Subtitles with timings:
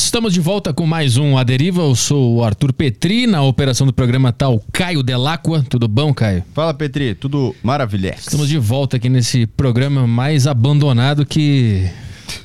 [0.00, 1.82] Estamos de volta com mais um A Deriva.
[1.82, 3.26] Eu sou o Arthur Petri.
[3.26, 5.66] Na operação do programa tá o Caio Delacqua.
[5.68, 6.44] Tudo bom, Caio?
[6.54, 7.16] Fala, Petri.
[7.16, 8.14] Tudo maravilhoso.
[8.20, 11.90] Estamos de volta aqui nesse programa mais abandonado que.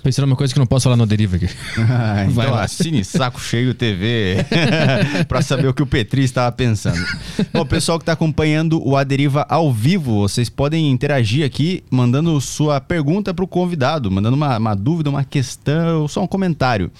[0.02, 1.48] Pensando numa coisa que não posso falar na deriva aqui.
[1.78, 4.38] Ah, então assine Saco Cheio TV
[5.28, 7.06] para saber o que o Petri estava pensando.
[7.54, 12.40] Bom, pessoal que está acompanhando o A Deriva ao vivo, vocês podem interagir aqui mandando
[12.42, 16.92] sua pergunta para o convidado, mandando uma, uma dúvida, uma questão ou só um comentário.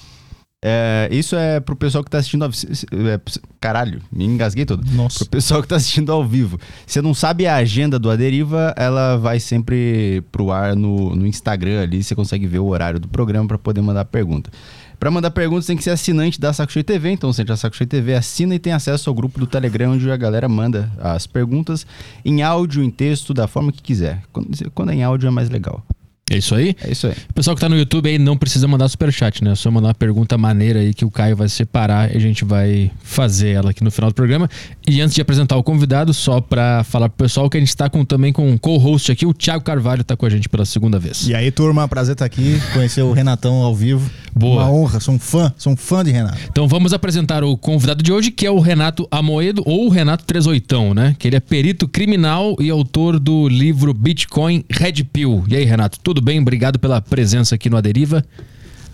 [0.66, 3.20] É, isso é pro pessoal que tá assistindo ao é,
[3.60, 4.82] Caralho, me engasguei todo.
[4.92, 5.18] Nossa.
[5.18, 6.58] Pro pessoal que tá assistindo ao vivo.
[6.86, 11.82] Se não sabe a agenda do Aderiva, ela vai sempre pro ar no, no Instagram
[11.82, 12.02] ali.
[12.02, 14.50] Você consegue ver o horário do programa para poder mandar pergunta.
[14.98, 17.56] Para mandar perguntas tem que ser assinante da Saco Cheio TV, então você entra na
[17.58, 20.90] Saco Cheio TV, assina e tem acesso ao grupo do Telegram onde a galera manda
[20.98, 21.86] as perguntas
[22.24, 24.22] em áudio, em texto, da forma que quiser.
[24.32, 25.84] Quando, quando é em áudio é mais legal.
[26.30, 26.74] É isso aí?
[26.82, 27.12] É isso aí.
[27.28, 29.52] O pessoal que tá no YouTube aí não precisa mandar superchat, né?
[29.52, 32.46] É só mandar uma pergunta maneira aí que o Caio vai separar e a gente
[32.46, 34.48] vai fazer ela aqui no final do programa.
[34.88, 37.90] E antes de apresentar o convidado, só para falar pro pessoal que a gente tá
[37.90, 40.98] com, também com um co-host aqui, o Thiago Carvalho tá com a gente pela segunda
[40.98, 41.28] vez.
[41.28, 44.10] E aí, turma, prazer estar tá aqui, conhecer o Renatão ao vivo.
[44.34, 44.62] Boa.
[44.62, 46.38] Uma honra, sou um fã, sou um fã de Renato.
[46.50, 50.24] Então vamos apresentar o convidado de hoje, que é o Renato Amoedo, ou o Renato
[50.24, 51.14] 38, né?
[51.18, 55.44] Que ele é perito criminal e autor do livro Bitcoin Red Pill.
[55.48, 56.40] E aí, Renato, tudo bem?
[56.40, 58.24] Obrigado pela presença aqui no Aderiva.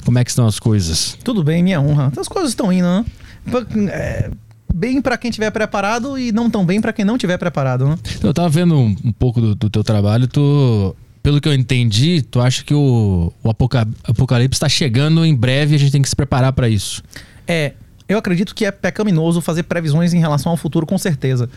[0.05, 1.17] Como é que estão as coisas?
[1.23, 2.13] Tudo bem, minha honra.
[2.19, 3.05] As coisas estão indo, né?
[3.93, 4.31] É,
[4.75, 7.99] bem para quem estiver preparado e não tão bem para quem não estiver preparado, né?
[8.23, 12.23] Eu tava vendo um, um pouco do, do teu trabalho, tu pelo que eu entendi,
[12.23, 16.09] tu acha que o, o apocalipse está chegando em breve e a gente tem que
[16.09, 17.03] se preparar para isso?
[17.47, 17.75] É,
[18.09, 21.49] eu acredito que é pecaminoso fazer previsões em relação ao futuro, com certeza.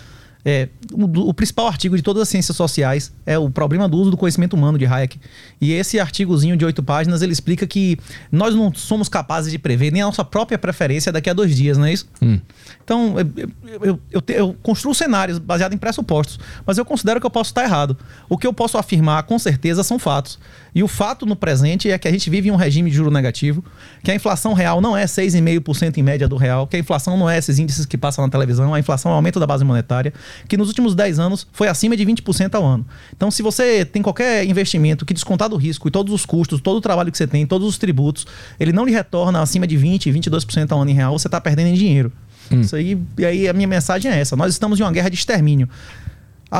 [0.45, 4.11] É, o, o, principal artigo de todas as ciências sociais é o problema do uso
[4.11, 5.17] do conhecimento humano de Hayek.
[5.61, 7.97] E esse artigozinho de oito páginas ele explica que
[8.29, 11.77] nós não somos capazes de prever nem a nossa própria preferência daqui a dois dias,
[11.77, 12.09] não é isso?
[12.21, 12.39] Hum.
[12.83, 13.49] Então, eu,
[13.81, 17.63] eu, eu, eu, construo cenários baseados em pressupostos, mas eu considero que eu posso estar
[17.63, 17.97] errado.
[18.27, 20.37] O que eu posso afirmar com certeza são fatos.
[20.75, 23.11] E o fato no presente é que a gente vive em um regime de juro
[23.11, 23.63] negativo,
[24.03, 27.29] que a inflação real não é 6,5% em média do real, que a inflação não
[27.29, 30.13] é esses índices que passam na televisão, a inflação é o aumento da base monetária,
[30.47, 32.85] que nos últimos 10 anos foi acima de 20% ao ano.
[33.15, 36.77] Então, se você tem qualquer investimento que descontar do risco e todos os custos, todo
[36.77, 38.25] o trabalho que você tem, todos os tributos,
[38.59, 41.67] ele não lhe retorna acima de 20, 22% ao ano em real, você está perdendo
[41.67, 42.11] em dinheiro.
[42.51, 42.61] Hum.
[42.61, 44.35] Isso aí, e aí a minha mensagem é essa.
[44.35, 45.69] Nós estamos em uma guerra de extermínio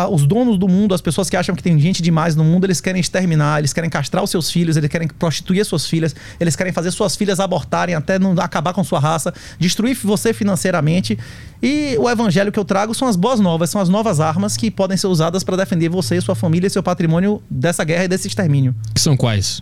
[0.09, 2.81] os donos do mundo, as pessoas que acham que tem gente demais no mundo, eles
[2.81, 6.73] querem exterminar, eles querem castrar os seus filhos, eles querem prostituir suas filhas, eles querem
[6.73, 11.17] fazer suas filhas abortarem até não acabar com sua raça, destruir você financeiramente.
[11.61, 14.71] E o evangelho que eu trago são as boas novas, são as novas armas que
[14.71, 18.27] podem ser usadas para defender você, sua família e seu patrimônio dessa guerra e desse
[18.27, 18.75] extermínio.
[18.94, 19.61] Que são quais?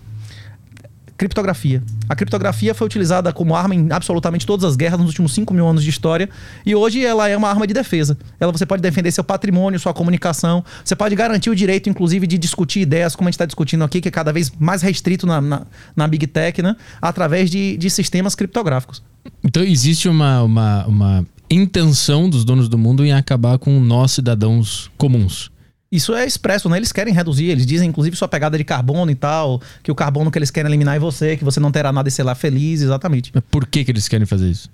[1.21, 1.83] Criptografia.
[2.09, 5.67] A criptografia foi utilizada como arma em absolutamente todas as guerras nos últimos 5 mil
[5.67, 6.27] anos de história
[6.65, 8.17] e hoje ela é uma arma de defesa.
[8.39, 12.39] Ela você pode defender seu patrimônio, sua comunicação, você pode garantir o direito, inclusive, de
[12.39, 15.39] discutir ideias, como a gente está discutindo aqui, que é cada vez mais restrito na,
[15.39, 15.61] na,
[15.95, 16.75] na Big Tech, né?
[16.99, 19.03] através de, de sistemas criptográficos.
[19.43, 24.89] Então existe uma, uma, uma intenção dos donos do mundo em acabar com nós, cidadãos
[24.97, 25.50] comuns.
[25.91, 26.77] Isso é expresso, né?
[26.77, 30.31] Eles querem reduzir, eles dizem, inclusive, sua pegada de carbono e tal, que o carbono
[30.31, 32.81] que eles querem eliminar é você, que você não terá nada e ser lá feliz,
[32.81, 33.31] exatamente.
[33.33, 34.69] Mas por que, que eles querem fazer isso?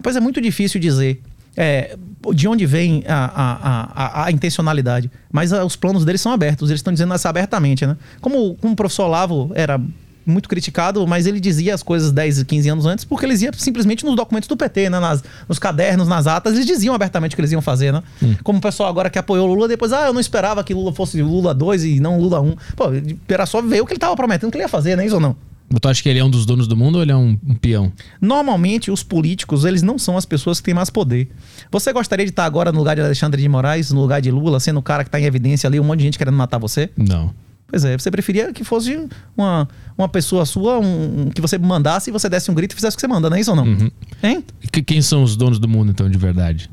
[0.00, 1.20] Pois é muito difícil dizer
[1.56, 1.96] é,
[2.34, 5.10] de onde vem a, a, a, a intencionalidade.
[5.30, 7.96] Mas a, os planos deles são abertos, eles estão dizendo isso abertamente, né?
[8.20, 9.80] Como, como o professor Olavo era
[10.24, 14.04] muito criticado, mas ele dizia as coisas 10, 15 anos antes, porque eles iam simplesmente
[14.04, 15.00] nos documentos do PT, né?
[15.00, 18.02] Nas, nos cadernos, nas atas, eles diziam abertamente o que eles iam fazer, né?
[18.22, 18.34] Hum.
[18.42, 20.92] Como o pessoal agora que apoiou o Lula, depois, ah, eu não esperava que Lula
[20.92, 22.56] fosse Lula 2 e não Lula 1.
[22.76, 22.84] Pô,
[23.28, 25.06] era só ver o que ele estava prometendo que ele ia fazer, né?
[25.06, 25.36] Isso ou não?
[25.80, 27.54] Tu acha que ele é um dos donos do mundo ou ele é um, um,
[27.54, 27.92] peão?
[28.20, 31.30] Normalmente, os políticos, eles não são as pessoas que têm mais poder.
[31.70, 34.60] Você gostaria de estar agora no lugar de Alexandre de Moraes, no lugar de Lula,
[34.60, 36.90] sendo o cara que está em evidência ali, um monte de gente querendo matar você?
[36.96, 37.32] Não.
[37.72, 39.66] Pois é, você preferia que fosse uma,
[39.96, 42.98] uma pessoa sua, um, que você mandasse e você desse um grito e fizesse o
[42.98, 43.64] que você manda, não é isso ou não?
[43.64, 43.90] Uhum.
[44.22, 44.44] Hein?
[44.62, 46.70] E quem são os donos do mundo, então, de verdade?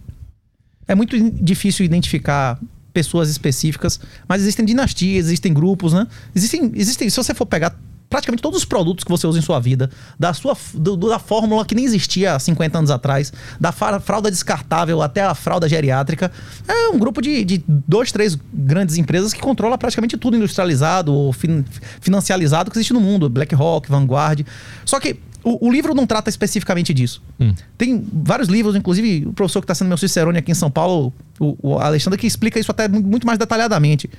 [0.86, 2.60] É muito difícil identificar
[2.92, 3.98] pessoas específicas,
[4.28, 6.06] mas existem dinastias, existem grupos, né?
[6.36, 9.60] Existem, existem, se você for pegar praticamente todos os produtos que você usa em sua
[9.60, 14.32] vida, da sua do, da fórmula que nem existia há 50 anos atrás, da fralda
[14.32, 16.32] descartável até a fralda geriátrica.
[16.68, 21.32] É um grupo de, de dois, três grandes empresas que controla praticamente tudo industrializado ou
[21.32, 21.64] fin,
[22.02, 23.30] financializado que existe no mundo.
[23.30, 24.46] BlackRock, Vanguard.
[24.86, 27.22] Só que o, o, livro não trata especificamente disso.
[27.40, 27.54] Hum.
[27.78, 31.14] Tem vários livros, inclusive o professor que está sendo meu Cicerone aqui em São Paulo,
[31.40, 34.10] o, o Alexandre, que explica isso até muito mais detalhadamente.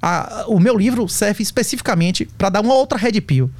[0.00, 3.50] A, o meu livro serve especificamente para dar uma outra red pill.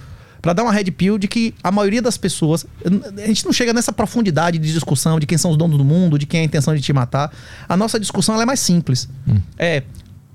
[0.40, 2.66] Pra dar uma red pill de que a maioria das pessoas.
[2.84, 6.18] A gente não chega nessa profundidade de discussão de quem são os donos do mundo,
[6.18, 7.32] de quem é a intenção de te matar.
[7.68, 9.08] A nossa discussão é mais simples.
[9.56, 9.84] É.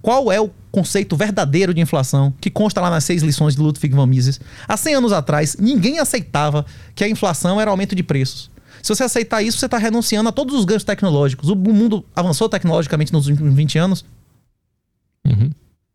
[0.08, 3.94] Qual é o conceito verdadeiro de inflação que consta lá nas seis lições de Ludwig
[3.94, 4.40] von Mises?
[4.66, 6.66] Há 100 anos atrás, ninguém aceitava
[6.96, 8.50] que a inflação era aumento de preços.
[8.82, 11.50] Se você aceitar isso, você está renunciando a todos os ganhos tecnológicos.
[11.50, 14.06] O mundo avançou tecnologicamente nos últimos 20 anos
[15.26, 15.50] Uhum.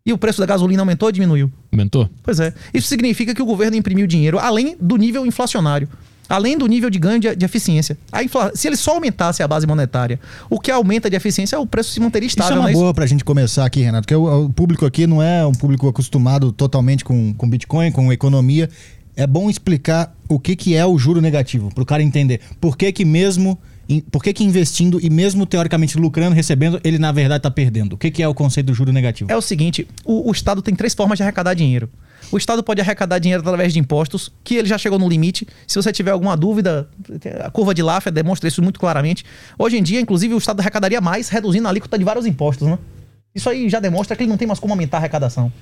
[0.05, 1.50] e o preço da gasolina aumentou ou diminuiu?
[1.73, 2.06] Aumentou?
[2.23, 2.53] Pois é.
[2.75, 5.88] Isso significa que o governo imprimiu dinheiro além do nível inflacionário.
[6.28, 7.98] Além do nível de ganho de, de eficiência.
[8.10, 11.66] A infla- Se ele só aumentasse a base monetária, o que aumenta de eficiência, o
[11.66, 12.62] preço se manteria Isso é estável.
[12.62, 15.44] uma é boa pra gente começar aqui, Renato, porque o, o público aqui não é
[15.46, 18.70] um público acostumado totalmente com, com Bitcoin, com economia.
[19.14, 22.40] É bom explicar o que, que é o juro negativo, pro cara entender.
[22.60, 23.58] Por que que mesmo...
[24.10, 27.92] Por que, que investindo e mesmo teoricamente lucrando, recebendo, ele na verdade tá perdendo?
[27.94, 29.30] O que, que é o conceito do juro negativo?
[29.30, 31.90] É o seguinte: o, o Estado tem três formas de arrecadar dinheiro.
[32.30, 35.46] O Estado pode arrecadar dinheiro através de impostos, que ele já chegou no limite.
[35.66, 36.88] Se você tiver alguma dúvida,
[37.42, 39.24] a curva de Laffer demonstra isso muito claramente.
[39.58, 42.78] Hoje em dia, inclusive, o Estado arrecadaria mais, reduzindo a alíquota de vários impostos, né?
[43.34, 45.52] Isso aí já demonstra que ele não tem mais como aumentar a arrecadação.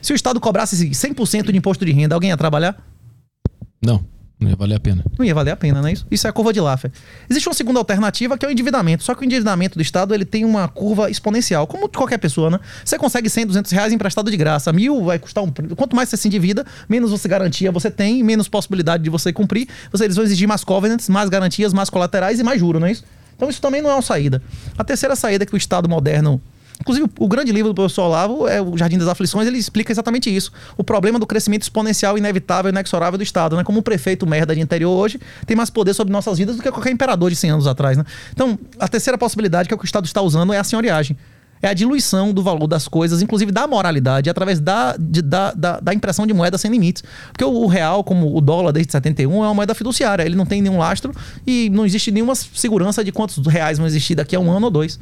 [0.00, 2.76] Se o Estado cobrasse 100% de imposto de renda, alguém ia trabalhar?
[3.84, 4.04] Não,
[4.38, 5.02] não ia valer a pena.
[5.18, 5.92] Não ia valer a pena, né?
[5.92, 6.92] Isso, isso é a curva de Laffer.
[7.28, 9.02] Existe uma segunda alternativa que é o endividamento.
[9.02, 12.60] Só que o endividamento do Estado ele tem uma curva exponencial, como qualquer pessoa, né?
[12.84, 14.70] Você consegue 100, 200 reais emprestado de graça.
[14.74, 15.50] Mil vai custar um.
[15.74, 19.68] Quanto mais você se endivida, menos você garantia você tem, menos possibilidade de você cumprir.
[19.98, 23.04] Eles vão exigir mais covenants, mais garantias, mais colaterais e mais juros, não é isso?
[23.36, 24.42] Então isso também não é uma saída.
[24.76, 26.40] A terceira saída que o Estado moderno
[26.86, 30.34] Inclusive, o grande livro do professor Olavo é o Jardim das Aflições, ele explica exatamente
[30.34, 30.52] isso.
[30.76, 33.64] O problema do crescimento exponencial, inevitável e inexorável do Estado, né?
[33.64, 36.70] Como um prefeito merda de interior hoje tem mais poder sobre nossas vidas do que
[36.70, 38.04] qualquer imperador de 100 anos atrás, né?
[38.32, 41.16] Então, a terceira possibilidade que, é o que o Estado está usando é a senhoriagem.
[41.60, 45.80] É a diluição do valor das coisas, inclusive da moralidade, através da, de- da, da,
[45.80, 47.02] da impressão de moeda sem limites.
[47.32, 50.22] Porque o, o real, como o dólar desde 71, é uma moeda fiduciária.
[50.22, 51.12] Ele não tem nenhum lastro
[51.46, 54.70] e não existe nenhuma segurança de quantos reais vão existir daqui a um ano ou
[54.70, 55.00] dois.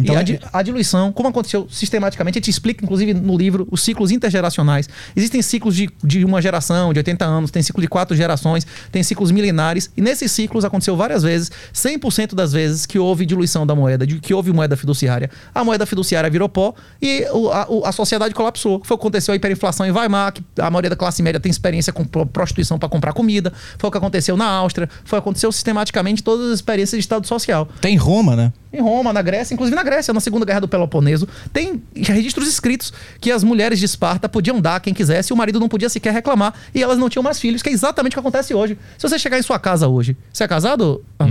[0.00, 3.82] Então, a, di- a diluição, como aconteceu sistematicamente, a gente explica, inclusive, no livro, os
[3.82, 4.88] ciclos intergeracionais.
[5.16, 9.02] Existem ciclos de, de uma geração, de 80 anos, tem ciclo de quatro gerações, tem
[9.02, 13.74] ciclos milenares, e nesses ciclos aconteceu várias vezes, 100% das vezes que houve diluição da
[13.74, 15.30] moeda, de que houve moeda fiduciária.
[15.54, 18.80] A moeda fiduciária virou pó e o- a, a sociedade colapsou.
[18.84, 21.50] Foi o que aconteceu a hiperinflação em Weimar, que a maioria da classe média tem
[21.50, 23.52] experiência com pro- prostituição para comprar comida.
[23.78, 26.98] Foi o que aconteceu na Áustria, foi o que aconteceu sistematicamente em todas as experiências
[26.98, 27.68] de Estado social.
[27.80, 28.52] Tem Roma, né?
[28.72, 32.92] Em Roma, na Grécia, inclusive na Grécia, na Segunda Guerra do Peloponeso, tem registros escritos
[33.20, 36.12] que as mulheres de Esparta podiam dar quem quisesse e o marido não podia sequer
[36.12, 38.78] reclamar e elas não tinham mais filhos, que é exatamente o que acontece hoje.
[38.98, 41.02] Se você chegar em sua casa hoje, você é casado?
[41.18, 41.26] Ah.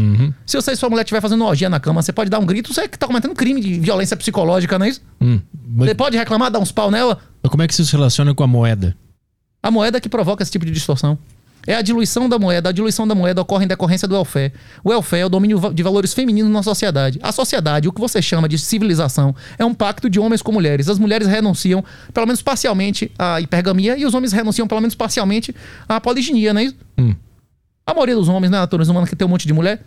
[0.46, 2.74] Se você e sua mulher estiver fazendo orgia na cama, você pode dar um grito,
[2.74, 5.02] você que tá cometendo crime de violência psicológica, não é isso?
[5.22, 5.40] Hum.
[5.76, 7.20] Mas Você pode reclamar, dar uns pau nela?
[7.50, 8.96] como é que isso se relaciona com a moeda?
[9.64, 11.18] A moeda que provoca esse tipo de distorção.
[11.66, 12.70] É a diluição da moeda.
[12.70, 14.54] A diluição da moeda ocorre em decorrência do welfare.
[14.84, 17.20] O welfare é o domínio de valores femininos na sociedade.
[17.22, 20.88] A sociedade, o que você chama de civilização, é um pacto de homens com mulheres.
[20.88, 21.84] As mulheres renunciam,
[22.14, 25.54] pelo menos parcialmente, à hipergamia e os homens renunciam, pelo menos parcialmente,
[25.90, 26.76] à poliginia, não é isso?
[26.98, 27.14] Hum.
[27.86, 29.82] A maioria dos homens, né, na natureza humana, que tem um monte de mulher,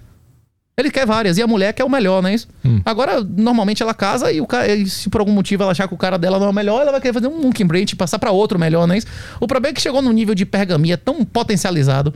[0.80, 1.38] ele quer várias.
[1.38, 2.48] E a mulher quer o melhor, não é isso?
[2.64, 2.80] Hum.
[2.84, 5.94] Agora, normalmente ela casa e o cara, e se por algum motivo ela achar que
[5.94, 8.18] o cara dela não é o melhor, ela vai querer fazer um monkey brain, passar
[8.18, 9.06] pra outro melhor, não é isso?
[9.38, 12.14] O problema é que chegou num nível de pergamia tão potencializado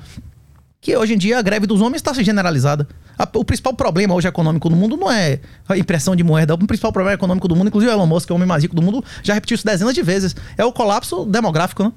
[0.85, 2.87] que hoje em dia a greve dos homens está generalizada.
[3.33, 6.54] O principal problema hoje econômico do mundo não é a impressão de moeda.
[6.54, 8.62] O principal problema econômico do mundo, inclusive o Elon Musk, que é o homem mais
[8.62, 10.37] rico do mundo, já repetiu isso dezenas de vezes.
[10.59, 11.92] É o colapso demográfico, né?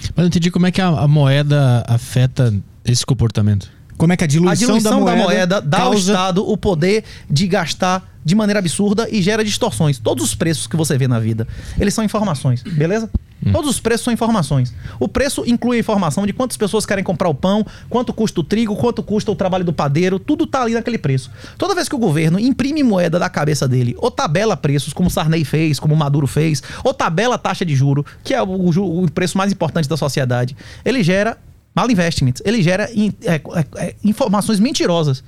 [0.00, 2.52] Mas eu não entendi como é que a, a moeda afeta
[2.84, 3.70] esse comportamento.
[3.98, 6.12] Como é que a diluição, A diluição da moeda, dá ao causa...
[6.12, 9.98] Estado o poder de gastar de maneira absurda e gera distorções.
[9.98, 11.46] Todos os preços que você vê na vida,
[11.78, 13.10] eles são informações, beleza?
[13.52, 14.74] Todos os preços são informações.
[14.98, 18.44] O preço inclui a informação de quantas pessoas querem comprar o pão, quanto custa o
[18.44, 21.30] trigo, quanto custa o trabalho do padeiro, tudo tá ali naquele preço.
[21.56, 25.10] Toda vez que o governo imprime moeda da cabeça dele, ou tabela preços, como o
[25.10, 28.84] Sarney fez, como o Maduro fez, ou tabela taxa de juro, que é o, ju-
[28.84, 31.38] o preço mais importante da sociedade, ele gera
[31.82, 33.40] malinvestments, ele gera in- é, é,
[33.86, 35.22] é, informações mentirosas.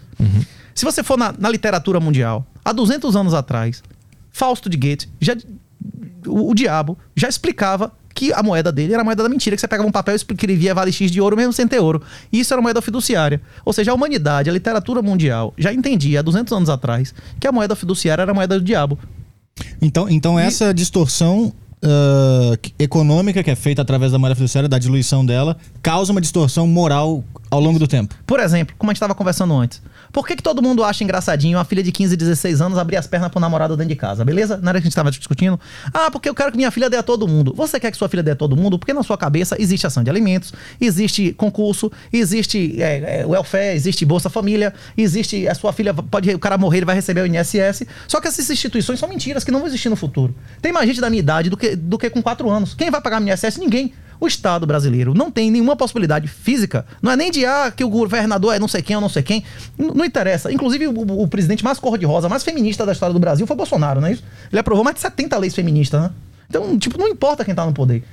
[0.75, 3.83] Se você for na, na literatura mundial, há 200 anos atrás,
[4.33, 5.37] Fausto de Goethe, já,
[6.27, 9.61] o, o diabo, já explicava que a moeda dele era a moeda da mentira, que
[9.61, 12.03] você pegava um papel e escrevia vale X de ouro mesmo sem ter ouro.
[12.33, 13.41] E isso era moeda fiduciária.
[13.65, 17.53] Ou seja, a humanidade, a literatura mundial, já entendia há 200 anos atrás que a
[17.53, 18.99] moeda fiduciária era a moeda do diabo.
[19.81, 21.53] Então, então essa distorção
[22.61, 26.67] que- econômica que é feita através da moeda fiduciária, da diluição dela, causa uma distorção
[26.67, 28.15] moral ao longo do tempo.
[28.27, 29.83] Por exemplo, como a gente estava conversando antes.
[30.13, 33.07] Por que, que todo mundo acha engraçadinho uma filha de 15, 16 anos abrir as
[33.07, 34.57] pernas pro namorado dentro de casa, beleza?
[34.57, 35.59] Na hora que a gente estava discutindo.
[35.93, 37.53] Ah, porque eu quero que minha filha dê a todo mundo.
[37.57, 38.79] Você quer que sua filha dê a todo mundo?
[38.79, 44.05] Porque na sua cabeça existe ação de alimentos, existe concurso, existe é, é, welfare, existe
[44.05, 45.47] Bolsa Família, existe.
[45.49, 46.35] A sua filha pode.
[46.35, 47.87] O cara morrer, ele vai receber o INSS.
[48.09, 50.35] Só que essas instituições são mentiras que não vão existir no futuro.
[50.61, 52.75] Tem mais gente da minha idade do que, do que com 4 anos.
[52.75, 53.59] Quem vai pagar o INSS?
[53.59, 53.93] Ninguém.
[54.21, 56.85] O Estado brasileiro não tem nenhuma possibilidade física.
[57.01, 59.23] Não é nem de ah, que o governador é não sei quem ou não sei
[59.23, 59.43] quem.
[59.79, 60.53] N não interessa.
[60.53, 64.09] Inclusive, o, o, presidente mais cor-de-rosa, mais feminista da história do Brasil foi Bolsonaro, não
[64.09, 64.23] é isso?
[64.53, 66.11] Ele aprovou mais de 70 leis feministas, né?
[66.49, 68.05] Então, tipo, não importa quem tá no poder.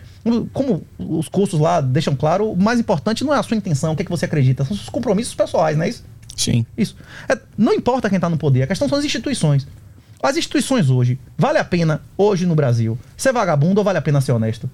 [0.54, 3.96] Como os cursos lá deixam claro, o mais importante não é a sua intenção, o
[3.96, 6.04] que, é que você acredita, são os compromissos pessoais, não é isso?
[6.36, 6.66] Sim.
[6.78, 6.96] Isso.
[7.28, 9.66] É, não importa quem tá no poder, a questão são as instituições.
[10.22, 14.22] As instituições hoje, vale a pena, hoje no Brasil, ser vagabundo ou vale a pena
[14.22, 14.70] ser honesto?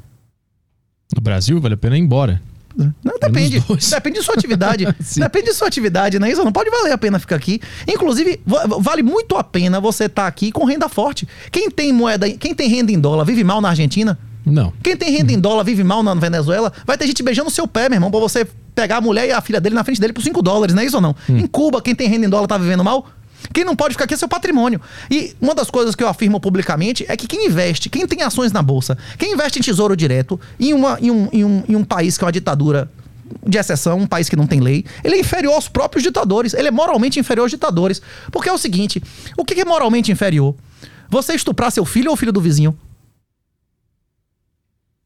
[1.16, 2.42] No Brasil, vale a pena ir embora.
[2.76, 3.64] Não, depende.
[3.90, 4.86] Depende de sua atividade.
[5.18, 6.32] depende de sua atividade, né?
[6.32, 7.62] Isso não pode valer a pena ficar aqui.
[7.88, 8.40] Inclusive,
[8.80, 11.28] vale muito a pena você estar tá aqui com renda forte.
[11.52, 14.18] Quem tem moeda, quem tem renda em dólar, vive mal na Argentina?
[14.46, 14.74] Não.
[14.82, 17.68] Quem tem renda em dólar, vive mal na Venezuela, vai ter gente beijando o seu
[17.68, 18.46] pé, meu irmão, pra você
[18.76, 20.86] pegar a mulher e a filha dele na frente dele por 5 dólares, não é
[20.86, 21.16] isso ou não?
[21.30, 21.38] Hum.
[21.38, 23.08] Em Cuba, quem tem renda em dólar tá vivendo mal?
[23.54, 24.82] Quem não pode ficar aqui é seu patrimônio.
[25.10, 28.52] E uma das coisas que eu afirmo publicamente é que quem investe, quem tem ações
[28.52, 31.84] na bolsa, quem investe em tesouro direto em, uma, em, um, em, um, em um
[31.84, 32.90] país que é uma ditadura
[33.46, 36.54] de exceção, um país que não tem lei, ele é inferior aos próprios ditadores.
[36.54, 38.02] Ele é moralmente inferior aos ditadores.
[38.32, 39.02] Porque é o seguinte:
[39.38, 40.56] o que é moralmente inferior?
[41.10, 42.78] Você estuprar seu filho ou filho do vizinho?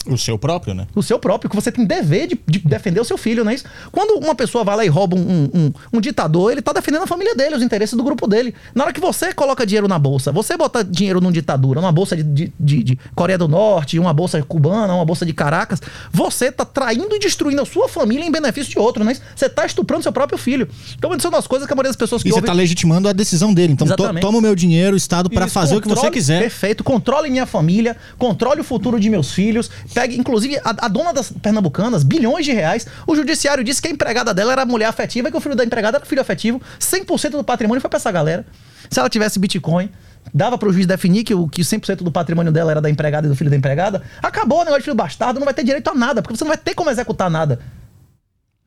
[0.09, 0.87] O seu próprio, né?
[0.95, 3.55] O seu próprio, que você tem dever de, de, defender o seu filho, não é
[3.55, 3.65] isso?
[3.91, 7.07] Quando uma pessoa vai lá e rouba um, um, um, ditador, ele tá defendendo a
[7.07, 8.53] família dele, os interesses do grupo dele.
[8.73, 12.15] Na hora que você coloca dinheiro na bolsa, você bota dinheiro num ditadura, numa bolsa
[12.15, 16.51] de, de, de, de Coreia do Norte, uma bolsa cubana, uma bolsa de Caracas, você
[16.51, 19.21] tá traindo e destruindo a sua família em benefício de outro, não é isso?
[19.35, 20.67] Você tá estuprando seu próprio filho.
[20.97, 22.53] Então, isso é uma das coisas que a maioria das pessoas que E você tá
[22.53, 23.73] legitimando a decisão dele.
[23.73, 26.41] Então, to, toma o meu dinheiro, Estado, para fazer controle, o que você quiser.
[26.41, 26.83] Perfeito.
[26.83, 31.31] Controle minha família, controle o futuro de meus filhos, pegue, inclusive, a, a, dona das
[31.31, 32.85] Pernambucanas, bilhões de reais.
[33.07, 35.65] O judiciário disse que a empregada dela era mulher afetiva e que o filho da
[35.65, 36.61] empregada era filho afetivo.
[36.79, 38.45] 100% do patrimônio foi pra essa galera.
[38.91, 39.89] Se ela tivesse Bitcoin,
[40.31, 43.25] dava para o juiz definir que o que 100% do patrimônio dela era da empregada
[43.25, 44.03] e do filho da empregada.
[44.21, 46.49] Acabou o negócio de filho bastardo, não vai ter direito a nada, porque você não
[46.49, 47.59] vai ter como executar nada.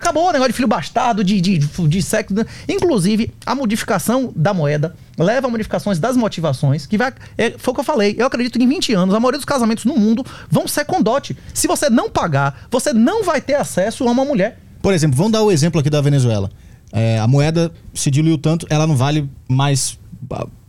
[0.00, 2.34] Acabou o negócio de filho bastardo, de, de, de sexo.
[2.66, 7.12] Inclusive, a modificação da moeda leva a modificações das motivações, que vai.
[7.36, 8.16] É, foi o que eu falei.
[8.18, 11.02] Eu acredito que em 20 anos, a maioria dos casamentos no mundo vão ser com
[11.02, 11.36] dote.
[11.52, 14.58] Se você não pagar, você não vai ter acesso a uma mulher.
[14.80, 16.50] Por exemplo, vamos dar o exemplo aqui da Venezuela.
[16.90, 19.98] É, a moeda se diluiu tanto, ela não vale mais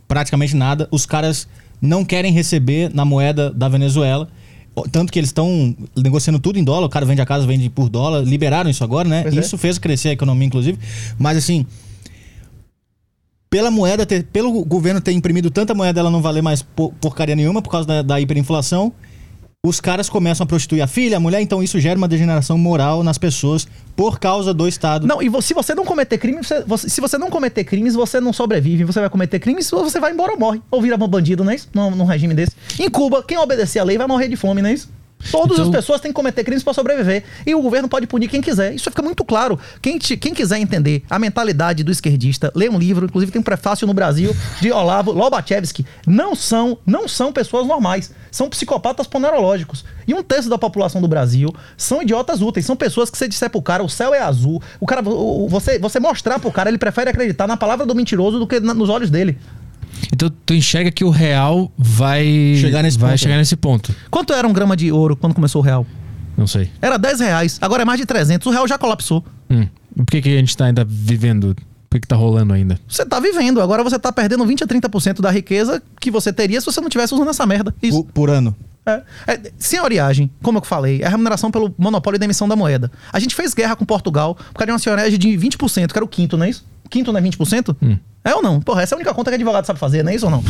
[0.06, 0.86] praticamente nada.
[0.90, 1.48] Os caras
[1.80, 4.28] não querem receber na moeda da Venezuela.
[4.90, 7.88] Tanto que eles estão negociando tudo em dólar, o cara vende a casa, vende por
[7.88, 9.22] dólar, liberaram isso agora, né?
[9.22, 9.40] Pois é.
[9.40, 9.58] isso é.
[9.58, 10.78] fez crescer a economia, inclusive.
[11.18, 11.66] Mas assim,
[13.50, 16.62] pela moeda ter, pelo governo ter imprimido tanta moeda, ela não valer mais
[17.00, 18.92] porcaria nenhuma por causa da, da hiperinflação
[19.64, 23.04] os caras começam a prostituir a filha, a mulher, então isso gera uma degeneração moral
[23.04, 23.64] nas pessoas
[23.94, 25.06] por causa do Estado.
[25.06, 28.18] Não, e se você não cometer crimes, você, você, se você não cometer crimes, você
[28.18, 30.60] não sobrevive, você vai cometer crimes, você vai embora ou morre.
[30.68, 31.68] Ou vira um bandido, não é isso?
[31.72, 32.56] Num, num regime desse.
[32.76, 34.90] Em Cuba, quem obedecer a lei vai morrer de fome, não é isso?
[35.30, 35.64] Todas então...
[35.64, 37.24] as pessoas têm que cometer crimes para sobreviver.
[37.46, 38.74] E o governo pode punir quem quiser.
[38.74, 39.58] Isso fica muito claro.
[39.80, 43.44] Quem, te, quem quiser entender a mentalidade do esquerdista, lê um livro, inclusive tem um
[43.44, 45.86] prefácio no Brasil de Olavo Lobachevsky.
[46.06, 48.12] Não são, não são pessoas normais.
[48.30, 49.84] São psicopatas ponerológicos.
[50.06, 52.66] E um terço da população do Brasil são idiotas úteis.
[52.66, 54.62] São pessoas que você disser pro cara, o céu é azul.
[54.80, 58.46] O cara, você, você mostrar pro cara, ele prefere acreditar na palavra do mentiroso do
[58.46, 59.38] que nos olhos dele.
[60.12, 63.20] Então tu enxerga que o real vai chegar nesse, vai ponto.
[63.20, 63.94] Chegar nesse ponto.
[64.10, 65.86] Quanto era um grama de ouro quando começou o real?
[66.36, 66.70] Não sei.
[66.80, 68.46] Era 10 reais, agora é mais de 300.
[68.46, 69.24] O real já colapsou.
[69.50, 69.66] Hum.
[69.96, 71.54] Por que, que a gente tá ainda vivendo?
[71.88, 72.80] Por que, que tá rolando ainda?
[72.88, 76.58] Você tá vivendo, agora você tá perdendo 20 a 30% da riqueza que você teria
[76.58, 77.74] se você não tivesse usando essa merda.
[77.82, 78.02] Isso.
[78.04, 78.56] Por, por ano.
[78.84, 79.02] É.
[79.28, 82.56] É, sem a oriagem, como eu falei, é a remuneração pelo monopólio da emissão da
[82.56, 82.90] moeda.
[83.12, 86.04] A gente fez guerra com Portugal por causa de uma senhoragem de 20%, que era
[86.04, 86.64] o quinto, não é isso?
[86.92, 87.74] Quinto não é 20%?
[87.82, 87.98] Hum.
[88.22, 88.60] É ou não?
[88.60, 90.44] Porra, essa é a única conta que advogado sabe fazer, não é isso ou não?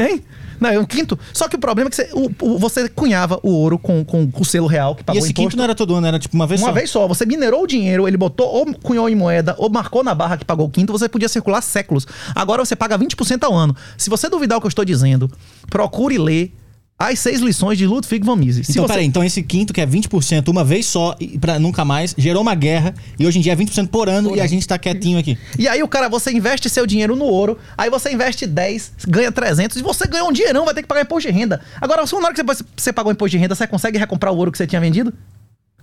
[0.00, 0.24] hein?
[0.58, 1.18] Não, é um quinto.
[1.32, 4.30] Só que o problema é que você, o, o, você cunhava o ouro com, com,
[4.34, 5.48] o selo real que pagou E esse imposto.
[5.48, 6.70] quinto não era todo ano, era tipo uma vez uma só?
[6.70, 7.08] Uma vez só.
[7.08, 10.44] Você minerou o dinheiro, ele botou ou cunhou em moeda ou marcou na barra que
[10.44, 12.06] pagou o quinto, você podia circular séculos.
[12.34, 13.74] Agora você paga 20% ao ano.
[13.96, 15.30] Se você duvidar o que eu estou dizendo,
[15.70, 16.52] procure ler
[17.00, 18.68] as seis lições de Ludwig von Mises.
[18.68, 18.92] Então, você...
[18.92, 22.54] peraí, então esse quinto, que é 20% uma vez só, para nunca mais, gerou uma
[22.54, 24.44] guerra e hoje em dia é 20% por ano por e ano.
[24.44, 25.38] a gente tá quietinho aqui.
[25.58, 29.32] E aí o cara, você investe seu dinheiro no ouro, aí você investe 10, ganha
[29.32, 31.62] 300 e você ganha um dinheirão, vai ter que pagar imposto de renda.
[31.80, 34.52] Agora, na hora que você, você pagou imposto de renda, você consegue recomprar o ouro
[34.52, 35.10] que você tinha vendido?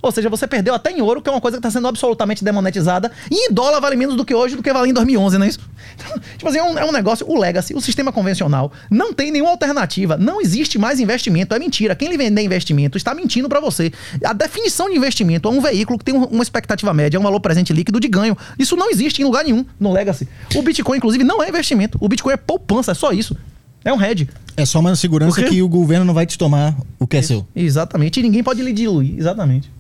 [0.02, 2.44] Ou seja, você perdeu até em ouro, que é uma coisa que está sendo absolutamente
[2.44, 3.12] demonetizada.
[3.32, 5.50] E em dólar vale menos do que hoje, do que valia em 2011, não é
[5.50, 5.60] isso?
[5.96, 7.26] Então, tipo assim, é um, é um negócio.
[7.30, 10.18] O Legacy, o sistema convencional, não tem nenhuma alternativa.
[10.18, 11.54] Não existe mais investimento.
[11.56, 11.96] É mentira.
[11.96, 13.92] Quem lhe vender investimento está mentindo para você.
[14.24, 17.40] A definição de investimento é um veículo que tem um- uma expectativa média, um valor
[17.40, 18.38] presente líquido de ganho.
[18.60, 20.28] Isso não existe em lugar nenhum no Legacy.
[20.56, 21.98] O Bitcoin, inclusive, não é investimento.
[22.02, 23.36] O Bitcoin é poupança, é só isso.
[23.84, 24.28] É um hedge.
[24.58, 27.48] É só uma segurança que o governo não vai te tomar o que é seu.
[27.56, 28.20] Exatamente.
[28.20, 29.18] E ninguém pode lhe diluir.
[29.18, 29.72] Exatamente.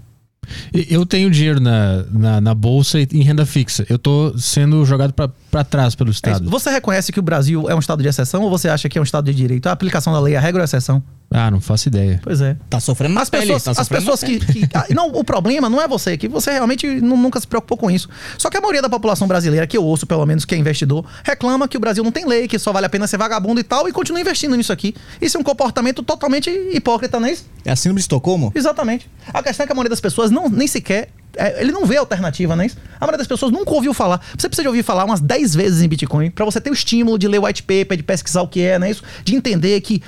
[0.89, 3.85] Eu tenho dinheiro na, na, na bolsa e em renda fixa.
[3.89, 6.11] Eu tô sendo jogado pra pra trás pelo É.
[6.11, 6.49] Estado.
[6.49, 9.01] Você reconhece que o Brasil é um estado de exceção ou você acha que é
[9.01, 9.67] um estado de direito?
[9.67, 11.01] A aplicação da lei, a regra ou a exceção?
[11.29, 12.21] Ah, não faço ideia.
[12.23, 12.55] Pois é.
[12.69, 15.07] Tá sofrendo na As pele, pessoas, tá as sofrendo pessoas na que, que- ah, Não,
[15.09, 18.07] o problema não é você, que você realmente nu- nunca se preocupou com isso.
[18.37, 21.05] Só que a maioria da população brasileira, que eu ouço, pelo menos, que é investidor,
[21.25, 23.63] reclama que o Brasil não tem lei, que só vale a pena ser vagabundo e
[23.63, 24.95] tal, e continua investindo nisso aqui.
[25.21, 27.45] Isso é um comportamento totalmente hipócrita, não é isso?
[27.65, 28.51] É a síndrome de Estocolmo?
[28.55, 29.09] Exatamente.
[29.33, 31.09] A questão é que a maioria das pessoas não, nem sequer.
[31.35, 32.77] É, ele não vê alternativa, não é isso?
[32.95, 34.19] A maioria das pessoas nunca ouviu falar.
[34.37, 37.27] Você precisa ouvir falar umas 10 vezes em Bitcoin pra você ter o estímulo de
[37.27, 39.03] ler white paper, de pesquisar o que é, não é isso?
[39.23, 40.01] De entender que,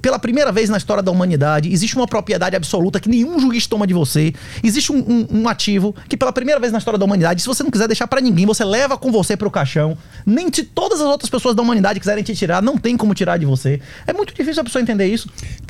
[0.00, 3.86] pela primeira vez na história da humanidade, existe uma propriedade absoluta que nenhum juiz toma
[3.86, 4.32] de você.
[4.64, 7.62] Existe um, um- um ativo que, pela primeira vez na história da humanidade, se você
[7.62, 9.98] não quiser deixar pra ninguém, você leva com você pro caixão.
[10.24, 13.36] Nem se todas as outras pessoas da humanidade quiserem te tirar, não tem como tirar
[13.36, 13.80] de você.
[14.06, 15.28] É muito difícil a pessoa entender isso.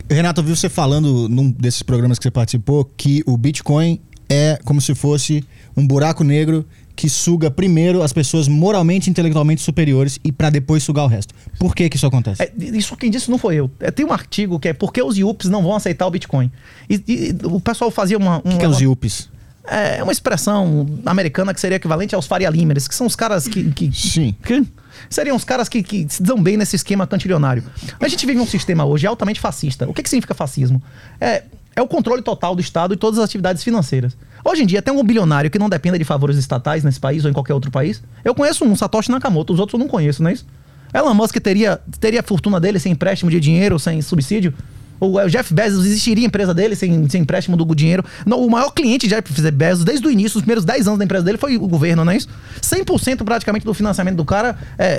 [0.09, 4.59] Renato, eu vi você falando num desses programas que você participou que o Bitcoin é
[4.65, 5.45] como se fosse
[5.77, 10.83] um buraco negro que suga primeiro as pessoas moralmente e intelectualmente superiores e pra depois
[10.83, 11.35] sugar o resto.
[11.59, 12.43] Por que que isso acontece?
[12.43, 13.71] É, isso quem disse não foi eu.
[13.81, 16.51] É, tem um artigo que é por que os IUPs não vão aceitar o Bitcoin.
[16.89, 18.39] E, e o pessoal fazia uma.
[18.39, 19.29] o que, que é os IUPs?
[19.71, 23.71] é uma expressão americana que seria equivalente aos Faria Limers, que são os caras que.
[23.71, 24.35] que Sim.
[24.43, 24.67] que
[25.09, 27.63] seriam os caras que, que se dão bem nesse esquema cantilionário.
[27.99, 29.89] A gente vive um sistema hoje altamente fascista.
[29.89, 30.83] O que, que significa fascismo?
[31.21, 31.45] É,
[31.81, 34.17] é o controle total do Estado e todas as atividades financeiras.
[34.45, 37.31] Hoje em dia, tem um bilionário que não dependa de favores estatais nesse país ou
[37.31, 38.03] em qualquer outro país.
[38.25, 40.47] Eu conheço um, Satoshi Nakamoto, os outros eu não conheço, não é isso?
[40.93, 44.53] Elon Musk teria, teria a fortuna dele sem empréstimo de dinheiro, sem subsídio?
[45.01, 48.05] O Jeff Bezos existiria empresa dele sem, sem empréstimo do dinheiro?
[48.27, 51.05] Não, o maior cliente de Jeff Bezos, desde o início, os primeiros 10 anos da
[51.05, 52.29] empresa dele, foi o governo, não é isso?
[52.61, 54.91] 100% praticamente do financiamento do cara é, é-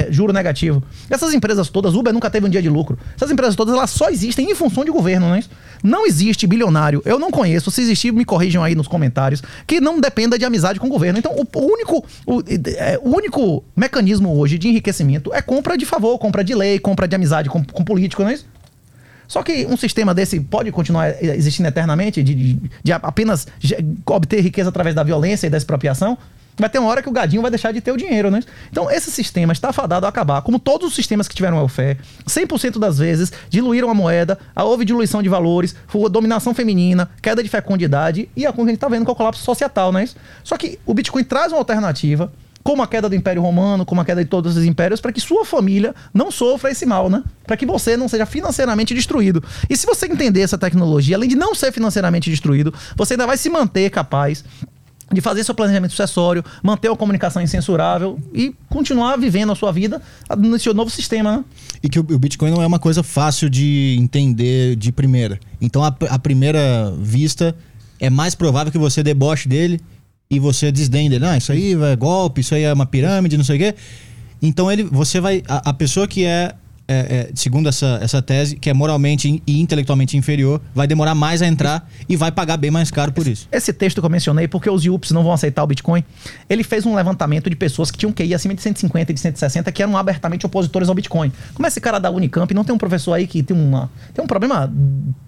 [0.00, 0.82] é- é juro negativo.
[1.08, 2.98] Essas empresas todas, Uber nunca teve um dia de lucro.
[3.14, 5.50] Essas empresas todas, elas só existem em função de governo, não é isso?
[5.82, 10.00] Não existe bilionário, eu não conheço, se existir, me corrijam aí nos comentários, que não
[10.00, 11.18] dependa de amizade com o governo.
[11.18, 12.42] Então, o, o único, o,
[12.76, 17.06] é, o único mecanismo hoje de enriquecimento é compra de favor, compra de lei, compra
[17.06, 18.46] de amizade com, com político, não é isso?
[19.28, 23.46] Só que um sistema desse pode continuar existindo eternamente, de, de- de apenas
[24.06, 26.18] obter riqueza através da violência e da expropriação?
[26.60, 28.40] Vai ter uma hora que o gadinho vai deixar de ter o dinheiro, né?
[28.68, 30.42] Então, esse sistema está fadado a acabar.
[30.42, 35.22] Como todos os sistemas que tiveram welfare, 100% das vezes diluíram a moeda, houve diluição
[35.22, 35.76] de valores,
[36.10, 39.14] dominação feminina, queda de fecundidade e a que a gente está vendo que é o
[39.14, 40.16] colapso societal, é isso?
[40.42, 42.32] Só que o Bitcoin traz uma alternativa
[42.68, 45.22] como a queda do Império Romano, como a queda de todos os impérios, para que
[45.22, 47.24] sua família não sofra esse mal, né?
[47.46, 49.42] Para que você não seja financeiramente destruído.
[49.70, 53.38] E se você entender essa tecnologia, além de não ser financeiramente destruído, você ainda vai
[53.38, 54.44] se manter capaz
[55.10, 60.02] de fazer seu planejamento sucessório, manter uma comunicação incensurável e continuar vivendo a sua vida
[60.36, 61.44] nesse novo sistema, né?
[61.82, 65.40] E que o, Bitcoin não é uma coisa fácil de entender de primeira.
[65.58, 67.56] Então, a, a primeira vista,
[67.98, 69.80] é mais provável que você deboche dele
[70.30, 71.24] e você desdenhe dele.
[71.24, 73.74] Ah, isso aí é golpe, isso aí é uma pirâmide, não sei o quê.
[74.42, 75.42] Então, ele, você vai.
[75.48, 76.54] A, a pessoa que é,
[76.88, 81.42] é, é, segundo essa, essa tese, que é moralmente e intelectualmente inferior, vai demorar mais
[81.42, 83.46] a entrar e vai pagar bem mais caro por isso.
[83.52, 86.02] Esse texto que eu mencionei, porque os IUPs não vão aceitar o Bitcoin,
[86.48, 89.70] ele fez um levantamento de pessoas que tinham QI acima de 150 e de 160
[89.70, 91.30] que eram abertamente opositores ao Bitcoin.
[91.52, 94.28] Como esse cara da Unicamp, não tem um professor aí que tem, uma, tem um
[94.28, 94.72] problema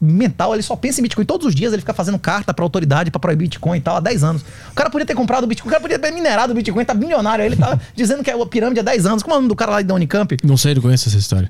[0.00, 3.10] mental, ele só pensa em Bitcoin todos os dias, ele fica fazendo carta pra autoridade
[3.10, 4.42] pra proibir Bitcoin e tal há 10 anos.
[4.70, 6.94] O cara podia ter comprado o Bitcoin, o cara podia ter minerado o Bitcoin, tá
[6.94, 9.22] bilionário, aí ele tá dizendo que é a pirâmide há 10 anos.
[9.22, 10.36] Como é o nome do cara lá da Unicamp?
[10.42, 11.49] Não sei, não conheço essa história.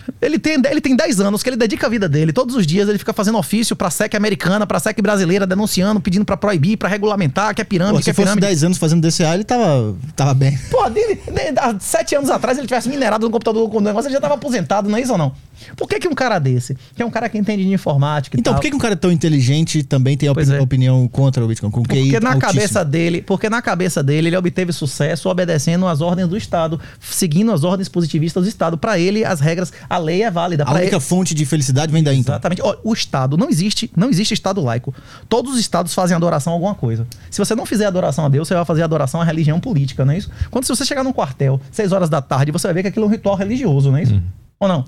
[0.21, 2.31] Ele tem, ele tem 10 anos que ele dedica a vida dele.
[2.33, 6.25] Todos os dias ele fica fazendo ofício pra SEC americana, pra SEC brasileira, denunciando, pedindo
[6.25, 8.47] pra proibir, pra regulamentar, que é pirâmide, Pô, que se é fosse pirâmide.
[8.47, 10.57] 10 anos fazendo DCA, ele tava, tava bem.
[10.69, 14.07] Pô, dele, de- há sete anos atrás ele tivesse minerado no computador com o negócio,
[14.07, 15.33] ele já tava aposentado, não é isso ou não?
[15.77, 18.53] Por que, que um cara desse, que é um cara que entende de informática Então,
[18.53, 20.59] tal, por que, que um cara tão inteligente também tem opini- é.
[20.61, 21.69] opinião contra o Bitcoin?
[21.69, 22.39] Com Porque na altíssimo?
[22.41, 27.51] cabeça dele, porque na cabeça dele ele obteve sucesso obedecendo às ordens do Estado, seguindo
[27.51, 28.75] as ordens positivistas do Estado.
[28.77, 30.63] Pra ele as regras, a lei é válida.
[30.63, 32.33] A única ele, fonte de felicidade vem daí, então.
[32.33, 32.61] Exatamente.
[32.61, 34.95] Ó, o Estado não existe, não existe Estado laico.
[35.27, 37.05] Todos os estados fazem adoração a alguma coisa.
[37.29, 40.13] Se você não fizer adoração a Deus, você vai fazer adoração à religião política, não
[40.13, 40.31] é isso?
[40.49, 43.03] Quando se você chegar num quartel, seis horas da tarde, você vai ver que aquilo
[43.03, 44.21] é um ritual religioso, não é isso?
[44.57, 44.85] Ou não?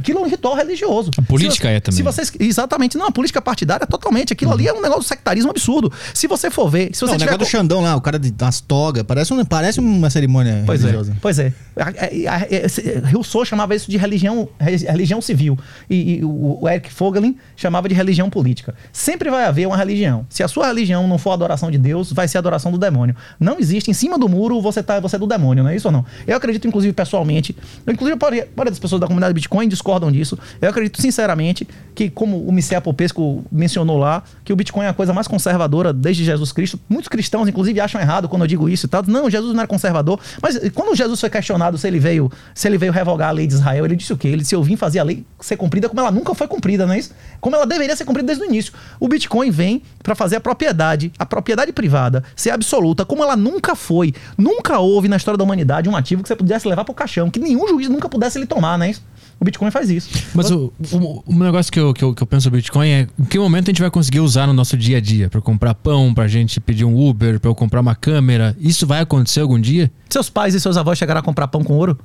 [0.00, 1.10] Aquilo é um ritual religioso.
[1.16, 1.96] A política se, é também.
[1.96, 2.96] Se vocês, exatamente.
[2.98, 4.32] Não, a política partidária é totalmente.
[4.32, 5.92] Aquilo ali é um negócio de sectarismo absurdo.
[6.14, 6.90] Se você for ver.
[6.94, 9.44] Se você Não, o negócio do Xandão lá, o cara de, das togas, parece, um,
[9.44, 11.16] parece uma cerimônia Pois é, religiosa.
[11.20, 11.52] pois é.
[11.76, 15.58] A- a- a- Rousseau chamava isso de religião, re- religião civil.
[15.88, 18.74] E, e o, o Eric Fogelin chamava de religião política.
[18.92, 20.26] Sempre vai haver uma religião.
[20.28, 22.78] Se a sua religião não for a adoração de Deus, vai ser a adoração do
[22.78, 23.14] demônio.
[23.38, 25.88] Não existe em cima do muro você tá você é do demônio, não é isso
[25.88, 26.04] ou não?
[26.26, 30.38] Eu acredito, inclusive, pessoalmente, eu, inclusive, a maioria das pessoas da comunidade Bitcoin discordam disso.
[30.60, 34.94] Eu acredito, sinceramente, que, como o Michel Popesco mencionou lá, que o Bitcoin é a
[34.94, 36.78] coisa mais conservadora desde Jesus Cristo.
[36.88, 39.02] Muitos cristãos, inclusive, acham errado quando eu digo isso e tal.
[39.06, 40.20] Não, Jesus não era conservador.
[40.40, 43.46] Mas eh, quando Jesus foi questionado se ele veio, se ele veio revogar a lei
[43.46, 44.28] de Israel, ele disse o quê?
[44.28, 46.94] Ele disse: Eu vim fazer a lei ser cumprida como ela nunca foi cumprida, não
[46.94, 47.12] é isso?
[47.40, 48.72] Como ela deveria ser cumprida desde o início.
[48.98, 53.74] O Bitcoin vem para fazer a propriedade, a propriedade privada, ser absoluta, como ela nunca
[53.74, 54.14] foi.
[54.38, 57.38] Nunca houve na história da humanidade um ativo que você pudesse levar pro caixão, que
[57.38, 59.02] nenhum juiz nunca pudesse lhe tomar, não é isso?
[59.40, 60.10] O Bitcoin faz isso.
[60.34, 63.08] Mas o, o, o negócio que eu, que, eu, que eu penso sobre Bitcoin é
[63.18, 65.30] em que momento a gente vai conseguir usar no nosso dia a dia?
[65.30, 68.54] Pra comprar pão, pra gente pedir um Uber, pra eu comprar uma câmera.
[68.60, 69.90] Isso vai acontecer algum dia?
[70.10, 71.98] Seus pais e seus avós chegaram a comprar pão com ouro?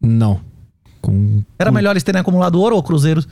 [0.00, 0.40] Não.
[1.02, 3.28] Com Era melhor eles terem acumulado ouro ou cruzeiros?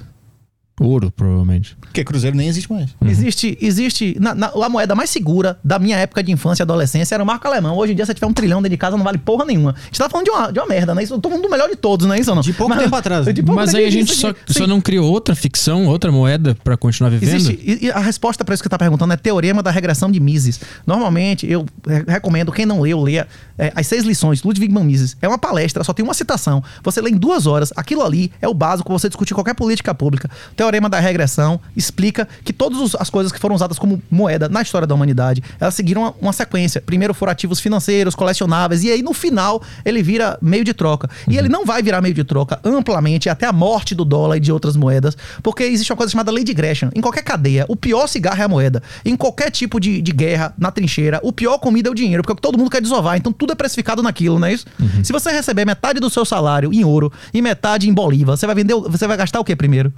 [0.80, 1.76] Ouro, provavelmente.
[1.80, 2.90] Porque Cruzeiro nem existe mais.
[3.04, 4.16] Existe, existe.
[4.18, 7.26] Na, na- a moeda mais segura da minha época de infância e adolescência era o
[7.26, 7.76] marco alemão.
[7.76, 9.74] Hoje em dia, se tiver um trilhão dentro de casa, não vale porra nenhuma.
[9.78, 11.02] A gente tá falando de uma, de uma merda, né?
[11.04, 12.42] Isso, eu tô falando do melhor de todos, não é isso ou não?
[12.42, 13.26] De pouco tempo atrás.
[13.32, 16.76] de pouco Mas aí a gente só, só não criou outra ficção, outra moeda pra
[16.76, 17.34] continuar vivendo?
[17.34, 20.10] Existe, e, e a resposta para isso que você está perguntando é teorema da regressão
[20.10, 20.60] de Mises.
[20.86, 25.16] Normalmente, eu re- recomendo, quem não leu, leia é, as seis lições, Ludwig van Mises.
[25.22, 26.62] É uma palestra, só tem uma citação.
[26.82, 29.94] Você lê em duas horas, aquilo ali é o básico para você discutir qualquer política
[29.94, 30.28] pública.
[30.50, 34.62] O teorema da regressão explica que todas as coisas que foram usadas como moeda na
[34.62, 36.80] história da humanidade, elas seguiram uma, uma sequência.
[36.80, 41.10] Primeiro foram ativos financeiros, colecionáveis, e aí no final ele vira meio de troca.
[41.28, 44.40] E ele não vai virar meio de troca amplamente até a morte do dólar e
[44.40, 46.90] de outras moedas, porque existe uma coisa chamada lei de Gresham.
[46.94, 48.80] Em qualquer cadeia, o pior cigarro é a moeda.
[49.04, 52.40] Em qualquer tipo de, de guerra, na trincheira, o pior comida é o dinheiro, porque
[52.40, 54.66] todo mundo quer desovar, então tudo é precificado naquilo, não é isso?
[55.02, 58.54] Se você receber metade do seu salário em ouro e metade em bolívar, você vai
[58.54, 59.92] vender, você vai gastar o que primeiro?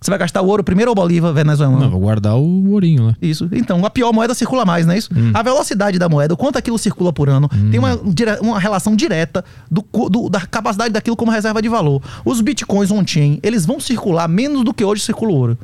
[0.00, 1.78] Você vai gastar o ouro primeiro ou bolívar venezuelano?
[1.78, 3.16] Não, vou guardar o ourinho lá.
[3.20, 3.48] Isso.
[3.52, 5.10] Então, a pior moeda circula mais, não é isso?
[5.34, 7.94] A velocidade da moeda, o quanto aquilo circula por ano, tem uma,
[8.40, 12.02] uma relação direta do, do- da capacidade daquilo como reserva de valor.
[12.24, 15.58] Os bitcoins on-chain, eles vão circular menos do que hoje circula o ouro.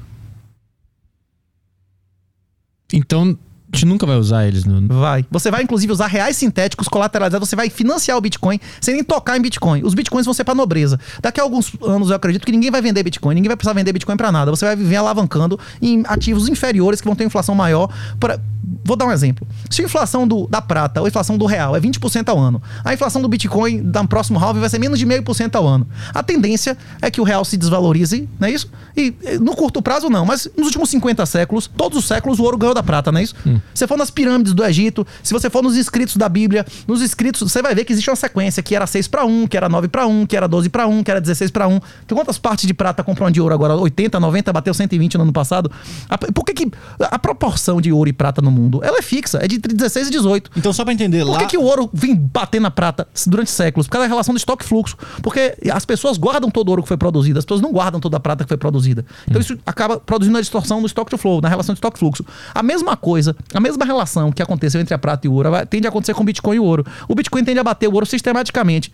[2.92, 3.36] Então,
[3.72, 4.86] a gente nunca vai usar eles no.
[4.86, 5.26] Vai.
[5.30, 7.48] Você vai, inclusive, usar reais sintéticos colateralizados.
[7.48, 9.82] Você vai financiar o Bitcoin sem nem tocar em Bitcoin.
[9.84, 11.00] Os Bitcoins vão ser pra nobreza.
[11.20, 13.34] Daqui a alguns anos, eu acredito que ninguém vai vender Bitcoin.
[13.34, 14.50] Ninguém vai precisar vender Bitcoin pra nada.
[14.50, 17.90] Você vai viver alavancando em ativos inferiores que vão ter inflação maior.
[18.20, 18.38] Pra...
[18.84, 19.46] Vou dar um exemplo.
[19.68, 22.62] Se a inflação do, da prata ou a inflação do real é 20% ao ano,
[22.84, 25.86] a inflação do Bitcoin no próximo halving vai ser menos de 0,5% ao ano.
[26.14, 28.70] A tendência é que o real se desvalorize, não é isso?
[28.96, 30.24] E no curto prazo, não.
[30.24, 33.22] Mas nos últimos 50 séculos, todos os séculos, o ouro ganhou da prata, não é
[33.22, 33.34] isso?
[33.44, 37.00] Se você for nas pirâmides do Egito, se você for nos escritos da Bíblia, nos
[37.02, 39.68] escritos, você vai ver que existe uma sequência que era 6 para 1, que era
[39.68, 41.80] 9 para 1, que era 12 para 1, que era 16 para 1.
[42.06, 43.74] Tem quantas partes de prata compram de ouro agora?
[43.76, 45.70] 80, 90, bateu 120 no ano passado.
[46.08, 48.80] A- Por que, que a proporção de ouro e prata no mundo?
[48.82, 50.50] Ela é fixa, é de entre 16 e 18.
[50.56, 51.38] Então, só pra entender, Por lá.
[51.38, 53.86] que, que o ouro vem bater na prata durante séculos?
[53.86, 54.96] Por causa da relação do estoque fluxo.
[55.22, 58.16] Porque as pessoas guardam todo o ouro que foi produzido, as pessoas não guardam toda
[58.16, 59.04] a prata que foi produzida.
[59.28, 62.24] Então isso acaba produzindo uma distorção no estoque to flow, na relação de estoque fluxo.
[62.54, 65.64] A mesma coisa, a mesma relação que aconteceu entre a prata e o ouro vai-
[65.64, 66.84] tende a acontecer com o Bitcoin e o ouro.
[67.08, 68.92] O Bitcoin tende a bater o ouro sistematicamente.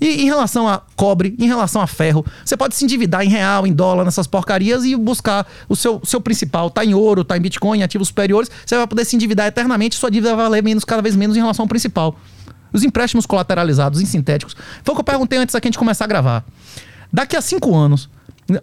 [0.00, 3.66] E em relação a cobre, em relação a ferro, você pode se endividar em real,
[3.66, 7.40] em dólar, nessas porcarias e buscar o seu, seu principal, tá em ouro, tá em
[7.40, 10.62] Bitcoin, em ativos superiores, você vai poder se endividar eternamente e sua dívida vai valer
[10.62, 12.16] menos, cada vez menos em relação ao principal.
[12.72, 14.56] Os empréstimos colateralizados em sintéticos.
[14.82, 16.44] Foi o que eu perguntei antes aqui a gente começar a gravar.
[17.12, 18.08] Daqui a cinco anos,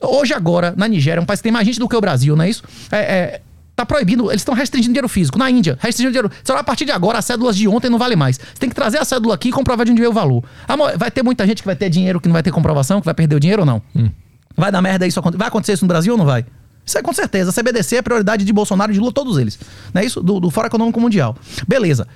[0.01, 2.43] hoje agora, na Nigéria, um país que tem mais gente do que o Brasil, não
[2.43, 2.63] é isso?
[2.91, 3.41] É, é,
[3.79, 5.37] tá proibindo, eles estão restringindo dinheiro físico.
[5.37, 6.31] Na Índia, restringindo dinheiro.
[6.49, 8.37] Olha, a partir de agora, as cédulas de ontem não valem mais.
[8.37, 10.43] Você tem que trazer a cédula aqui e comprovar de onde veio o valor.
[10.67, 13.05] A vai ter muita gente que vai ter dinheiro que não vai ter comprovação, que
[13.05, 13.81] vai perder o dinheiro ou não?
[14.55, 15.21] Vai dar merda isso?
[15.21, 16.45] Vai acontecer isso no Brasil ou não vai?
[16.85, 17.51] Isso é com certeza.
[17.51, 19.59] A CBDC é prioridade de Bolsonaro e de Lula, todos eles.
[19.93, 20.21] Não é isso?
[20.21, 21.37] Do, do Fórum Econômico Mundial.
[21.67, 22.07] Beleza.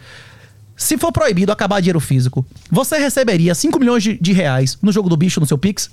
[0.76, 5.08] Se for proibido acabar dinheiro físico, você receberia 5 milhões de, de reais no jogo
[5.08, 5.92] do bicho no seu Pix?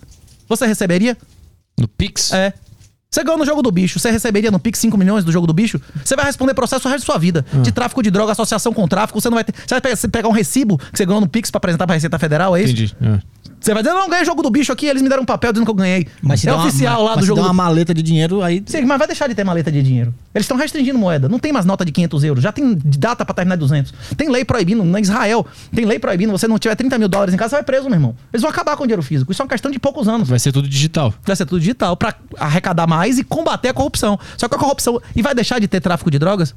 [0.48, 1.16] Você receberia?
[1.78, 2.32] No Pix?
[2.32, 2.54] É.
[3.12, 5.52] Você ganhou no jogo do bicho, você receberia no Pix 5 milhões do jogo do
[5.52, 5.80] bicho?
[6.04, 7.44] Você vai responder processo o resto da sua vida.
[7.60, 9.52] De tráfico de droga, associação com tráfico, você não vai ter.
[9.52, 12.56] Você vai pegar um recibo que você ganhou no Pix pra apresentar pra Receita Federal,
[12.56, 12.72] é isso?
[12.72, 12.96] Entendi.
[13.02, 13.18] É.
[13.60, 15.66] Você vai dizer, não, ganhei jogo do bicho aqui, eles me deram um papel dizendo
[15.66, 16.06] que eu ganhei.
[16.22, 18.02] Mas se é der uma- oficial lá mas do se jogo do uma maleta de
[18.02, 18.62] dinheiro, aí.
[18.64, 20.14] Sim, mas vai deixar de ter maleta de dinheiro.
[20.34, 21.28] Eles estão restringindo moeda.
[21.28, 22.42] Não tem mais nota de 500 euros.
[22.42, 23.92] Já tem data pra terminar de 200.
[24.16, 24.82] Tem lei proibindo.
[24.82, 26.30] Na Israel, tem lei proibindo.
[26.32, 28.16] Você não tiver 30 mil dólares em casa, você vai preso, meu irmão.
[28.32, 29.30] Eles vão acabar com o dinheiro físico.
[29.30, 30.26] Isso é uma questão de poucos anos.
[30.28, 31.12] Vai ser tudo digital.
[31.22, 34.18] Vai ser tudo digital pra arrecadar mais e combater a corrupção.
[34.38, 35.00] Só que a corrupção.
[35.14, 36.54] E vai deixar de ter tráfico de drogas?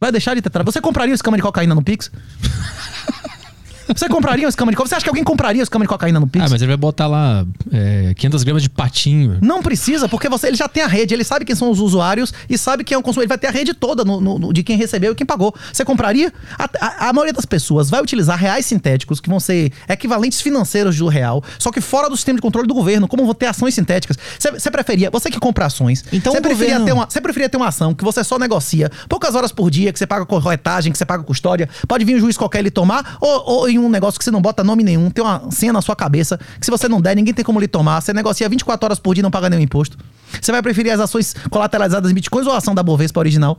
[0.00, 0.70] Vai deixar de ter tráfico.
[0.72, 2.08] Você compraria um escama de cocaína no Pix?
[3.88, 4.88] Você compraria um escama de cocaína?
[4.88, 6.44] Você acha que alguém compraria um escama de cocaína no Pix?
[6.44, 9.38] Ah, mas ele vai botar lá é, 500 gramas de patinho.
[9.40, 12.32] Não precisa, porque você, ele já tem a rede, ele sabe quem são os usuários
[12.48, 13.22] e sabe quem é o consumidor.
[13.24, 15.54] Ele vai ter a rede toda no- no- no- de quem recebeu e quem pagou.
[15.72, 16.32] Você compraria?
[16.58, 20.96] A, a- a maioria das pessoas vai utilizar reais sintéticos, que vão ser equivalentes financeiros
[20.96, 23.74] do real, só que fora do sistema de controle do governo, como vão ter ações
[23.74, 24.16] sintéticas.
[24.38, 27.48] Você- Você preferia, você que compra ações, Então você preferia, governo- ter uma, você preferia
[27.48, 30.92] ter uma ação que você só negocia poucas horas por dia, que você paga corretagem,
[30.92, 34.18] que você paga custódia, pode vir um juiz qualquer ele tomar, ou, ou um negócio
[34.18, 36.88] que você não bota nome nenhum, tem uma senha na sua cabeça, que se você
[36.88, 39.30] não der, ninguém tem como lhe tomar, você negocia 24 horas por dia e não
[39.30, 39.98] paga nenhum imposto.
[40.40, 43.58] Você vai preferir as ações colateralizadas em bitcoins ou a ação da Bovespa original?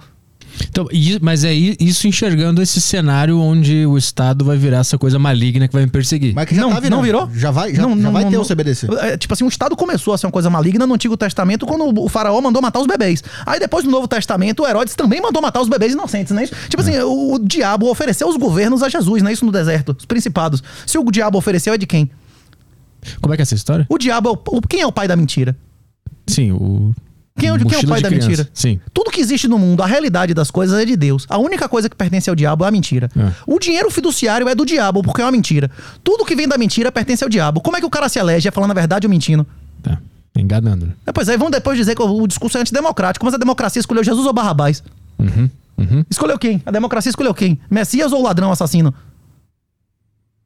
[0.70, 0.88] Então,
[1.22, 5.74] mas é isso enxergando esse cenário onde o Estado vai virar essa coisa maligna que
[5.74, 6.34] vai me perseguir.
[6.36, 6.96] Mas que já não, tá virando.
[6.98, 7.30] não virou?
[7.34, 8.44] Já vai, já, Não, já não, vai não, ter não.
[8.44, 8.88] o CBDC.
[9.02, 12.00] É, tipo assim, o Estado começou a ser uma coisa maligna no Antigo Testamento quando
[12.02, 13.24] o- faraó mandou matar os bebês.
[13.46, 16.44] Aí depois no Novo Testamento, o Herodes também mandou matar os bebês inocentes, não é
[16.46, 16.54] isso?
[16.70, 19.96] Tipo assim, o, o diabo ofereceu os governos a Jesus, não é isso no deserto?
[19.98, 20.62] Os principados.
[20.86, 22.10] Se o diabo ofereceu, é de quem?
[23.22, 23.86] Como é que é essa história?
[23.90, 25.58] O diabo é o, o- quem é o pai da mentira?
[26.28, 26.94] Sim, o.
[27.38, 28.28] Quem é, o- quem é o mochila pai da criança.
[28.28, 28.50] mentira?
[28.54, 28.80] Sim.
[28.94, 31.26] Tudo que existe no mundo, a realidade das coisas é de Deus.
[31.30, 33.10] A única coisa que pertence ao diabo é a mentira.
[33.18, 33.32] É.
[33.48, 35.70] O dinheiro fiduciário é do diabo, porque é uma mentira.
[36.04, 37.60] Tudo que vem da mentira pertence ao diabo.
[37.62, 38.48] Como é que o cara se elege?
[38.48, 39.46] É falando a verdade ou mentindo?
[39.82, 39.98] Tá.
[40.38, 40.94] Enganando.
[41.06, 43.26] É, Pois aí vão depois dizer que o, o discurso é antidemocrático.
[43.26, 44.84] Mas a democracia escolheu Jesus ou Barrabás?
[45.18, 45.50] Uhum.
[45.78, 46.06] Uhum.
[46.10, 46.62] Escolheu quem?
[46.66, 47.60] A democracia escolheu quem?
[47.70, 48.94] Messias ou ladrão assassino?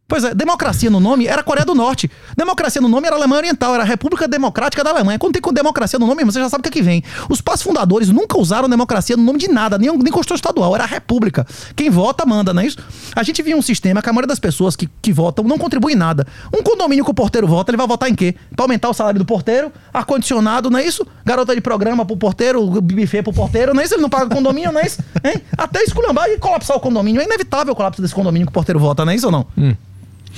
[0.10, 2.10] Pois é, democracia no nome era Coreia do Norte.
[2.38, 5.20] Democracia no nome era Alemanha Oriental, era a República Democrática da Alemanha.
[5.20, 7.04] Quando tem com democracia no nome, você já sabe o que, é que vem.
[7.30, 10.86] Os pais fundadores nunca usaram democracia no nome de nada, nem, nem Constituição Estadual, era
[10.86, 11.46] a República.
[11.76, 12.78] Quem vota, manda, não é isso?
[13.14, 15.92] A gente viu um sistema que a maioria das pessoas que, que votam não contribui
[15.92, 16.26] em nada.
[16.58, 18.34] Um condomínio que o porteiro vota, ele vai votar em quê?
[18.56, 21.06] Pra aumentar o salário do porteiro, ar-condicionado, não é isso?
[21.26, 23.96] Garota de programa pro porteiro, buffet pro porteiro, não é isso?
[23.96, 25.02] Ele não paga condomínio, não é isso?
[25.22, 25.42] Hein?
[25.58, 27.20] Até esculhambar e colapsar o condomínio.
[27.20, 29.46] É inevitável o colapso desse condomínio que o porteiro vota, não é isso ou não?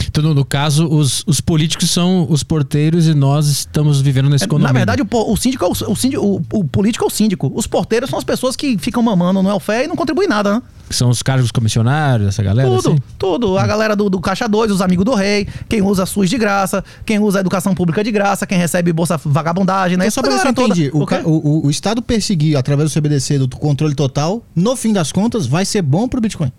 [0.08, 4.46] Então, no, no caso, os, os políticos são os porteiros e nós estamos vivendo nesse
[4.46, 4.74] É, condomínio.
[4.74, 7.52] Na verdade, o, o síndico é o, o, síndico, o, o político é o síndico.
[7.54, 10.62] Os porteiros são as pessoas que ficam mamando no welfare e não contribuem nada, né?
[10.90, 12.68] São os cargos comissionários, essa galera.
[12.70, 13.00] Tudo, assim?
[13.18, 13.58] tudo.
[13.60, 16.84] A galera do, do Caixa 2, os amigos do rei, quem usa SUS de graça,
[17.06, 20.06] quem usa educação pública de graça, quem recebe bolsa vagabundagem, né?
[20.08, 20.74] Então, só pra A toda.
[21.06, 25.12] ca- o- o- o Estado perseguir através do CBDC, do controle total, no fim das
[25.12, 26.52] contas, vai ser bom pro Bitcoin.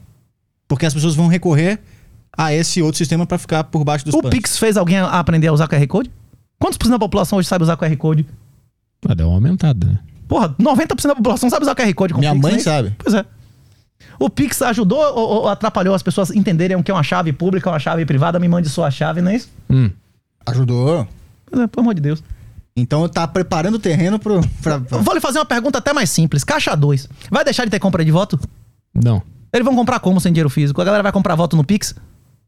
[0.68, 1.80] Porque as pessoas vão recorrer
[2.36, 4.30] a esse outro sistema pra ficar por baixo dos O panos.
[4.36, 6.10] Pix fez alguém aprender a usar QR Code?
[6.58, 8.26] Quantos por cento da população hoje sabe usar QR Code?
[9.08, 9.98] Ah, deu uma aumentada, né?
[10.28, 12.58] Porra, 90% da população sabe usar QR Code com Minha Pix, mãe né?
[12.60, 12.94] sabe.
[12.98, 13.24] Pois é.
[14.18, 17.70] O Pix ajudou ou, ou atrapalhou as pessoas entenderem o que é uma chave pública,
[17.70, 18.38] uma chave privada?
[18.38, 19.48] Me mande sua chave, não é isso?
[19.68, 19.90] Hum.
[20.46, 21.06] Ajudou.
[21.46, 22.22] Pois é, pelo amor de Deus.
[22.76, 24.40] Então tá preparando o terreno pro.
[24.62, 26.44] Pra, pra- Vou lhe fazer uma pergunta até mais simples.
[26.44, 27.08] Caixa 2.
[27.30, 28.38] Vai deixar de ter compra de voto?
[28.94, 29.22] Não.
[29.52, 30.80] Eles vão comprar como sem dinheiro físico?
[30.80, 31.94] A galera vai comprar voto no Pix?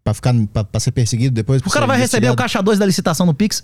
[0.04, 1.62] Pra ficar pra, pra ser perseguido depois.
[1.62, 3.62] O cara vai receber o caixa 2 da licitação no Pix?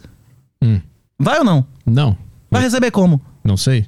[0.63, 0.81] Hum.
[1.19, 1.67] Vai ou não?
[1.85, 2.17] Não.
[2.51, 3.21] Vai receber como?
[3.45, 3.87] Não sei.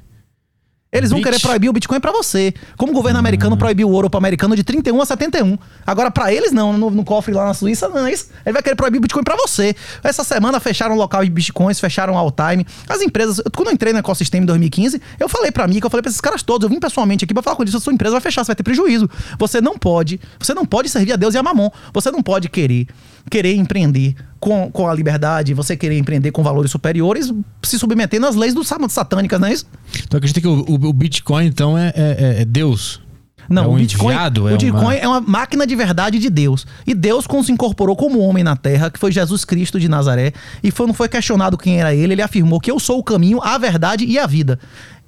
[0.93, 2.53] Eles vão querer proibir o Bitcoin pra você.
[2.77, 5.57] Como o governo americano proibiu o ouro pro americano de 31 a 71.
[5.87, 6.73] Agora, pra eles, não.
[6.77, 8.27] No, no cofre lá na Suíça, não é isso.
[8.45, 9.75] Ele vai querer proibir o Bitcoin pra você.
[10.03, 12.67] Essa semana fecharam o local de Bitcoins, fecharam o All Time.
[12.89, 13.41] As empresas...
[13.55, 16.11] Quando eu entrei no ecossistema em 2015, eu falei pra mim, que eu falei pra
[16.11, 18.21] esses caras todos, eu vim pessoalmente aqui pra falar com eles, a sua empresa vai
[18.21, 19.09] fechar, você vai ter prejuízo.
[19.39, 20.21] Você não pode...
[20.41, 21.71] Você não pode servir a Deus e a Mamon.
[21.95, 22.89] Você não pode querer
[23.29, 28.37] querer empreender com, com a liberdade, você querer empreender com valores superiores, se submetendo às
[28.37, 29.67] leis do sa- satânicas, não é isso?
[30.05, 33.01] Então acredita que o, o- o Bitcoin, então, é, é- é Deus?
[33.49, 36.21] Não, É o um Bitcoin, enviado, o é Bitcoin uma- é uma máquina de verdade
[36.21, 36.65] de Deus.
[36.87, 40.33] E Deus quando se incorporou como homem na terra, que foi Jesus Cristo de Nazaré,
[40.63, 43.43] e foi, não foi questionado quem era ele, ele afirmou que eu sou o caminho,
[43.43, 44.59] a verdade e a vida.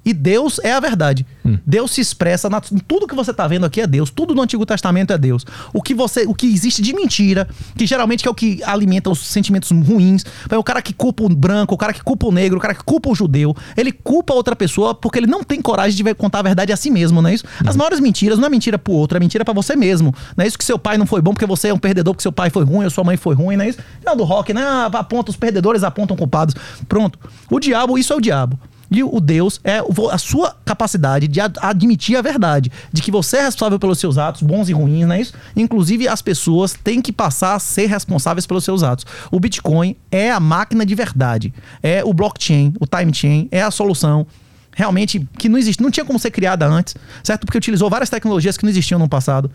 [0.05, 1.25] E Deus é a verdade.
[1.45, 1.57] Hum.
[1.65, 4.09] Deus se expressa na, em tudo que você está vendo aqui é Deus.
[4.09, 5.45] Tudo no Antigo Testamento é Deus.
[5.73, 9.19] O que você, o que existe de mentira, que geralmente é o que alimenta os
[9.19, 12.57] sentimentos ruins, é o cara que culpa o branco, o cara que culpa o negro,
[12.57, 15.95] o cara que culpa o judeu, ele culpa outra pessoa porque ele não tem coragem
[15.95, 17.45] de contar a verdade a si mesmo, não é isso?
[17.65, 20.13] As maiores mentiras não é mentira pro outro, é mentira pra você mesmo.
[20.35, 22.23] Não é isso que seu pai não foi bom porque você é um perdedor, porque
[22.23, 23.79] seu pai foi ruim ou sua mãe foi ruim, não é isso?
[24.05, 24.61] Não, do rock, né?
[24.61, 26.55] Ah, Aponta os perdedores, apontam culpados.
[26.87, 27.19] Pronto.
[27.49, 28.57] O diabo, isso é o diabo.
[28.93, 33.37] E o Deus é a sua capacidade de ad- admitir a verdade, de que você
[33.37, 35.33] é responsável pelos seus atos, bons e ruins, não é isso?
[35.55, 39.05] Inclusive, as pessoas têm que passar a ser responsáveis pelos seus atos.
[39.31, 41.51] O Bitcoin é a máquina de verdade.
[41.81, 44.27] É o blockchain, o time chain, é a solução
[44.75, 47.45] realmente que não existe, não tinha como ser criada antes, certo?
[47.45, 49.49] Porque utilizou várias tecnologias que não existiam no passado.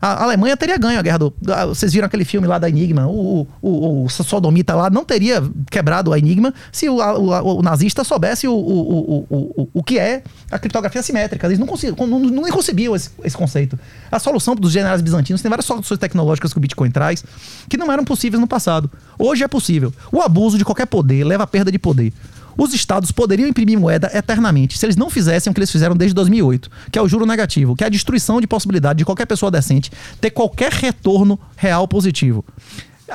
[0.00, 1.34] A a Alemanha teria ganho a guerra do.
[1.48, 3.06] ah, Vocês viram aquele filme lá da Enigma?
[3.06, 7.42] O, o, o, sodomita lá não teria quebrado a Enigma se o, a- o, a-
[7.42, 11.46] o nazista soubesse o, o, o, o, o, o que é a criptografia simétrica.
[11.46, 13.78] Eles não, conseguiam, não, não concebiam esse, esse conceito.
[14.10, 17.24] A solução dos generais bizantinos tem várias soluções tecnológicas que o Bitcoin traz
[17.68, 18.90] que não eram possíveis no passado.
[19.18, 19.92] Hoje é possível.
[20.12, 22.12] O abuso de qualquer poder leva à perda de poder.
[22.56, 26.14] Os estados poderiam imprimir moeda eternamente se eles não fizessem o que eles fizeram desde
[26.14, 29.50] 2008, que é o juro negativo, que é a destruição de possibilidade de qualquer pessoa
[29.50, 29.90] decente
[30.20, 32.44] ter qualquer retorno real positivo.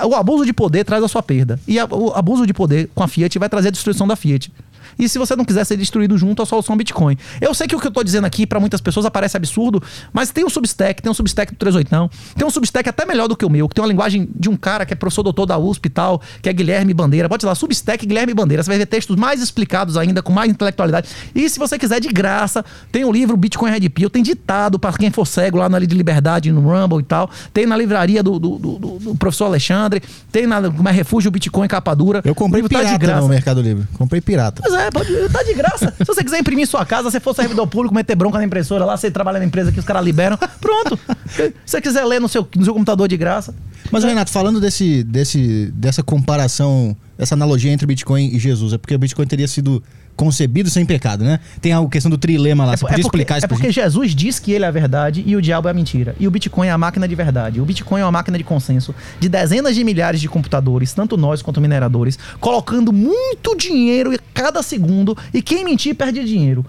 [0.06, 1.60] O abuso de poder traz a sua perda.
[1.68, 4.52] E o abuso de poder com a Fiat vai trazer a destruição da Fiat.
[5.00, 7.18] E se você não quiser ser destruído junto, a solução é Bitcoin.
[7.40, 9.82] Eu sei que o que eu tô dizendo aqui para muitas pessoas aparece absurdo,
[10.12, 11.90] mas tem um Substack, tem um Substack do 38,
[12.36, 14.58] tem um Substack até melhor do que o meu, que tem uma linguagem de um
[14.58, 17.28] cara que é professor doutor da USP e tal, que é Guilherme Bandeira.
[17.30, 18.62] Bote lá, Substack Guilherme Bandeira.
[18.62, 21.08] Você vai ver textos mais explicados ainda, com mais intelectualidade.
[21.34, 24.92] E se você quiser de graça, tem o livro Bitcoin Red Pill, tem ditado para
[24.98, 27.30] quem for cego lá na Lei de Liberdade, no Rumble e tal.
[27.54, 31.68] Tem na livraria do, do, do- do- professor Alexandre, tem na como é, Refúgio Bitcoin
[31.68, 32.22] Capa Dura.
[32.26, 33.22] Eu comprei O livro tá de pirata graça.
[33.22, 33.88] no Mercado Livre.
[33.98, 34.62] Comprei pirata.
[34.62, 35.94] Pois é, pode, tá de graça.
[35.98, 38.86] Se você quiser imprimir em sua casa, você for servidor público, meter bronca na impressora
[38.86, 41.00] lá, você trabalha na empresa que os caras liberam, pronto.
[41.28, 43.54] Se você quiser ler no seu, no seu computador de graça.
[43.92, 48.96] Mas, Renato, falando desse, desse, dessa comparação, essa analogia entre Bitcoin e Jesus, é porque
[48.96, 49.84] o Bitcoin teria sido
[50.20, 51.40] concebido sem pecado, né?
[51.62, 52.76] Tem a questão do trilema lá.
[52.76, 53.76] Você É, podia porque, explicar isso é porque gente?
[53.76, 56.14] Jesus diz que ele é a verdade e o diabo é a mentira.
[56.20, 57.62] E o Bitcoin é a máquina de verdade.
[57.62, 61.42] O Bitcoin é uma máquina de consenso de dezenas de milhares de computadores, tanto nós
[61.42, 66.66] quanto mineradores, colocando muito dinheiro a cada segundo e quem mentir perde dinheiro.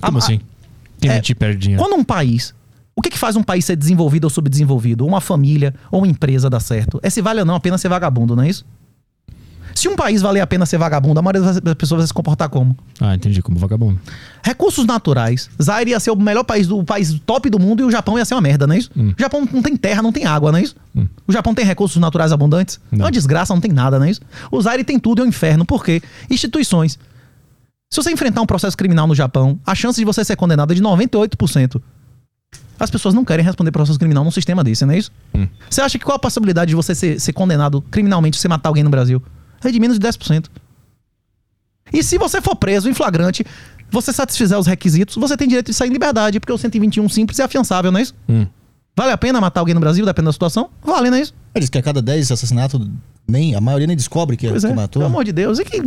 [0.00, 0.40] Como A- assim?
[0.98, 1.82] Quem é, mentir perde dinheiro.
[1.82, 2.54] Quando um país.
[2.94, 5.04] O que, que faz um país ser desenvolvido ou subdesenvolvido?
[5.04, 6.98] Ou uma família ou uma empresa dar certo?
[7.02, 8.64] É se vale ou não a pena ser vagabundo, não é isso?
[9.76, 12.48] Se um país valer a pena ser vagabundo, a maioria das pessoas vai se comportar
[12.48, 12.74] como?
[12.98, 14.00] Ah, entendi, como vagabundo.
[14.42, 15.50] Recursos naturais.
[15.62, 18.16] Zaire ia ser o melhor país do o país top do mundo e o Japão
[18.16, 18.90] ia ser uma merda, não é isso?
[18.96, 19.12] Hum.
[19.16, 20.74] O Japão não tem terra, não tem água, não é isso?
[21.28, 22.80] O Japão tem recursos naturais abundantes?
[22.90, 23.04] É Não.
[23.04, 24.22] uma desgraça, não tem nada, não é isso?
[24.50, 25.66] O Zaire tem tudo, é um inferno.
[25.66, 26.00] Por quê?
[26.30, 26.98] Instituições.
[27.92, 30.74] Se você enfrentar um processo criminal no Japão, a chance de você ser condenado é
[30.74, 31.82] de 98%.
[32.80, 35.12] As pessoas não querem responder processo criminal num sistema desse, não é isso?
[35.34, 35.46] Hum.
[35.68, 38.70] Você acha que qual a possibilidade de você ser, ser condenado criminalmente se você matar
[38.70, 39.22] alguém no Brasil?
[39.64, 40.46] É de menos de 10%.
[41.92, 43.44] E se você for preso em flagrante,
[43.90, 47.38] você satisfizer os requisitos, você tem direito de sair em liberdade, porque o 121 simples
[47.38, 48.14] é afiançável, não é isso?
[48.28, 48.46] Hum.
[48.96, 50.70] Vale a pena matar alguém no Brasil, dependendo da situação?
[50.82, 51.34] Vale, não é isso?
[51.58, 52.80] Diz que a cada 10 assassinatos,
[53.28, 55.00] nem, a maioria nem descobre que, Pois que é, matou.
[55.00, 55.58] pelo amor de Deus.
[55.58, 55.82] E que...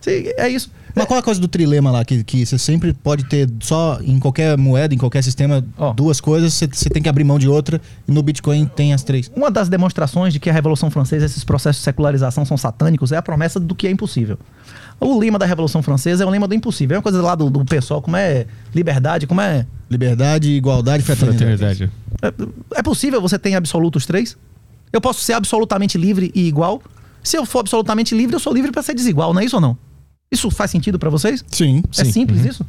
[0.00, 0.70] se- É isso.
[0.94, 2.02] Mas qual é a coisa do trilema lá?
[2.06, 5.92] Que, que você sempre pode ter só em qualquer moeda, em qualquer sistema, Ó.
[5.92, 7.78] duas coisas, você, você tem que abrir mão de outra.
[8.08, 9.30] E no Bitcoin tem as três.
[9.36, 13.16] Uma das demonstrações de que a Revolução Francesa, esses processos de secularização são satânicos, é
[13.18, 14.38] a promessa do que é impossível.
[14.98, 16.94] O lema da Revolução Francesa é o lema do impossível.
[16.94, 19.66] É uma coisa lá do, do pessoal, como é liberdade, como é...
[19.90, 21.58] Liberdade, igualdade e fraternidade.
[21.58, 21.92] Fraternidade.
[22.74, 24.34] É, é possível você ter em absoluto os três?
[24.90, 26.80] Eu posso ser absolutamente livre e igual?
[27.26, 29.60] Se eu for absolutamente livre, eu sou livre para ser desigual, não é isso ou
[29.60, 29.76] não?
[30.30, 31.44] Isso faz sentido para vocês?
[31.50, 32.64] Sim, É simples isso?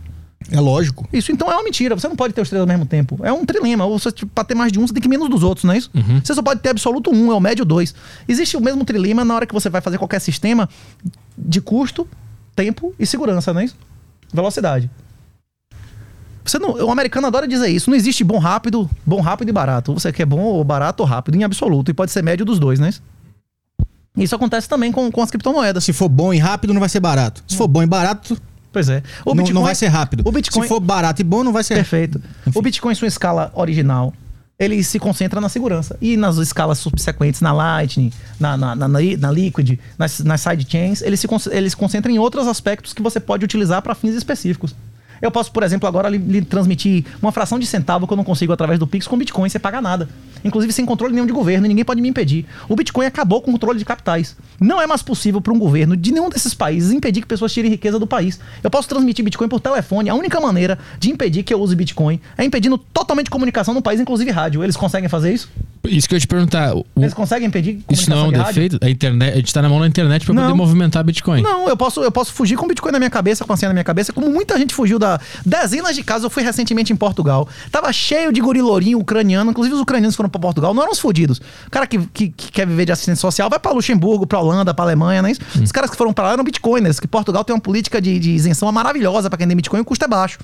[0.51, 1.07] é lógico.
[1.13, 1.93] Isso então é uma mentira.
[1.95, 3.19] Você não pode ter os três ao mesmo tempo.
[3.21, 3.85] É um trilema.
[3.85, 5.63] Ou você, tipo, pra ter mais de um, você tem que ir menos dos outros,
[5.63, 5.91] não é isso?
[6.23, 7.93] Você só pode ter absoluto um, é o médio dois.
[8.27, 10.67] Existe o mesmo trilema na hora que você vai fazer qualquer sistema
[11.37, 12.07] de custo,
[12.55, 13.75] tempo e segurança, não é isso?
[14.33, 14.89] Velocidade.
[16.43, 17.91] Você não, o americano adora dizer isso.
[17.91, 19.93] Não existe bom rápido, bom rápido e barato.
[19.93, 21.91] Você quer bom ou barato ou rápido, em absoluto.
[21.91, 23.03] E pode ser médio dos dois, não é isso?
[24.17, 25.83] Isso acontece também com, com as criptomoedas.
[25.83, 27.43] Se for bom e rápido, não vai ser barato.
[27.47, 28.37] Se for bom e barato,
[28.71, 29.01] Pois é.
[29.25, 30.21] O não, Bitcoin- não vai ser rápido.
[30.25, 32.21] O Bitcoin, Se for barato e bom, não vai ser Perfeito.
[32.53, 34.13] O Bitcoin, em sua escala original,
[34.59, 35.97] ele se concentra na segurança.
[36.01, 41.17] E nas escalas subsequentes, na Lightning, na, na, na, na Liquid, nas, nas sidechains, ele
[41.17, 44.75] se, ele se concentra em outros aspectos que você pode utilizar para fins específicos.
[45.21, 48.23] Eu posso, por exemplo, agora lhe, lhe transmitir uma fração de centavo que eu não
[48.23, 50.07] consigo através do Pix com Bitcoin sem pagar nada.
[50.43, 52.45] Inclusive sem controle nenhum de governo, e ninguém pode me impedir.
[52.69, 54.35] O Bitcoin acabou com o controle de capitais.
[54.59, 57.71] Não é mais possível para um governo de nenhum desses países impedir que pessoas tirem
[57.71, 58.39] riqueza do país.
[58.63, 60.09] Eu posso transmitir Bitcoin por telefone.
[60.09, 63.99] A única maneira de impedir que eu use Bitcoin é impedindo totalmente comunicação no país,
[63.99, 64.63] inclusive rádio.
[64.63, 65.49] Eles conseguem fazer isso?
[65.89, 66.75] Isso que eu ia te perguntar.
[66.75, 68.53] o- Eles conseguem impedir isso não é um de rádio?
[68.53, 68.77] defeito?
[68.85, 70.43] A, internet, a gente tá na mão da internet pra Não.
[70.43, 71.41] poder movimentar Bitcoin.
[71.41, 73.73] Não, eu posso, eu posso fugir com Bitcoin na minha cabeça, com a senha na
[73.73, 75.19] minha cabeça, como muita gente fugiu da.
[75.45, 76.23] Dezenas de casos.
[76.25, 77.47] Eu fui recentemente em Portugal.
[77.71, 79.51] Tava cheio de gorilourinho ucraniano.
[79.51, 81.39] Inclusive, os ucranianos foram pra Portugal não eram os fodidos.
[81.67, 84.73] O cara que, que, que quer viver de assistência social vai pra Luxemburgo, pra Holanda,
[84.73, 85.41] pra Alemanha, não é isso?
[85.63, 88.31] Os caras que foram pra lá eram bitcoiners, que Portugal tem uma política de, de
[88.31, 90.37] isenção maravilhosa pra quem tem Bitcoin, o custo é baixo.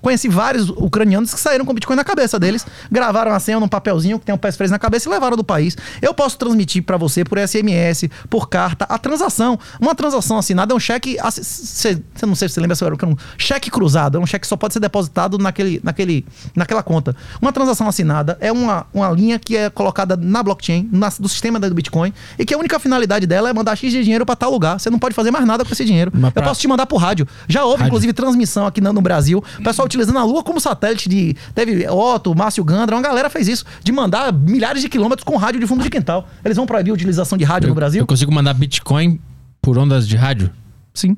[0.00, 4.18] Conheci vários ucranianos que saíram com Bitcoin na cabeça deles, gravaram a senha num papelzinho
[4.18, 5.76] que tem um passphrase na cabeça e levaram do país.
[6.02, 9.58] Eu posso transmitir pra você por SMS, por carta, a transação.
[9.80, 11.16] Uma transação assinada é um cheque.
[11.22, 14.46] Você não sei se você lembra se era um cheque cruzado, é um cheque que
[14.48, 16.24] só pode ser depositado naquele, naquele,
[16.54, 17.14] naquela conta.
[17.40, 21.58] Uma transação assinada é uma, uma linha que é colocada na blockchain, na, do sistema
[21.60, 24.50] do Bitcoin, e que a única finalidade dela é mandar X de dinheiro pra tal
[24.50, 24.78] lugar.
[24.78, 26.10] Você não pode fazer mais nada com esse dinheiro.
[26.14, 27.26] Mas Eu pra- posso te mandar por rádio.
[27.48, 27.86] Já houve, Rádio.
[27.88, 29.42] inclusive, transmissão aqui no, no Brasil.
[29.58, 31.36] O pessoal utilizando a Lua como satélite de.
[31.54, 35.60] Teve Otto, Márcio Gandra, uma galera fez isso, de mandar milhares de quilômetros com rádio
[35.60, 36.28] de fundo de quintal.
[36.44, 38.00] Eles vão proibir a utilização de rádio Eu, no Brasil?
[38.00, 39.18] eu consigo mandar Bitcoin
[39.60, 40.50] por ondas de rádio?
[40.94, 41.16] Sim.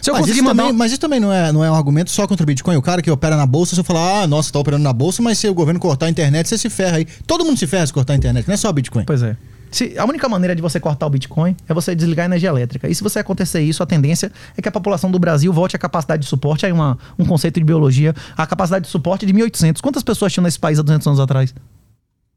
[0.00, 0.62] Se eu mas, isso mandar.
[0.62, 2.76] também, mas isso também não é, não é um argumento só contra o Bitcoin.
[2.76, 5.22] O cara que opera na bolsa, se eu falar, ah, nossa, tá operando na bolsa,
[5.22, 7.06] mas se o governo cortar a internet, você se ferra aí.
[7.26, 9.04] Todo mundo se ferra se cortar a internet, não é só o Bitcoin.
[9.04, 9.36] Pois é.
[9.70, 12.88] Se, a única maneira de você cortar o Bitcoin é você desligar a energia elétrica.
[12.88, 15.78] E se você acontecer isso, a tendência é que a população do Brasil volte à
[15.78, 16.64] capacidade de suporte.
[16.64, 18.14] Aí uma, um conceito de biologia.
[18.36, 19.80] A capacidade de suporte de 1.800.
[19.80, 21.54] Quantas pessoas tinham nesse país há 200 anos atrás?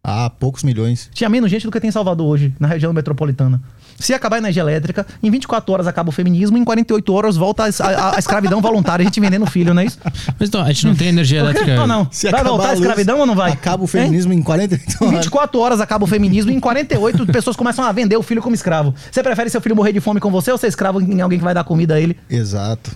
[0.04, 1.10] Ah, poucos milhões.
[1.14, 3.62] Tinha menos gente do que tem em Salvador hoje, na região metropolitana.
[4.00, 7.66] Se acabar a energia elétrica, em 24 horas acaba o feminismo, em 48 horas volta
[7.66, 10.00] a, a- a escravidão voluntária, a gente vendendo filho, não é isso?
[10.40, 11.82] Mas então, a gente não tem energia elétrica.
[11.82, 12.08] Ou não?
[12.12, 13.52] Se vai acabar voltar a luz, escravidão ou não vai?
[13.52, 13.90] Acaba o Hein?
[13.90, 15.20] feminismo em 48 Em horas.
[15.26, 18.56] 24 horas acaba o feminismo e em 48 pessoas começam a vender o filho como
[18.56, 18.96] escravo.
[19.12, 21.46] Você prefere seu filho morrer de fome com você ou ser escravo em alguém que
[21.46, 22.18] vai dar comida a ele?
[22.28, 22.90] Exato.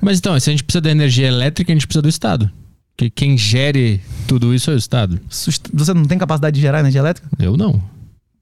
[0.00, 2.50] Mas então, se a gente precisa da energia elétrica, a gente precisa do Estado.
[2.96, 5.20] Porque quem gere tudo isso é o Estado.
[5.28, 7.28] Você não tem capacidade de gerar energia elétrica?
[7.38, 7.82] Eu não.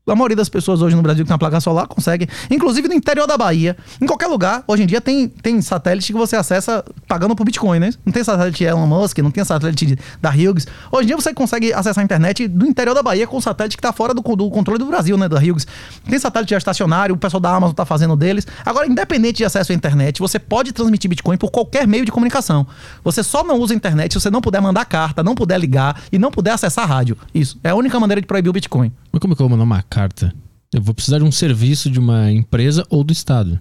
[0.06, 2.28] A maioria das pessoas hoje no Brasil que tem uma placa solar consegue.
[2.50, 3.74] Inclusive no interior da Bahia.
[3.98, 7.78] Em qualquer lugar, hoje em dia tem, tem satélite que você acessa pagando por Bitcoin,
[7.78, 7.90] né?
[8.04, 10.66] Não tem satélite Elon Musk, não tem satélite da Hughes.
[10.92, 13.80] Hoje em dia você consegue acessar a internet do interior da Bahia com satélite que
[13.80, 15.26] está fora do, do controle do Brasil, né?
[15.26, 15.66] Da Hughes.
[16.06, 18.46] Tem satélite já estacionário, o pessoal da Amazon está fazendo deles.
[18.62, 22.66] Agora, independente de acesso à internet, você pode transmitir Bitcoin por qualquer meio de comunicação.
[23.02, 26.02] Você só não usa a internet se você não puder mandar carta, não puder ligar
[26.12, 27.16] e não puder acessar rádio.
[27.34, 27.58] Isso.
[27.64, 28.92] É a única maneira de proibir o Bitcoin.
[29.10, 30.34] Mas como é que eu vou mandar uma carta?
[30.72, 33.58] Eu vou precisar de um serviço de uma empresa ou do Estado.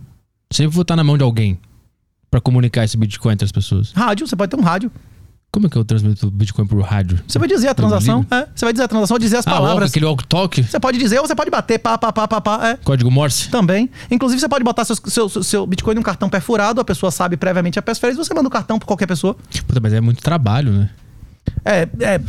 [0.51, 1.59] Sempre vou estar na mão de alguém
[2.31, 3.91] pra comunicar esse Bitcoin entre as pessoas.
[3.91, 4.91] Rádio, você pode ter um rádio.
[5.51, 7.19] Como é que eu transmito Bitcoin por rádio?
[7.27, 8.47] Você vai dizer a transação, é.
[8.55, 9.91] Você vai dizer a transação, dizer as Ah, palavras.
[9.91, 10.63] aquele walk-talk?
[10.63, 12.77] Você pode dizer ou você pode bater, pá, pá, pá, pá, pá, é.
[12.77, 13.49] Código Morse?
[13.51, 13.87] Também.
[14.09, 17.77] Inclusive, você pode botar seu, seu, seu- Bitcoin num cartão perfurado, a pessoa sabe previamente
[17.77, 19.37] a passphrase, você manda o cartão pra qualquer pessoa.
[19.67, 20.89] Puta, mas é muito trabalho, né?
[21.65, 22.21] É, é,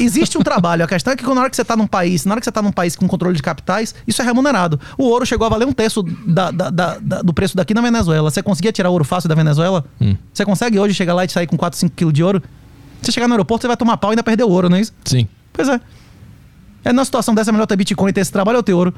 [0.00, 0.84] existe um trabalho.
[0.84, 2.52] A questão é que na hora que você tá num país, na hora que você
[2.52, 4.80] tá num país com controle de capitais, isso é remunerado.
[4.96, 8.30] O ouro chegou a valer um terço da- da- da- do preço daqui na Venezuela.
[8.30, 9.84] Você conseguia tirar ouro fácil da Venezuela?
[10.00, 10.16] Hum.
[10.32, 12.42] Você consegue hoje chegar lá e sair com 4, 5 quilos de ouro?
[13.02, 14.80] Você chegar no aeroporto, você vai tomar pau e ainda perder o ouro, não é
[14.80, 14.92] isso?
[15.04, 15.28] Sim.
[15.52, 15.80] Pois é.
[16.84, 18.94] É numa situação dessa é melhor ter Bitcoin e ter esse trabalho ou ter ouro.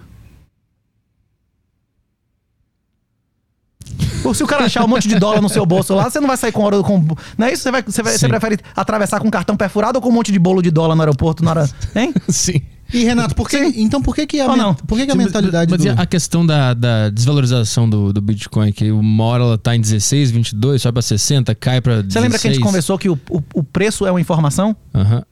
[4.35, 6.37] Se o cara achar um monte de dólar no seu bolso lá, você não vai
[6.37, 6.83] sair com ouro.
[6.85, 7.05] Com,
[7.39, 7.63] não é isso?
[7.63, 10.39] Você, vai, você, vai- você prefere atravessar com cartão perfurado ou com um monte de
[10.39, 11.71] bolo de dólar no aeroporto na hora.
[11.95, 12.13] Hein?
[12.29, 12.61] Sim.
[12.93, 14.75] E Renato, por que, então por que, que a, Ou men- não?
[14.75, 15.91] por que, que a Sim, mas- mentalidade mas do...
[16.03, 20.33] a questão da, da desvalorização do, do Bitcoin, que uma hora ela tá em 16,
[20.33, 22.13] 22, sobe pra 60, cai pra 16.
[22.13, 24.75] Você lembra que a gente conversou que o, o, o preço é uma informação?
[24.93, 25.23] Aham.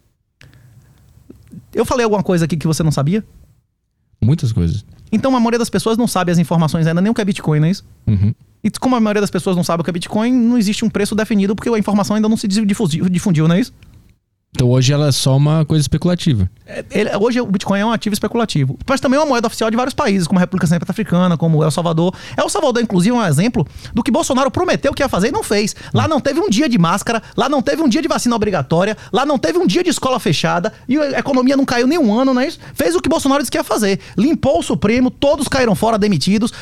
[1.74, 3.24] Eu falei alguma coisa aqui que você não sabia?
[4.22, 4.84] Muitas coisas.
[5.11, 7.61] Então a maioria das pessoas não sabe as informações ainda, nem o que é Bitcoin,
[7.61, 7.84] não é isso?
[8.07, 8.32] Uhum.
[8.62, 10.90] E como a maioria das pessoas não sabe o que é Bitcoin, não existe um
[10.90, 13.72] preço definido porque a informação ainda não se difundiu, difundiu não é isso?
[14.51, 16.51] Então hoje ela é só uma coisa especulativa.
[16.66, 18.78] É, ele- hoje o Bitcoin é um ativo especulativo.
[18.88, 21.70] Mas também é uma moeda oficial de vários países, como a República Centro-Africana, como El
[21.70, 22.14] Salvador.
[22.36, 25.42] El Salvador, inclusive, é um exemplo do que Bolsonaro prometeu que ia fazer e não
[25.42, 25.76] fez.
[25.92, 28.96] Lá não teve um dia de máscara, lá não teve um dia de vacina obrigatória,
[29.12, 32.12] lá não teve um dia de escola fechada e a economia não caiu nem um
[32.18, 32.59] ano, não é isso?
[32.74, 34.01] Fez o que Bolsonaro disse que ia fazer.
[34.16, 36.53] Limpou o Supremo, todos caíram fora, demitidos,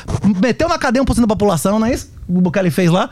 [0.41, 2.11] meteu na cadeia 1% da população, não é isso?
[2.27, 3.09] O que ele fez lá.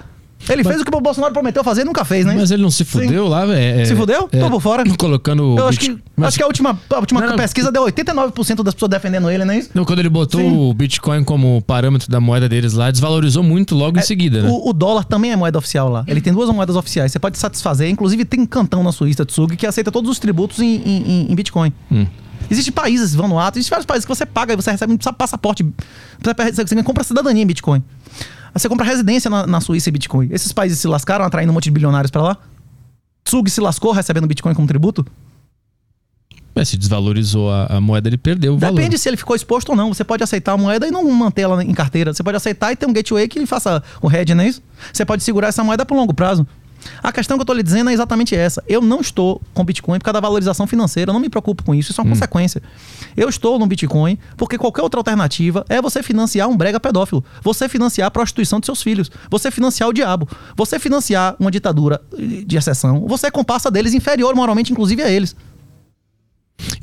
[0.48, 2.36] Ele fez o que o Bolsonaro prometeu fazer e nunca fez, né?
[2.38, 3.86] Mas ele não se fudeu lá, velho.
[3.86, 4.28] Se fudeu?
[4.28, 4.84] Tô por fora.
[4.96, 5.56] Colocando.
[5.58, 7.36] Eu acho Bit- que, Mas- acho que a última, a última Não, não.
[7.36, 9.70] pesquisa deu 89% das pessoas defendendo ele, não é isso?
[9.74, 10.56] Não, quando ele botou Sim.
[10.56, 14.50] o Bitcoin como parâmetro da moeda deles lá, desvalorizou muito logo em seguida, né?
[14.50, 16.04] O, o dólar também é moeda oficial lá.
[16.08, 17.12] Ele tem duas moedas oficiais.
[17.12, 17.90] Você pode satisfazer.
[17.90, 21.74] Inclusive, tem cantão na Suíça, Tsug, que aceita todos os tributos em, em- em- Bitcoin.
[21.92, 22.06] Hum.
[22.52, 25.64] Existem países, Vanuatu, existem vários países que você paga e você recebe um passaporte.
[26.22, 27.82] Você, você compra cidadania em Bitcoin.
[28.56, 30.30] Aí Você compra residência na, na Suíça em Bitcoin.
[30.32, 32.38] Esses países se lascaram atraindo um monte de bilionários pra lá?
[33.26, 35.06] Tsug se lascou recebendo Bitcoin como tributo?
[36.56, 38.76] É, se desvalorizou a, a moeda, ele perdeu o valor.
[38.78, 39.94] Depende se ele ficou exposto ou não.
[39.94, 42.14] Você pode aceitar a moeda e não manter ela em carteira.
[42.14, 44.64] Você pode aceitar e ter um gateway que faça o hedge, não é isso?
[44.94, 46.48] Você pode segurar essa moeda por longo prazo.
[47.02, 48.64] A questão que eu tô lhe dizendo é exatamente essa.
[48.68, 51.10] Eu não estou com Bitcoin por causa da valorização financeira.
[51.10, 51.92] Eu não me preocupo com isso.
[51.92, 52.62] Isso é uma consequência.
[53.16, 57.24] Eu estou no Bitcoin porque qualquer outra alternativa é você financiar um brega pedófilo.
[57.42, 59.10] Você financiar a prostituição de seus filhos.
[59.30, 60.28] Você financiar o diabo.
[60.56, 62.02] Você financiar uma ditadura
[62.46, 63.06] de exceção.
[63.08, 65.36] Você é comparsa deles, inferior moralmente, inclusive a eles.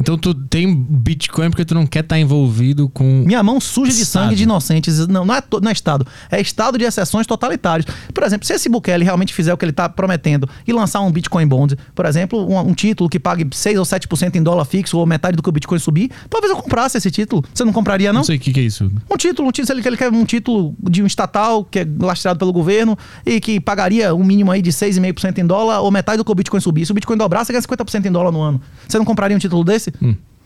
[0.00, 3.22] Então tu tem Bitcoin porque tu não quer estar envolvido com.
[3.26, 4.24] Minha mão suja de Estado.
[4.24, 5.06] sangue de inocentes.
[5.06, 6.06] Não, não é, não é Estado.
[6.30, 7.86] É Estado de exceções totalitários.
[8.12, 11.10] Por exemplo, se esse Bukele realmente fizer o que ele está prometendo e lançar um
[11.10, 14.98] Bitcoin Bond, por exemplo, um, um título que pague 6 ou 7% em dólar fixo
[14.98, 17.44] ou metade do que o Bitcoin subir, talvez eu comprasse esse título.
[17.52, 18.20] Você não compraria, não?
[18.20, 18.90] Não sei o que, que é isso.
[19.10, 21.86] Um título, um título, se ele, ele quer um título de um estatal que é
[22.00, 26.18] lastreado pelo governo e que pagaria um mínimo aí de 6,5% em dólar ou metade
[26.18, 26.86] do que o Bitcoin subir.
[26.86, 28.60] Se o Bitcoin dobrar, você ganha 50% em dólar no ano.
[28.88, 29.92] Você não compraria um título desse?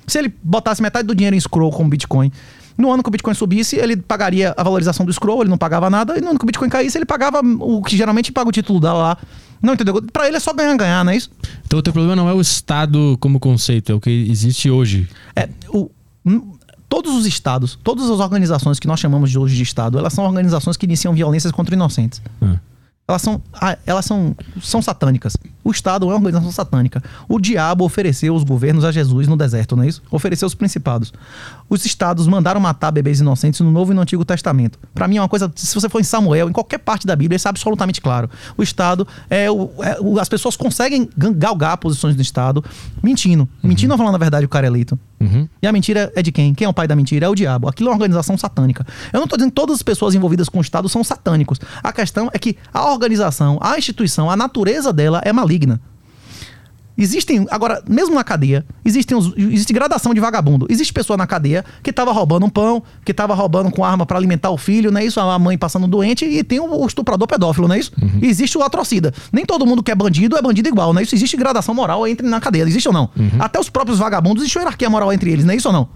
[0.07, 2.31] Se ele botasse metade do dinheiro em scroll com Bitcoin,
[2.79, 5.89] no ano que o Bitcoin subisse, ele pagaria a valorização do scroll, ele não pagava
[5.89, 8.53] nada, e no ano que o Bitcoin caísse, ele pagava o que geralmente paga o
[8.53, 9.19] título dela lá.
[9.63, 10.03] Não entendeu?
[10.13, 11.31] Pra ele é só ganhar-ganhar, não é isso?
[11.65, 15.09] Então o teu problema não é o Estado como conceito, é o que existe hoje.
[15.35, 15.91] É, o,
[16.25, 16.53] hum,
[16.89, 20.25] todos os estados, todas as organizações que nós chamamos de hoje de estado, elas são
[20.25, 22.21] organizações que iniciam violências contra inocentes.
[22.41, 22.57] Ah.
[23.09, 23.41] Elas são,
[23.87, 25.37] elas são, são satânicas.
[25.63, 27.01] O Estado é uma organização satânica.
[27.29, 30.03] O diabo ofereceu os governos a Jesus no deserto, não é isso?
[30.11, 31.13] Ofereceu os principados.
[31.69, 34.79] Os estados mandaram matar bebês inocentes no Novo e no Antigo Testamento.
[34.95, 37.37] Para mim é uma coisa, se você for em Samuel, em qualquer parte da Bíblia,
[37.37, 38.31] isso é absolutamente claro.
[38.57, 42.65] O Estado é, o, é o- as pessoas conseguem galgar posições do Estado
[43.03, 43.49] mentindo.
[43.63, 44.99] Mentindo ou falando a verdade o cara é eleito.
[45.19, 45.49] Uhum.
[45.63, 46.55] E a mentira é de quem?
[46.55, 47.27] Quem é o pai da mentira?
[47.27, 47.69] É o diabo.
[47.69, 48.87] Aquilo é uma organização satânica.
[49.13, 51.59] Eu não estou dizendo que todas as pessoas envolvidas com o Estado são satânicos.
[51.83, 55.81] A questão é que a organização, a instituição, a natureza dela é maligna.
[56.99, 60.67] Existem, agora, mesmo na cadeia, existem os- existe gradação de vagabundo.
[60.71, 64.17] Existe pessoa na cadeia que estava roubando um pão, que estava roubando com arma para
[64.17, 65.21] alimentar o filho, não é isso?
[65.21, 67.93] A mãe passando doente e tem o o estuprador pedófilo, não é isso?
[68.23, 69.13] E existe o atrocida.
[69.33, 71.15] Nem todo mundo que é bandido é bandido igual, não é isso?
[71.15, 73.11] Existe gradação moral entre na cadeia, existe ou não?
[73.39, 75.89] Até os próprios vagabundos existe hierarquia moral entre eles, não é isso ou não?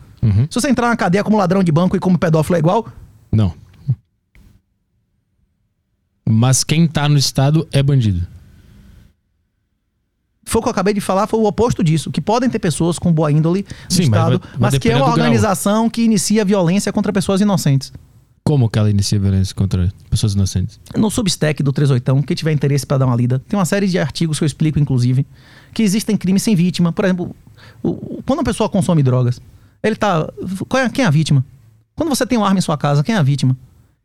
[0.50, 2.86] Se você entrar na cadeia como ladrão de banco e como pedófilo é igual,
[3.32, 3.54] Não.
[6.28, 8.26] Mas quem tá no Estado é bandido.
[10.50, 12.10] Foi o que eu acabei de falar, foi o oposto disso.
[12.10, 14.88] Que podem ter pessoas com boa índole no Sim, mas Estado, vai- vai mas, que
[14.90, 15.16] é uma do grau.
[15.26, 17.92] organização que inicia violência contra pessoas inocentes.
[18.42, 20.80] Como que ela inicia violência contra pessoas inocentes?
[20.96, 23.98] No Substack do 38, quem tiver interesse para dar uma lida, tem uma série de
[23.98, 25.24] artigos que eu explico, inclusive,
[25.72, 26.90] que existem crimes sem vítima.
[26.92, 27.36] Por exemplo,
[28.26, 29.40] quando uma pessoa consome drogas,
[29.82, 30.28] ele tá.
[30.74, 31.44] É, quem é a vítima?
[31.94, 33.56] Quando você tem uma arma em sua casa, quem é a vítima?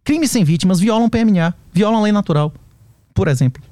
[0.03, 2.53] Crimes sem vítimas violam o PMA, violam a lei natural,
[3.13, 3.63] por exemplo.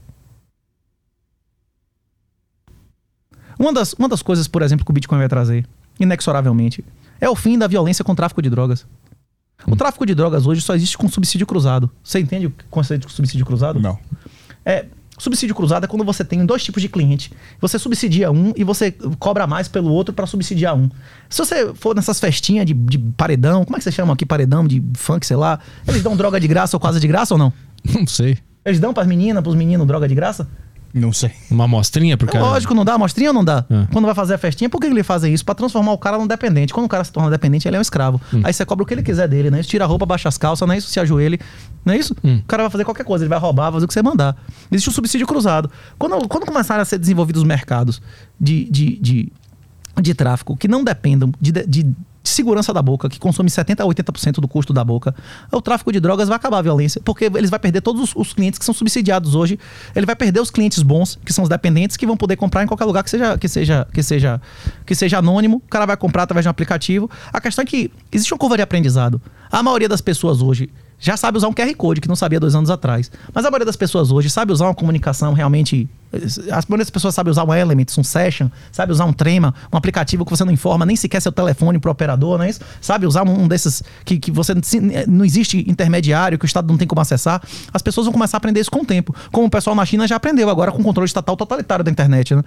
[3.57, 5.65] Uma das, uma das coisas, por exemplo, que o Bitcoin vai trazer,
[5.99, 6.83] inexoravelmente,
[7.19, 8.85] é o fim da violência com o tráfico de drogas.
[9.65, 11.89] O tráfico de drogas hoje só existe com subsídio cruzado.
[12.03, 13.79] Você entende o conceito de subsídio cruzado?
[13.79, 13.97] Não.
[14.65, 14.85] É,
[15.17, 17.31] subsídio cruzado é quando você tem dois tipos de cliente.
[17.61, 20.89] Você subsidia um e você cobra mais pelo outro para subsidiar um.
[21.29, 24.25] Se você for nessas festinhas de, de paredão, como é que você chama aqui?
[24.25, 25.59] Paredão de funk, sei lá.
[25.87, 27.53] Eles dão droga de graça ou quase de graça ou não?
[27.93, 28.37] Não sei.
[28.65, 30.47] Eles dão pras meninas, pros meninos droga de graça?
[30.93, 31.31] Não sei.
[31.49, 32.45] Uma amostrinha pro É cara.
[32.45, 33.65] lógico, não dá amostrinha ou não dá?
[33.67, 33.87] É.
[33.91, 35.43] Quando vai fazer a festinha, por que ele fazem isso?
[35.43, 36.71] Pra transformar o cara num dependente.
[36.71, 38.21] Quando o cara se torna dependente, ele é um escravo.
[38.43, 39.59] Aí você cobra o que ele quiser dele, né?
[39.59, 40.89] Isso tira a roupa, baixa as calças, não é isso?
[40.89, 41.39] Se ajoelhe,
[41.83, 42.15] não é isso?
[42.23, 44.37] O cara vai fazer qualquer coisa, ele vai roubar, vai fazer o que você mandar.
[44.71, 45.69] Existe o subsídio cruzado.
[45.97, 47.99] Quando, quando começarem a ser desenvolvidos os mercados
[48.39, 49.31] de, de, de,
[49.99, 53.83] de tráfico que não dependam de, de, de segurança da boca, que consome 70% a
[53.83, 55.13] 80% do custo da boca,
[55.51, 58.33] o tráfico de drogas vai acabar a violência, porque eles vai perder todos os, os
[58.33, 59.59] clientes que são subsidiados hoje,
[59.93, 62.67] ele vai perder os clientes bons, que são os dependentes, que vão poder comprar em
[62.67, 64.41] qualquer lugar que seja, que seja, que seja,
[64.85, 67.09] que seja anônimo, o cara vai comprar através de um aplicativo.
[67.31, 69.21] A questão é que existe uma curva de aprendizado.
[69.51, 72.55] A maioria das pessoas hoje já sabe usar um QR Code, que não sabia dois
[72.55, 73.11] anos atrás.
[73.33, 75.89] Mas a maioria das pessoas hoje sabe usar uma comunicação realmente.
[76.51, 80.23] As das pessoas sabe usar um Elements, um Session, sabe usar um Trema, um aplicativo
[80.23, 82.61] que você não informa nem sequer seu telefone pro operador, não é isso?
[82.79, 84.53] Sabe usar um desses que, que você
[85.07, 87.41] não existe intermediário, que o Estado não tem como acessar.
[87.73, 89.15] As pessoas vão começar a aprender isso com o tempo.
[89.31, 92.35] Como o pessoal na China já aprendeu agora com o controle estatal totalitário da internet.
[92.35, 92.43] Né?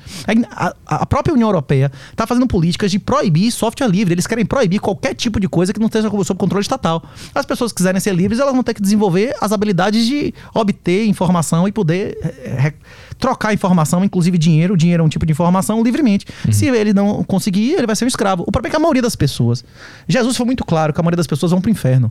[0.51, 4.15] A, a própria União Europeia está fazendo políticas de proibir software livre.
[4.15, 7.03] Eles querem proibir qualquer tipo de coisa que não esteja sob controle estatal.
[7.35, 11.07] As pessoas que quiserem ser livres, elas vão ter que desenvolver as habilidades de obter
[11.07, 12.73] informação e poder é,
[13.19, 14.75] trocar informação, inclusive dinheiro.
[14.75, 16.27] O dinheiro é um tipo de informação livremente.
[16.47, 16.53] Uhum.
[16.53, 18.45] Se ele não conseguir, ele vai ser um escravo.
[18.47, 19.65] O problema é que a maioria das pessoas.
[20.09, 22.11] Jesus foi muito claro que a maioria das pessoas vão para o inferno.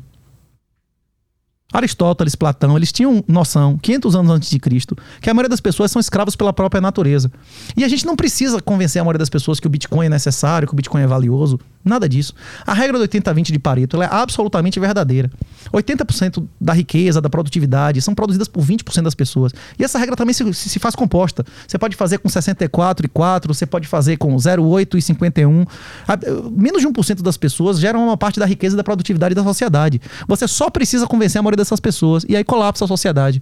[1.73, 5.91] Aristóteles, Platão, eles tinham noção, 500 anos antes de Cristo, que a maioria das pessoas
[5.91, 7.31] são escravos pela própria natureza.
[7.75, 10.67] E a gente não precisa convencer a maioria das pessoas que o Bitcoin é necessário,
[10.67, 11.59] que o Bitcoin é valioso.
[11.83, 12.33] Nada disso.
[12.65, 15.29] A regra do 80-20 de Pareto é absolutamente verdadeira.
[15.71, 19.51] 80% da riqueza, da produtividade, são produzidas por 20% das pessoas.
[19.77, 21.45] E essa regra também se, se faz composta.
[21.67, 25.65] Você pode fazer com 64 e 4, você pode fazer com 0,8 e 51.
[26.07, 26.17] A-
[26.51, 30.01] Menos de 1% das pessoas geram uma parte da riqueza e da produtividade da sociedade.
[30.27, 32.25] Você só precisa convencer a maioria dessas pessoas.
[32.27, 33.41] E aí colapsa a sociedade.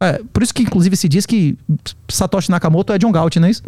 [0.00, 1.56] É, por isso que, inclusive, se diz que
[2.08, 3.62] Satoshi Nakamoto é John Galt, não é isso?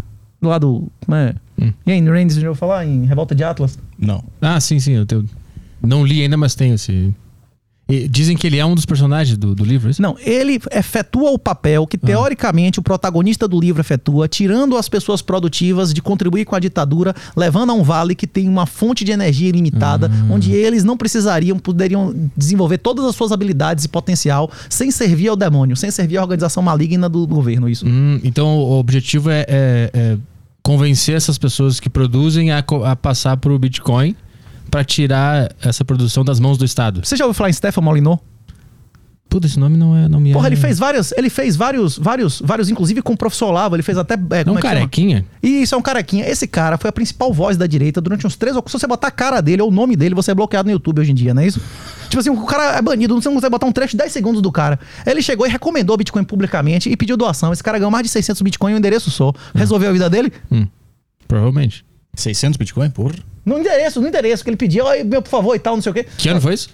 [0.61, 0.87] Do.
[1.05, 1.35] Como é?
[1.61, 1.73] Hum.
[1.87, 3.79] E aí, Randy, você já ouviu falar em Revolta de Atlas?
[3.99, 4.23] Não.
[4.41, 4.93] Ah, sim, sim.
[4.93, 5.29] Eu tenho-
[5.83, 7.15] não li ainda, mas tenho esse.
[7.89, 10.03] E dizem que ele é um dos personagens do, do livro, é isso?
[10.03, 15.23] Não, ele efetua o papel que, teoricamente, o protagonista do livro efetua, tirando as pessoas
[15.23, 19.13] produtivas de contribuir com a ditadura, levando a um vale que tem uma fonte de
[19.13, 24.91] energia ilimitada, onde eles não precisariam, poderiam desenvolver todas as suas habilidades e potencial sem
[24.91, 27.69] servir ao demônio, sem servir à organização maligna do governo.
[27.69, 27.87] Isso.
[27.87, 30.19] Hum, então o objetivo é, é- é
[30.61, 34.17] convencer essas pessoas que produzem a, a passar pro Bitcoin
[34.77, 37.01] para tirar essa produção das mãos do Estado.
[37.03, 38.19] Você já ouviu falar em Stefan Molyneux?
[39.27, 40.07] Puta, esse nome não é.
[40.07, 40.51] Não me Porra, é...
[40.51, 43.97] ele fez vários, ele fez vários, vários, vários, inclusive com o professor Olavo, ele fez
[43.97, 44.15] até.
[44.15, 44.81] É, Não como um é que chama?
[44.81, 45.27] carequinha?
[45.43, 46.29] Isso, é um carequinha.
[46.29, 49.09] Esse cara foi a principal voz da direita durante uns três ou Se você botar
[49.09, 51.33] a cara dele ou o nome dele, você é bloqueado no YouTube hoje em dia,
[51.33, 51.61] não é isso?
[52.11, 54.53] Tipo assim, o cara é banido, não consegue botar um trecho de 10 segundos do
[54.53, 54.79] cara.
[55.07, 57.51] Ele chegou e recomendou o Bitcoin publicamente e pediu doação.
[57.51, 59.33] Esse cara ganhou mais de 600 Bitcoin em um endereço só.
[59.55, 60.33] Resolveu a vida dele?
[60.53, 60.69] Hum,
[61.27, 61.83] provavelmente.
[62.17, 62.91] 600 Bitcoin?
[62.91, 63.15] Porra.
[63.45, 65.93] No endereço, no endereço que ele pediu, "Oi, meu, por favor e tal, não sei
[65.93, 66.05] o quê.
[66.19, 66.71] Que ano foi isso?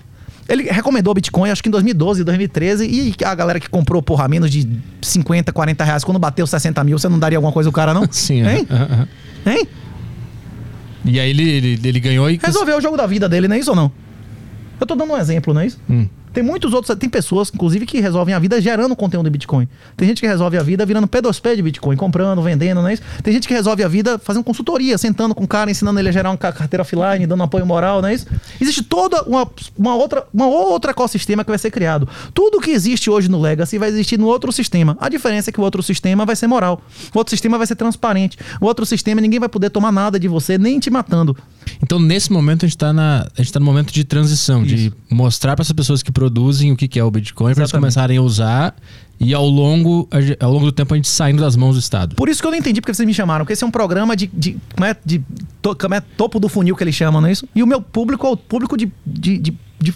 [0.49, 4.27] Ele recomendou o Bitcoin, acho que em 2012, 2013, e a galera que comprou, porra,
[4.27, 4.69] menos de
[5.01, 8.07] 50, 40 reais, quando bateu 60 mil, você não daria alguma coisa ao cara, não?
[8.11, 8.47] Sim.
[8.47, 8.67] Hein?
[8.71, 9.09] aham, aham.
[9.47, 9.69] Hein?
[11.05, 12.39] E aí ele, ele, ele ganhou e.
[12.43, 13.91] Resolveu o jogo da vida dele, não é isso ou não?
[14.81, 15.79] Eu tô dando um exemplo, não é isso?
[15.89, 16.09] Hum.
[16.33, 19.69] Tem muitos outros, tem pessoas, inclusive, que resolvem a vida gerando conteúdo de Bitcoin.
[19.97, 23.03] Tem gente que resolve a vida virando P2P de Bitcoin, comprando, vendendo, não é isso?
[23.23, 26.13] Tem gente que resolve a vida fazendo consultoria, sentando com o cara, ensinando ele a
[26.13, 28.27] gerar uma ca- carteira offline, dando apoio moral, não é isso?
[28.61, 29.47] Existe toda uma,
[29.79, 32.09] uma outra, uma outro ecossistema que vai ser criado.
[32.33, 34.97] Tudo que existe hoje no Legacy vai existir no outro sistema.
[35.01, 36.81] A diferença é que o outro sistema vai ser moral.
[37.15, 38.39] O outro sistema vai ser transparente.
[38.61, 41.37] O outro sistema ninguém vai poder tomar nada de você, nem te matando.
[41.83, 42.93] Então, nesse momento, a gente tá,
[43.37, 46.87] gente tá no momento de transição, de mostrar para essas pessoas que produzem o que
[46.89, 47.81] que é o Bitcoin, para eles Exatamente.
[47.95, 48.75] começarem a usar
[49.21, 50.09] e ao longo,
[50.41, 52.17] ao longo do tempo a gente saindo das mãos do Estado.
[52.17, 54.17] Por isso que eu não entendi porque vocês me chamaram, porque esse é um programa
[54.17, 55.23] de, de, como é, de
[55.61, 57.47] to- como é, topo do funil que eles chamam, não é isso?
[57.55, 59.95] E o meu público é o público de, de, de- de-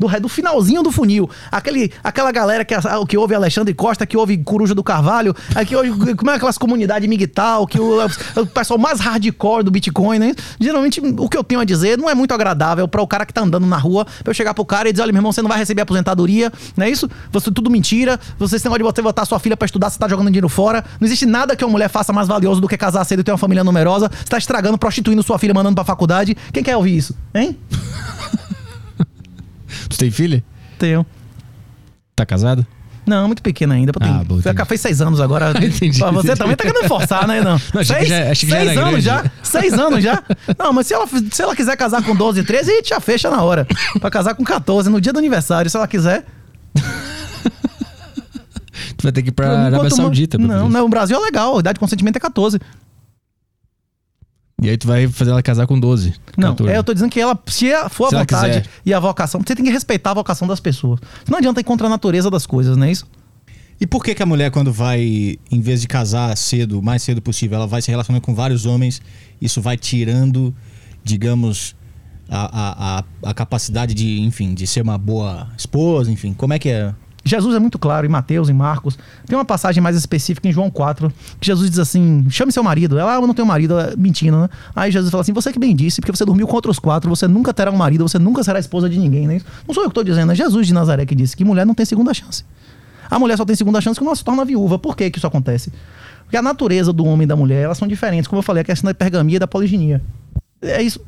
[0.00, 1.28] do, do finalzinho do funil.
[1.52, 5.74] Aquele, aquela galera que, a- que ouve Alexandre Costa, que ouve Coruja do Carvalho, aqui
[6.16, 7.98] como é aquelas comunidades migtal, que o,
[8.36, 10.34] o pessoal mais hardcore do Bitcoin, né?
[10.58, 13.32] Geralmente o que eu tenho a dizer não é muito agradável para o cara que
[13.34, 15.42] tá andando na rua, pra eu chegar pro cara e dizer, olha, meu irmão, você
[15.42, 17.08] não vai receber aposentadoria, não é isso?
[17.30, 20.28] Você tudo mentira, você tem de você botar sua filha pra estudar, você tá jogando
[20.28, 20.84] dinheiro fora.
[21.00, 23.32] Não existe nada que uma mulher faça mais valioso do que casar cedo e ter
[23.32, 24.08] uma família numerosa.
[24.10, 26.36] Você tá estragando, prostituindo sua filha, mandando pra faculdade.
[26.52, 27.14] Quem quer ouvir isso?
[27.34, 27.58] Hein?
[29.88, 30.42] Tu tem filha?
[30.78, 31.04] Tenho.
[32.16, 32.66] Tá casado?
[33.06, 33.92] Não, muito pequena ainda.
[33.92, 34.68] Tem, Ah, bom, foi- entendi.
[34.68, 35.50] fez seis anos agora.
[35.64, 36.38] Entendi, Pra você entendi.
[36.38, 37.40] também tá querendo forçar, né?
[37.40, 37.60] Não.
[37.74, 39.00] Não, seis já- já seis era anos grande.
[39.00, 39.24] já.
[39.42, 40.22] Seis anos já.
[40.58, 43.30] Não, mas se ela, se ela quiser casar com 12, 13, a gente já fecha
[43.30, 43.66] na hora.
[44.00, 46.24] Pra casar com 14, no dia do aniversário, se ela quiser.
[48.96, 50.38] Tu vai ter que ir pra Arábia Saudita.
[50.38, 51.56] pra Não, não, o Brasil é legal.
[51.56, 52.58] A idade de consentimento é 14.
[54.62, 56.14] E aí tu vai fazer ela casar com 12.
[56.36, 56.72] Não, 14.
[56.72, 59.54] é, eu tô dizendo que ela, se for Se a vontade e a vocação, você
[59.54, 61.00] tem que respeitar a vocação das pessoas.
[61.28, 63.06] Não adianta ir contra a natureza das coisas, não é isso?
[63.80, 67.02] E por que, que a mulher, quando vai, em vez de casar cedo, o mais
[67.02, 69.00] cedo possível, ela vai se relacionando com vários homens,
[69.40, 70.54] isso vai tirando,
[71.02, 71.74] digamos,
[72.28, 76.58] a, a, a, a capacidade de, enfim, de ser uma boa esposa, enfim, como é
[76.58, 76.94] que é?
[77.24, 78.98] Jesus é muito claro em Mateus, em Marcos.
[79.26, 82.98] Tem uma passagem mais específica em João 4, que Jesus diz assim: chame seu marido.
[82.98, 84.48] Ela, ah, eu não tenho marido, ela, mentindo, né?
[84.74, 87.28] Aí Jesus fala assim: você que bem disse, porque você dormiu com outros quatro, você
[87.28, 89.40] nunca terá um marido, você nunca será esposa de ninguém, né?
[89.66, 91.74] Não sou eu que estou dizendo, é Jesus de Nazaré que disse que mulher não
[91.74, 92.44] tem segunda chance.
[93.10, 94.78] A mulher só tem segunda chance quando ela se torna viúva.
[94.78, 95.72] Por que, que isso acontece?
[96.22, 98.28] Porque a natureza do homem e da mulher, elas são diferentes.
[98.28, 100.00] Como eu falei, a questão da hipergamia e da poliginia.
[100.62, 101.00] É isso.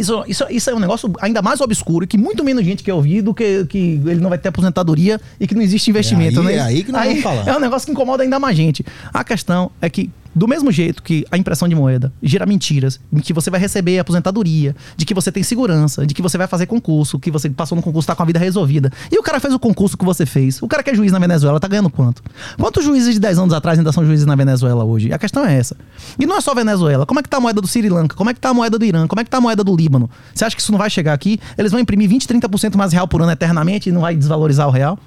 [0.00, 3.22] Isso, isso, isso é um negócio ainda mais obscuro que muito menos gente quer ouvir
[3.22, 6.40] do que, que ele não vai ter aposentadoria e que não existe investimento.
[6.40, 6.54] É aí- né?
[6.56, 7.48] é aí que nós vamos falar.
[7.48, 8.84] É um negócio que incomoda ainda mais gente.
[9.12, 13.18] A questão é que Do mesmo jeito que a impressão de moeda gira mentiras, em
[13.18, 16.66] que você vai receber aposentadoria, de que você tem segurança, de que você vai fazer
[16.66, 18.92] concurso, que você passou no concurso, tá com a vida resolvida.
[19.10, 20.62] E o cara fez o concurso que você fez.
[20.62, 22.22] O cara que é juiz na Venezuela tá ganhando quanto?
[22.58, 25.12] Quantos juízes de 10 anos atrás ainda são juízes na Venezuela hoje?
[25.12, 25.76] A questão é essa.
[26.18, 27.04] E não é só Venezuela.
[27.04, 28.14] Como é que tá a moeda do Sri Lanka?
[28.14, 29.06] Como é que tá a moeda do Irã?
[29.06, 30.08] Como é que tá a moeda do Líbano?
[30.34, 31.40] Você acha que isso não vai chegar aqui?
[31.56, 34.70] Eles vão imprimir 20, 30% mais real por ano eternamente e não vai desvalorizar o
[34.70, 34.98] real?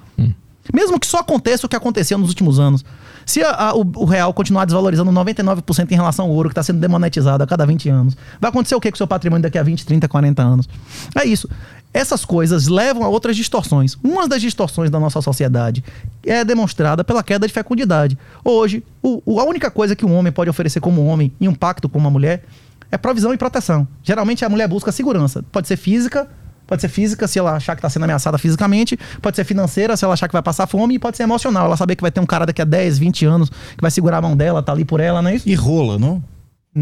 [0.72, 2.84] Mesmo que só aconteça o que aconteceu nos últimos anos.
[3.26, 6.62] Se a- a- o, o real continuar desvalorizando 99% em relação ao ouro, que está
[6.62, 9.58] sendo demonetizado a cada 20 anos, vai acontecer o que com o seu patrimônio daqui
[9.58, 10.68] a 20, 30, 40 anos?
[11.14, 11.48] É isso.
[11.94, 13.96] Essas coisas levam a outras distorções.
[14.02, 15.84] Uma das distorções da nossa sociedade
[16.26, 18.16] é demonstrada pela queda de fecundidade.
[18.44, 21.88] Hoje, o- a única coisa que um homem pode oferecer como homem em um pacto
[21.88, 22.44] com uma mulher
[22.90, 23.86] é provisão e proteção.
[24.02, 25.44] Geralmente a mulher busca segurança.
[25.52, 26.28] Pode ser física,
[26.72, 28.98] Pode ser física, se ela achar que está sendo ameaçada fisicamente.
[29.20, 30.94] Pode ser financeira, se ela achar que vai passar fome.
[30.94, 33.26] E pode ser emocional, ela saber que vai ter um cara daqui a 10, 20
[33.26, 35.46] anos que vai segurar a mão dela, tá ali por ela, não é isso?
[35.46, 36.22] E rola, não?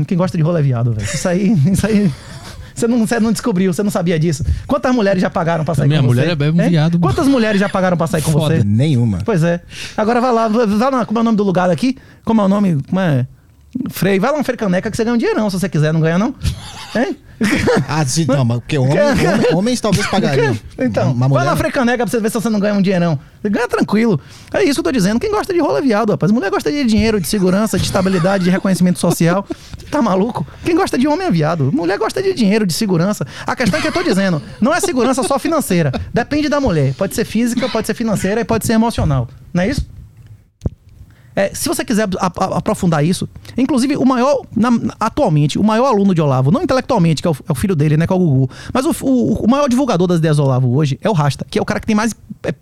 [0.07, 1.05] Quem gosta de rola é viado, velho.
[1.05, 2.09] Isso aí, isso aí.
[2.72, 4.45] Você não, você não descobriu, você não sabia disso.
[4.68, 6.20] Quantas mulheres já pagaram pra sair Minha com você?
[6.20, 6.70] mulher é um Hein?
[6.70, 6.99] viado.
[7.01, 8.59] Quantas mulheres já pagaram pra sair com Foda.
[8.59, 8.64] você?
[8.64, 9.18] Nenhuma.
[9.24, 9.61] Pois é.
[9.97, 11.97] Agora vai lá, vai vai lá, como é o nome do lugar aqui?
[12.24, 12.78] Como é o nome?
[12.88, 13.26] Como é?
[13.89, 14.18] Frei.
[14.18, 16.35] Vai lá um Frecaneca que você ganha um dinheirão, se você quiser, não ganha não?
[16.95, 17.16] Hein?
[17.89, 20.55] Ah, sim, não, mas porque homem, homem- homens talvez pagariam.
[20.79, 23.18] Então, Uma vai mulher- lá frecaneca pra você ver se você não ganha um dinheirão.
[23.41, 24.21] Você ganha tranquilo.
[24.53, 25.18] É isso que eu tô dizendo.
[25.18, 26.31] Quem gosta de rola é viado, rapaz.
[26.31, 29.47] Mulher gosta de dinheiro, de segurança, de estabilidade, de reconhecimento social.
[29.91, 30.47] Tá maluco?
[30.66, 31.73] Quem gosta de homem é viado.
[31.73, 33.27] Mulher gosta de dinheiro, de segurança.
[33.47, 35.91] A questão é que eu tô dizendo, não é segurança só financeira.
[36.12, 36.93] Depende da mulher.
[36.93, 39.27] Pode ser física, pode ser financeira e pode ser emocional.
[39.55, 39.81] Não é isso?
[41.41, 46.20] É, se você quiser aprofundar isso, inclusive o maior, na- atualmente, o maior aluno de
[46.20, 48.51] Olavo, não intelectualmente, que é o, é o filho dele, né, que é o Gugu,
[48.74, 51.59] mas o, o- o maior divulgador das ideias do Olavo hoje é o Rasta, que
[51.59, 52.14] é o cara que tem mais
[52.45, 52.55] é,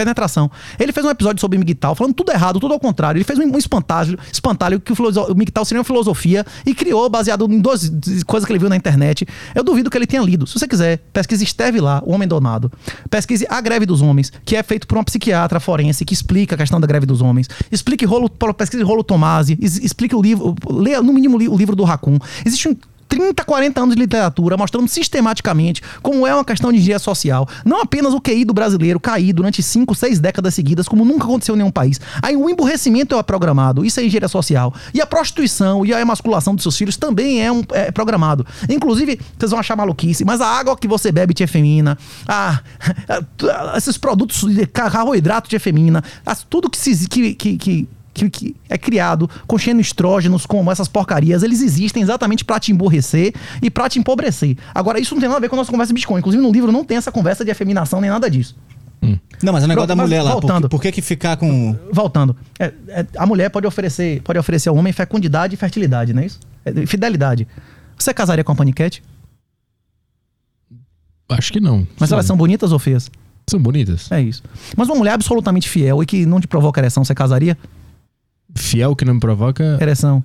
[0.00, 0.50] penetração.
[0.78, 3.18] Ele fez um episódio sobre Miguel, falando tudo errado, tudo ao contrário.
[3.18, 7.60] Ele fez um, espantalho, espantalho que o, o seria uma filosofia e criou baseado em
[7.60, 7.92] duas
[8.26, 9.26] coisas que ele viu na internet.
[9.54, 10.46] Eu duvido que ele tenha lido.
[10.46, 12.72] Se você quiser, pesquise Esteve lá, O Homem Donado.
[13.10, 16.58] Pesquise A Greve dos Homens, que é feito por uma psiquiatra forense que explica a
[16.58, 17.48] questão da greve dos homens.
[17.70, 22.18] Explique rolo, pesquise Rolo Tomasi, explique o livro, leia no mínimo o livro do Raccoon.
[22.44, 22.76] Existe um
[23.10, 27.46] 30, 40 anos de literatura mostrando sistematicamente como é uma questão de engenharia social.
[27.64, 31.54] Não apenas o QI do brasileiro cair durante 5, 6 décadas seguidas, como nunca aconteceu
[31.54, 32.00] em nenhum país.
[32.22, 34.72] Aí o emburrecimento é programado, isso é engenharia social.
[34.94, 38.46] E a prostituição e a emasculação dos seus filhos também é, um, é programado.
[38.68, 41.98] Inclusive, vocês vão achar maluquice, mas a água que você bebe te efemina,
[42.28, 42.60] a,
[43.08, 46.02] a- esses produtos de carboidrato te efemina,
[46.48, 47.88] tudo que, se, que, que, que
[48.20, 53.32] que, que é criado contendo estrógenos como essas porcarias, eles existem exatamente pra te emborrecer
[53.62, 54.56] e pra te empobrecer.
[54.74, 56.18] Agora, isso não tem nada a ver com a nossa conversa de Bitcoin.
[56.18, 58.56] Inclusive, no livro não tem essa conversa de efeminação nem nada disso.
[59.42, 60.32] Não, mas o negócio da mulher lá.
[60.32, 60.62] Por, voltando.
[60.64, 61.74] que- por que que ficar com.
[61.90, 66.22] Voltando, é- é- a mulher pode oferecer, pode oferecer ao homem fecundidade e fertilidade, não
[66.22, 66.38] é isso?
[66.66, 67.48] É, fidelidade.
[67.96, 69.02] Você casaria com a paniquete?
[71.28, 71.86] Acho que não.
[71.98, 72.14] Mas Sim.
[72.14, 73.10] elas são bonitas ou feias?
[73.48, 74.10] São bonitas.
[74.12, 74.42] É isso.
[74.76, 77.56] Mas uma mulher absolutamente fiel e que não te provoca ereção, você casaria?
[78.54, 79.78] Fiel que não me provoca.
[79.80, 80.22] Ereção.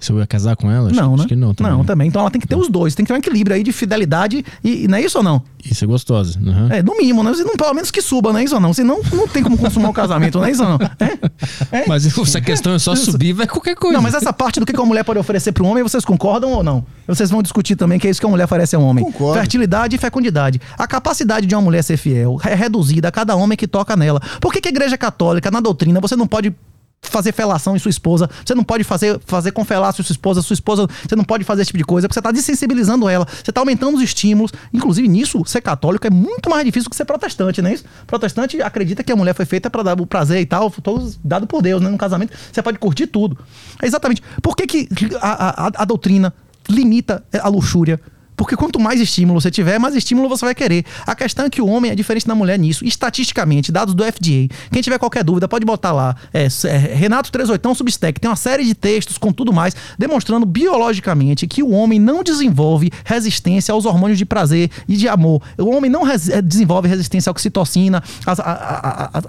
[0.00, 0.88] Se eu ia casar com ela?
[0.90, 1.28] Acho, não, acho né?
[1.28, 1.72] que não também.
[1.72, 2.08] Não, também.
[2.08, 2.94] Então ela tem que ter os dois.
[2.94, 5.42] Tem que ter um equilíbrio aí de fidelidade e, e não é isso ou não?
[5.62, 6.40] Isso é gostosa.
[6.40, 6.72] uhum.
[6.72, 7.32] É, no mínimo, né?
[7.32, 8.72] Não, pelo menos que suba, não é isso ou não?
[8.72, 10.78] Senão não tem como consumar o casamento, não é isso ou não?
[10.98, 11.80] É?
[11.82, 11.84] É?
[11.86, 13.94] Mas se a questão é só subir, vai qualquer coisa.
[13.94, 16.04] Não, mas essa parte do que que uma mulher pode oferecer para um homem, vocês
[16.04, 16.84] concordam ou não?
[17.06, 19.04] Vocês vão discutir também que é isso que uma mulher oferece a um homem.
[19.04, 19.38] Concordo.
[19.38, 20.60] Fertilidade e fecundidade.
[20.78, 24.20] A capacidade de uma mulher ser fiel é reduzida a cada homem que toca nela.
[24.40, 26.54] Por que, que a igreja católica, na doutrina, você não pode
[27.02, 30.54] fazer felação em sua esposa, você não pode fazer, fazer com felácio sua esposa, sua
[30.54, 33.50] esposa, você não pode fazer esse tipo de coisa, porque você está desensibilizando ela, você
[33.50, 34.52] está aumentando os estímulos.
[34.72, 37.84] Inclusive, nisso, ser católico é muito mais difícil que ser protestante, não é isso?
[38.06, 41.46] Protestante acredita que a mulher foi feita para dar o prazer e tal, todos dado
[41.46, 41.88] por Deus, né?
[41.88, 43.36] No casamento, você pode curtir tudo.
[43.82, 44.22] É exatamente.
[44.42, 44.88] Por que, que
[45.20, 46.32] a, a, a doutrina
[46.68, 48.00] limita a luxúria?
[48.40, 50.82] Porque quanto mais estímulo você tiver, mais estímulo você vai querer.
[51.06, 52.82] A questão é que o homem é diferente da mulher nisso.
[52.86, 54.48] Estatisticamente, dados do FDA.
[54.72, 56.16] Quem tiver qualquer dúvida, pode botar lá.
[56.32, 58.18] É, é, Renato 38 Substack.
[58.18, 62.90] Tem uma série de textos com tudo mais, demonstrando biologicamente que o homem não desenvolve
[63.04, 65.42] resistência aos hormônios de prazer e de amor.
[65.58, 68.40] O homem não res- eh, desenvolve resistência à oxitocina, às-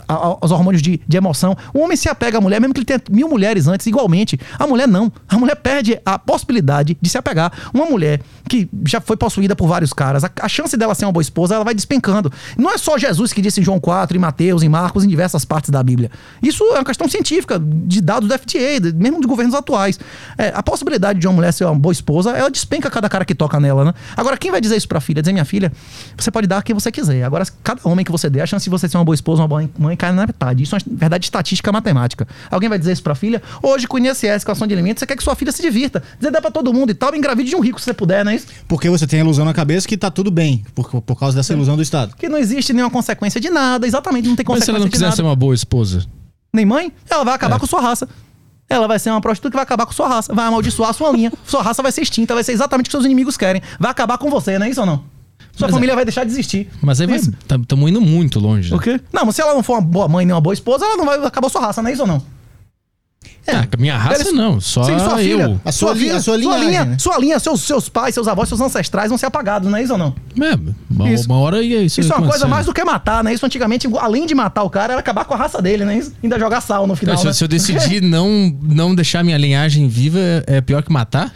[0.07, 1.53] aos hormônios de, de emoção.
[1.73, 4.39] O homem se apega à mulher, mesmo que ele tenha mil mulheres antes, igualmente.
[4.57, 5.11] A mulher não.
[5.27, 7.51] A mulher perde a possibilidade de se apegar.
[7.73, 10.23] Uma mulher que já foi possuída por vários caras.
[10.23, 12.31] A, a chance dela ser uma boa esposa, ela vai despencando.
[12.57, 15.43] Não é só Jesus que disse em João 4, em Mateus, em Marcos, em diversas
[15.45, 16.09] partes da Bíblia.
[16.41, 19.99] Isso é uma questão científica, de dados do FTA, de- mesmo de governos atuais.
[20.37, 23.33] É, a possibilidade de uma mulher ser uma boa esposa, ela despenca cada cara que
[23.35, 23.93] toca nela, né?
[24.15, 25.21] Agora, quem vai dizer isso pra filha?
[25.21, 25.71] Dizer, minha filha,
[26.17, 27.23] você pode dar a quem você quiser.
[27.23, 29.47] Agora, cada homem que você der, a chance de você ser uma boa esposa, uma
[29.47, 30.63] boa mãe, cai na metade.
[30.63, 32.27] Isso é uma verdade estatística matemática.
[32.49, 33.41] Alguém vai dizer isso pra filha?
[33.61, 36.01] Hoje, com o INSS, com ação de alimentos, você quer que sua filha se divirta.
[36.19, 38.31] Dizer, dá pra todo mundo e tal, engravide de um rico se você puder, não
[38.31, 38.47] é isso?
[38.67, 41.53] Porque você tem a ilusão na cabeça que tá tudo bem, por, por causa dessa
[41.53, 42.15] ilusão do Estado.
[42.15, 44.85] Que não existe nenhuma consequência de nada, exatamente, não tem Mas se consequência ela não
[44.85, 45.15] de quiser nada.
[45.15, 46.05] ser uma boa esposa?
[46.53, 47.59] Nem mãe, ela vai acabar É.
[47.59, 48.07] com sua raça.
[48.69, 50.33] Ela vai ser uma prostituta que vai acabar com sua raça.
[50.33, 51.31] Vai amaldiçoar a sua linha.
[51.45, 53.61] Sua raça vai ser extinta, vai ser exatamente o que seus inimigos querem.
[53.79, 54.97] Vai acabar com você, não é isso ou não?
[55.53, 56.69] Sua Mas família vai deixar de existir.
[56.81, 57.17] Mas aí vai.
[57.17, 57.33] Isso.
[57.61, 58.71] Estamos indo muito longe.
[58.71, 58.77] né?
[58.77, 59.01] O quê?
[59.11, 61.05] Não, mas se ela não for uma boa mãe nem uma boa esposa, ela não
[61.05, 62.23] vai acabar sua raça, não é isso ou não?
[63.47, 65.43] Ah, com a minha raça Eles- não, só Sim, sua filha.
[65.43, 65.61] eu.
[65.65, 66.97] A sua li- a sua linhagem, linha, né?
[66.99, 69.93] sua linha, seus, seus pais, seus avós, seus ancestrais vão ser apagados, não é isso
[69.93, 70.15] ou não?
[70.39, 70.57] É,
[70.89, 71.25] uma, Isso.
[71.25, 71.99] uma hora ia isso.
[71.99, 73.33] Isso é uma coisa mais do que matar, né?
[73.33, 75.97] Isso antigamente, além de matar o cara, era acabar com a raça dele, né?
[75.97, 77.17] Isso, ainda jogar sal no final.
[77.17, 77.33] Se, né?
[77.33, 81.33] se eu decidir não, não deixar minha linhagem viva, é pior que matar?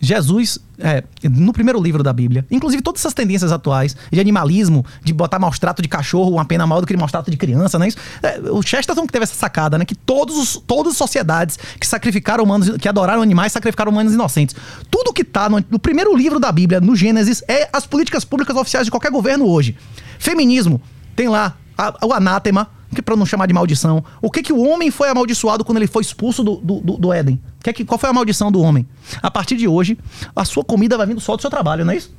[0.00, 5.12] Jesus, é, no primeiro livro da Bíblia, inclusive todas essas tendências atuais de animalismo, de
[5.12, 7.88] botar maus trato de cachorro, uma pena maior do que maus trato de criança, né?
[7.88, 9.84] Isso, é, o Chesterton que teve essa sacada, né?
[9.84, 14.54] Que todos, os- todas as sociedades que sacrificaram humanos, que adoraram animais, sacrificaram humanos inocentes.
[14.90, 18.56] Tudo que tá no, no primeiro livro da Bíblia, no Gênesis, é as políticas públicas
[18.56, 19.76] oficiais de qualquer governo hoje.
[20.18, 20.80] Feminismo,
[21.14, 22.68] tem lá a- o anátema,
[23.00, 24.04] para não chamar de maldição.
[24.20, 27.12] O que que o homem foi amaldiçoado quando ele foi expulso do, do, do- do
[27.12, 27.40] Éden?
[27.62, 28.86] Que que, qual foi a maldição do homem?
[29.22, 29.96] A partir de hoje,
[30.36, 32.12] a sua comida vai vindo só do seu trabalho, não é isso?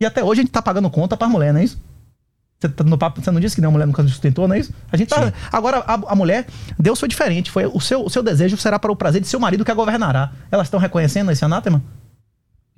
[0.00, 1.78] E até hoje a gente tá pagando conta pra mulher, não é isso?
[2.58, 4.60] Você, tá no papo, você não disse que nem a mulher nunca sustentou, não é
[4.60, 4.72] isso?
[4.90, 5.32] A gente tá.
[5.52, 6.46] Agora, a, a mulher,
[6.78, 7.50] Deus foi diferente.
[7.50, 9.74] Foi o seu, o seu desejo será para o prazer de seu marido que a
[9.74, 10.32] governará.
[10.50, 11.82] Elas estão reconhecendo esse anátema?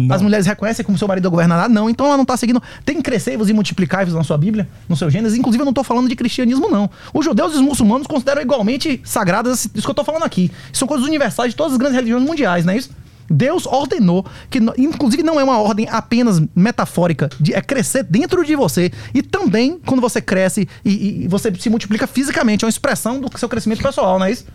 [0.08, 1.68] As mulheres reconhecem como seu marido governará?
[1.68, 2.62] Não, então ela não está seguindo.
[2.84, 5.36] Tem crescei-vos e multiplicai-vos na sua Bíblia, no seu Gênesis.
[5.36, 6.88] Inclusive, eu não estou falando de cristianismo, não.
[7.12, 10.52] Os judeus e os muçulmanos consideram igualmente sagradas isso que eu estou falando aqui.
[10.72, 12.90] São coisas universais de todas as grandes religiões mundiais, não é isso?
[13.30, 18.54] Deus ordenou que, inclusive, não é uma ordem apenas metafórica, de, é crescer dentro de
[18.54, 18.90] você.
[19.14, 23.38] E também, quando você cresce e, e você se multiplica fisicamente, é uma expressão do
[23.38, 24.46] seu crescimento pessoal, não é isso?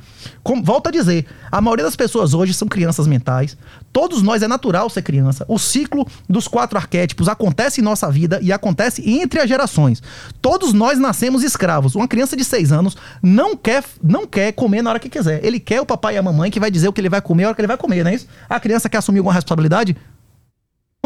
[0.42, 3.58] Como, volto a dizer, a maioria das pessoas hoje são crianças mentais.
[3.92, 5.46] Todos nós é natural ser criança.
[5.48, 10.02] O ciclo dos quatro arquétipos acontece em nossa vida e acontece entre as gerações.
[10.42, 11.96] Todos nós nascemos escravos.
[11.96, 15.44] Uma criança de seis anos não quer, não quer comer na hora que quiser.
[15.46, 17.44] Ele quer o papai e a mamãe que vai dizer o que ele vai comer
[17.44, 18.28] a hora que ele vai comer, não é isso?
[18.50, 19.96] A criança quer assumir alguma responsabilidade?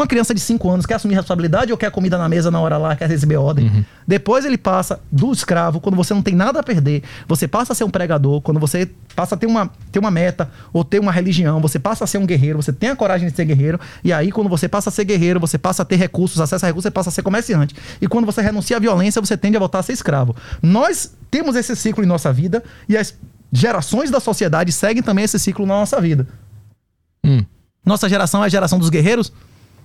[0.00, 2.78] Uma criança de 5 anos quer assumir responsabilidade ou quer comida na mesa na hora
[2.78, 3.84] lá, quer receber ordem?
[4.06, 7.74] Depois ele passa do escravo, quando você não tem nada a perder, você passa a
[7.74, 11.10] ser um pregador, quando você passa a ter uma, ter uma meta ou ter uma
[11.10, 14.12] religião, você passa a ser um guerreiro, você tem a coragem de ser guerreiro, e
[14.12, 16.84] aí quando você passa a ser guerreiro, você passa a ter recursos, acesso a recursos,
[16.84, 17.74] você passa a ser comerciante.
[18.00, 20.36] E quando você renuncia à violência, você tende a voltar a ser escravo.
[20.62, 23.16] Nós temos esse ciclo em nossa vida e as
[23.50, 26.24] gerações da sociedade seguem também esse ciclo na nossa vida.
[27.28, 27.44] Hum.
[27.84, 29.32] Nossa geração é a geração dos guerreiros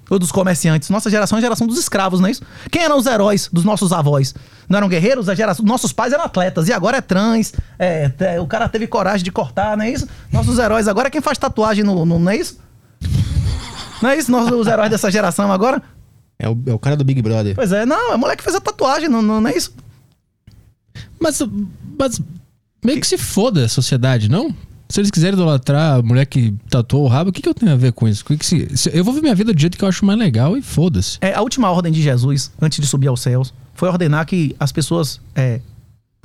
[0.10, 0.90] ou dos comerciantes?
[0.90, 2.42] Nossa geração é a geração dos escravos, não é isso?
[2.72, 4.34] Quem eram os heróis dos nossos avós?
[4.68, 5.30] Não eram guerreiros?
[5.30, 5.66] A geração...
[5.66, 7.54] Nossos pais eram atletas e agora é trans.
[7.80, 10.08] é, te- o cara teve coragem de cortar, não é isso?
[10.32, 12.60] Nossos heróis agora é quem faz tatuagem no, no- Não é isso?
[14.02, 14.30] Não é isso?
[14.32, 15.82] Nós, os heróis dessa geração agora?
[16.38, 17.56] É o, é o cara do Big Brother.
[17.56, 19.74] Pois é, não, é o moleque que fez a tatuagem, não, não, não é isso?
[21.20, 21.40] Mas,
[21.98, 22.20] mas
[22.84, 24.54] meio que se foda a sociedade, não?
[24.94, 27.72] Se eles quiserem idolatrar a mulher que tatuou o rabo, o que, que eu tenho
[27.72, 28.24] a ver com isso?
[28.94, 31.18] Eu vou ver minha vida do jeito que eu acho mais legal e foda-se.
[31.20, 34.72] É, a última ordem de Jesus, antes de subir aos céus, foi ordenar que as
[34.72, 35.20] pessoas.
[35.36, 35.62] é,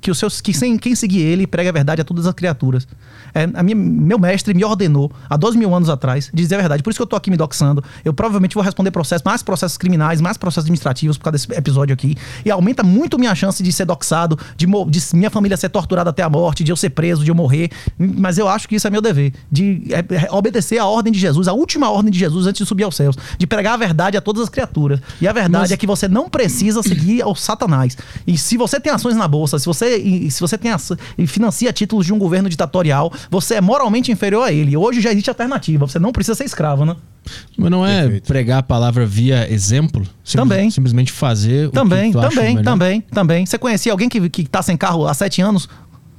[0.01, 0.41] que os seus.
[0.41, 2.87] Que sem, quem seguir ele pregue a verdade a todas as criaturas.
[3.35, 6.59] É, a minha, meu mestre me ordenou há 12 mil anos atrás de dizer a
[6.59, 6.83] verdade.
[6.83, 7.83] Por isso que eu tô aqui me doxando.
[8.05, 11.93] Eu provavelmente vou responder processos, mais processos criminais, mais processos administrativos por causa desse episódio
[11.93, 12.17] aqui.
[12.45, 16.23] E aumenta muito minha chance de ser doxado, de, de minha família ser torturada até
[16.23, 17.71] a morte, de eu ser preso, de eu morrer.
[17.99, 19.33] Mas eu acho que isso é meu dever.
[19.51, 22.67] De é, é, obedecer a ordem de Jesus, a última ordem de Jesus antes de
[22.67, 23.17] subir aos céus.
[23.39, 25.01] De pregar a verdade a todas as criaturas.
[25.21, 27.97] E a verdade Mas- é que você não precisa seguir ao Satanás.
[28.27, 30.71] E se você tem ações na bolsa, se você, e se você tem
[31.17, 34.77] e financia títulos de um governo ditatorial, você é moralmente inferior a ele.
[34.77, 35.87] Hoje já existe alternativa.
[35.87, 36.95] Você não precisa ser escravo, né?
[37.57, 38.27] Mas não é Perfeito.
[38.27, 40.03] pregar a palavra via exemplo?
[40.25, 40.71] Simples- Também.
[40.71, 42.65] Simplesmente fazer Também, o que tu também, melhor?
[42.65, 43.47] também, também.
[43.47, 45.69] Você conhecia alguém que, que tá sem carro há sete anos?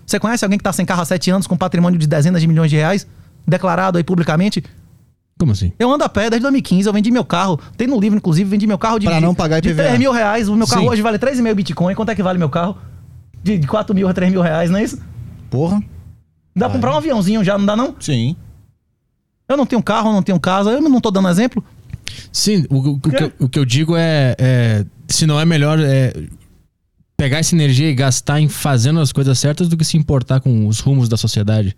[0.06, 2.48] Você conhece alguém que tá sem carro há sete anos com patrimônio de dezenas de
[2.48, 3.08] milhões de reais?
[3.48, 4.64] Declarado aí publicamente?
[5.40, 5.72] Como assim?
[5.80, 7.58] Eu ando a pé desde 2015, eu vendi meu carro.
[7.78, 9.06] Tem no livro, inclusive, vendi meu carro de.
[9.06, 9.84] Pra não pagar de IPVA.
[9.84, 10.50] 3 mil reais.
[10.50, 10.90] O meu carro Sim.
[10.90, 11.96] hoje vale 3,5 Bitcoin.
[11.96, 12.76] Quanto é que vale meu carro?
[13.44, 15.00] De, de 4 mil a 3 mil reais, não é isso?
[15.50, 15.82] Porra.
[16.56, 17.96] Dá pra comprar um aviãozinho já, não dá não?
[18.00, 18.36] Sim.
[19.48, 21.64] Eu não tenho carro, eu não tenho casa, eu não tô dando exemplo.
[22.32, 25.46] Sim, o, o- o que, eu, o que eu digo é, é, se não é
[25.46, 26.14] melhor é,
[27.18, 30.68] pegar essa energia e gastar em fazendo as coisas certas do que se importar com
[30.68, 31.76] os rumos da sociedade.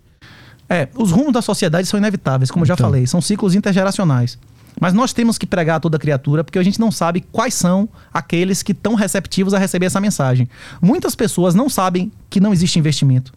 [0.67, 2.87] É, os rumos da sociedade são inevitáveis, como eu já Então.
[2.87, 4.37] falei, são ciclos intergeracionais.
[4.79, 7.87] Mas nós temos que pregar a toda criatura porque a gente não sabe quais são
[8.13, 10.49] aqueles que estão receptivos a receber essa mensagem.
[10.81, 13.33] Muitas pessoas não sabem que não existe investimento.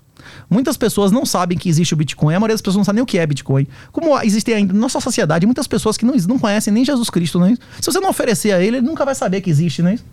[0.49, 2.35] Muitas pessoas não sabem que existe o Bitcoin.
[2.35, 3.67] A maioria das pessoas não sabe nem o que é Bitcoin.
[3.93, 7.39] Como existem ainda na nossa sociedade muitas pessoas que não, não conhecem nem Jesus Cristo,
[7.39, 7.55] não é?
[7.81, 10.05] Se você não oferecer a ele, ele nunca vai saber que existe, não é isso?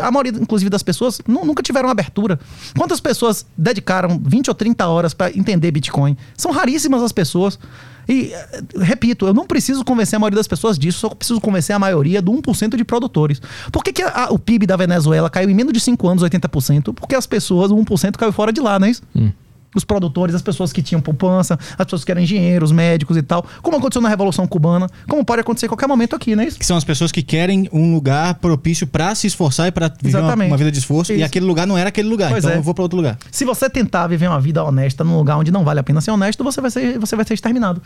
[0.00, 2.38] A maioria, inclusive, das pessoas nu- nunca tiveram abertura.
[2.78, 6.16] Quantas pessoas dedicaram 20 ou 30 horas para entender Bitcoin?
[6.36, 7.58] São raríssimas as pessoas.
[8.08, 11.74] E, eh, repito, eu não preciso convencer a maioria das pessoas disso, só preciso convencer
[11.74, 13.40] a maioria do 1% de produtores.
[13.72, 16.92] Por que, que a- o PIB da Venezuela caiu em menos de 5 anos 80%?
[16.94, 19.02] Porque as pessoas, o 1% caiu fora de lá, não é isso?
[19.74, 23.44] Os produtores, as pessoas que tinham poupança, as pessoas que eram engenheiros, médicos e tal.
[23.62, 26.58] Como aconteceu na Revolução Cubana, como pode acontecer a qualquer momento aqui, não é isso?
[26.58, 30.18] Que são as pessoas que querem um lugar propício pra se esforçar e pra viver
[30.18, 31.12] uma, uma vida de esforço.
[31.12, 31.24] E Isso.
[31.24, 32.30] aquele lugar não era aquele lugar.
[32.30, 32.58] Pois então é.
[32.58, 33.18] eu vou pra outro lugar.
[33.30, 36.10] Se você tentar viver uma vida honesta num lugar onde não vale a pena ser
[36.10, 37.80] honesto, você vai ser, você vai ser exterminado.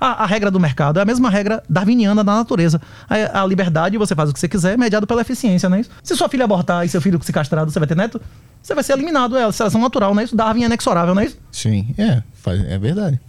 [0.00, 2.80] A, a regra do mercado é a mesma regra darwiniana da natureza.
[3.08, 5.90] A, a liberdade, você faz o que você quiser, mediado pela eficiência, não é isso?
[6.02, 8.20] Se sua filha abortar e seu filho se castrado, você vai ter neto?
[8.62, 10.36] Você vai ser eliminado, é a seleção natural, não é isso?
[10.36, 11.38] Darwin é inexorável, não é isso?
[11.50, 13.20] Sim, é, faz- é verdade.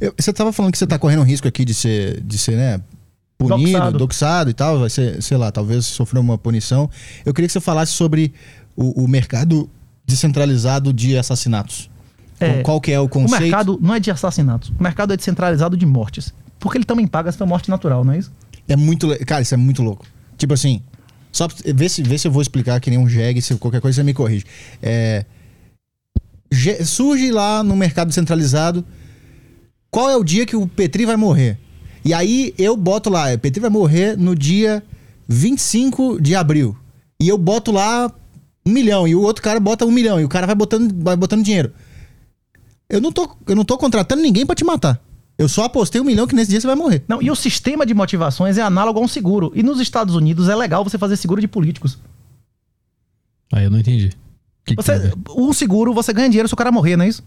[0.00, 2.56] Eu- você tava falando que você tá correndo um risco aqui de ser, de ser,
[2.56, 2.80] né,
[3.36, 3.98] punido, Doxado.
[3.98, 6.88] doxado, e tal, vai ser, sei lá, talvez sofrer uma punição.
[7.26, 8.32] Eu queria que você falasse sobre
[8.76, 9.68] o, o mercado
[10.06, 11.90] descentralizado de assassinatos.
[12.44, 13.42] É, Qual que é o O conceito?
[13.42, 14.70] mercado não é de assassinatos.
[14.78, 16.32] O mercado é descentralizado de mortes.
[16.58, 18.32] Porque ele também paga essa morte natural, não é isso?
[18.68, 20.06] É muito, cara, isso é muito louco.
[20.38, 20.80] Tipo assim,
[21.30, 23.96] só vê se, vê se eu vou explicar que nem um jegue, se qualquer coisa
[23.96, 24.44] você me corrige.
[24.82, 25.24] É,
[26.50, 28.84] ge- surge lá no mercado centralizado
[29.90, 31.58] qual é o dia que o Petri vai morrer.
[32.04, 34.82] E aí eu boto lá, o Petri vai morrer no dia
[35.28, 36.76] 25 de abril.
[37.20, 38.10] E eu boto lá
[38.66, 41.16] um milhão, e o outro cara bota um milhão, e o cara vai botando, vai
[41.16, 41.72] botando dinheiro.
[42.88, 45.00] Eu não tô, eu não tô contratando ninguém pra te matar.
[45.36, 47.02] Eu só apostei um milhão que nesse dia você vai morrer.
[47.08, 49.50] Não, e o sistema de motivações é análogo a um seguro.
[49.54, 51.98] E nos Estados Unidos é legal você fazer seguro de políticos.
[53.52, 54.10] Aí eu não entendi.
[54.64, 55.14] Que que Você, ver?
[55.36, 57.22] um seguro, você ganha dinheiro se o cara morrer, não é isso?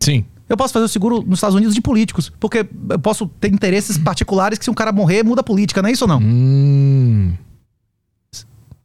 [0.00, 0.24] Sim.
[0.48, 3.96] Eu posso fazer o seguro nos Estados Unidos de políticos, porque eu posso ter interesses
[3.98, 6.20] particulares que se um cara morrer, muda a política, não é isso ou não?
[6.20, 7.32] Hum,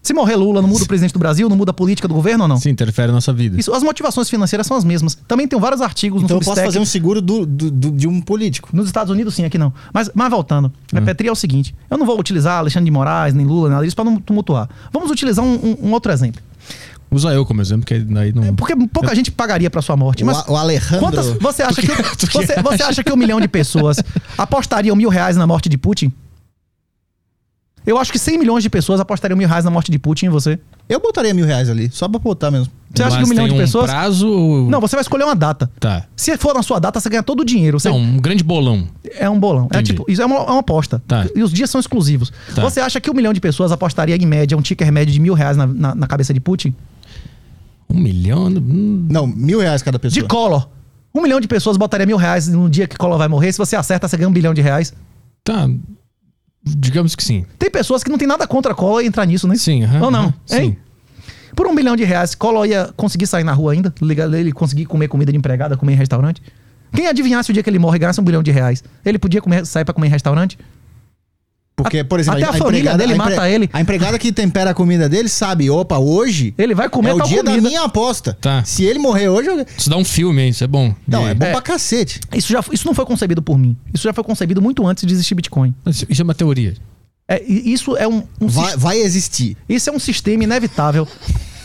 [0.04, 2.46] Se morrer Lula, não muda o presidente do Brasil, não muda a política do governo
[2.46, 2.58] ou não?
[2.58, 3.60] sim, interfere na nossa vida.
[3.60, 5.16] Isso, as motivações financeiras são as mesmas.
[5.28, 6.68] Também tem vários artigos Então no eu posso Substack.
[6.68, 8.70] fazer um seguro do, do- do- de um político.
[8.74, 9.72] Nos Estados Unidos, sim, aqui não.
[9.94, 13.34] Mas, mas voltando, a Petri é o seguinte: eu não vou utilizar Alexandre de Moraes,
[13.36, 14.68] nem Lula, nada disso, para não tumultuar.
[14.92, 16.42] Vamos utilizar um, um- um outro exemplo.
[17.12, 18.56] Usa eu como exemplo, que aí não.
[18.56, 20.24] Porque pouca gente pagaria para sua morte.
[20.24, 21.00] Mas o, Alejandro.
[21.00, 23.98] quantas, você, acha que, que você, você acha que um milhão de pessoas
[24.38, 26.12] apostariam mil reais na morte de Putin?
[27.86, 30.30] Eu acho que 100 milhões de pessoas apostariam mil reais na morte de Putin em
[30.30, 30.60] você.
[30.88, 32.72] Eu botaria mil reais ali, só pra botar mesmo.
[32.94, 33.90] Você acha Mas que um milhão tem de pessoas.
[33.90, 34.70] prazo ou...
[34.70, 35.72] Não, você vai escolher uma data.
[35.80, 36.06] Tá.
[36.16, 37.80] Se for na sua data, você ganha todo o dinheiro.
[37.80, 38.88] Você- Não, um grande bolão.
[39.16, 39.64] É um bolão.
[39.72, 39.94] É Entendi.
[39.94, 41.02] tipo, isso é uma, é uma aposta.
[41.08, 41.26] Tá.
[41.34, 42.32] E os dias são exclusivos.
[42.54, 42.62] Tá.
[42.62, 45.34] Você acha que um milhão de pessoas apostaria em média um ticker médio de mil
[45.34, 46.76] reais na, na, na cabeça de Putin?
[47.90, 48.48] Um milhão?
[48.48, 50.22] Hum, Não, mil reais cada pessoa.
[50.22, 50.68] De Collor.
[51.16, 53.52] Um milhão de pessoas botaria mil reais no dia que Collor vai morrer.
[53.54, 54.94] Se você acerta, você ganha um bilhão de reais.
[55.44, 55.68] tá.
[56.64, 57.46] Digamos que sim.
[57.58, 59.56] Tem pessoas que não tem nada contra Collor e entrar nisso, né?
[59.56, 60.34] Sim, aham, Ou não?
[60.52, 60.78] Hein?
[61.56, 63.94] Por um bilhão de reais, Collor ia conseguir sair na rua ainda?
[64.38, 66.42] Ele conseguir comer comida de empregada, comer em restaurante?
[66.94, 68.84] Quem adivinhasse o dia que ele morre e ganhasse um bilhão de reais?
[69.04, 70.58] Ele podia comer- sair pra comer em restaurante?
[71.84, 73.70] Porque, por exemplo, Até a família dele a mata ele.
[73.74, 77.18] A empregada que tempera a comida dele sabe, opa, hoje Ele vai comer é o
[77.18, 77.62] tal dia comida.
[77.62, 78.38] da minha aposta.
[78.40, 78.64] Tá.
[78.64, 79.66] Se ele morrer hoje, eu...
[79.78, 80.50] Isso dá um filme, hein?
[80.50, 80.94] Isso é bom.
[81.08, 81.52] Não, é bom É.
[81.52, 82.20] pra cacete.
[82.34, 83.76] Isso, já, isso não foi concebido por mim.
[83.94, 85.74] Isso já foi concebido muito antes de existir Bitcoin.
[85.86, 86.76] Isso é uma teoria.
[87.28, 89.56] É, isso é um, um Vai, vai existir.
[89.70, 91.08] isso é um sistema inevitável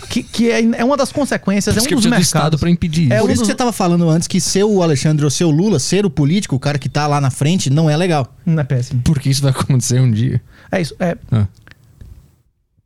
[0.09, 2.61] que, que é, é uma das consequências, Por é um dos precisa do Estado mercados.
[2.61, 3.21] pra impedir É isso.
[3.25, 5.51] Por um isso que você tava falando antes que ser o Alexandre ou ser o
[5.51, 8.33] Lula, ser o político, o cara que tá lá na frente, não é legal.
[8.45, 9.03] Não é péssimo.
[9.05, 10.41] Porque isso vai acontecer um dia.
[10.71, 10.95] É isso.
[11.01, 11.47] É, Ah.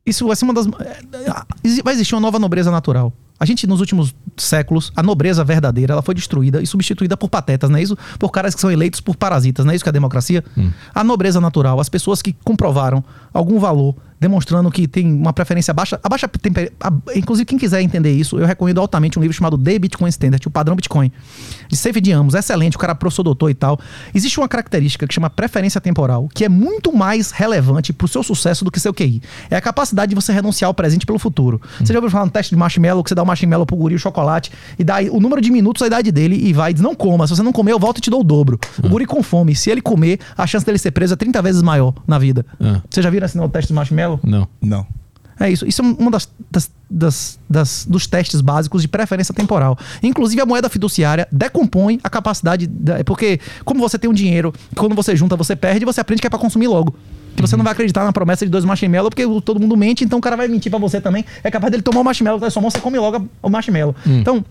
[0.05, 0.67] isso vai ser uma das.
[0.67, 3.13] é, Vai existir uma nova nobreza natural.
[3.39, 7.71] A gente, nos últimos séculos, a nobreza verdadeira, ela foi destruída e substituída por patetas,
[7.71, 7.97] não é isso?
[8.19, 10.43] Por caras que são eleitos por parasitas, não é isso que é a democracia?
[10.93, 13.03] A nobreza natural, as pessoas que comprovaram
[13.33, 15.99] algum valor demonstrando que tem uma preferência baixa.
[16.03, 16.71] A baixa temper...
[16.79, 20.47] a- inclusive, quem quiser entender isso, eu recomendo altamente um livro chamado The Bitcoin Standard,
[20.47, 21.11] o padrão Bitcoin.
[21.67, 23.79] De Safe de Amos, excelente, o cara é professor doutor e tal.
[24.13, 28.63] Existe uma característica que chama preferência temporal, que é muito mais relevante pro seu sucesso
[28.63, 29.23] do que seu QI.
[29.49, 31.59] É a capacidade de você renunciar ao presente pelo futuro.
[31.79, 33.95] Você já ouviu falar no teste de marshmallow, que você dá o marshmallow pro guri,
[33.95, 36.83] o chocolate, e dá o número de minutos, a idade dele, e vai e diz,
[36.83, 37.25] não coma.
[37.25, 38.59] Se você não comer, eu volto e te dou o dobro.
[38.83, 39.55] O guri com fome.
[39.55, 42.45] Se ele comer, a chance dele ser preso é 30 vezes maior na vida.
[42.59, 42.81] Ah.
[42.87, 44.10] Você já viram assim no teste de marshmallow?
[44.23, 44.47] Não.
[44.61, 44.85] Não.
[45.39, 45.65] É isso.
[45.67, 49.77] Isso é uma das, das- das- das- dos testes básicos de preferência temporal.
[50.03, 52.67] Inclusive, a moeda fiduciária decompõe a capacidade.
[52.67, 56.21] Da, é porque, como você tem um dinheiro, quando você junta, você perde, você aprende
[56.21, 56.95] que é pra consumir logo.
[57.35, 60.19] Que você não vai acreditar na promessa de dois marshmallow, porque todo mundo mente, então
[60.19, 61.25] o cara vai mentir pra você também.
[61.43, 63.95] É capaz dele tomar o marshmallow, tá na sua mão, você come logo o marshmallow.
[64.05, 64.45] Então.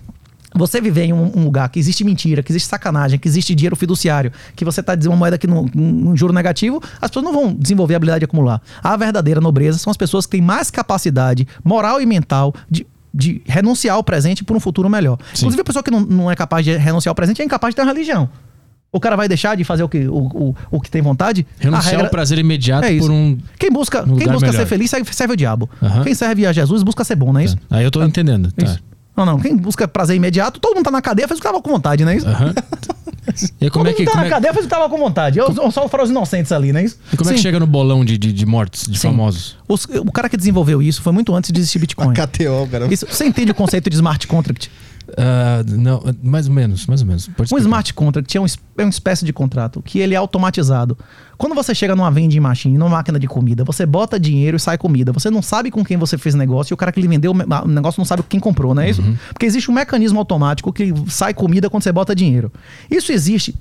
[0.54, 3.76] Você viver em um, um lugar que existe mentira, que existe sacanagem, que existe dinheiro
[3.76, 7.32] fiduciário, que você está dizendo uma moeda que não um juro negativo, as pessoas não
[7.32, 8.60] vão desenvolver a habilidade de acumular.
[8.82, 12.84] A verdadeira nobreza são as pessoas que têm mais capacidade moral e mental de,
[13.14, 15.18] de renunciar ao presente por um futuro melhor.
[15.36, 17.76] Inclusive, a pessoa que não, não é capaz de renunciar ao presente é incapaz de
[17.76, 18.28] ter uma religião.
[18.92, 21.46] O cara vai deixar de fazer o que, o, o, o que tem vontade?
[21.60, 23.38] Renunciar regra- ao prazer imediato é por um.
[23.56, 25.70] Quem busca, um quem busca ser feliz serve, serve o diabo.
[26.02, 27.56] Quem serve a Jesus busca ser bom, não é isso?
[27.70, 28.50] Aí eu tô entendendo.
[28.50, 28.76] Tá.
[29.24, 29.40] Não, não.
[29.40, 32.04] Quem busca prazer imediato, todo mundo tá na cadeia, faz o que tava com vontade,
[32.04, 32.26] não é isso?
[32.28, 32.54] Aham.
[33.60, 34.00] E como todo é que.
[34.02, 35.38] mundo tá Como na é, cadeia, faz o que tava com vontade.
[35.38, 36.98] Eu, eu só foram os inocentes ali, não é isso?
[37.12, 37.42] e como é que Sim.
[37.42, 39.08] chega no bolão de, de, de mortes, de Sim.
[39.08, 39.56] famosos?
[39.68, 42.12] Os- o cara que desenvolveu isso foi muito antes de existir Bitcoin.
[42.12, 42.92] KTO, cara.
[42.92, 44.70] Isso, você entende o conceito de smart contract?
[45.16, 47.28] Ah, não, mais ou menos, mais ou menos.
[47.52, 48.46] Um smart contract é, um,
[48.78, 50.96] é uma espécie de contrato que ele é automatizado.
[51.36, 54.76] Quando você chega numa vending machine, numa máquina de comida, você bota dinheiro e sai
[54.76, 55.10] comida.
[55.12, 57.68] Você não sabe com quem você fez negócio e o cara que lhe vendeu o
[57.68, 59.02] negócio não sabe quem comprou, não é isso?
[59.32, 62.52] Porque existe um mecanismo automático que sai comida quando você bota dinheiro.
[62.90, 63.54] Isso existe.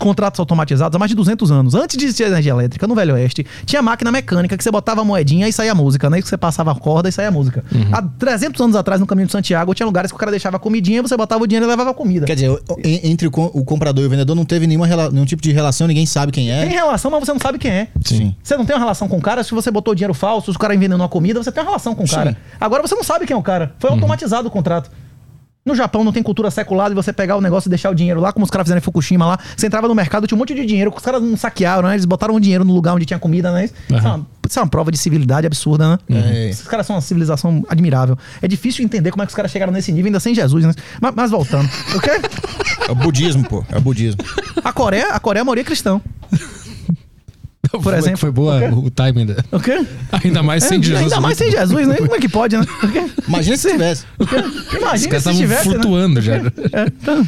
[0.00, 1.74] Contratos automatizados há mais de 200 anos.
[1.74, 5.04] Antes de existir energia elétrica, no Velho Oeste, tinha máquina mecânica que você botava a
[5.04, 6.20] moedinha e saía a música, né?
[6.20, 7.62] Que você passava a corda e saía a música.
[7.92, 10.60] Há 300 anos atrás, no caminho de Santiago, tinha lugares que o cara deixava a
[10.60, 12.26] comidinha, você botava o dinheiro e levava a comida.
[12.26, 15.42] Quer dizer, entre o, com- o comprador e o vendedor não teve nenhuma, nenhum tipo
[15.42, 16.62] de relação, ninguém sabe quem é.
[16.62, 17.88] Tem relação, mas você não sabe quem é.
[18.04, 18.34] Sim.
[18.42, 20.58] Você não tem uma relação com o cara, se você botou dinheiro falso, se o
[20.60, 22.30] cara envenenou a comida, você tem uma relação com o cara.
[22.32, 22.36] Sim.
[22.60, 23.74] Agora você não sabe quem é o cara.
[23.78, 24.90] Foi automatizado o contrato.
[25.64, 28.20] No Japão não tem cultura secular de você pegar o negócio e deixar o dinheiro
[28.20, 29.38] lá, como os caras fizeram em Fukushima lá.
[29.56, 31.94] Você entrava no mercado, tinha um monte de dinheiro, os caras não saquearam, né?
[31.94, 33.66] Eles botaram o dinheiro no lugar onde tinha comida, né?
[33.66, 35.98] Isso, é, uma, isso é uma prova de civilidade absurda, né?
[36.10, 36.50] É.
[36.50, 38.18] Esses caras são uma civilização admirável.
[38.40, 40.74] É difícil entender como é que os caras chegaram nesse nível ainda sem Jesus, né?
[41.00, 41.68] Mas, mas voltando.
[41.94, 42.20] O quê?
[42.88, 43.64] É o budismo, pô.
[43.70, 44.20] É o budismo.
[44.64, 46.02] A Coreia, a Coreia é a maioria cristão.
[47.80, 49.26] Foi- exemplo, Foi boa o timing.
[49.26, 49.36] Da...
[49.50, 49.84] O quê?
[50.24, 51.02] Ainda mais sem É, Jesus.
[51.04, 51.96] Ainda mais sem Jesus, né?
[51.96, 52.64] Como é que pode, né?
[53.26, 54.04] Imagina se tivesse.
[54.76, 55.74] Imagina se tivesse, né?
[55.74, 56.36] flutuando já.
[56.36, 57.26] É, então,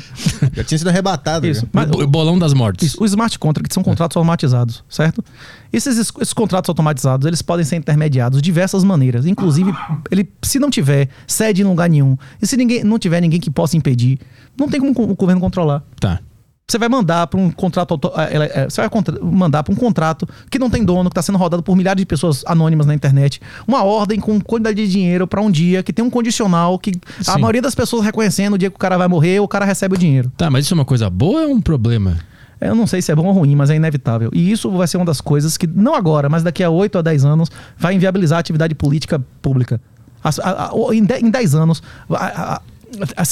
[0.53, 1.47] Já tinha sido arrebatado.
[1.47, 1.66] isso.
[1.72, 2.88] Mas, O bolão das mortes.
[2.88, 5.24] isso, os smart contracts são contratos automatizados, certo?
[5.72, 9.26] Esses, esses contratos automatizados, eles podem ser intermediados de diversas maneiras.
[9.26, 9.72] Inclusive,
[10.11, 13.51] ele, se não tiver sede em lugar nenhum, e se ninguém, não tiver ninguém que
[13.51, 14.18] possa impedir,
[14.59, 15.82] não tem como o governo controlar.
[15.99, 16.20] Tá.
[16.67, 18.01] Você vai mandar para um contrato.
[18.17, 18.91] é, é, Você vai
[19.23, 22.07] mandar para um contrato que não tem dono, que está sendo rodado por milhares de
[22.07, 23.41] pessoas anônimas na internet.
[23.69, 27.35] Uma ordem com quantidade de dinheiro para um dia, que tem um condicional, que a
[27.35, 27.41] Sim.
[27.41, 29.99] maioria das pessoas reconhecendo o dia que o cara vai morrer, o cara recebe o
[29.99, 30.33] dinheiro.
[30.39, 32.17] Tá, mas isso é uma coisa boa ou é um problema?
[32.59, 34.31] Eu não sei se é bom ou ruim, mas é inevitável.
[34.33, 37.03] E isso vai ser uma das coisas que, não agora, mas daqui a 8 a
[37.03, 39.79] 10 anos, vai inviabilizar a atividade política pública.
[40.23, 42.61] A- a- em, de- em 10 anos, a- a- a-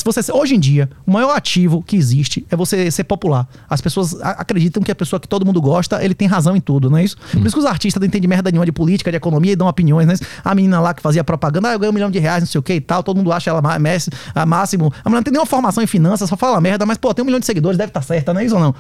[0.05, 3.47] você, hoje em dia, o maior ativo que existe é você ser popular.
[3.69, 6.91] As pessoas acreditam que a pessoa que todo mundo gosta, ele tem razão em tudo,
[6.91, 7.17] não é isso?
[7.33, 9.67] Por isso que os artistas não entendem merda nenhuma de política, de economia e dão
[9.69, 10.15] opiniões, né?
[10.45, 12.59] A menina lá que fazia propaganda, ah, eu ganhei um milhão de reais, não sei
[12.59, 14.93] o que e tal, todo mundo acha ela messi- a máximo.
[15.05, 17.27] A mulher não tem nenhuma formação em finanças, só fala merda, mas, pô, tem um
[17.27, 18.73] milhão de seguidores, deve estar certa, não é isso ou não?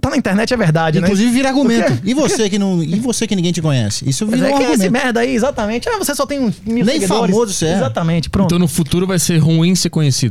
[0.00, 1.06] Tá na internet, é verdade, né?
[1.06, 2.00] Inclusive vira argumento.
[2.04, 4.08] E você que não, e você que ninguém te conhece?
[4.08, 4.92] Isso vira é um é esse argumento.
[4.92, 5.88] merda aí, exatamente.
[5.88, 7.34] Ah, você só tem uns mil Nem seguidores.
[7.34, 7.74] famoso você é.
[7.76, 8.46] Exatamente, pronto.
[8.46, 10.25] Então no futuro vai ser ruim ser conhecido.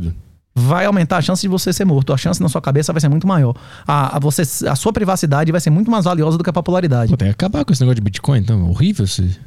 [0.58, 2.14] Vai aumentar a chance de você ser morto.
[2.14, 3.54] A chance na sua cabeça vai ser muito maior.
[3.86, 7.10] A, a, você, a sua privacidade vai ser muito mais valiosa do que a popularidade.
[7.10, 8.60] Pô, tem que acabar com esse negócio de Bitcoin, então.
[8.60, 9.38] É horrível esse,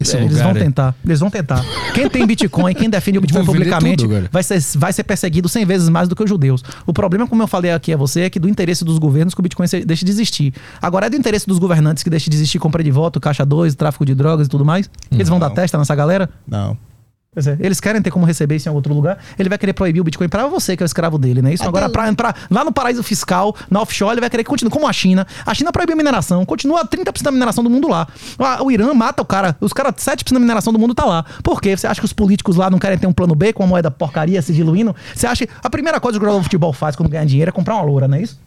[0.00, 0.58] esse É, eles vão aí.
[0.58, 0.94] tentar.
[1.04, 1.64] Eles vão tentar.
[1.92, 5.48] Quem tem Bitcoin, quem defende o Bitcoin Vão publicamente, tudo vai ser, vai ser perseguido
[5.48, 6.62] 100 vezes mais do que os judeus.
[6.86, 9.40] O problema, como eu falei aqui a você, é que do interesse dos governos que
[9.40, 10.54] o Bitcoin deixe de existir.
[10.80, 13.74] Agora, é do interesse dos governantes que deixe de existir compra de voto, caixa 2,
[13.74, 14.88] tráfico de drogas e tudo mais.
[15.10, 15.48] Eles vão Não.
[15.48, 16.30] dar testa nessa galera?
[16.46, 16.76] Não.
[17.34, 19.16] É, eles querem ter como receber isso em outro lugar.
[19.38, 21.54] Ele vai querer proibir o Bitcoin pra você, que é o escravo dele, né?
[21.54, 24.50] Isso Até agora, pra, pra- lá no paraíso fiscal, na offshore, ele vai querer que
[24.50, 25.26] continue como a China.
[25.46, 28.06] A China proibiu a mineração, continua 30% da mineração do mundo lá.
[28.60, 31.24] O Irã mata o cara, os caras, 7% da mineração do mundo tá lá.
[31.42, 31.74] Por quê?
[31.74, 33.90] Você acha que os políticos lá não querem ter um plano B com a moeda
[33.90, 34.94] porcaria se diluindo?
[35.14, 37.48] Você acha que a primeira coisa que o jogador de futebol faz quando ganha dinheiro
[37.48, 38.38] é comprar uma loura, não é isso?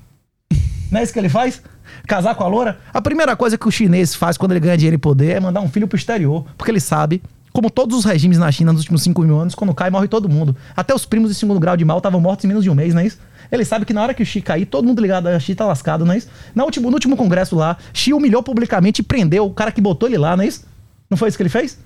[0.92, 1.64] Não é isso que ele faz?
[2.08, 2.78] Casar com a loura?
[2.94, 5.60] A primeira coisa que o chinês faz quando ele ganha dinheiro e poder é mandar
[5.62, 6.46] um filho pro exterior.
[6.56, 7.24] Porque ele sabe,
[7.56, 10.28] como todos os regimes na China nos últimos 5 mil anos, quando cai, morre todo
[10.28, 10.54] mundo.
[10.76, 12.94] Até os primos de segundo grau de mal estavam mortos em menos de um mês,
[12.94, 13.18] não é isso?
[13.50, 15.66] Ele sabe que na hora que o Xi cair, todo mundo ligado a Xi tá
[15.66, 16.28] lascado, não é isso?
[16.54, 20.10] No último, no último congresso lá, Xi humilhou publicamente e prendeu o cara que botou
[20.10, 20.66] ele lá, não é isso?
[21.10, 21.80] Não foi isso que ele fez?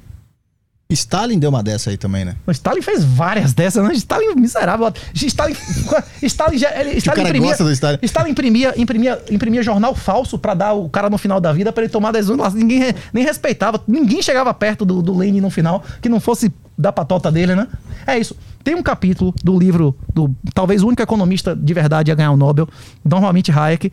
[0.92, 2.36] Stalin deu uma dessa aí também, né?
[2.48, 3.94] O Stalin fez várias dessas, né?
[3.94, 4.92] Stalin miserável.
[5.14, 5.56] Stalin,
[6.24, 8.00] Stalin, já, ele, Stalin cara imprimia, Stalin.
[8.02, 11.84] Stalin imprimia, imprimia, imprimia jornal falso pra dar o cara no final da vida pra
[11.84, 12.56] ele tomar decisões.
[12.56, 16.92] Ninguém nem respeitava, ninguém chegava perto do, do Lenin no final que não fosse da
[16.92, 17.68] patota dele, né?
[18.08, 18.36] É isso.
[18.64, 22.38] Tem um capítulo do livro do talvez o único economista de verdade a ganhar o
[22.38, 22.68] Nobel,
[23.06, 23.92] normalmente Hayek,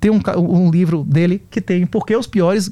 [0.00, 2.70] tem um, um livro dele que tem porque os piores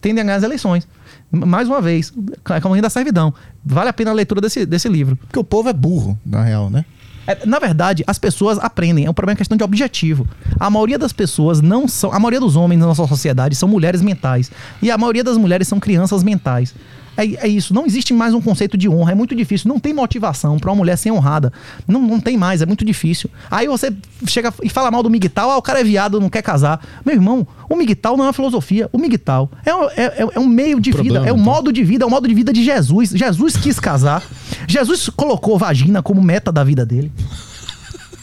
[0.00, 0.86] tendem a ganhar as eleições.
[1.30, 2.12] Mais uma vez,
[2.44, 3.32] a economia da servidão.
[3.64, 5.16] Vale a pena a leitura desse, desse livro.
[5.16, 6.84] Porque o povo é burro, na real, né?
[7.26, 9.06] É, na verdade, as pessoas aprendem.
[9.06, 10.26] É um problema é questão de objetivo.
[10.58, 12.12] A maioria das pessoas não são.
[12.12, 14.50] A maioria dos homens na nossa sociedade são mulheres mentais.
[14.80, 16.74] E a maioria das mulheres são crianças mentais.
[17.16, 17.74] É, é isso.
[17.74, 19.12] Não existe mais um conceito de honra.
[19.12, 19.68] É muito difícil.
[19.68, 21.52] Não tem motivação para uma mulher ser honrada.
[21.86, 22.62] Não, não tem mais.
[22.62, 23.28] É muito difícil.
[23.50, 23.92] Aí você
[24.26, 25.50] chega e fala mal do migtal.
[25.50, 26.80] Ah, o cara é viado, não quer casar.
[27.04, 28.88] Meu irmão, o migtal não é uma filosofia.
[28.92, 31.18] O migtal é, um- é, é- é um meio de vida.
[31.18, 31.38] É um então.
[31.38, 32.04] modo de vida.
[32.04, 33.10] É o modo de vida de Jesus.
[33.10, 34.22] Jesus quis casar.
[34.66, 37.12] Jesus colocou vagina como meta da vida dele.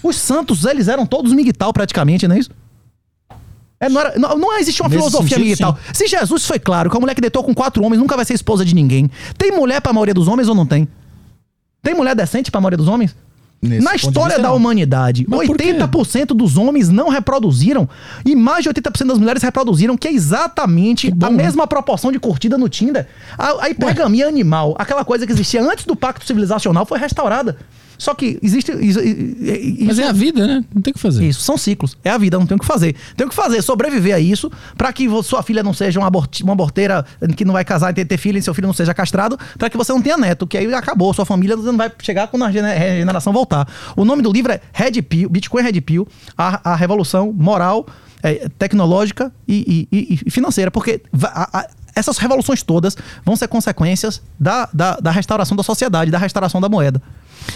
[0.02, 2.49] Os santos, eles eram todos migtal praticamente, não é isso?
[3.80, 5.77] É, não, era- não- não existe uma Nesse filosofia sentido, migtal.
[5.93, 8.34] Se Jesus foi claro que a mulher que deitou com quatro homens nunca vai ser
[8.34, 9.10] esposa de ninguém.
[9.38, 10.88] Tem mulher pra maioria dos homens ou não tem?
[11.81, 13.15] Tem mulher decente pra maioria dos homens?
[13.61, 14.56] Nesse Na história da não.
[14.56, 15.73] humanidade, Mas por quê?
[15.73, 17.89] 80% dos homens não reproduziram
[18.26, 21.43] e mais de 80% das mulheres reproduziram, que é exatamente a né?
[21.43, 23.06] mesma proporção de curtida no Tinder.
[23.38, 27.57] A, a hipergamia animal, aquela coisa que existia antes do pacto civilizacional, foi restaurada.
[27.99, 28.71] Só que existe.
[28.71, 30.63] is- i- i- Mas isso- é a vida, né?
[30.73, 31.27] Não tem o que fazer.
[31.27, 31.95] isso, são ciclos.
[32.03, 32.95] É a vida, não tem o que fazer.
[33.15, 36.41] Tem o que fazer, sobreviver a isso, pra que sua filha não seja uma, abort-
[36.41, 37.05] uma aborteira
[37.35, 39.69] que não vai casar e ter, ter filho e seu filho não seja castrado, pra
[39.69, 42.51] que você não tenha neto, que aí acabou, sua família não vai chegar quando a
[42.51, 43.67] gene- regeneração voltar.
[43.95, 46.07] O nome do livro é Red Pill, Bitcoin Red Pill,
[46.38, 47.85] a, a revolução moral,
[48.23, 52.95] eh, tecnológica e, e- e- financeira, porque a- a- essas revoluções todas
[53.26, 57.01] vão ser consequências da, da, da restauração da sociedade, da restauração da moeda.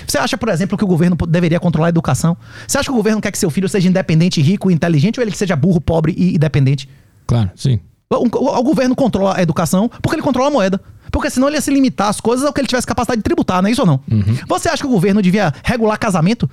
[0.08, 2.36] Você acha, por exemplo, que o governo deveria controlar a educação?
[2.68, 5.24] Você acha que o governo quer que seu filho seja independente, rico e inteligente, ou
[5.24, 6.88] ele que seja burro, pobre e dependente?
[7.28, 7.80] Claro, sim.
[8.10, 10.80] O, o- o governo controla a educação porque ele controla a moeda.
[11.12, 13.62] Porque senão ele ia se limitar às coisas ao que ele tivesse capacidade de tributar,
[13.62, 14.00] não é isso ou não?
[14.48, 16.50] Você acha que o governo devia regular casamento?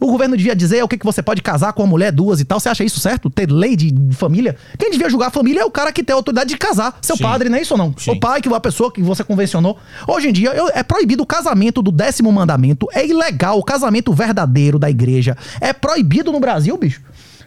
[0.00, 2.44] O governo devia dizer o que, que você pode casar com uma mulher, duas e
[2.44, 2.60] tal.
[2.60, 3.28] Você acha isso certo?
[3.28, 4.56] Ter lei de família?
[4.78, 6.96] Quem devia julgar a família é o cara que tem a autoridade de casar.
[7.02, 7.22] Seu Sim.
[7.24, 7.92] padre, não é isso ou não?
[7.98, 8.12] Sim.
[8.12, 9.76] O pai, que a pessoa que você convencionou.
[10.06, 12.86] Hoje em dia, eu- é proibido o casamento do décimo mandamento.
[12.92, 15.36] É ilegal o casamento verdadeiro da igreja.
[15.60, 17.00] É proibido no Brasil, bicho.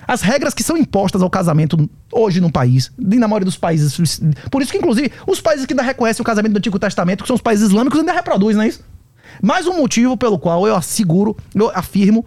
[0.08, 4.20] As regras que são impostas ao casamento hoje no país, e na maioria dos países.
[4.50, 7.28] Por isso que, inclusive, os países que ainda reconhecem o casamento do Antigo Testamento, que
[7.28, 8.82] são os países islâmicos, ainda reproduzem, não é isso?
[9.42, 12.26] Mais um motivo pelo qual eu asseguro, eu afirmo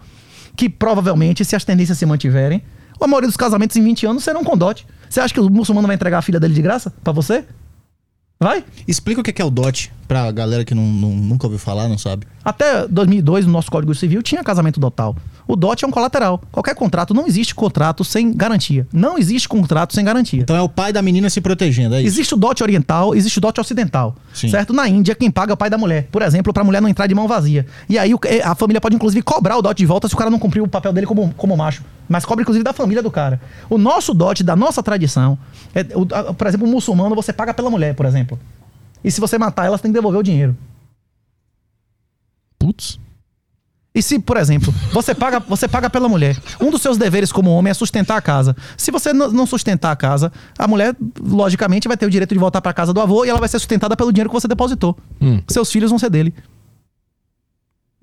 [0.55, 2.63] que provavelmente, se as tendências se mantiverem,
[2.99, 4.87] a maioria dos casamentos em 20 anos serão com dote.
[5.09, 7.45] Você acha que o muçulmano vai entregar a filha dele de graça pra você?
[8.39, 8.63] Vai?
[8.87, 11.57] Explica o que é que é o DOT pra galera que não, não- nunca ouviu
[11.57, 12.27] falar, não sabe.
[12.43, 15.15] Até 2002, no nosso Código Civil, tinha casamento dotal.
[15.47, 16.41] O dote é um colateral.
[16.51, 18.85] Qualquer contrato, não existe contrato sem garantia.
[18.91, 20.41] Não existe contrato sem garantia.
[20.41, 22.07] Então é o pai da menina se protegendo, é isso?
[22.07, 24.15] Existe o dote oriental, existe o dote ocidental.
[24.33, 24.49] Sim.
[24.49, 24.73] Certo?
[24.73, 26.07] Na Índia, quem paga é o pai da mulher.
[26.11, 27.65] Por exemplo, pra mulher não entrar de mão vazia.
[27.87, 28.11] E aí
[28.43, 30.67] a família pode, inclusive, cobrar o dote de volta se o cara não cumpriu o
[30.67, 31.83] papel dele como, como macho.
[32.07, 33.39] Mas cobra, inclusive, da família do cara.
[33.69, 35.37] O nosso dote, da nossa tradição,
[35.75, 38.39] é, o- por exemplo, o muçulmano, você paga pela mulher, por exemplo.
[39.03, 40.55] E se você matar ela, você tem que devolver o dinheiro.
[42.57, 42.99] Putz.
[43.93, 47.49] E se, por exemplo, você paga, você paga pela mulher, um dos seus deveres como
[47.51, 48.55] homem é sustentar a casa.
[48.75, 52.59] Se você não sustentar a casa, a mulher, logicamente, vai ter o direito de voltar
[52.61, 54.97] pra casa do avô e ela vai ser sustentada pelo dinheiro que você depositou.
[55.21, 55.41] Hum.
[55.47, 56.33] Seus filhos vão ser dele.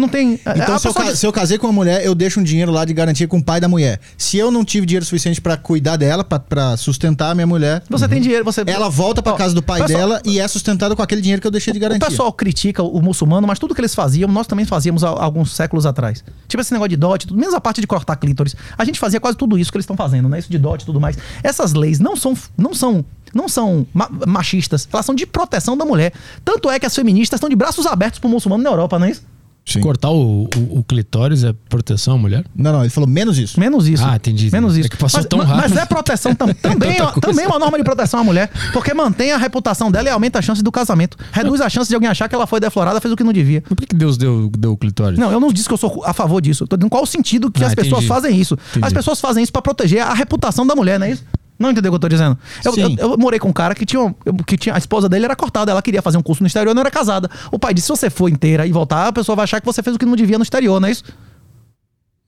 [0.03, 0.35] Não tem.
[0.35, 2.73] Então, a se eu, ca- se eu casei com uma mulher, eu deixo um dinheiro
[2.73, 4.01] lá de garantia com o pai da mulher.
[4.19, 7.85] Se eu não tive dinheiro suficiente pra cuidar dela, pra- pra sustentar a minha mulher,
[7.89, 8.65] você tem dinheiro, você.
[8.67, 11.41] ela volta pra Ó, casa do pai pessoal, dela e é sustentada com aquele dinheiro
[11.41, 12.09] que eu deixei de O garantia.
[12.09, 15.87] pessoal critica o muçulmano, mas tudo que eles faziam, nós também fazíamos há alguns séculos
[15.87, 16.25] atrás.
[16.49, 18.57] Tipo esse negócio de dote, tudo, menos a parte de cortar clítoris.
[18.77, 20.39] A gente fazia quase tudo isso que eles estão fazendo, né?
[20.41, 21.17] Isso de dote e tudo mais.
[21.45, 25.85] Essas leis não são, não são, não são ma- machistas, elas são de proteção da
[25.85, 26.13] mulher.
[26.45, 29.11] Tanto é que as feministas estão de braços abertos pro muçulmano na Europa, não é
[29.11, 29.23] isso?
[29.65, 29.81] Sim.
[29.81, 32.45] Cortar o, o, o clitóris é proteção à mulher?
[32.55, 33.59] Não, não, ele falou menos isso.
[33.61, 34.05] Menos isso.
[34.05, 34.51] Ah, entendi.
[34.51, 34.89] Menos É isso.
[34.91, 35.57] que passou mas, tão rápido.
[35.71, 38.51] mas é proteção tam- também, Tanta é- também é uma norma de proteção à mulher,
[38.73, 41.17] porque mantém a reputação dela e aumenta a chance do casamento.
[41.31, 43.63] Reduz a chance de alguém achar que ela foi deflorada, fez o que não devia.
[43.63, 45.17] Por que que Deus deu, deu o clitóris?
[45.19, 46.65] Não, eu não disse que eu sou a favor disso.
[46.65, 48.09] Eu tô dizendo qual o sentido que Ah, as pessoas entendi.
[48.09, 48.59] fazem isso.
[48.71, 48.85] Entendi.
[48.87, 51.25] As pessoas fazem isso pra proteger a reputação da mulher, não é isso?
[51.63, 52.37] Não entendeu o que eu tô dizendo?
[52.65, 54.15] Eu, eu- eu morei com um cara que tinha,
[54.47, 54.75] que tinha.
[54.75, 57.31] A esposa dele era cortada, ela queria fazer um curso no exterior, não era casada.
[57.51, 59.83] O pai disse: se você for inteira e voltar, a pessoa vai achar que você
[59.83, 61.05] fez o que não devia no exterior, não é isso?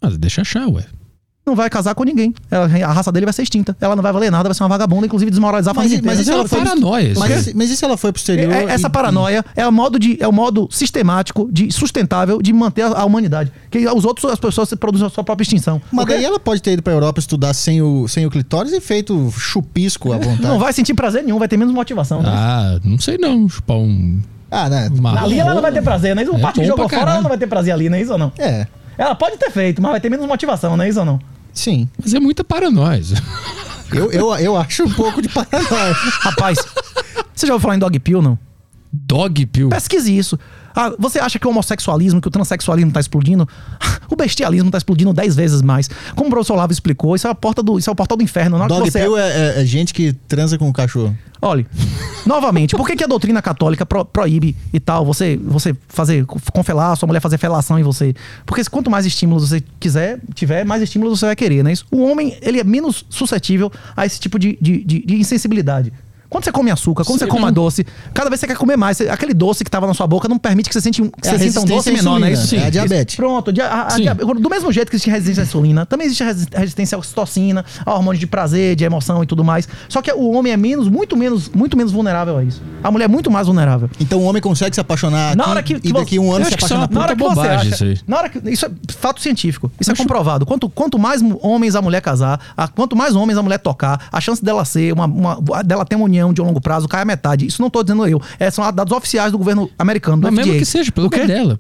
[0.01, 0.85] Mas deixa achar, ué.
[1.47, 2.33] Não vai casar com ninguém.
[2.51, 3.77] Ela- a raça dele vai ser extinta.
[3.79, 6.15] Ela não vai valer nada, vai ser uma vagabunda, inclusive desmoralizar a Mas, família mas
[6.21, 6.41] e se inteira.
[6.41, 6.59] ela foi.
[6.61, 8.51] paranoia, isso mas, se ela foi pro exterior?
[8.51, 12.51] É- essa e- paranoia é o modo de é o modo sistemático de sustentável de
[12.53, 15.83] manter a, a humanidade que os outros as pessoas se produzem a sua própria extinção
[15.93, 18.73] Mas Porque daí ela pode ter ido pra Europa estudar sem o, sem o clitóris
[18.73, 20.43] e feito chupisco à vontade.
[20.43, 22.31] não vai sentir prazer nenhum vai ter menos motivação né?
[22.33, 23.47] Ah, não sei não.
[23.49, 24.19] Chupar um.
[24.51, 24.89] Ah, né?
[24.97, 26.89] uma ali ela não vai ter prazer não é isso o É parte que jogou
[26.89, 28.66] pra fora ela não vai ter prazer ali não é isso ou não É,
[28.97, 31.19] ela pode ter feito mas vai ter menos motivação não é isso ou não
[31.55, 31.89] sim.
[32.03, 33.01] Mas é muita paranoia.
[33.93, 35.93] Eu, eu, eu acho um pouco de paranoia.
[36.21, 36.59] rapaz
[37.35, 38.39] você já ouviu falar em dog pill não
[39.07, 39.69] Dog pill.
[39.71, 40.39] Pesquise isso.
[40.77, 43.49] Ah, você acha que o homossexualismo, que o transexualismo está explodindo?
[44.07, 45.89] O bestialismo está explodindo 10 vezes mais.
[46.15, 48.23] Como o professor Olavo explicou, isso é a porta do, isso é o portal do
[48.23, 48.59] inferno.
[48.59, 51.16] Na Dog você- pill é, é- é gente que transa com o cachorro.
[51.41, 51.66] Olha,
[52.27, 56.97] novamente, por que, que a doutrina católica pro- proíbe e tal você, você fazer, confelar,
[56.97, 58.15] sua mulher fazer felação em você?
[58.47, 61.87] Porque quanto mais estímulos você quiser, tiver, mais estímulos você vai querer, não é isso?
[61.91, 65.93] O homem, ele é menos suscetível a esse tipo de, de, de- de insensibilidade.
[66.35, 68.97] Quando você come açúcar, quando Sei você come doce, cada vez você quer comer mais.
[68.97, 71.28] Você- aquele doce que estava na sua boca não permite que você, sente, um- que
[71.28, 72.43] É a você sinta um doce resistência à menor, é isso?
[72.43, 73.15] insulina, é a diabetes.
[73.15, 74.02] Pronto, dia- a- a Sim.
[74.02, 76.98] dia- do mesmo jeito que existe resistência à insulina, também existe a resi- resistência à
[76.98, 79.69] oxitocina, a hormônios de prazer, de emoção e tudo mais.
[79.89, 82.61] Só que o homem é menos, muito menos, muito menos vulnerável a isso.
[82.82, 83.89] A mulher é muito mais vulnerável.
[84.01, 86.32] Então o homem consegue se apaixonar Na aqui hora que- que e daqui você- um
[86.32, 87.73] ano Eu se acho que isso é apaixonar uma Na hora Puta que você bobagem
[87.73, 87.98] acha, isso aí.
[88.09, 90.44] na hora que isso é fato científico, isso é comprovado.
[90.44, 94.09] Quanto, quanto mais mu- homens a mulher casar, a- quanto mais homens a mulher tocar,
[94.11, 97.05] a chance dela ser uma, uma- dela ter uma união de longo prazo cai a
[97.05, 97.47] metade.
[97.47, 100.53] Isso não tô dizendo eu, é, são dados oficiais do governo americano, do Mas mesmo
[100.53, 100.59] FDA.
[100.59, 101.59] que seja, pelo que é dela.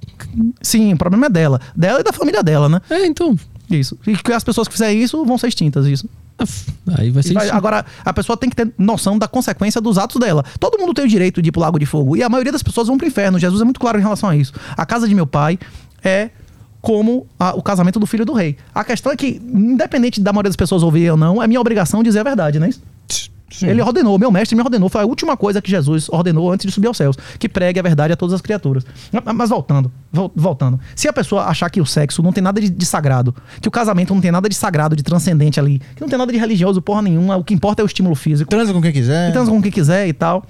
[0.62, 2.80] Sim, o problema é dela, dela e da família dela, né?
[2.90, 3.36] É, então.
[3.70, 3.98] Isso.
[4.06, 6.08] E que as pessoas que fizerem isso vão ser extintas, isso.
[6.98, 7.48] Aí vai ser Vai-.
[7.50, 10.44] Agora, a pessoa tem que ter noção da consequência dos atos dela.
[10.60, 12.16] Todo mundo tem o direito de ir pro lago de fogo.
[12.16, 13.38] E a maioria das pessoas vão pro inferno.
[13.38, 14.52] Jesus é muito claro em relação a isso.
[14.76, 15.58] A casa de meu pai
[16.02, 16.30] é
[16.82, 18.56] como a- o casamento do filho do rei.
[18.74, 22.02] A questão é que, independente da maioria das pessoas ouvir ou não, é minha obrigação
[22.02, 22.82] dizer a verdade, não é isso?
[23.62, 26.72] Ele ordenou, meu mestre me ordenou, foi a última coisa que Jesus ordenou antes de
[26.72, 28.84] subir aos céus, que pregue a verdade a todas as criaturas.
[29.36, 30.80] Mas- voltando, vol- voltando.
[30.96, 33.70] Se a pessoa achar que o sexo não tem nada de, de sagrado, que o
[33.70, 36.82] casamento não tem nada de sagrado, de transcendente ali, que não tem nada de religioso,
[36.82, 38.50] porra nenhuma, o que importa é o estímulo físico.
[38.50, 39.28] Transa com quem quiser.
[39.28, 40.44] E transa com quem quiser e tal.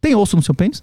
[0.00, 0.82] Tem osso no seu pênis?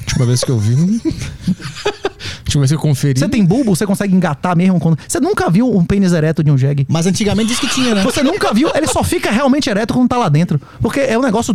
[0.00, 0.74] Última vez que eu vi.
[2.48, 3.18] Que eu conferi.
[3.18, 3.76] Você tem bulbo?
[3.76, 4.80] Você consegue engatar mesmo?
[4.80, 4.98] Quando...
[5.06, 6.86] Você nunca viu um pênis ereto de um jegue?
[6.88, 8.02] Mas antigamente disse que tinha, né?
[8.02, 10.60] Você nunca viu, ele só fica realmente ereto quando tá lá dentro.
[10.80, 11.54] Porque é um negócio.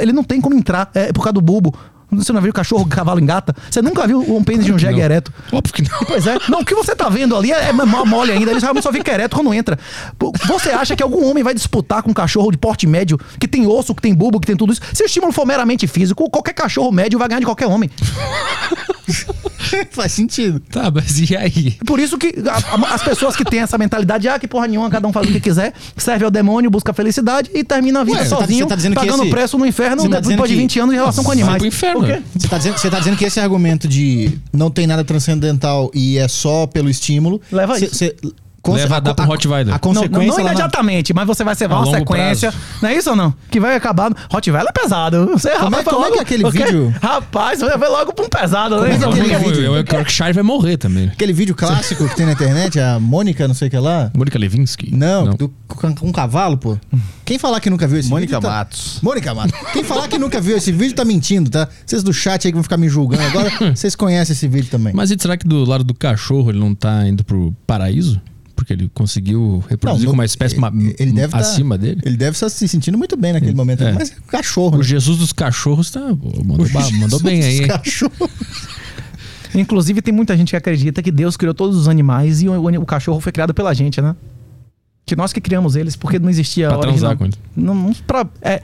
[0.00, 1.74] Ele não tem como entrar, é por causa do bulbo.
[2.22, 3.54] Você não viu o cachorro, cavalo engata?
[3.70, 5.04] Você nunca viu um pênis de um jegue não.
[5.04, 5.32] ereto?
[5.52, 5.98] Óbvio que não.
[6.06, 6.36] Pois é.
[6.48, 8.50] Não, o que você tá vendo ali é, é mo- mole ainda.
[8.50, 9.78] Ele realmente só fica ereto quando entra.
[10.46, 13.66] Você acha que algum homem vai disputar com um cachorro de porte médio, que tem
[13.66, 14.80] osso, que tem bulbo, que tem tudo isso?
[14.92, 17.90] Se o estímulo for meramente físico, qualquer cachorro médio vai ganhar de qualquer homem.
[19.90, 20.60] Faz sentido.
[20.70, 21.72] Tá, mas e aí?
[21.86, 24.88] Por isso que a- a- as pessoas que têm essa mentalidade, ah, que porra nenhuma,
[24.90, 28.04] cada um faz o que quiser, serve ao demônio, busca a felicidade e termina a
[28.04, 30.54] vida Ué, tá- sozinho, tá dizendo que pagando esse- preço no inferno tá depois de
[30.56, 31.58] que- 20 anos de relação com animais.
[31.58, 32.03] pro inferno.
[32.36, 36.18] Você tá, dizendo, você tá dizendo que esse argumento de não tem nada transcendental e
[36.18, 37.40] é só pelo estímulo.
[37.50, 37.94] Leva cê- isso.
[37.94, 38.16] cê-
[38.72, 39.68] Leva a dar um Rottweiler.
[39.68, 42.50] A Não, consequência não, não imediatamente, mas você vai levar A uma sequência.
[42.52, 42.66] prazo.
[42.82, 43.34] Não é isso ou não?
[43.50, 44.12] Que vai acabar.
[44.30, 45.26] Rottweiler é pesado.
[45.32, 48.12] Você, Como é- rapaz, vai como é logo- é aquele vídeo- Rapaz, você vai logo
[48.12, 48.94] pra um pesado, Como né?
[48.94, 49.62] é que é Eu, aquele eu, vídeo?
[49.64, 51.08] eu, eu, Yorkshire vai morrer também.
[51.08, 54.10] Aquele vídeo clássico que tem na internet, a Mônica, não sei o que lá.
[54.16, 54.94] Mônica Levinsky?
[54.94, 56.76] Não, do- com, com um cavalo, pô.
[57.24, 58.48] Quem falar que nunca viu esse Mônica vídeo.
[58.48, 58.98] tá- Matos.
[59.02, 59.58] Mônica Matos.
[59.72, 61.68] Quem falar que nunca viu esse vídeo tá mentindo, tá?
[61.84, 64.92] Vocês do chat aí que vão ficar me julgando agora, vocês conhecem esse vídeo também.
[64.94, 68.20] Mas e será que do lado do cachorro ele não tá indo pro paraíso?
[68.64, 72.00] Porque ele conseguiu reproduzir Não, com uma espécie ele- ma- ele deve tá- acima dele?
[72.02, 73.84] Ele deve estar se sentindo muito bem naquele momento.
[73.84, 73.92] é.
[73.92, 74.84] Mas é cachorro, O né?
[74.84, 76.00] Jesus dos cachorros tá.
[76.00, 76.66] Mandou,
[76.98, 77.68] mandou bem aí, hein?
[77.68, 78.30] Cachorro.
[79.54, 82.80] Inclusive, tem muita gente que acredita que Deus criou todos os animais e o, o-
[82.82, 84.16] o cachorro foi criado pela gente, né?
[85.06, 86.68] Que nós que criamos eles, porque não existia.
[86.68, 87.34] Pra transar com ele.
[87.54, 88.62] Não, não pra- é,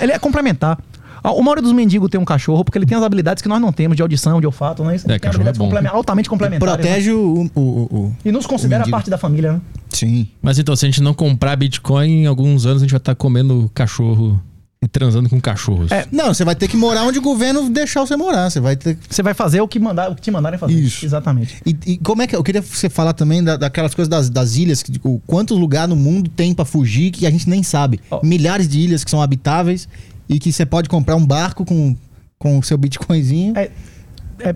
[0.00, 0.78] ele é complementar.
[1.22, 3.60] A- O maioria dos mendigos tem um cachorro porque ele tem as habilidades que nós
[3.60, 4.96] não temos, de audição, de olfato, né?
[4.96, 5.64] Isso É, tem cachorro é habilidades bom.
[5.66, 6.76] complemen- altamente complementares.
[6.76, 6.82] né?
[6.82, 9.60] Protege o, o, o- o- E nos considera parte da família, né?
[9.90, 10.26] Sim.
[10.40, 13.14] Mas então, se a gente não comprar Bitcoin, em alguns anos a gente vai estar
[13.14, 14.40] comendo cachorro
[14.84, 15.92] E transando com cachorros.
[15.92, 18.50] É, Não, você vai ter que morar onde o governo deixar você morar.
[18.50, 18.98] Você vai ter.
[19.08, 20.72] Você vai fazer o que, mandar, o que te mandarem fazer.
[20.74, 21.06] Isso.
[21.06, 21.62] Exatamente.
[21.64, 22.34] E, e como é que.
[22.34, 25.56] Eu queria que você falar também da- daquelas coisas das, das ilhas, que, tipo, quantos
[25.56, 28.00] lugares no mundo tem pra fugir que a gente nem sabe.
[28.10, 28.22] Ó.
[28.24, 29.88] Milhares de ilhas que são habitáveis
[30.28, 31.96] e que você pode comprar um barco com
[32.42, 33.56] com o seu bitcoinzinho.
[33.56, 33.70] É,
[34.40, 34.54] é,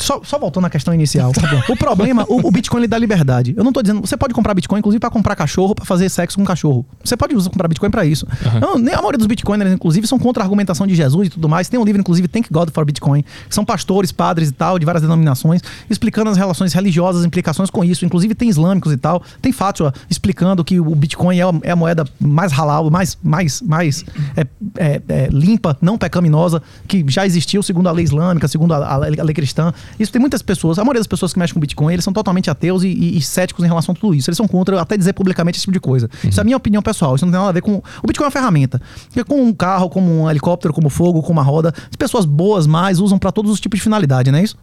[0.00, 1.32] só, só voltando à questão inicial.
[1.68, 3.54] o problema, o, o Bitcoin ele dá liberdade.
[3.56, 4.00] Eu não tô dizendo.
[4.00, 6.84] Você pode comprar Bitcoin, inclusive, para comprar cachorro, para fazer sexo com cachorro.
[7.04, 8.26] Você pode usar, comprar Bitcoin para isso.
[8.60, 11.48] Não, nem a maioria dos Bitcoiners, inclusive, são contra a argumentação de Jesus e tudo
[11.48, 11.68] mais.
[11.68, 15.02] Tem um livro, inclusive, Thank God for Bitcoin, são pastores, padres e tal, de várias
[15.02, 18.04] denominações, explicando as relações religiosas, implicações com isso.
[18.04, 19.22] Inclusive, tem islâmicos e tal.
[19.40, 23.60] Tem Fátima explicando que o Bitcoin é a, é a moeda mais halal, mais, mais,
[23.62, 24.04] mais
[24.36, 28.78] é, é, é, limpa, não pecaminosa, que já existiu segundo a lei islâmica, segundo a,
[28.78, 29.59] a a lei cristã.
[29.98, 32.50] Isso tem muitas pessoas, a maioria das pessoas que mexem com Bitcoin, eles são totalmente
[32.50, 34.28] ateus e, e- e céticos em relação a tudo isso.
[34.30, 36.08] Eles são contra até dizer publicamente esse tipo de coisa.
[36.24, 37.14] Isso é a minha opinião pessoal.
[37.16, 37.74] Isso não tem nada a ver com.
[38.02, 38.80] O Bitcoin é uma ferramenta.
[39.06, 42.66] Porque como um carro, como um helicóptero, como fogo, como uma roda, as pessoas boas
[42.66, 44.56] mais usam para todos os tipos de finalidade, não é isso?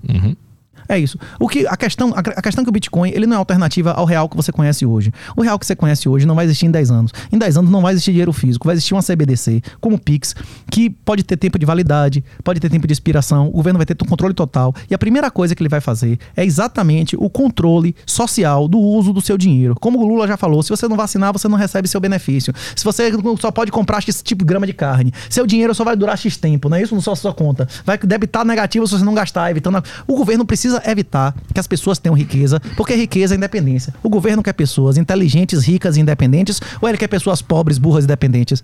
[0.89, 1.17] É isso.
[1.39, 4.05] O que a questão, a, questão é que o Bitcoin, ele não é alternativa ao
[4.05, 5.11] real que você conhece hoje.
[5.35, 7.11] O real que você conhece hoje não vai existir em 10 anos.
[7.31, 10.35] Em 10 anos não vai existir dinheiro físico, vai existir uma CBDC, como o Pix,
[10.71, 13.95] que pode ter tempo de validade, pode ter tempo de expiração, o governo vai ter
[13.95, 14.73] controle total.
[14.89, 19.11] E a primeira coisa que ele vai fazer é exatamente o controle social do uso
[19.13, 19.75] do seu dinheiro.
[19.79, 22.53] Como o Lula já falou, se você não vacinar, você não recebe seu benefício.
[22.75, 25.95] Se você só pode comprar X tipo de grama de carne, seu dinheiro só vai
[25.95, 26.93] durar X tempo, não é isso?
[26.95, 27.67] Não só sua conta.
[27.85, 29.77] Vai debitar negativo se você não gastar, evitando.
[29.77, 33.93] a- O governo precisa evitar que as pessoas tenham riqueza, porque riqueza é independência.
[34.03, 38.07] O governo quer pessoas inteligentes, ricas e independentes, ou ele quer pessoas pobres, burras e
[38.07, 38.63] dependentes?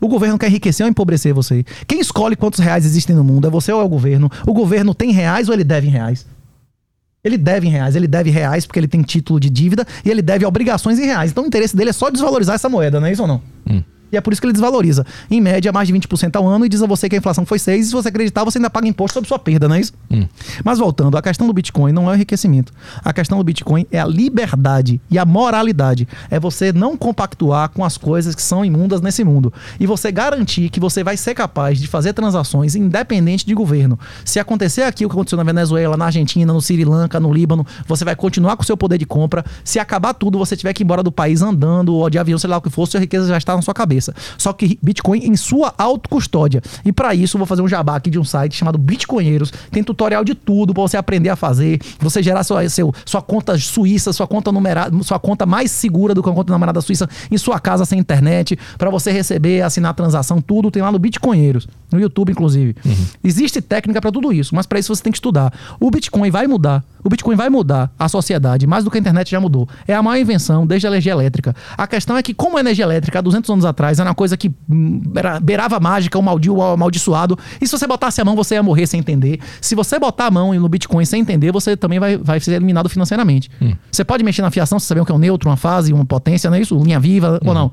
[0.00, 1.64] O governo quer enriquecer ou empobrecer você.
[1.86, 3.46] Quem escolhe quantos reais existem no mundo?
[3.46, 4.30] É você ou é o governo?
[4.46, 6.26] O governo tem reais ou ele deve em reais?
[7.22, 10.22] Ele deve em reais, ele deve reais porque ele tem título de dívida e ele
[10.22, 11.30] deve obrigações em reais.
[11.30, 13.42] Então o interesse dele é só desvalorizar essa moeda, não é isso ou não?
[14.12, 15.04] E é por isso que ele desvaloriza.
[15.30, 17.58] Em média, mais de 20% ao ano e diz a você que a inflação foi
[17.58, 19.92] 6 e se você acreditar, você ainda paga imposto sobre sua perda, não é isso?
[20.64, 22.72] Mas voltando, a questão do Bitcoin não é o enriquecimento.
[23.04, 26.08] A questão do Bitcoin é a liberdade e a moralidade.
[26.30, 29.52] É você não compactuar com as coisas que são imundas nesse mundo.
[29.78, 33.98] E você garantir que você vai ser capaz de fazer transações independente de governo.
[34.24, 37.66] Se acontecer aqui o que aconteceu na Venezuela, na Argentina, no Sri Lanka, no Líbano,
[37.86, 39.44] você vai continuar com o seu poder de compra.
[39.64, 42.48] Se acabar tudo, você tiver que ir embora do país andando ou de avião, sei
[42.48, 43.97] lá o que for, sua riqueza já está na sua cabeça.
[44.36, 46.62] Só que Bitcoin em sua autocustódia.
[46.84, 49.52] E para isso, vou fazer um jabá aqui de um site chamado Bitcoinheiros.
[49.70, 53.58] Tem tutorial de tudo para você aprender a fazer, você gerar sua, seu, sua conta
[53.58, 57.38] suíça, sua conta numerada, sua conta mais segura do que uma conta numerada suíça em
[57.38, 62.00] sua casa sem internet, para você receber, assinar transação, tudo tem lá no Bitcoinheiros, no
[62.00, 62.74] YouTube inclusive.
[63.22, 65.52] Existe técnica para tudo isso, mas para isso você tem que estudar.
[65.80, 66.84] O Bitcoin vai mudar.
[67.02, 69.68] O Bitcoin vai mudar a sociedade, mais do que a internet já mudou.
[69.86, 71.54] É a maior invenção desde a energia elétrica.
[71.76, 74.36] A questão é que, como a energia elétrica há 200 anos atrás era uma coisa
[74.36, 78.34] que hum, era, beirava mágica, o maldio, o amaldiçoado, e se você botasse a mão,
[78.34, 79.40] você ia morrer sem entender.
[79.60, 82.88] Se você botar a mão no Bitcoin sem entender, você também vai, vai ser eliminado
[82.88, 83.50] financeiramente.
[83.90, 86.04] Você pode mexer na fiação, você saber o que é um neutro, uma fase, uma
[86.04, 86.76] potência, não é isso?
[86.78, 87.72] Linha viva ou não.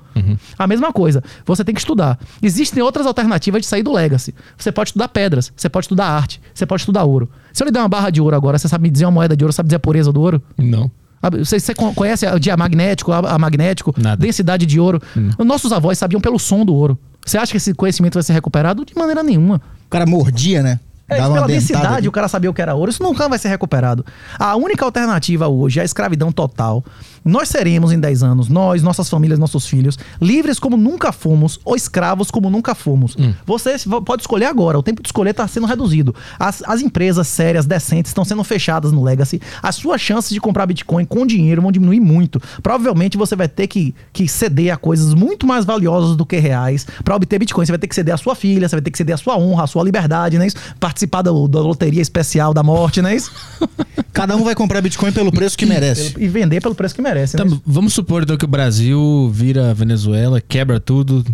[0.58, 1.24] A mesma coisa.
[1.46, 2.20] Você tem que estudar.
[2.42, 4.34] Existem outras alternativas de sair do legacy.
[4.58, 7.30] Você pode estudar pedras, você pode estudar arte, você pode estudar ouro.
[7.54, 9.36] Se eu lhe der uma barra de ouro agora, você sabe me dizer uma moeda
[9.36, 10.42] de ouro, sabe dizer a pureza do ouro?
[10.58, 10.90] Não.
[11.22, 14.18] Ah, Você, você con- conhece o diamagnético, a, a magnético, Nada.
[14.18, 15.02] densidade de ouro?
[15.40, 16.98] Nossos avós sabiam pelo som do ouro.
[17.26, 18.86] Você acha que esse conhecimento vai ser recuperado?
[18.86, 19.60] De maneira nenhuma.
[19.88, 20.80] O cara mordia, né?
[21.08, 22.08] É, Dava pela densidade, aqui.
[22.08, 22.90] o cara sabia o que era ouro.
[22.90, 24.04] Isso nunca vai ser recuperado.
[24.40, 26.84] A única alternativa hoje é a escravidão total.
[27.26, 31.76] Nós seremos em 10 anos, nós, nossas famílias, nossos filhos, livres como nunca fomos ou
[31.76, 33.18] escravos como nunca fomos.
[33.48, 34.78] Você se- pode escolher agora.
[34.78, 36.14] O tempo de escolher está sendo reduzido.
[36.38, 39.42] As, as empresas sérias, decentes, estão sendo fechadas no Legacy.
[39.64, 42.40] As suas chances de comprar Bitcoin com dinheiro vão diminuir muito.
[42.62, 46.86] Provavelmente você vai ter que, que ceder a coisas muito mais valiosas do que reais
[47.04, 47.66] para obter Bitcoin.
[47.66, 49.36] Você vai ter que ceder a sua filha, você vai ter que ceder a sua
[49.36, 50.46] honra, a sua liberdade, né?
[50.46, 50.58] Isso?
[50.80, 53.16] Participar do- da loteria especial da morte, né?
[53.16, 53.32] Isso?
[54.14, 56.14] Cada um vai comprar Bitcoin pelo preço que merece.
[56.20, 57.15] E vender pelo preço que merece.
[57.24, 57.60] Né?
[57.66, 61.26] vamos supor então que o Brasil vira Venezuela, quebra tudo,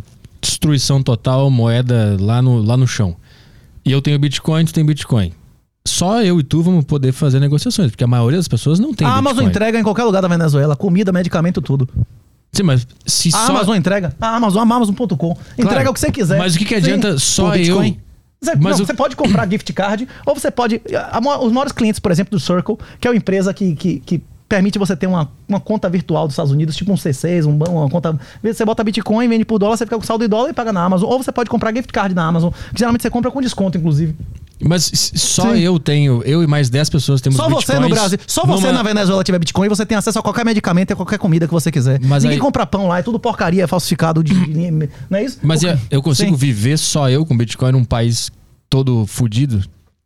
[0.41, 3.15] destruição total, moeda lá no, lá no chão.
[3.85, 5.33] E eu tenho Bitcoin, tu tem Bitcoin.
[5.87, 9.07] Só eu e tu vamos poder fazer negociações, porque a maioria das pessoas não tem
[9.07, 9.49] A Amazon Bitcoin.
[9.49, 10.75] entrega em qualquer lugar da Venezuela.
[10.75, 11.89] Comida, medicamento, tudo.
[12.53, 13.51] Sim, mas se A só...
[13.51, 14.13] Amazon entrega.
[14.21, 15.31] A Amazon, Amazon.com.
[15.53, 16.37] Entrega Claro, o que você quiser.
[16.37, 16.81] Mas o que, que Sim.
[16.81, 17.63] adianta só Por eu...
[17.79, 17.99] Bitcoin?
[18.43, 20.81] Você, Mas não, o- você pode comprar gift card, ou você pode.
[21.11, 24.21] a Os maiores clientes, por exemplo, do Circle, que é uma empresa que, que, que
[24.51, 27.89] permite você ter uma, uma conta virtual dos Estados Unidos, tipo um C6, um, uma
[27.89, 28.19] conta.
[28.43, 30.83] Você bota Bitcoin, vende por dólar, você fica com saldo em dólar e paga na
[30.83, 31.09] Amazon.
[31.09, 34.13] Ou você pode comprar gift card na Amazon, que geralmente você compra com desconto, inclusive.
[34.63, 35.59] Mas só Sim.
[35.59, 38.73] eu tenho, eu e mais 10 pessoas temos Só você no Brasil, só você numa-
[38.73, 41.53] na Venezuela tiver Bitcoin, você tem acesso a qualquer medicamento e a qualquer comida que
[41.53, 41.99] você quiser.
[42.03, 44.33] Mas Ninguém aí- compra pão lá, é tudo porcaria, é falsificado de.
[45.09, 45.39] não é isso?
[45.41, 46.35] Mas O- eu- eu consigo Sim.
[46.37, 48.29] viver só eu com Bitcoin num país
[48.69, 49.63] todo fudido?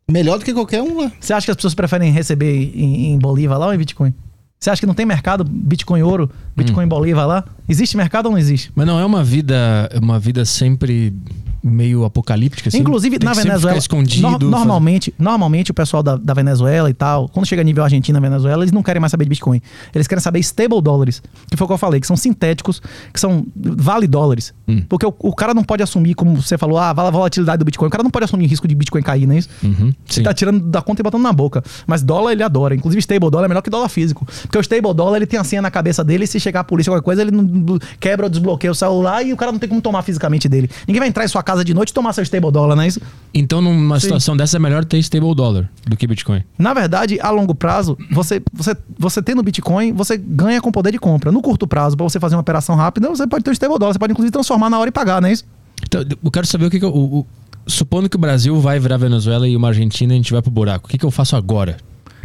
[0.08, 1.10] Melhor do que qualquer um lá.
[1.20, 4.14] Você acha que as pessoas preferem receber em, em Bolívar lá ou em Bitcoin?
[4.58, 6.88] Você acha que não tem mercado Bitcoin ouro, Bitcoin Hum.
[6.88, 7.44] Bolívar lá?
[7.68, 8.72] Existe mercado ou não existe?
[8.74, 9.56] Mas não é uma vida,
[10.02, 11.14] uma vida sempre
[11.62, 12.78] meio apocalíptica, assim?
[12.78, 14.22] Inclusive, na Venezuela, Ficar escondido.
[14.22, 18.20] nor- fazer- normalmente, normalmente o pessoal da, da Venezuela e tal, quando chega nível Argentina,
[18.20, 19.60] Venezuela, eles não querem mais saber de Bitcoin.
[19.94, 21.20] Eles querem saber stable dólares,
[21.50, 22.80] que foi o que eu falei, que são sintéticos,
[23.12, 24.54] que são vale dólares.
[24.68, 24.82] Hum.
[24.88, 27.88] Porque o, o cara não pode assumir, como você falou, ah, a volatilidade do Bitcoin.
[27.88, 29.48] O cara não pode assumir risco de Bitcoin cair, não é isso?
[29.62, 29.92] Uhum.
[30.14, 31.62] Ele tá tirando da conta e botando na boca.
[31.86, 32.74] Mas dólar ele adora.
[32.74, 34.26] Inclusive, stable dólar é melhor que dólar físico.
[34.42, 36.64] Porque o stable dólar ele tem a senha na cabeça dele e se chegar a
[36.64, 39.68] polícia qualquer coisa, ele não quebra ou desbloqueia o celular e o cara não tem
[39.68, 40.68] como tomar fisicamente dele.
[40.86, 42.88] Ninguém vai entrar em sua casa de noite e tomar seu stable dólar, não é
[42.88, 43.00] isso?
[43.32, 44.06] Então, numa Sim.
[44.06, 46.42] situação dessa, é melhor ter stable dollar do que Bitcoin.
[46.58, 50.98] Na verdade, a longo prazo, você, você, você tendo Bitcoin, você ganha com poder de
[50.98, 51.30] compra.
[51.30, 53.92] No curto prazo, para você fazer uma operação rápida, você pode ter o stable dólar.
[53.92, 55.44] Você pode, inclusive, transformar na hora e pagar, não é isso?
[55.86, 56.90] Então, eu quero saber o que, que eu.
[56.94, 57.26] o- o-
[57.66, 60.50] supondo que o Brasil vai virar Venezuela e uma Argentina e a gente vai pro
[60.50, 60.86] buraco.
[60.86, 61.76] O que, que eu faço agora?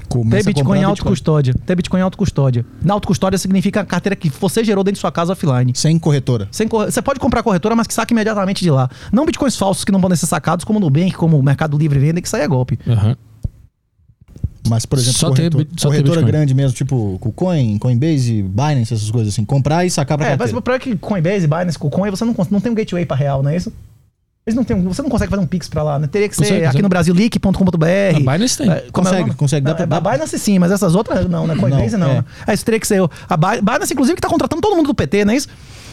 [0.07, 1.53] Começa Ter Bitcoin em autocustódia.
[1.65, 2.65] Ter Bitcoin em autocustódia.
[2.83, 5.71] Na autocustódia significa a carteira que você gerou dentro de sua casa offline.
[5.73, 6.47] Sem corretora.
[6.51, 8.89] Sem corre- Você pode comprar corretora, mas que saque imediatamente de lá.
[9.11, 11.97] Não bitcoins falsos que não podem ser sacados, como o Nubank, como o Mercado Livre
[11.97, 12.77] venda, que aí é golpe.
[12.87, 13.15] Aham.
[14.69, 18.43] Mas, por exemplo, Só ter corretor- bit- só ter corretora grande mesmo, tipo KuCoin, Coinbase,
[18.43, 19.43] Binance, essas coisas assim.
[19.43, 20.59] Comprar e sacar pra É, mas carteira.
[20.59, 23.41] o problema é que Coinbase, Binance, KuCoin, você não, não tem um gateway pra real,
[23.41, 23.71] não é isso?
[24.45, 26.07] Eles não tem, você não consegue fazer um Pix pra lá, né?
[26.07, 26.81] Teria que ser Consegue, aqui consegue.
[26.83, 27.85] no Brasil, leak.com.br.
[28.15, 28.71] A Binance tem.
[28.71, 29.33] É, é Consegue, nome?
[29.35, 31.55] consegue, dá pra- é, A Binance sim, mas essas outras não, né?
[31.55, 32.07] Coinbase não.
[32.07, 32.17] Não, é.
[32.17, 32.25] né?
[32.47, 33.01] É, isso teria que ser.
[33.29, 35.47] A Bi- Binance, inclusive, que tá contratando todo mundo do PT, não é isso?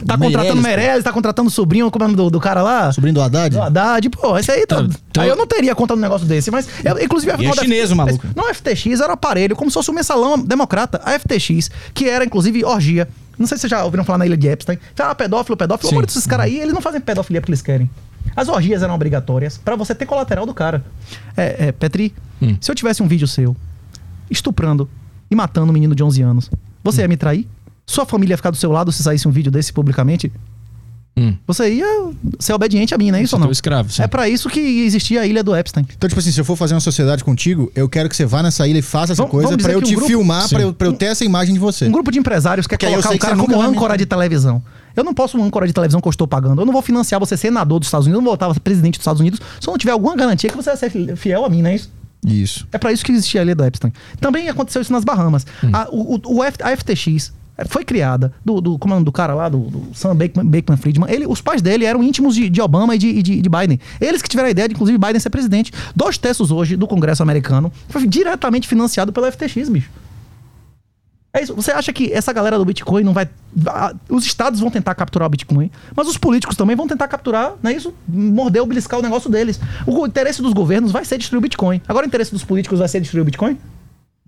[0.07, 0.63] Tá Meirelles, contratando.
[0.63, 2.93] Meirelles, tá contratando o sobrinho, como é o nome do, do cara lá?
[2.93, 3.55] Sobrinho do Haddad?
[3.57, 4.77] Do Haddad, pô, esse aí tá.
[4.81, 7.53] Então- então- aí eu não teria conta no negócio desse, mas eu, inclusive E é
[7.55, 8.25] chinês, maluco.
[8.37, 11.01] Não, FTX era um aparelho, como se fosse um mensalão democrata.
[11.05, 13.09] A FTX, que era inclusive orgia.
[13.39, 14.79] Não sei se vocês já ouviram falar na ilha de Epstein.
[14.99, 15.91] Ah, pedófilo, pedófilo.
[15.91, 16.01] Sim.
[16.03, 17.89] Desses caras aí, eles não fazem pedofilia porque eles querem.
[18.35, 20.85] As orgias eram obrigatórias pra você ter colateral do cara.
[21.37, 22.13] É, é Petri,
[22.43, 22.57] Hum.
[22.61, 23.57] se eu tivesse um vídeo seu
[24.31, 24.89] estuprando
[25.31, 26.51] e matando um menino de 11 anos,
[26.83, 27.47] você ia me trair?
[27.91, 30.31] Sua família ia ficar do seu lado se saísse um vídeo desse publicamente?
[31.17, 31.35] Hum.
[31.49, 33.51] Você ia ser obediente a mim, não é isso ou Sou não?
[33.51, 34.03] escravo, sim.
[34.03, 35.85] É pra isso que existia a ilha do Epstein.
[35.97, 38.41] Então, tipo assim, se eu for fazer uma sociedade contigo, eu quero que você vá
[38.43, 40.73] nessa ilha e faça essa Vamos- coisa dizer eu que te grupo- filmar, pra eu,
[40.73, 41.87] pra eu ter essa imagem de você.
[41.87, 44.63] Um grupo de empresários quer eu colocar o que cara como me âncora de televisão.
[44.95, 46.61] Eu não posso um âncora de televisão que eu estou pagando.
[46.63, 49.03] Eu não vou financiar você senador dos Estados Unidos, eu não vou voltar presidente dos
[49.03, 51.49] Estados Unidos se eu não tiver alguma garantia que você vai ser fi- fiel a
[51.49, 51.91] mim, não é isso?
[52.25, 52.67] Isso.
[52.71, 53.93] É pra isso que existia a ilha do Epstein.
[54.21, 55.45] Também aconteceu isso nas Bahamas.
[55.65, 55.71] Hum.
[55.73, 57.33] A, o, o- a FTX
[57.67, 61.11] foi criada do, do, como é do cara lá, do, do Sam Bankman Friedman.
[61.11, 63.81] Ele, os pais dele eram íntimos de, de Obama e de, de, de Biden.
[64.01, 65.73] Eles que tiveram a ideia de, inclusive, Biden ser presidente.
[65.95, 69.91] Dois terços hoje do Congresso americano foi diretamente financiado pela FTX, bicho.
[71.33, 71.55] É isso.
[71.55, 73.29] Você acha que essa galera do Bitcoin não vai.
[74.09, 77.71] Os estados vão tentar capturar o Bitcoin, mas os políticos também vão tentar capturar, não
[77.71, 77.93] é isso?
[78.09, 79.61] Morder, beliscar o negócio deles.
[79.87, 81.83] O interesse dos governos vai ser destruir o Bitcoin.
[81.87, 83.59] Agora o interesse dos políticos vai ser destruir o Bitcoin?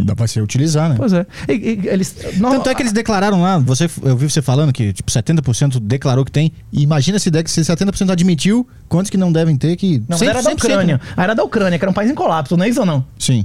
[0.04, 0.94] Dá pra ser utilizar, né?
[0.96, 1.26] Pois é.
[1.48, 4.72] E- e- eles, normal- Tanto é que eles declararam lá, você, eu vi você falando
[4.72, 6.52] que tipo 70% declarou que tem.
[6.72, 9.98] E imagina se, der, se 70% admitiu, quantos que não devem ter que.
[10.08, 10.94] Não, mas 100%, era da 100%, Ucrânia.
[10.96, 11.00] né?
[11.16, 13.04] Ah, Era da Ucrânia, que era um país em colapso, não é isso ou não?
[13.18, 13.44] Sim.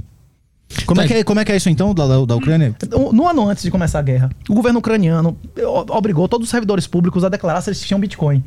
[0.84, 2.74] Como, é que é, como é que é isso então, da, da, Ucrânia?
[3.12, 6.88] No ano antes de começar a guerra, o governo ucraniano o- obrigou todos os servidores
[6.88, 8.42] públicos a declarar se eles tinham Bitcoin.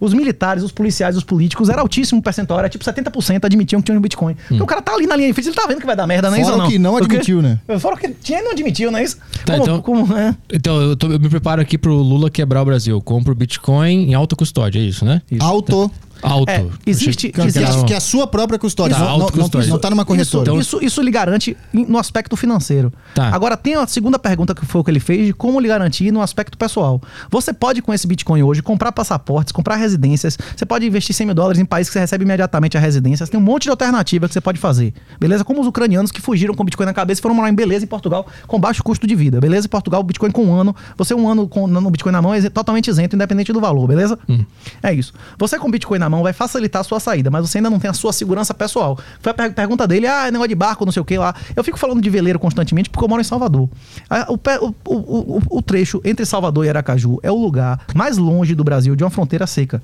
[0.00, 4.00] Os militares, os policiais, os políticos, era altíssimo percentual, era tipo 70% admitiam que tinham
[4.00, 4.36] Bitcoin.
[4.48, 6.06] Porque o cara tá ali na linha de frente, ele tá vendo que vai dar
[6.06, 6.70] merda, não é isso Fora ou o não?
[6.72, 7.58] que não admitiu, né?
[7.80, 9.16] Fora que tinha e não admitiu, não é isso?
[9.44, 10.34] Tá, como, então- como- é.
[10.52, 12.96] Então, eu, tô- eu me preparo aqui pro Lula quebrar o Brasil.
[12.96, 15.20] Eu compro Bitcoin em alta custódia, é isso, né?
[15.40, 15.90] Auto.
[16.22, 16.50] Alto.
[16.50, 18.94] É, existe- Que, é- existe- que é a sua própria custódia.
[18.96, 19.68] Tá, não, não, não, autocustódia.
[19.70, 20.42] não tá numa corretora.
[20.50, 22.92] Então- Isso, isso lhe garante no aspecto financeiro.
[23.14, 23.28] Tá.
[23.34, 26.10] Agora tem a segunda pergunta que foi o que ele fez de como lhe garantir
[26.10, 27.00] no aspecto pessoal.
[27.30, 30.36] Você pode, com esse Bitcoin hoje, comprar passaportes, comprar residências.
[30.56, 33.26] Você pode investir 100 mil dólares em países que você recebe imediatamente a residência.
[33.26, 34.92] Tem um monte de alternativa que você pode fazer.
[35.20, 35.44] Beleza?
[35.44, 37.88] Como os ucranianos que fugiram com Bitcoin na cabeça e foram morar em Beleza, em
[37.88, 39.40] Portugal, com baixo custo de vida.
[39.40, 39.66] Beleza?
[39.66, 40.74] Em Portugal, Bitcoin com um ano.
[40.96, 43.86] Você um ano com no Bitcoin na mão é totalmente isento, independente do valor.
[43.86, 44.18] Beleza?
[44.82, 45.12] É isso.
[45.38, 47.90] Você com Bitcoin na mão vai facilitar a sua saída, mas você ainda não tem
[47.90, 48.98] a sua segurança pessoal.
[49.20, 51.34] Foi a per- pergunta dele, ah, é negócio de barco, não sei o que lá.
[51.54, 53.68] Eu fico falando de veleiro constantemente porque eu moro em Salvador.
[54.28, 58.64] O- o- o- o trecho entre Salvador e Aracaju é o lugar mais longe do
[58.64, 59.82] Brasil de uma fronteira seca.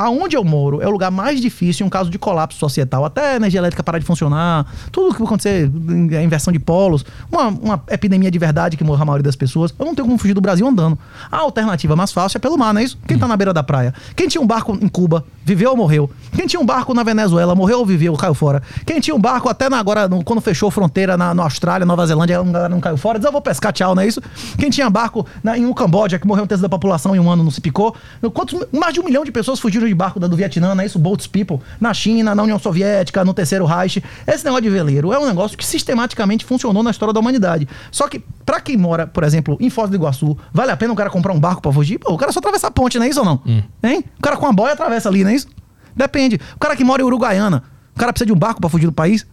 [0.00, 3.32] Aonde eu moro é o lugar mais difícil em um caso de colapso societal, até
[3.32, 5.70] a energia elétrica parar de funcionar, tudo que vai acontecer,
[6.18, 9.74] a inversão de polos, uma, uma epidemia de verdade que morra a maioria das pessoas,
[9.78, 10.98] eu não tenho como fugir do Brasil andando.
[11.30, 12.96] A alternativa mais fácil é pelo mar, não é isso?
[13.06, 13.92] Quem tá na beira da praia?
[14.16, 16.10] Quem tinha um barco em Cuba, viveu ou morreu?
[16.34, 18.62] Quem tinha um barco na Venezuela, morreu ou viveu, caiu fora?
[18.86, 22.06] Quem tinha um barco até na, agora, no- quando fechou fronteira na, na Austrália, Nova
[22.06, 24.22] Zelândia, não, não caiu fora, diz, eu vou pescar, tchau, não é isso?
[24.58, 27.30] Quem tinha barco na, em um Camboja, que morreu um terço da população em um
[27.30, 27.94] ano, não se picou?
[28.32, 30.86] Quantos, mais de um milhão de pessoas fugiram de barco da- do Vietnã, não é
[30.86, 30.98] isso?
[30.98, 34.02] Boats People, na China, na União Soviética, no Terceiro Reich.
[34.26, 37.68] Esse negócio de veleiro é um negócio que sistematicamente funcionou na história da humanidade.
[37.90, 40.96] Só que, pra quem mora, por exemplo, em Foz do Iguaçu, vale a pena o
[40.96, 41.98] cara comprar um barco pra fugir?
[41.98, 43.40] Pô, o cara só atravessa a ponte, não é isso ou não?
[43.82, 44.04] Hein?
[44.18, 45.48] O cara com a boia atravessa ali, não é isso?
[45.94, 46.40] Depende.
[46.54, 47.62] O cara que mora em Uruguaiana,
[47.94, 49.26] o cara precisa de um barco pra fugir do país?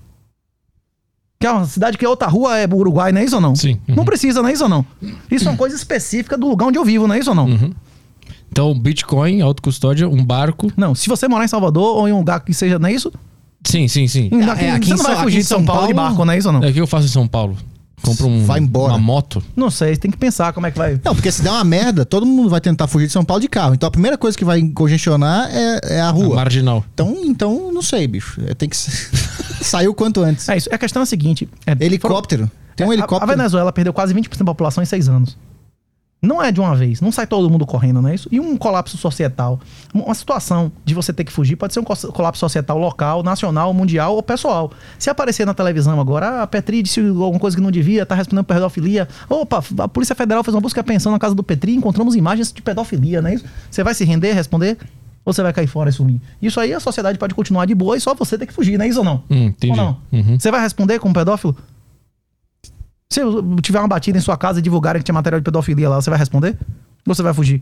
[1.39, 3.55] Que é uma cidade que é outra rua é Uruguai, não é isso ou não?
[3.55, 3.79] Sim.
[3.87, 4.83] Não precisa, não é isso ou não?
[5.29, 7.45] Isso é uma coisa específica do lugar onde eu vivo, não é isso ou não?
[8.51, 10.71] Então, Bitcoin, autocustódia, um barco.
[10.75, 13.11] Não, se você morar em Salvador ou em um lugar que seja, não é isso?
[13.65, 14.29] Sim, sim, sim.
[14.31, 15.93] Em- É, aqui- aqui você não vai São- fugir aqui de São São Paulo de
[15.93, 16.63] Paulo- barco, não é isso ou não?
[16.63, 17.57] É, o que eu faço em São Paulo?
[18.01, 18.93] Compro um, Vai embora.
[18.93, 19.43] uma moto.
[19.55, 20.99] Não sei, você tem que pensar como é que vai.
[21.03, 23.47] Não, porque se der uma merda, todo mundo vai tentar fugir de São Paulo de
[23.49, 23.73] carro.
[23.73, 26.35] Então a primeira coisa que vai congestionar é, é a a rua.
[26.35, 26.85] marginal.
[26.93, 28.39] Então, então, não sei, bicho.
[28.47, 28.77] É, Tem que
[29.65, 30.47] sair o quanto antes.
[30.47, 30.69] É isso.
[30.71, 32.49] A questão é a seguinte: é, Helicóptero.
[32.75, 33.31] Tem um foram- a- helicóptero.
[33.31, 35.35] A, Venezuela perdeu quase 20% da população em seis anos.
[36.19, 38.27] Não é de uma vez, não sai todo mundo correndo, não é isso?
[38.31, 39.59] E um colapso societal,
[39.93, 44.15] uma situação de você ter que fugir, pode ser um colapso societal local, nacional, mundial
[44.15, 44.71] ou pessoal.
[44.97, 48.15] Se aparecer na televisão agora, ah, a Petri disse alguma coisa que não devia, tá
[48.15, 49.07] respondendo por pedofilia.
[49.29, 52.51] Opa, a Polícia Federal fez uma busca pensão na casa do Petri e encontramos imagens
[52.51, 53.45] de pedofilia, não é isso?
[53.69, 54.77] Você vai se render, responder?
[55.23, 56.19] Ou você vai cair fora e sumir?
[56.41, 58.85] Isso aí a sociedade pode continuar de boa e só você ter que fugir, não
[58.85, 59.23] é isso ou não?
[59.29, 59.77] Hum, entendi.
[59.79, 59.97] Ou não?
[60.11, 60.39] Uhum.
[60.39, 61.55] Você vai responder como pedófilo?
[63.09, 65.87] Se eu tiver uma batida em sua casa e divulgarem que tinha material de pedofilia
[65.89, 66.57] lá, você vai responder?
[67.07, 67.61] Ou você vai fugir?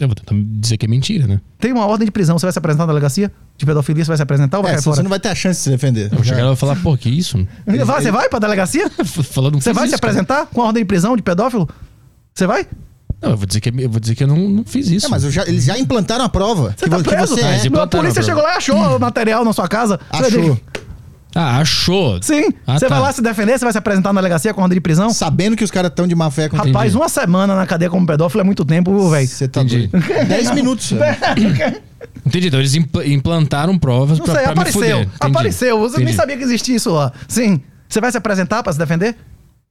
[0.00, 1.40] Eu vou tentar dizer que é mentira, né?
[1.58, 4.16] Tem uma ordem de prisão, você vai se apresentar na delegacia de pedofilia, você vai
[4.16, 4.96] se apresentar ou vai É, cair senão fora?
[4.96, 6.04] você não vai ter a chance de se defender.
[6.10, 7.36] Eu vou chegar lá e vou falar, pô, que isso?
[7.66, 8.88] Vai, você vai pra delegacia?
[9.30, 11.68] Falando Você vai se apresentar com a ordem de prisão de pedófilo?
[12.32, 12.66] Você vai?
[13.20, 15.06] Não, eu vou dizer que, eu vou dizer que eu não, não fiz isso.
[15.06, 16.74] É, mas eu já- eles já implantaram a prova.
[16.76, 17.34] Você que, tá vo- que preso?
[17.34, 17.58] você Ah, é.
[17.60, 20.00] eles a polícia a chegou lá e achou o material na sua casa.
[20.12, 20.60] Você Achou.
[21.34, 22.22] Ah, achou.
[22.22, 22.44] Sim.
[22.66, 22.94] Ah, você tá.
[22.94, 25.10] vai lá se defender, você vai se apresentar na delegacia com ordem de prisão?
[25.10, 26.96] Sabendo que os caras estão de má fé contra Rapaz, Entendi.
[27.02, 29.26] uma semana na cadeia como pedófilo é muito tempo, viu, velho.
[29.26, 29.88] Você tá Entendi.
[29.88, 30.06] doido.
[30.28, 30.92] 10 minutos.
[32.26, 32.46] Entendi.
[32.48, 34.80] Então eles impl- implantaram provas Não pra, sei, pra me apareceu.
[34.80, 34.96] fuder.
[35.02, 35.12] Entendi.
[35.20, 35.78] Apareceu.
[35.80, 36.16] Você nem Entendi.
[36.16, 37.12] sabia que existia isso lá.
[37.28, 37.60] Sim.
[37.88, 39.16] Você vai se apresentar pra se defender?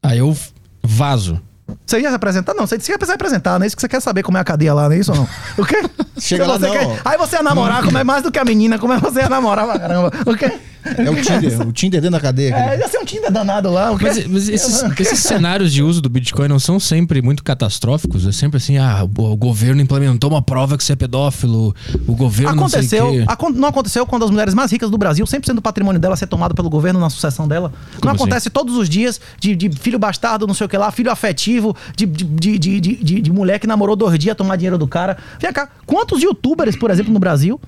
[0.02, 0.36] Aí eu
[0.84, 1.42] vazo.
[1.86, 2.54] Você ia se apresentar?
[2.54, 4.38] Não, você disse que ia se apresentar, não é isso que você quer saber como
[4.38, 5.28] é a cadeia lá, não é isso ou não?
[5.58, 5.78] O quê?
[6.20, 6.74] Chega Se lá, você não.
[6.74, 9.22] quer- Aí você ia namorar, como é mais do que a menina, como é você
[9.22, 10.12] ia namorar pra caramba?
[10.26, 10.52] O quê?
[10.98, 11.68] É o Tinder.
[11.68, 12.54] O Tinder dentro da cadeia.
[12.56, 13.92] É, ia ser um Tinder danado lá.
[13.92, 14.02] O?
[14.02, 18.26] Mas, mas esses, esses cenários de uso do Bitcoin não são sempre muito catastróficos?
[18.28, 21.74] É sempre assim, ah, o o governo implementou uma prova que você é pedófilo,
[22.08, 23.24] o governo não sei Aconteceu, o quê.
[23.28, 26.28] acon- não aconteceu quando as mulheres mais ricas do Brasil, 100% do patrimônio dela ser
[26.28, 27.70] tomado pelo governo na sucessão dela.
[27.96, 28.22] Como não assim?
[28.24, 31.76] acontece todos os dias de, de filho bastardo, não sei o que lá, filho afetivo,
[31.96, 34.88] de, de, de, de, de- de- de mulher que namorou dois dias tomar dinheiro do
[34.88, 35.18] cara.
[35.40, 37.60] Vem cá, quantos youtubers, por exemplo, no Brasil,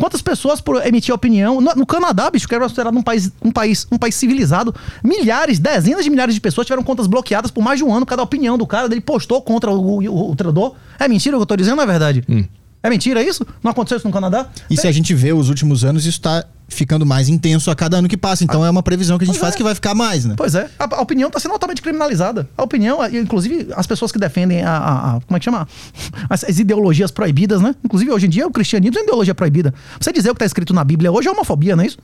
[0.00, 1.60] quantas pessoas por emitir opinião?
[1.60, 4.74] No, no Canadá, bicho, que era considerado um país, um, país, um país civilizado,
[5.04, 8.22] milhares, dezenas de milhares de pessoas tiveram contas bloqueadas por mais de um ano, cada
[8.22, 10.74] opinião do cara, ele postou contra o, o, o treinador.
[10.98, 12.24] É mentira o que eu tô dizendo, não é verdade?
[12.82, 13.46] É mentira isso?
[13.62, 14.48] Não aconteceu isso no Canadá?
[14.70, 17.98] E se a gente vê os últimos anos, isso tá ficando mais intenso a cada
[17.98, 18.42] ano que passa.
[18.42, 19.56] Então é uma previsão que a gente Pois faz é.
[19.58, 20.34] que vai ficar mais, né?
[20.36, 22.48] Pois é, a, a opinião está sendo altamente criminalizada.
[22.56, 25.68] A opinião, e, inclusive as pessoas que defendem a, a- a- como é que chama?
[26.30, 27.74] As, as ideologias proibidas, né?
[27.84, 29.74] Inclusive hoje em dia o cristianismo é uma ideologia proibida.
[30.00, 31.98] Você dizer o que está escrito na Bíblia hoje é homofobia, não é isso?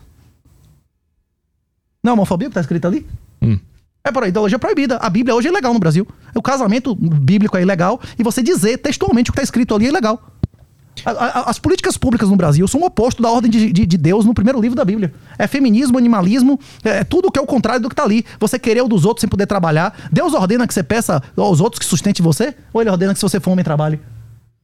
[2.02, 3.06] Não é homofobia o que está escrito ali?
[3.42, 3.58] Hum.
[4.04, 4.96] É por aí, ideologia proibida.
[4.98, 6.06] A Bíblia hoje é ilegal no Brasil.
[6.34, 9.88] O casamento bíblico é ilegal e você dizer textualmente o que está escrito ali é
[9.88, 10.22] ilegal.
[11.46, 14.34] As políticas públicas no Brasil são o oposto da ordem de, de- de Deus no
[14.34, 15.14] primeiro livro da Bíblia.
[15.38, 18.24] É feminismo, animalismo, é tudo que é o contrário do que está ali.
[18.40, 19.96] Você querer o dos outros sem poder trabalhar.
[20.10, 22.54] Deus ordena que você peça aos outros que sustente você?
[22.72, 24.00] Ou ele ordena que se você for homem, trabalhe?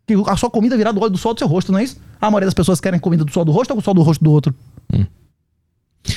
[0.06, 1.96] Que a sua comida virá do óleo do sol do seu rosto, não é isso?
[2.20, 4.24] A maioria das pessoas querem comida do sol do rosto ou do sol do rosto
[4.24, 4.52] do outro?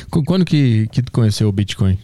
[0.10, 1.98] Qu- Quando que, que tu conheceu o Bitcoin?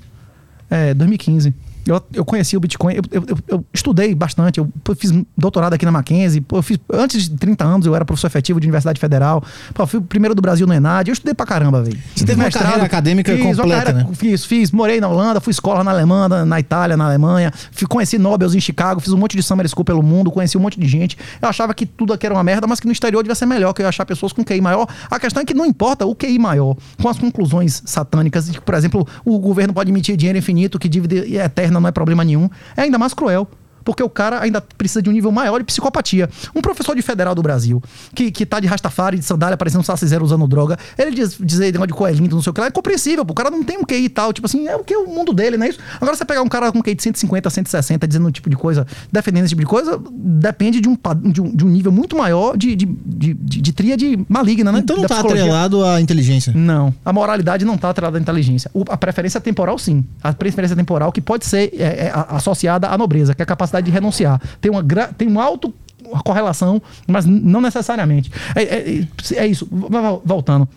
[0.69, 1.53] É, 2015.
[1.85, 5.91] Eu, eu conheci o Bitcoin, eu, eu- eu- estudei bastante, eu fiz doutorado aqui na
[5.91, 9.43] Mackenzie, eu fiz, antes de 30 anos eu era professor efetivo de Universidade Federal,
[9.73, 11.97] pô, fui o primeiro do Brasil no ENAD, eu estudei pra caramba, velho.
[12.15, 14.15] Você teve uma carreira acadêmica fiz completa, carreira- né?
[14.15, 17.87] Fiz, fiz, morei na Holanda, fui escola na Alemanha, na, na Itália, na Alemanha, fui,
[17.87, 20.79] conheci Nobels em Chicago, fiz um monte de Summer School pelo mundo, conheci um monte
[20.79, 21.17] de gente.
[21.41, 23.73] Eu achava que tudo aqui era uma merda, mas que no exterior devia ser melhor,
[23.73, 24.87] que eu ia achar pessoas com QI maior.
[25.09, 28.61] A questão é que não importa o QI maior, com as conclusões satânicas de que,
[28.61, 32.49] por exemplo, o governo pode emitir dinheiro infinito, que dívida eterna não é problema nenhum,
[32.77, 33.47] é ainda mais cruel.
[33.83, 36.29] Porque o cara ainda precisa de um nível maior de psicopatia.
[36.55, 37.81] Um professor de federal do Brasil,
[38.15, 41.37] que, que tá de rastafari, de sandália, parecendo um saci zero usando droga, ele diz,
[41.39, 43.31] dizer de co é lindo, não sei o que lá, é compreensível, pô.
[43.33, 45.07] o cara não tem um QI e tal, tipo assim, é o que é o
[45.07, 45.79] mundo dele, não é isso?
[45.99, 48.85] Agora você pegar um cara com QI de 150, 160, dizendo um tipo de coisa,
[49.11, 50.97] defendendo esse tipo de coisa, depende de um,
[51.31, 54.79] de um, de um nível muito maior de, de, de, de, de tríade maligna, né?
[54.79, 55.43] Então não Da tá psicologia.
[55.43, 56.53] atrelado à inteligência.
[56.55, 56.93] Não.
[57.03, 58.69] A moralidade não está atrelada à inteligência.
[58.73, 60.03] O- a preferência temporal, sim.
[60.23, 63.70] A preferência temporal que pode ser é, é, associada à nobreza, que é a capacidade
[63.79, 64.41] de renunciar.
[64.59, 64.83] Tem uma,
[65.17, 65.73] tem um alto
[66.25, 68.29] correlação, mas não necessariamente.
[68.55, 69.65] É, é- é isso.
[69.71, 70.67] V- v- Voltando.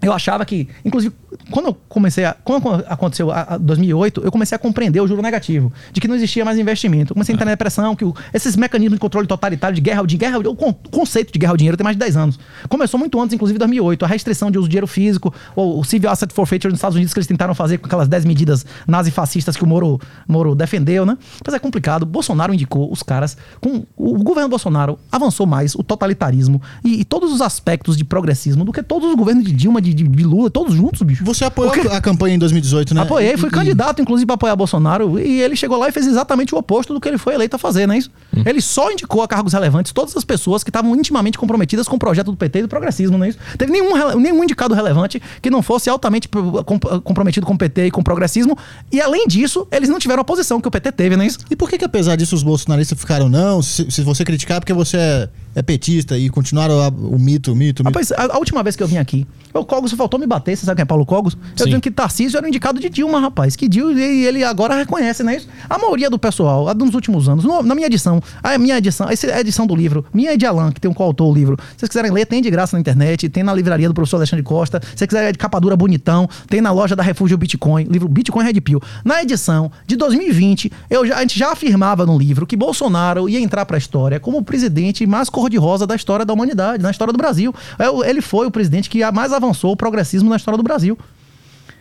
[0.00, 1.14] Eu achava que, inclusive,
[1.50, 2.34] quando eu comecei a.
[2.44, 6.14] Quando aconteceu a, a 2008, eu comecei a compreender o juro negativo, de que não
[6.14, 7.12] existia mais investimento.
[7.12, 10.06] Eu comecei a entrar na depressão, que o- esses mecanismos de controle totalitário de guerra,
[10.06, 12.38] de guerra, o con- conceito de guerra ao dinheiro tem mais de 10 anos.
[12.68, 14.04] Começou muito antes, inclusive, de 2008.
[14.04, 17.12] A restrição de uso de dinheiro físico, ou o Civil Asset Forfeiture nos Estados Unidos,
[17.14, 21.16] que eles tentaram fazer com aquelas 10 medidas nazifascistas que o Moro, Moro defendeu, né?
[21.44, 22.04] Mas é complicado.
[22.06, 23.36] Bolsonaro indicou os caras.
[23.60, 28.64] Com, o governo Bolsonaro avançou mais o totalitarismo e, e todos os aspectos de progressismo
[28.64, 31.21] do que todos os governos de Dilma, de, de, de Lula, todos juntos, bicho.
[31.22, 33.02] Você apoiou a campanha em 2018, né?
[33.02, 36.54] Apoiei, fui E- candidato, inclusive, para apoiar Bolsonaro, e ele chegou lá e fez exatamente
[36.54, 38.10] o oposto do que ele foi eleito a fazer, não é isso?
[38.44, 41.98] Ele só indicou a cargos relevantes todas as pessoas que estavam intimamente comprometidas com o
[41.98, 43.38] projeto do PT e do progressismo, não é isso?
[43.56, 47.86] Teve nenhum, nenhum indicado relevante que não fosse altamente pro- com- comprometido com o PT
[47.86, 48.56] e com o progressismo,
[48.90, 51.38] e além disso, eles não tiveram a posição que o PT teve, não é isso?
[51.50, 53.62] E por que, que apesar disso os bolsonaristas ficaram não?
[53.62, 57.52] Se, se você criticar é porque você é, é petista e continuaram a- o mito,
[57.52, 57.98] o mito, o mito.
[57.98, 60.56] Rapaz, a, a última vez que eu vim aqui, o Cogos só faltou me bater,
[60.56, 61.34] você sabe quem é Paulo Cogos?
[61.58, 63.54] Eu dizendo que Tarcísio era o indicado de Dilma, rapaz.
[63.56, 65.48] Que Dilma, e ele agora reconhece, não é isso?
[65.68, 69.08] A maioria do pessoal, a dos últimos anos, no- na minha edição, a minha edição,
[69.10, 71.34] essa é a edição do livro, minha é de Alan, que tem um coautor o
[71.34, 71.56] livro.
[71.72, 74.42] Se vocês quiserem ler, tem de graça na internet, tem na livraria do professor Alexandre
[74.42, 74.80] Costa.
[74.82, 78.08] Se você quiser é de capa dura bonitão, tem na loja da Refúgio Bitcoin, livro
[78.08, 78.80] Bitcoin Red Pill.
[79.04, 83.38] Na edição de 2020, eu já, a gente já afirmava no livro que Bolsonaro ia
[83.40, 87.16] entrar pra história como o presidente mais cor-de-rosa da história da humanidade, na história do
[87.16, 87.52] Brasil.
[87.78, 90.96] É Ele foi o presidente que mais avançou o progressismo na história do Brasil.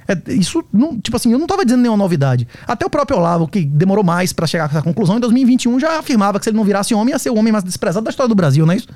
[0.08, 2.48] É, isso, não, tipo assim, eu não estava dizendo nenhuma novidade.
[2.68, 6.00] Até o próprio Olavo, que demorou mais para chegar a essa conclusão, em 2021 já
[6.00, 8.28] afirmava que se ele não virasse homem, ia ser o homem mais desprezado da história
[8.28, 8.88] do Brasil, não é isso?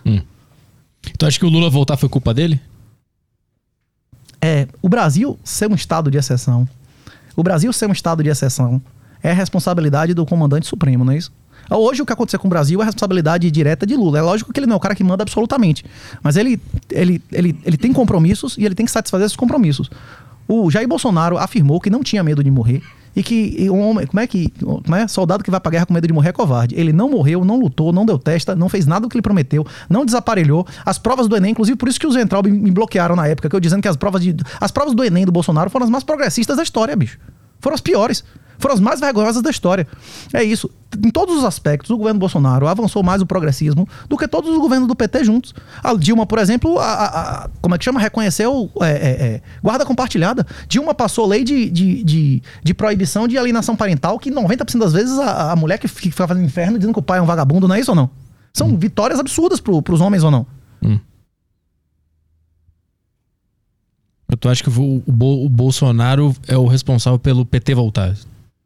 [1.13, 2.59] Então acho que o Lula voltar foi culpa dele?
[4.41, 6.67] É, o Brasil ser um estado de exceção,
[7.35, 8.81] o Brasil ser um estado de exceção
[9.21, 11.31] é responsabilidade do comandante supremo, não é isso?
[11.69, 14.19] Hoje o que aconteceu com o Brasil é responsabilidade direta de Lula.
[14.19, 15.85] É lógico que ele não é o cara que manda absolutamente.
[16.21, 16.59] Mas ele,
[16.91, 19.89] ele, ele, ele tem compromissos e ele tem que satisfazer esses compromissos.
[20.47, 22.81] O Jair Bolsonaro afirmou que não tinha medo de morrer
[23.15, 25.07] e que e um homem, como é que, como é?
[25.07, 26.75] Soldado que vai pra guerra com medo de morrer é covarde.
[26.75, 29.65] Ele não morreu, não lutou, não deu testa, não fez nada do que ele prometeu,
[29.89, 30.67] não desaparelhou.
[30.85, 33.49] As provas do Enem, inclusive por isso que os Ventral me, me bloquearam na época,
[33.49, 35.89] que eu dizendo que as provas de as provas do Enem do Bolsonaro foram as
[35.89, 37.17] mais progressistas da história, bicho.
[37.59, 38.23] Foram as piores.
[38.57, 39.87] Foram as mais vergonhosas da história.
[40.33, 40.69] É isso.
[41.03, 44.57] Em todos os aspectos, o governo Bolsonaro avançou mais o progressismo do que todos os
[44.57, 45.53] governos do PT juntos.
[45.83, 47.05] A Dilma, por exemplo, a, a-
[47.45, 47.99] a- como é que chama?
[47.99, 50.45] Reconheceu é, é, é, guarda compartilhada.
[50.67, 55.17] Dilma passou lei de, de, de, de proibição de alienação parental, que 90% das vezes
[55.19, 57.75] a, a mulher que fica fazendo inferno dizendo que o pai é um vagabundo, não
[57.75, 58.09] é isso ou não?
[58.53, 60.45] São vitórias absurdas pro, pros homens ou não?
[64.39, 68.13] Tu acha que o, o o Bolsonaro é o responsável pelo PT voltar?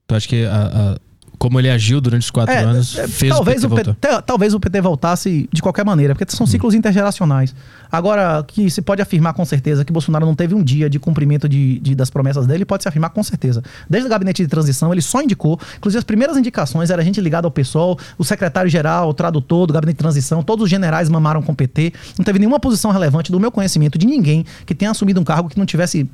[0.10, 1.00] Tu acha que a- a-
[1.38, 3.94] como ele agiu durante os quatro É, anos é, fez talvez, o PT o?
[3.96, 7.56] PT, talvez o PT voltasse de qualquer maneira, porque são ciclos intergeracionais.
[7.90, 11.48] Agora, que se pode afirmar com certeza que Bolsonaro não teve um dia de cumprimento
[11.48, 13.64] de, de- das promessas dele, pode se afirmar com certeza.
[13.90, 17.48] Desde o gabinete de transição, ele só indicou, inclusive as primeiras indicações era gente ligada
[17.48, 21.52] ao PSOL, o secretário-geral, o tradutor do gabinete de transição, todos os generais mamaram com
[21.54, 21.94] o PT.
[22.18, 25.48] Não teve nenhuma posição relevante do meu conhecimento de ninguém que tenha assumido um cargo
[25.48, 26.10] que não tivesse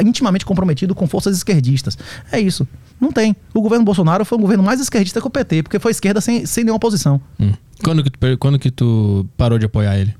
[0.00, 1.96] intimamente comprometido com forças esquerdistas.
[2.32, 2.66] É isso.
[3.00, 3.34] Não tem.
[3.54, 6.44] O governo Bolsonaro foi um governo mais esquerdista que o PT, porque foi esquerda sem,
[6.46, 7.20] sem nenhuma posição.
[7.38, 7.52] Hum.
[7.82, 10.14] Quando, que tu, quando que tu parou de apoiar ele?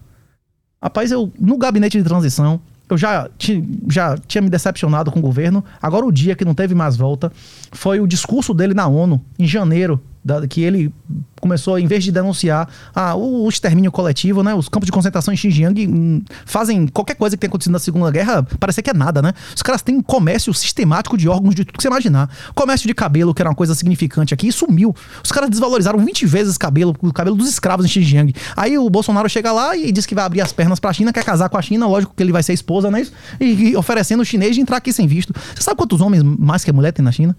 [0.82, 5.22] Rapaz, eu no gabinete de transição, eu já, ti- já tinha me decepcionado com o
[5.22, 5.64] governo.
[5.82, 7.32] Agora, o dia que não teve mais volta
[7.72, 10.92] foi o discurso dele na ONU, em janeiro, da- que ele
[11.40, 14.54] começou, em vez de denunciar ah, o, o extermínio coletivo, né?
[14.54, 18.10] Os campos de concentração em Xinjiang hum, fazem qualquer coisa que tenha acontecido na Segunda
[18.10, 19.32] Guerra parecer que é nada, né?
[19.54, 22.28] Os caras têm um comércio sistemático de órgãos de tudo que você imaginar.
[22.54, 24.94] Comércio de cabelo, que era uma coisa significante aqui, sumiu.
[25.22, 28.34] Os caras desvalorizaram 20 vezes cabelo, o cabelo dos escravos em Xinjiang.
[28.56, 31.24] Aí o Bolsonaro chega lá e diz que vai abrir as pernas pra China, quer
[31.24, 33.06] casar com a China, lógico que ele vai ser esposa, né?
[33.40, 35.32] E, e oferecendo o chinês de entrar aqui sem visto.
[35.54, 37.36] Você sabe quantos homens mais que a mulher tem na China?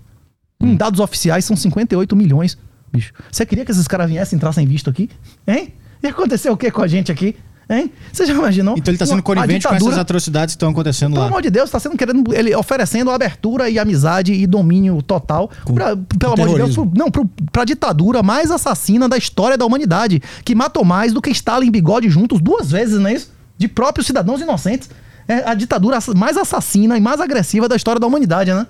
[0.61, 2.57] Em dados oficiais são 58 milhões,
[2.91, 3.13] bicho.
[3.31, 5.09] Você queria que esses caras viessem entrar sem visto aqui?
[5.47, 5.73] Hein?
[6.01, 7.35] E aconteceu o que com a gente aqui?
[7.69, 7.91] Hein?
[8.11, 8.75] Você já imaginou?
[8.75, 11.27] Então ele está sendo a conivente com essas atrocidades que estão acontecendo Pelo lá.
[11.27, 15.95] amor de Deus, está sendo querendo ele oferecendo abertura e amizade e domínio total pra,
[15.95, 20.19] pelo amor de Deus, pro, não, pro, pra ditadura mais assassina da história da humanidade,
[20.43, 23.31] que matou mais do que Stalin e Bigode juntos duas vezes, não é isso?
[23.55, 24.89] De próprios cidadãos inocentes.
[25.27, 28.65] É a ditadura mais assassina e mais agressiva da história da humanidade, né?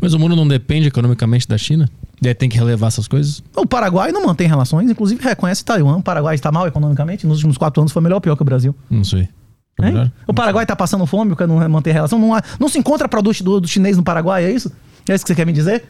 [0.00, 1.88] Mas o mundo não depende economicamente da China?
[2.22, 3.42] E aí tem que relevar essas coisas?
[3.56, 5.96] O Paraguai não mantém relações, inclusive reconhece Taiwan.
[5.98, 8.44] O Paraguai está mal economicamente, nos últimos quatro anos foi melhor ou pior que o
[8.44, 8.74] Brasil.
[8.90, 9.28] Não sei.
[9.80, 10.10] É?
[10.26, 12.18] O Paraguai tá passando fome porque não mantém relação.
[12.18, 14.70] Não, há- não se encontra produto do, do chinês no Paraguai, é isso?
[15.08, 15.84] É isso que você quer me dizer?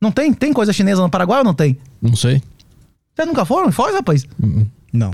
[0.00, 0.32] Não tem?
[0.32, 1.78] Tem coisa chinesa no Paraguai ou não tem?
[2.02, 2.42] Não sei.
[3.14, 4.26] Vocês nunca foram Foz, rapaz?
[4.42, 5.12] Hum, Não.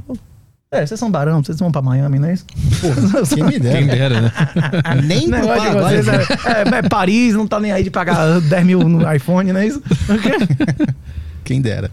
[0.71, 2.45] É, vocês são barão, vocês vão pra Miami, não é isso?
[3.33, 3.87] Quem me Quem dera.
[3.87, 4.33] dera, né?
[5.07, 6.03] Nem pro Paraguai.
[6.03, 9.53] vocês é, é, é Paris, não tá nem aí de pagar 10 mil no iPhone,
[9.53, 9.81] não é isso?
[11.45, 11.91] Quem dera.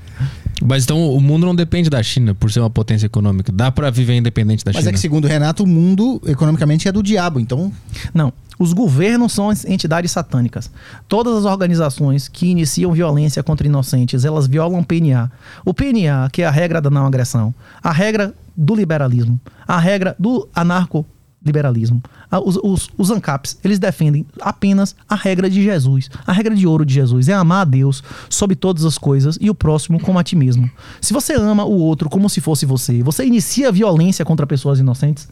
[0.66, 3.52] Mas então o mundo não depende da China por ser uma potência econômica.
[3.52, 4.90] Dá pra viver independente da Mas China.
[4.90, 7.40] é que, segundo o Renato, o mundo economicamente é do diabo.
[7.40, 7.72] Então,
[8.14, 8.34] Não.
[8.60, 10.70] Os governos são entidades satânicas.
[11.08, 15.32] Todas as organizações que iniciam violência contra inocentes, elas violam o PNA.
[15.66, 20.16] O PNA, que é a regra da não agressão, a regra do liberalismo, a regra
[20.20, 22.02] do anarco-liberalismo.
[22.30, 26.10] A- Os, os, os ANCAPs, eles defendem apenas a regra de Jesus.
[26.26, 29.50] A regra de ouro de Jesus é amar a Deus sobre todas as coisas e
[29.50, 30.70] o próximo como a ti mesmo.
[31.02, 35.28] Se você ama o outro como se fosse você, você inicia violência contra pessoas inocentes?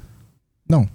[0.67, 0.87] não.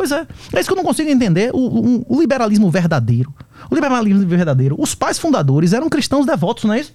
[0.00, 0.26] Pois é.
[0.54, 1.50] É isso que eu não consigo entender.
[1.52, 3.34] O, o- o liberalismo verdadeiro.
[3.70, 4.74] O liberalismo verdadeiro.
[4.78, 6.94] Os pais fundadores eram cristãos devotos, não é isso?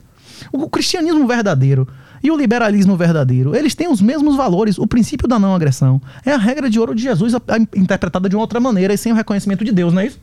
[0.52, 1.88] O cristianismo verdadeiro
[2.24, 4.80] e o liberalismo verdadeiro, eles têm os mesmos valores.
[4.80, 7.34] O princípio da não agressão é a regra de ouro de Jesus
[7.76, 10.20] interpretada de uma outra maneira e sem o reconhecimento de Deus, não é isso?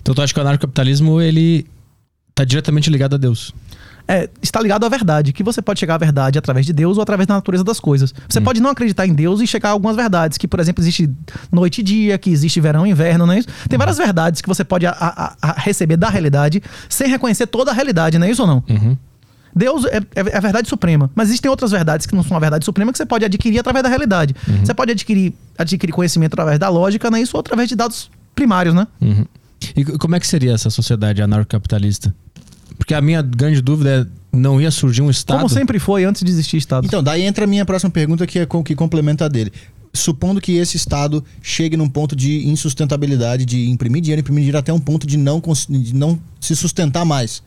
[0.00, 1.66] Então tu acha que o anarcocapitalismo ele
[2.32, 3.52] tá diretamente ligado a Deus?
[4.08, 7.02] É, está ligado à verdade, que você pode chegar à verdade através de Deus ou
[7.02, 8.12] através da natureza das coisas.
[8.28, 11.08] Você pode não acreditar em Deus e chegar a algumas verdades, que, por exemplo, existe
[11.52, 13.48] noite e dia, que existe verão e inverno, não é isso?
[13.68, 17.70] Tem várias verdades que você pode a- a- a receber da realidade sem reconhecer toda
[17.70, 18.64] a realidade, não é isso ou não?
[18.68, 18.96] Uhum.
[19.54, 22.64] Deus é, é a verdade suprema, mas existem outras verdades que não são a verdade
[22.64, 24.34] suprema que você pode adquirir através da realidade.
[24.64, 27.36] Você pode adquirir, adquirir conhecimento através da lógica, não é isso?
[27.36, 28.86] Ou através de dados primários, né?
[29.00, 29.24] Uhum.
[29.76, 32.14] E como é que seria essa sociedade anarcocapitalista?
[32.80, 36.22] Porque a minha grande dúvida é não ia surgir um estado Como sempre foi antes
[36.22, 36.86] de existir Estado.
[36.86, 39.52] Então, daí entra a minha próxima pergunta, que é com que complementa a dele.
[39.92, 44.72] Supondo que esse Estado chegue num ponto de insustentabilidade, de imprimir dinheiro, imprimir dinheiro até
[44.72, 47.42] um ponto de não, de não se sustentar mais.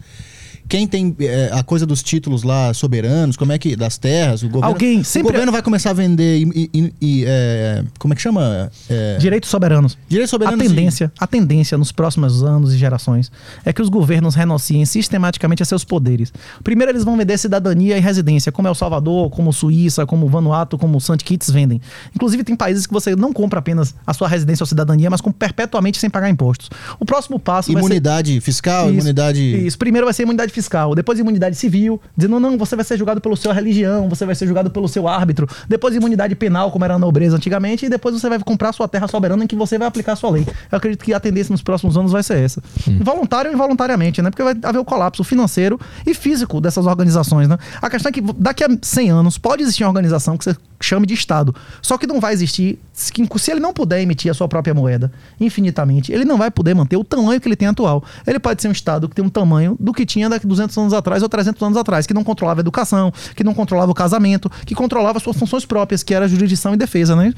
[0.70, 3.76] Quem tem é, a coisa dos títulos lá soberanos, como é que.
[3.76, 4.68] das terras, o governo.
[4.68, 6.70] Alguém sempre- O governo vai começar a vender e.
[6.74, 8.72] e- e, é, como é que chama?
[8.90, 9.98] É, Direitos soberanos.
[10.08, 10.66] direitos A soberanos.
[10.66, 13.32] e- tendência, a tendência nos próximos anos e gerações
[13.66, 16.32] é que os governos renunciem sistematicamente a seus poderes.
[16.64, 21.00] Primeiro eles vão vender cidadania e residência, como El Salvador, como Suíça, como Vanuatu, como
[21.00, 21.18] St.
[21.24, 21.82] Kitts vendem.
[22.16, 25.48] Inclusive tem países que você não compra apenas a sua residência ou cidadania, mas compra
[25.48, 26.70] perpetuamente sem pagar impostos.
[27.00, 29.66] O próximo passo vai ser Imunidade fiscal, isso, imunidade.
[29.68, 29.78] Isso.
[29.78, 33.36] Primeiro vai ser imunidade fiscal, depois imunidade civil, dizendo não, você vai ser julgado pela
[33.36, 37.00] sua religião, você vai ser julgado pelo seu árbitro, depois imunidade penal, como era na
[37.00, 40.16] nobreza antigamente, e depois você vai comprar sua terra soberana em que você vai aplicar
[40.16, 40.46] sua lei.
[40.72, 42.62] Eu acredito que a tendência nos próximos anos vai ser essa.
[43.02, 44.30] Voluntário ou involuntariamente, né?
[44.30, 47.58] Porque vai haver o colapso financeiro e físico dessas organizações, né?
[47.82, 51.08] A questão é que daqui a 100 anos pode existir uma organização que você chame
[51.08, 53.12] de Estado, só que não vai existir se
[53.50, 57.04] ele não puder emitir a sua própria moeda infinitamente, ele não vai poder manter o
[57.04, 58.04] tamanho que ele tem atual.
[58.28, 60.94] Ele pode ser um Estado que tem um tamanho do que tinha daqui 200 anos
[60.94, 64.50] atrás ou 300 anos atrás, que não controlava a educação, que não controlava o casamento,
[64.66, 67.34] que controlava as suas funções próprias, que era a jurisdição e defesa, né?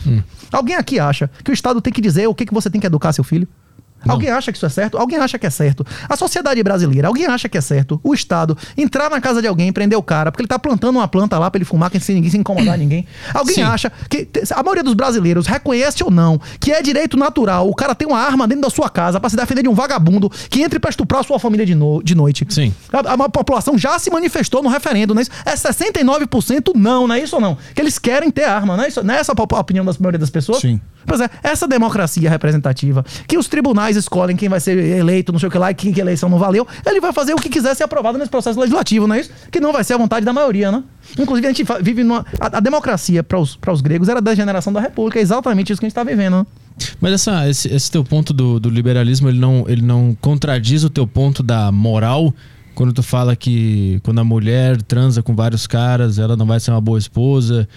[0.52, 2.88] Alguém aqui acha que o Estado tem que dizer o que, que você tem que
[2.88, 3.48] educar seu filho?
[4.08, 4.98] Alguém acha que isso é certo?
[4.98, 5.86] Alguém acha que é certo?
[6.08, 8.00] A sociedade brasileira, alguém acha que é certo?
[8.04, 11.08] O Estado entrar na casa de alguém, prender o cara, porque ele tá plantando uma
[11.08, 13.06] planta lá pra ele fumar, que sem ninguém se incomodar ninguém.
[13.34, 13.64] Alguém Sim.
[13.64, 17.94] acha que a maioria dos brasileiros reconhece ou não que é direito natural o cara
[17.96, 20.80] ter uma arma dentro da sua casa pra se defender de um vagabundo que entre
[20.80, 22.46] pra estuprar a sua família de, no- de noite?
[22.50, 22.74] Sim.
[22.92, 25.32] A, a população já se manifestou no referendo, não é isso?
[25.46, 27.58] É 69% não, não é isso ou não?
[27.74, 29.04] Que eles querem ter arma, não é isso?
[29.04, 30.60] Não é essa a opinião da maioria das pessoas?
[30.62, 30.80] Sim.
[31.06, 35.48] Pois é, essa democracia representativa, que os tribunais escolhem quem vai ser eleito, não sei
[35.48, 37.76] o que lá, e que, que eleição não valeu, ele vai fazer o que quiser
[37.76, 39.32] ser aprovado nesse processo legislativo, não é isso?
[39.52, 40.84] Que não vai ser a vontade da maioria, né?
[41.18, 42.26] Inclusive, a gente vive numa.
[42.40, 45.80] A, a democracia para os, os gregos era da generação da república, é exatamente isso
[45.80, 46.46] que a gente está vivendo, né?
[47.00, 50.90] Mas essa, esse, esse teu ponto do, do liberalismo, ele não, ele não contradiz o
[50.90, 52.34] teu ponto da moral
[52.76, 56.72] quando tu fala que quando a mulher transa com vários caras, ela não vai ser
[56.72, 57.68] uma boa esposa.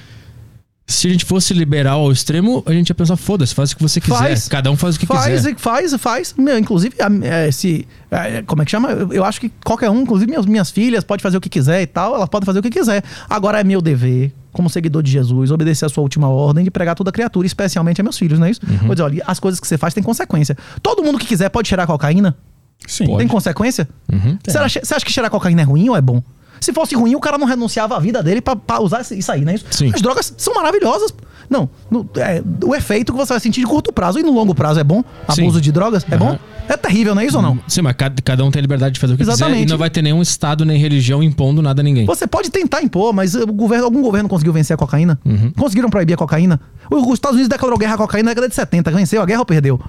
[0.90, 3.82] Se a gente fosse liberal ao extremo, a gente ia pensar, foda-se, faz o que
[3.82, 4.16] você quiser.
[4.16, 4.48] Faz.
[4.48, 5.54] Cada um faz o que faz, quiser.
[5.58, 6.34] faz, faz.
[6.34, 6.94] Meu, inclusive,
[7.24, 7.86] é, se.
[8.10, 8.88] é, como é que chama?
[8.92, 11.82] Eu, eu acho que qualquer um, inclusive minhas, minhas filhas, pode fazer o que quiser
[11.82, 13.04] e tal, elas podem fazer o que quiser.
[13.28, 16.94] Agora é meu dever, como seguidor de Jesus, obedecer a sua última ordem de pregar
[16.94, 18.60] toda criatura, especialmente a meus filhos, não é isso?
[18.86, 20.56] Vou dizer, olha, as coisas que você faz têm consequência.
[20.82, 22.34] Todo mundo que quiser pode cheirar cocaína?
[22.86, 23.14] Sim.
[23.18, 23.86] Tem consequência?
[24.42, 26.22] Você, acha, você acha que cheirar cocaína é ruim ou é bom?
[26.60, 29.44] Se fosse ruim, o cara não renunciava à vida dele pra, pra usar isso aí,
[29.44, 29.64] não é isso?
[29.70, 29.90] Sim.
[29.94, 31.12] As drogas são maravilhosas.
[31.48, 34.54] Não, no- é, o efeito que você vai sentir de curto prazo e no longo
[34.54, 35.02] prazo é bom?
[35.30, 35.42] Sim.
[35.42, 36.28] Abuso de drogas é bom?
[36.30, 36.38] Aham.
[36.68, 37.58] É terrível, não é isso ou não?
[37.66, 39.62] Sim, mas cada, cada um tem a liberdade de fazer o que quiser Exatamente.
[39.66, 42.04] e não vai ter nenhum estado nem religião impondo nada a ninguém.
[42.04, 45.18] Você pode tentar impor, mas o governo, algum governo conseguiu vencer a cocaína?
[45.56, 46.60] Conseguiram proibir a cocaína?
[46.90, 48.90] Os os Estados Unidos declarou guerra à cocaína na década de 70.
[48.90, 49.80] Venceu a guerra ou perdeu?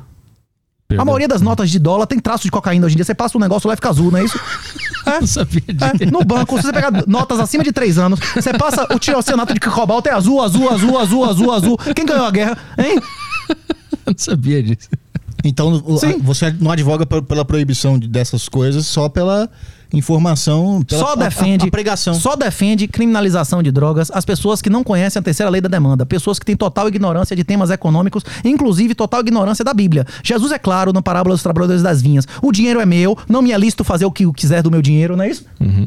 [0.87, 1.01] Perdão.
[1.01, 3.03] A maioria das notas de dólar tem traço de cocaína hoje em dia.
[3.05, 4.39] Você passa um negócio lá e fica azul, não é isso?
[5.15, 6.02] Eu não sabia disso.
[6.02, 9.53] É, no banco, se você pegar notas acima de 3 anos, você passa o tiroceanato
[9.53, 11.77] de cobalto é azul, azul, azul, azul, azul, azul.
[11.95, 12.57] Quem ganhou a guerra?
[12.77, 12.99] Hein?
[14.06, 14.90] Eu não sabia disso.
[15.44, 16.19] Então Sim.
[16.19, 19.49] você não advoga pe- pela proibição de- dessas coisas só pela
[19.93, 22.13] informação, só defende a, a pregação.
[22.13, 26.05] Só defende criminalização de drogas as pessoas que não conhecem a terceira lei da demanda,
[26.05, 30.05] pessoas que têm total ignorância de temas econômicos, inclusive total ignorância da Bíblia.
[30.23, 32.27] Jesus é claro na parábola dos trabalhadores das vinhas.
[32.41, 34.81] O dinheiro é meu, não me é lícito fazer o que eu quiser do meu
[34.81, 35.45] dinheiro, não é isso?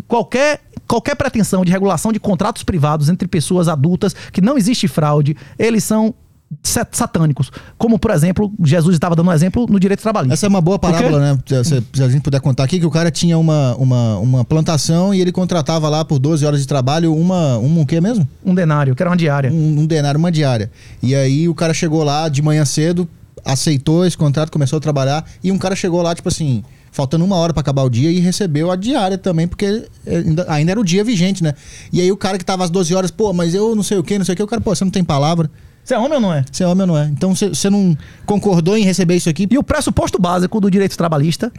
[0.09, 5.37] Qualquer qualquer pretensão de regulação de contratos privados entre pessoas adultas que não existe fraude,
[5.59, 6.15] eles são
[6.63, 7.51] satânicos.
[7.79, 10.35] Como, por exemplo, Jesus estava dando um exemplo no direito trabalhista.
[10.35, 11.39] Essa é uma boa parábola, né?
[11.47, 15.15] Se, se a gente puder contar aqui, que o cara tinha uma, uma, uma plantação
[15.15, 18.29] e ele contratava lá por 12 horas de trabalho uma, uma o quê mesmo?
[18.45, 19.51] Um denário, que era uma diária.
[19.51, 20.71] Um, um denário, uma diária.
[21.03, 23.09] E aí o cara chegou lá de manhã cedo,
[23.45, 26.63] aceitou esse contrato, começou a trabalhar, e um cara chegou lá, tipo assim,
[26.93, 30.71] faltando uma hora pra acabar o dia e recebeu a diária também, porque ainda, ainda
[30.73, 31.55] era o dia vigente, né?
[31.93, 34.05] E aí o cara que tava às 12 horas, pô, mas eu não sei o
[34.05, 35.51] que, não sei o que, o cara, pô, você não tem palavra,
[35.85, 36.45] Você é homem ou não é?
[36.51, 37.07] você é homem ou não é?
[37.07, 39.49] Então você não concordou em receber isso aqui?
[39.51, 41.53] E o pressuposto básico do direito trabalhista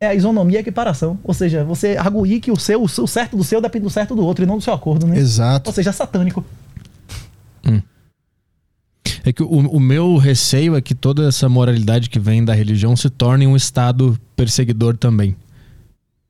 [0.00, 1.18] é a isonomia e a equiparação.
[1.24, 4.24] Ou seja, você arguir que o seu, o certo do seu depende do certo do
[4.24, 5.16] outro e não do seu acordo, né?
[5.18, 5.70] Exato.
[5.70, 6.44] Ou seja, é satânico.
[9.24, 12.94] É que o, o meu receio é que toda essa moralidade que vem da religião
[12.94, 15.34] se torne um estado perseguidor também.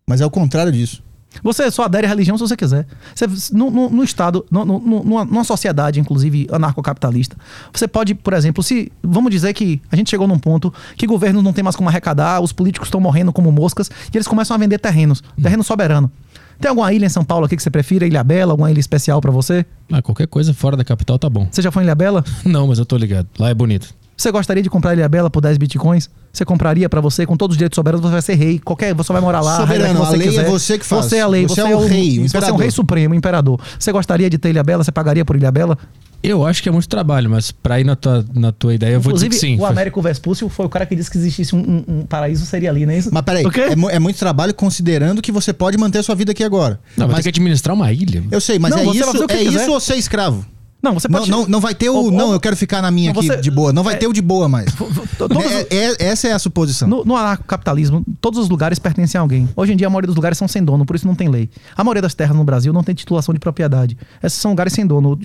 [0.09, 1.03] Mas é o contrário disso.
[1.43, 2.87] Você só adere à religião se você quiser.
[3.15, 7.37] Você, no, no- no Estado, no- numa, numa sociedade, inclusive anarcocapitalista,
[7.73, 8.91] você pode, por exemplo, se.
[9.03, 12.41] Vamos dizer que a gente chegou num ponto que governos não tem mais como arrecadar,
[12.41, 16.11] os políticos estão morrendo como moscas, e eles começam a vender terrenos, terreno soberano.
[16.61, 18.07] Tem alguma ilha em São Paulo aqui que você prefira?
[18.07, 18.53] Ilha Bela?
[18.53, 19.67] Alguma ilha especial pra você?
[19.93, 21.49] Ah, qualquer coisa fora da capital tá bom.
[21.51, 22.25] Você já foi em Ilha Bela?
[22.47, 23.27] Não, mas eu tô ligado.
[23.39, 23.93] Lá é bonito.
[24.17, 26.09] Você gostaria de comprar Ilha Bela por 10 bitcoins?
[26.33, 28.59] Você compraria pra você com todos os direitos soberanos, você vai ser rei.
[28.59, 29.57] Qualquer, você vai morar lá.
[29.57, 30.45] Soberano, a lei é quiser.
[30.51, 31.07] você que faz.
[31.07, 33.15] Você é a lei, Você você, é o rei, o Você é um rei supremo,
[33.15, 33.61] o imperador.
[33.79, 34.83] Você gostaria de ter Ilha Bela?
[34.85, 35.79] Você pagaria por Ilha Bela?
[36.23, 39.01] Eu acho que é muito trabalho, mas pra ir na tua, na tua ideia, eu
[39.01, 39.63] vou dizer Inclusive, que sim.
[39.63, 42.71] o Américo Vespúcio foi o cara que disse que existisse um, um- um paraíso, seria
[42.71, 43.11] ali, não é isso?
[43.13, 46.81] Mas peraí, é, é muito trabalho considerando que você pode manter sua vida aqui agora.
[46.97, 48.25] Não, vai mas ter que administrar uma ilha.
[48.31, 49.63] eu sei, mas Não, é isso, é quiser.
[49.65, 50.47] isso ou ser escravo?
[50.85, 51.31] Não, você Não, pode...
[51.31, 51.95] não, não vai ter o.
[51.97, 53.73] Ou- não, eu quero ficar na minha Não, aqui você- de boa.
[53.73, 54.67] Não vai é- ter o de boa mais.
[55.17, 56.87] Todos- É- é- essa é a suposição.
[56.87, 59.49] No, no anarcocapitalismo, todos os lugares pertencem a alguém.
[59.57, 61.49] Hoje em dia, a maioria dos lugares são sem dono, por isso não tem lei.
[61.75, 63.97] A maioria das terras no Brasil não tem titulação de propriedade.
[64.23, 65.19] Esses são lugares sem dono.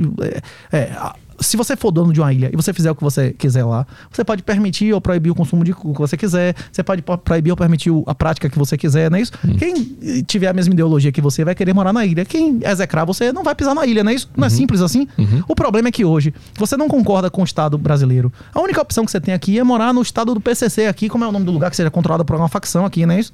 [0.72, 1.11] É, é,
[1.41, 3.86] se você for dono de uma ilha e você fizer o que você quiser lá,
[4.11, 7.18] você pode permitir ou proibir o consumo de o que você quiser, você pode po-
[7.18, 9.32] proibir ou permitir a prática que você quiser, não é isso?
[9.57, 12.26] Quem eh, tiver a mesma ideologia que você vai querer morar na ilha.
[12.26, 14.30] Quem execrar você não vai pisar na ilha, não é isso?
[14.36, 15.07] Não é simples assim?
[15.48, 18.32] O problema é que hoje você não concorda com o Estado brasileiro.
[18.53, 21.24] A única opção que você tem aqui é morar no estado do PCC aqui, como
[21.24, 23.34] é o nome do lugar que seja controlado por uma facção aqui, não é isso?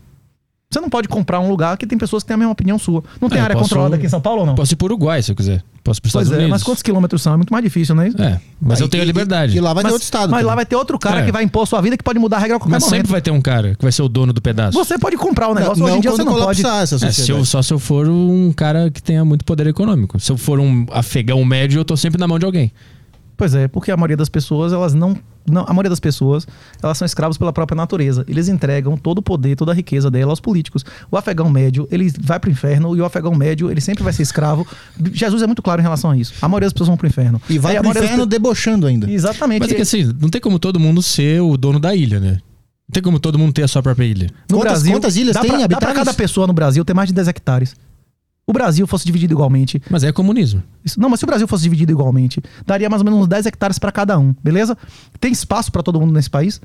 [0.75, 3.01] Você não pode comprar um lugar que tem pessoas que têm a mesma opinião sua.
[3.21, 4.55] Não tem É, eu área posso- controlada aqui em São Paulo ou não?
[4.55, 5.63] Posso ir pro Uruguai se eu quiser.
[5.81, 6.49] Posso ir Pois Estados é, Unidos.
[6.49, 7.33] mas quantos quilômetros são?
[7.33, 8.21] É muito mais difícil, não é isso?
[8.21, 9.55] É, mas eu E- tenho a liberdade.
[9.55, 10.21] E, lá vai mas, ter outro estado.
[10.31, 10.45] mas também.
[10.45, 11.25] lá vai ter outro cara É.
[11.25, 12.97] que vai impor sua vida que pode mudar a regra a qualquer Mas momento.
[12.97, 14.77] sempre vai ter um cara que vai ser o dono do pedaço.
[14.77, 16.41] Você pode comprar o negócio, não, hoje em dia você não pode.
[16.61, 17.45] colapsar essa É, se eu- sociedade.
[17.47, 20.19] só se eu for um cara que tenha muito poder econômico.
[20.19, 22.71] Se eu for um afegão médio, eu tô sempre na mão de alguém.
[23.37, 25.17] Pois é, porque a maioria das pessoas, elas não,
[25.49, 25.63] não.
[25.67, 26.47] A maioria das pessoas,
[26.81, 28.23] elas são escravos pela própria natureza.
[28.29, 30.85] Eles entregam todo o poder, toda a riqueza dela aos políticos.
[31.11, 34.23] O afegão médio, ele vai pro inferno e o afegão médio, ele sempre vai ser
[34.23, 34.65] escravo.
[35.11, 36.33] Jesus é muito claro em relação a isso.
[36.41, 37.41] A maioria das pessoas vão pro inferno.
[37.49, 39.11] E vai Aí a pro maioria das inferno debochando ainda.
[39.11, 39.59] Exatamente.
[39.59, 42.37] Mas é que assim, não tem como todo mundo ser o dono da ilha, né?
[42.87, 44.27] Não tem como todo mundo ter a sua própria ilha.
[44.49, 46.05] No Quantas- Brasil, quantas ilhas dá tem pra, dá pra habitáveis?
[46.05, 47.75] cada pessoa no Brasil ter mais de 10 hectares.
[48.47, 49.81] O Brasil fosse dividido igualmente.
[49.89, 50.61] Mas é comunismo.
[50.83, 53.47] Isso- não, mas se o Brasil fosse dividido igualmente, daria mais ou menos uns 10
[53.47, 54.77] hectares para cada um, beleza?
[55.19, 56.61] Tem espaço para todo mundo nesse país?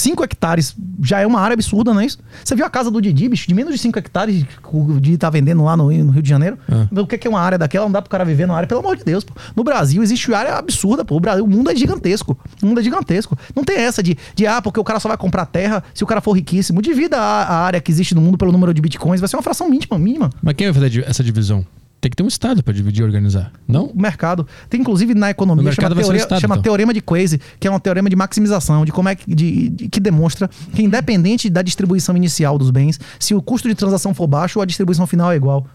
[0.00, 2.18] 5 hectares já é uma área absurda, não é isso?
[2.44, 5.18] Você viu a casa do Didi, bicho, de menos de 5 hectares que o Didi
[5.18, 6.58] tá vendendo lá no, no Rio de Janeiro?
[6.68, 6.86] Ah.
[7.00, 7.84] O que que é uma área daquela?
[7.84, 9.24] Não dá pro cara viver numa área, pelo amor de Deus.
[9.24, 9.34] Pô.
[9.54, 11.16] No Brasil existe área absurda, pô.
[11.16, 12.38] O, Brasil, o mundo é gigantesco.
[12.62, 13.38] O mundo é gigantesco.
[13.54, 16.06] Não tem essa de, de, ah, porque o cara só vai comprar terra se o
[16.06, 16.80] cara for riquíssimo.
[16.80, 19.42] Divida a, a área que existe no mundo pelo número de bitcoins, vai ser uma
[19.42, 20.30] fração mínima, mínima.
[20.42, 21.64] Mas quem vai fazer essa divisão?
[22.00, 23.52] Tem que ter um Estado para dividir e organizar.
[23.68, 23.86] Não?
[23.86, 24.46] O mercado.
[24.70, 26.62] Tem inclusive na No economia chama, teoria, Estado, chama então.
[26.62, 29.88] teorema de Quasi, que é um teorema de maximização, de como é que, de- de-
[29.88, 34.26] que demonstra que independente da distribuição inicial dos bens, se o custo de transação for
[34.26, 35.66] baixo, a distribuição final é igual.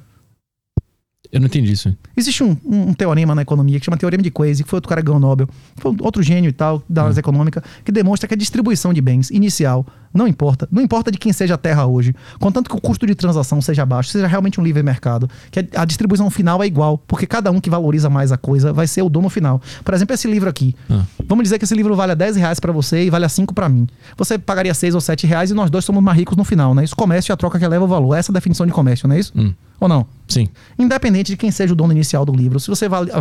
[1.36, 1.94] Eu não entendi isso.
[2.16, 4.88] Existe um, um- um teorema na economia que chama teorema de Quasi, que foi outro
[4.88, 8.34] cara que ganhou Nobel, foi outro gênio e tal, da análise econômica, que demonstra que
[8.34, 10.66] a distribuição de bens inicial não importa.
[10.72, 13.86] Não importa de quem seja a terra hoje, contanto que o custo de transação seja
[13.86, 17.52] baixo, seja realmente um livre mercado, que a, a distribuição final é igual, porque cada
[17.52, 19.62] um que valoriza mais a coisa vai ser o dono final.
[19.84, 20.74] Por exemplo, esse livro aqui.
[20.90, 21.04] Ah.
[21.28, 23.54] Vamos dizer que esse livro vale a 10 reais pra você e vale a 5
[23.54, 23.88] pra mim.
[24.18, 26.86] Você pagaria 6 ou 7 reais e nós dois somos mais ricos no final, né?
[26.86, 28.16] Isso comércio é a troca que eleva o valor.
[28.16, 29.34] Essa é a definição de comércio, não é isso?
[29.36, 29.54] Hum.
[29.80, 30.06] Ou não?
[30.28, 30.48] Sim.
[30.80, 33.12] Independente de quem seja o dono inicial do livro, se você vale-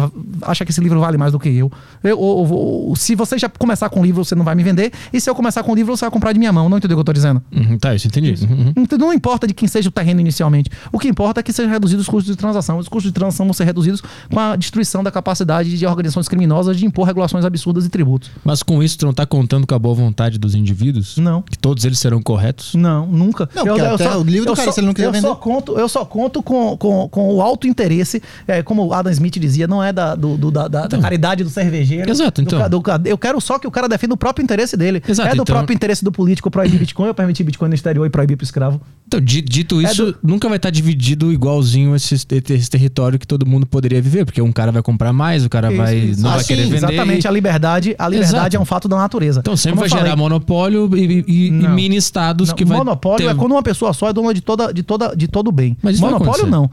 [0.40, 1.70] acha que esse livro vale mais do que eu,
[2.02, 2.50] eu- ou-
[2.88, 5.28] ou- se você já começar com o livro, você não vai me vender, e se
[5.28, 6.66] eu começar com o livro, você vai comprar de minha mão.
[6.68, 7.42] Não entendeu o que eu tô dizendo?
[7.54, 8.42] Uhum, tá, isso eu entendi.
[8.46, 8.72] Uhum.
[8.76, 10.70] Então, não importa de quem seja o terreno inicialmente.
[10.90, 12.78] O que importa é que sejam reduzidos os custos de transação.
[12.78, 14.02] Os custos de transação vão ser reduzidos
[14.32, 18.30] com a destruição da capacidade de organizações criminosas de impor regulações absurdas e tributos.
[18.42, 21.18] Mas com isso, tu não tá contando com a boa vontade dos indivíduos?
[21.18, 21.42] Não.
[21.42, 22.74] Que todos eles serão corretos?
[22.74, 23.46] Não, nunca.
[23.54, 25.26] Não, porque até o livro do eu cara, se ele não quiser eu vender.
[25.28, 29.10] Só conto, eu só conto com, com, com o alto interesse, é, como o Adam
[29.12, 32.08] Smith dizia, não é da, do, do- da, da- da caridade do cervejeiro.
[32.10, 32.68] Exato, Do então.
[32.68, 35.02] do eu quero só que o cara defenda o próprio interesse dele.
[35.08, 38.06] Exato, é do então- próprio interesse do político proibir Bitcoin ou permitir Bitcoin no exterior
[38.06, 38.80] e proibir pro escravo.
[39.06, 43.46] Então, di- dito É isso, nunca vai estar dividido igualzinho esse, esse território que todo
[43.46, 46.22] mundo poderia viver, porque um cara vai comprar mais, o cara Isso, vai isso.
[46.22, 46.76] não Ah, vai sim, querer vender.
[46.76, 48.56] Exatamente, a liberdade, a liberdade Exato.
[48.56, 49.40] é um fato da natureza.
[49.40, 52.76] Então sempre Como vai eu gerar monopólio e, e- e mini estados Não, que vai
[52.78, 55.48] monopólio ter- é quando uma pessoa só é dona de toda de toda de todo
[55.48, 55.76] o bem.
[55.82, 56.50] Mas monopólio acontecer.
[56.50, 56.70] não.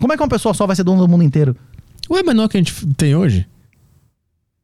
[0.00, 1.56] Como é que uma pessoa só vai ser dona do mundo inteiro?
[2.10, 3.46] Ué, mas não é o que a gente tem hoje?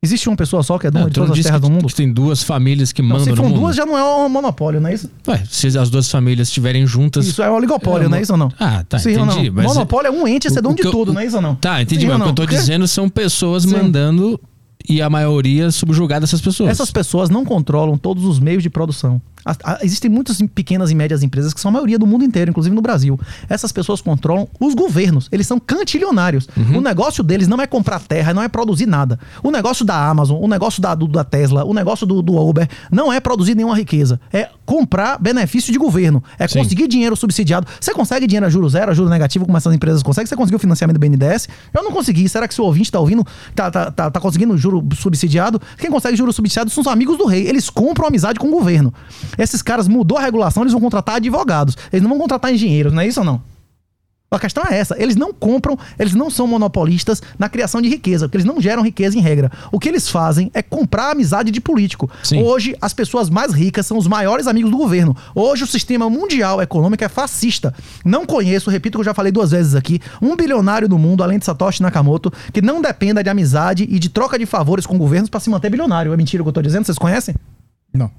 [0.01, 1.89] Existe uma pessoa só que é dona Ah, de não todas as terras do mundo?
[1.89, 3.59] que tem duas famílias que Não, mandam se no mundo.
[3.61, 5.11] duas, já não é um monopólio, não é isso?
[5.27, 7.27] Ué, se as duas famílias estiverem juntas...
[7.27, 8.49] Isso é um oligopólio, É, não é isso ou não?
[8.61, 9.27] Ah, tá, Sim não?
[9.33, 9.51] entendi.
[9.51, 11.57] Monopólio é um ente ser o- dono de tudo, não é isso ou não?
[11.57, 12.35] Tá, entendi, Sim mas o que eu não?
[12.35, 13.73] tô dizendo são pessoas Sim.
[13.73, 14.41] mandando
[14.89, 16.71] e a maioria subjugada essas pessoas.
[16.71, 19.21] Essas pessoas não controlam todos os meios de produção.
[19.45, 22.51] A- a- existem muitas pequenas e médias empresas que são a maioria do mundo inteiro,
[22.51, 23.19] inclusive no Brasil.
[23.49, 25.29] Essas pessoas controlam os governos.
[25.33, 26.49] Eles são cantilionários.
[26.57, 26.79] Uhum.
[26.79, 29.19] O negócio deles não é comprar terra, não é produzir nada.
[29.43, 32.69] O negócio da Amazon, o negócio da, do- da Tesla, o negócio do, do Uber
[32.91, 34.21] não é produzir nenhuma riqueza.
[34.33, 36.23] É comprar benefício de governo.
[36.39, 36.59] É Sim.
[36.59, 37.67] conseguir dinheiro subsidiado.
[37.81, 40.27] Você consegue dinheiro a juro zero, a juro negativo, como essas empresas conseguem?
[40.27, 41.49] Você conseguiu financiamento do BNDES?
[41.73, 42.29] Eu não consegui.
[42.29, 43.25] Será que seu ouvinte tá ouvindo?
[43.55, 45.61] Tá, tá, tá, tá conseguindo juro subsidiado?
[45.79, 47.47] Quem consegue juro subsidiado são os amigos do rei.
[47.47, 48.93] Eles compram amizade com o governo.
[49.37, 51.77] Esses caras mudou a regulação, eles vão contratar advogados.
[51.93, 53.43] Eles não vão contratar engenheiros, não é isso ou não?
[54.31, 58.27] A questão é essa, eles não compram, eles não são monopolistas na criação de riqueza,
[58.27, 59.51] porque eles não geram riqueza em regra.
[59.73, 62.11] O que eles fazem é comprar a amizade de político.
[62.23, 62.43] Sim.
[62.43, 65.17] Hoje, as pessoas mais ricas são os maiores amigos do governo.
[65.35, 67.75] Hoje, o sistema mundial econômico é fascista.
[68.05, 71.39] Não conheço, repito que eu já falei duas vezes aqui, um bilionário no mundo, além
[71.39, 75.31] de Satoshi Nakamoto, que não dependa de amizade e de troca de favores com governos
[75.31, 76.13] para se manter bilionário.
[76.13, 76.85] É mentira o que eu tô dizendo?
[76.85, 77.35] Vocês conhecem?
[77.95, 78.11] Não.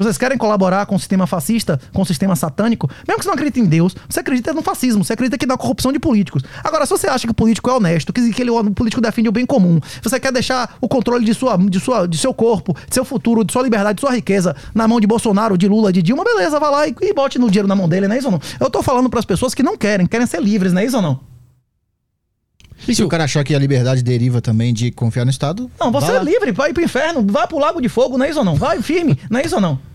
[0.00, 2.88] Vocês querem colaborar com o sistema fascista, com o sistema satânico?
[3.06, 5.58] Mesmo que você não acredite em Deus, você acredita no fascismo, você acredita que na
[5.58, 6.42] corrupção de políticos.
[6.64, 9.32] Agora, se você acha que o político é honesto, que, ele, o político defende o
[9.32, 12.94] bem comum, você quer deixar o controle de, sua, de, sua, de seu corpo, de
[12.94, 16.00] seu futuro, de sua liberdade, de sua riqueza na mão de Bolsonaro, de Lula, de
[16.00, 18.28] Dilma, beleza, vai lá e, e bote no dinheiro na mão dele, não é isso
[18.28, 18.40] ou não?
[18.58, 20.96] Eu tô falando para as pessoas que não querem, querem ser livres, não é isso
[20.96, 21.20] ou não?
[22.88, 25.70] E se o cara achar que a liberdade deriva também de confiar no Estado?
[25.78, 26.22] Não, você é lá.
[26.22, 28.54] livre, vai pro inferno, vai pro lago de fogo, não é isso ou não?
[28.54, 29.89] Vai firme, não é isso ou não?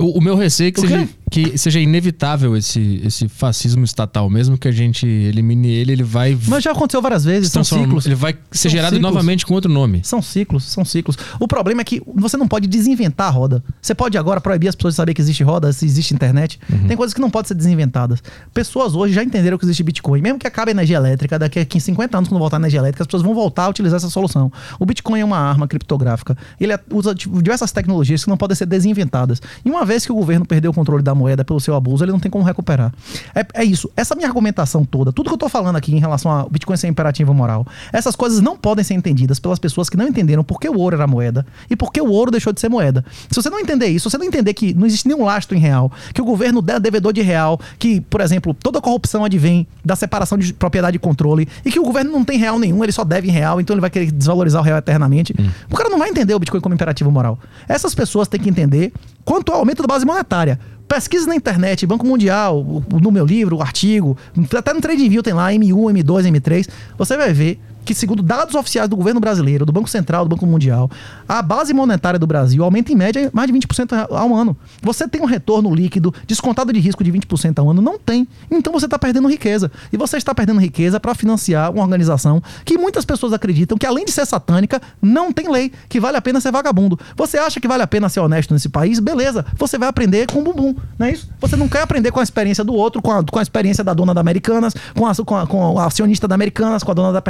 [0.00, 1.12] O, o meu receio é que O seja, quê?
[1.30, 4.28] Que seja inevitável esse, esse fascismo estatal.
[4.28, 8.04] Mesmo que a gente elimine ele, ele vai Mas já aconteceu várias vezes, são ciclos.
[8.06, 9.12] Ele vai ser São gerado ciclos.
[9.12, 10.00] novamente com outro nome.
[10.02, 11.16] São ciclos, são ciclos.
[11.38, 13.62] O problema é que você não pode desinventar a roda.
[13.80, 16.58] Você pode agora proibir as pessoas de saber que existe roda, se existe internet.
[16.88, 18.20] Tem coisas que não podem ser desinventadas.
[18.52, 20.20] Pessoas hoje já entenderam que existe Bitcoin.
[20.20, 22.80] Mesmo que acabe a energia elétrica, daqui a 15, 50 anos, quando voltar a energia
[22.80, 24.50] elétrica, as pessoas vão voltar a utilizar essa solução.
[24.78, 26.36] O Bitcoin é uma arma criptográfica.
[26.60, 29.40] Ele é- usa diversas tecnologias que não podem ser desinventadas.
[29.64, 32.12] E uma vez que o governo perdeu o controle da moeda pelo seu abuso, ele
[32.12, 32.92] não tem como recuperar.
[33.34, 33.90] É, é isso.
[33.94, 36.88] Essa minha argumentação toda, tudo que eu tô falando aqui em relação ao Bitcoin ser
[36.88, 40.68] imperativo moral, essas coisas não podem ser entendidas pelas pessoas que não entenderam por que
[40.68, 43.04] o ouro era moeda e por que o ouro deixou de ser moeda.
[43.30, 45.60] Se você não entender isso, se você não entender que não existe nenhum lastro em
[45.60, 49.94] real, que o governo é devedor de real, que, por exemplo, toda corrupção advém da
[49.94, 53.04] separação de propriedade e controle e que o governo não tem real nenhum, ele só
[53.04, 55.34] deve em real, então ele vai querer desvalorizar o real eternamente.
[55.70, 57.38] O cara não vai entender o Bitcoin como imperativo moral.
[57.68, 58.92] Essas pessoas têm que entender
[59.24, 60.58] quanto ao aumento da base monetária.
[60.90, 62.66] Pesquisa na internet, Banco Mundial,
[63.00, 64.18] no meu livro, o artigo,
[64.58, 66.68] até no TradingView tem lá M1, M2, M3.
[66.98, 70.46] Você vai ver que, segundo dados oficiais do governo brasileiro, do Banco Central, do Banco
[70.46, 70.90] Mundial,
[71.28, 74.56] a base monetária do Brasil aumenta em média mais de 20% ao ano.
[74.82, 77.82] Você tem um retorno líquido descontado de risco de 20% ao ano?
[77.82, 78.26] Não tem.
[78.50, 79.70] Então você está perdendo riqueza.
[79.92, 84.04] E você está perdendo riqueza para financiar uma organização que muitas pessoas acreditam que, além
[84.04, 86.98] de ser satânica, não tem lei, que vale a pena ser vagabundo.
[87.16, 88.98] Você acha que vale a pena ser honesto nesse país?
[88.98, 89.44] Beleza.
[89.56, 91.28] Você vai aprender com o bumbum, não é isso?
[91.40, 93.94] Você não quer aprender com a experiência do outro, com a, com a experiência da
[93.94, 97.12] dona da Americanas, com a, com, a, com a acionista da Americanas, com a dona
[97.12, 97.22] da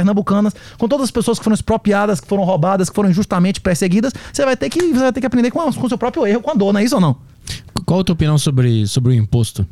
[0.77, 4.13] Com todas as pessoas que foram expropriadas, que foram roubadas, que foram injustamente perseguidas.
[4.31, 6.41] Você vai ter que, você vai ter que aprender com, com o seu próprio erro,
[6.41, 7.17] com a dor, não é isso ou não?
[7.85, 9.67] Qual a tua opinião sobre, sobre o imposto?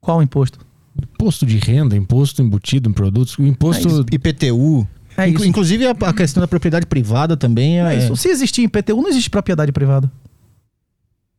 [0.00, 0.58] Qual o imposto?
[0.96, 4.04] Imposto de renda, imposto embutido em produtos, imposto.
[4.12, 4.86] IPTU.
[5.16, 5.48] É Inclu- isso.
[5.48, 8.16] Inclusive a, a questão da propriedade privada também é, É isso.
[8.16, 10.10] Se existir IPTU, não existe propriedade privada.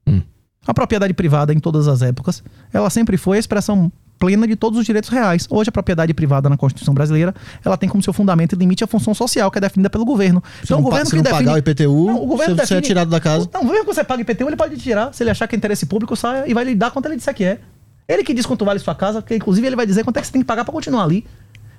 [0.07, 0.21] Hum.
[0.65, 4.79] A propriedade privada, em todas as épocas, ela sempre foi a expressão plena de todos
[4.79, 5.47] os direitos reais.
[5.49, 7.33] Hoje, a propriedade privada na Constituição brasileira,
[7.63, 10.43] ela tem como seu fundamento e limite a função social, que é definida pelo governo.
[10.63, 11.39] Se não, o governo se que não define...
[11.45, 13.49] pagar o IPTU, Não, o governo você, é define- tirado da casa.
[13.53, 15.13] Não, mesmo que você pague IPTU, ele pode tirar.
[15.13, 17.33] Se ele achar que é interesse público, saia e vai lhe dar quanto ele disser
[17.33, 17.59] que é.
[18.07, 20.27] Ele que diz quanto vale sua casa, porque inclusive ele vai dizer quanto é que
[20.27, 21.25] você tem que pagar pra continuar ali.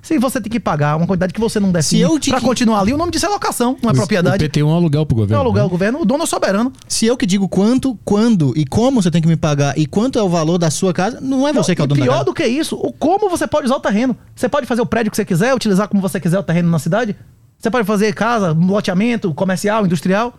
[0.07, 2.79] Se você tem que pagar uma quantidade que você não define eu te- pra continuar
[2.79, 4.43] ali, o nome disso é locação, não é O propriedade.
[4.45, 5.35] PT é um aluguel pro governo.
[5.35, 5.67] é aluguel, né?
[5.67, 6.71] o governo, o dono é o soberano.
[6.87, 10.17] Se eu que digo quanto, quando e como você tem que me pagar e quanto
[10.17, 12.13] é o valor da sua casa, não é você que é o dono da pior
[12.13, 12.25] casa.
[12.25, 14.15] do que isso, o como você pode usar o terreno.
[14.33, 16.79] Você pode fazer o prédio que você quiser, utilizar como você quiser o terreno na
[16.79, 17.13] cidade?
[17.59, 20.33] Você pode fazer casa, loteamento, comercial, industrial?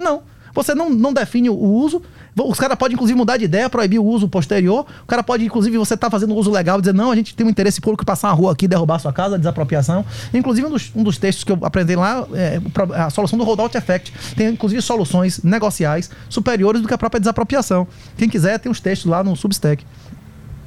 [0.00, 0.22] Não.
[0.54, 2.02] Você não, não define o uso.
[2.36, 4.86] Os caras podem, inclusive, mudar de ideia, proibir o uso posterior.
[5.02, 7.46] O cara pode, inclusive, você tá fazendo uso legal e dizer, não, a gente tem
[7.46, 10.04] um interesse público passar uma rua aqui, derrubar a sua casa, desapropriação.
[10.32, 12.60] Inclusive, um dos, um dos textos que eu aprendi lá é
[12.94, 14.12] a solução do holdout effect.
[14.34, 17.86] Tem, inclusive, soluções negociais superiores do que a própria desapropriação.
[18.16, 19.84] Quem quiser, tem os textos lá no Substack.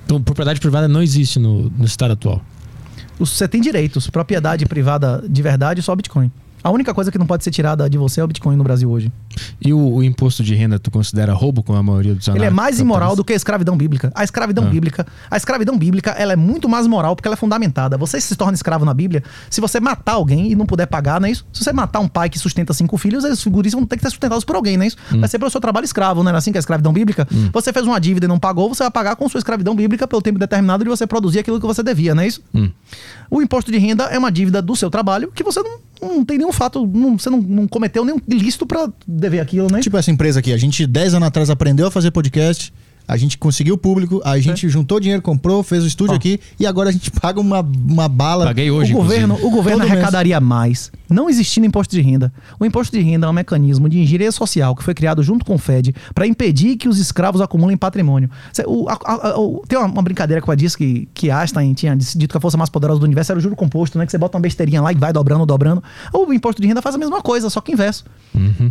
[0.05, 2.41] Então, propriedade privada não existe no, no estado atual.
[3.17, 4.09] Você tem direitos.
[4.09, 6.31] Propriedade privada de verdade só Bitcoin.
[6.65, 8.89] A única coisa que não pode ser tirada de você é o Bitcoin no Brasil
[8.89, 9.11] hoje.
[9.61, 12.49] E o, o imposto de renda tu considera roubo com a maioria dos Ele é
[12.49, 14.11] mais imoral do que a escravidão bíblica.
[14.15, 14.69] A escravidão Ah.
[14.71, 17.99] bíblica, a escravidão bíblica, ela é muito mais moral porque ela é fundamentada.
[17.99, 21.27] Você se torna escravo na Bíblia se você matar alguém e não puder pagar, não
[21.27, 21.45] é isso?
[21.53, 24.09] Se você matar um pai que sustenta cinco filhos, esses figuris vão ter que ser
[24.09, 24.97] sustentados por alguém, não é isso?
[25.19, 27.27] Vai ser pelo seu trabalho escravo, não era assim que é a escravidão bíblica?
[27.53, 30.19] Você fez uma dívida e não pagou, você vai pagar com sua escravidão bíblica pelo
[30.19, 32.41] tempo determinado de você produzir aquilo que você devia, não é isso?
[33.29, 36.37] O imposto de renda é uma dívida do seu trabalho que você não, não tem
[36.37, 39.79] nenhum fato, não- você não, não cometeu nenhum ilícito pra dever aquilo, né?
[39.81, 42.73] Tipo essa empresa aqui, a gente 10 anos atrás aprendeu a fazer podcast,
[43.07, 46.15] a gente conseguiu o público, a gente juntou dinheiro, comprou, fez o estúdio Ó.
[46.17, 48.45] aqui e agora a gente paga uma, uma bala.
[48.45, 49.47] Paguei hoje, o governo, inclusive.
[49.47, 49.99] o governo Todo mês.
[49.99, 52.31] arrecadaria mais, não existindo imposto de renda.
[52.59, 55.55] O imposto de renda é um mecanismo de engenharia social que foi criado junto com
[55.55, 58.29] o Fed para impedir que os escravos acumulem patrimônio.
[58.65, 61.95] O- a- a- o- tem uma, uma brincadeira que eu disse que, que Einstein tinha
[61.95, 64.05] dito que a força mais poderosa do universo era o juro composto, né?
[64.05, 65.83] Que você bota uma besteirinha lá e vai dobrando, dobrando.
[66.13, 68.05] O imposto de renda faz a mesma coisa, só que inverso.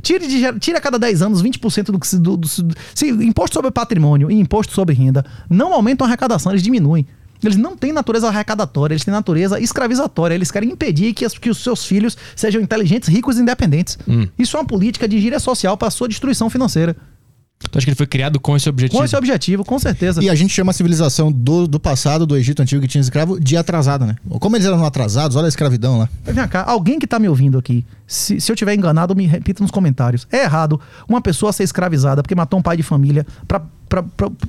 [0.00, 3.54] Tire, de, tire a cada 10 anos 20% do que se, do, do, se imposto
[3.54, 7.06] sobre patrimônio e imposto sobre renda não aumentam a arrecadação, eles diminuem.
[7.44, 10.34] Eles não têm natureza arrecadatória, eles têm natureza escravizatória.
[10.34, 13.98] Eles querem impedir que, as- que os seus filhos sejam inteligentes, ricos e independentes.
[14.38, 16.96] Isso é uma política de gíria social para sua destruição financeira.
[17.70, 18.98] Tu acha que ele foi criado com esse objetivo?
[18.98, 20.22] Com esse objetivo, com certeza.
[20.22, 23.40] E a gente chama a civilização do, do passado, do Egito Antigo que tinha escravo,
[23.40, 24.16] de atrasada, né?
[24.38, 26.08] Como eles eram atrasados, olha a escravidão lá.
[26.24, 29.62] Vem cá, alguém que tá me ouvindo aqui, se, se eu tiver enganado, me repita
[29.62, 30.26] nos comentários.
[30.30, 33.62] É errado uma pessoa ser escravizada porque matou um pai de família pra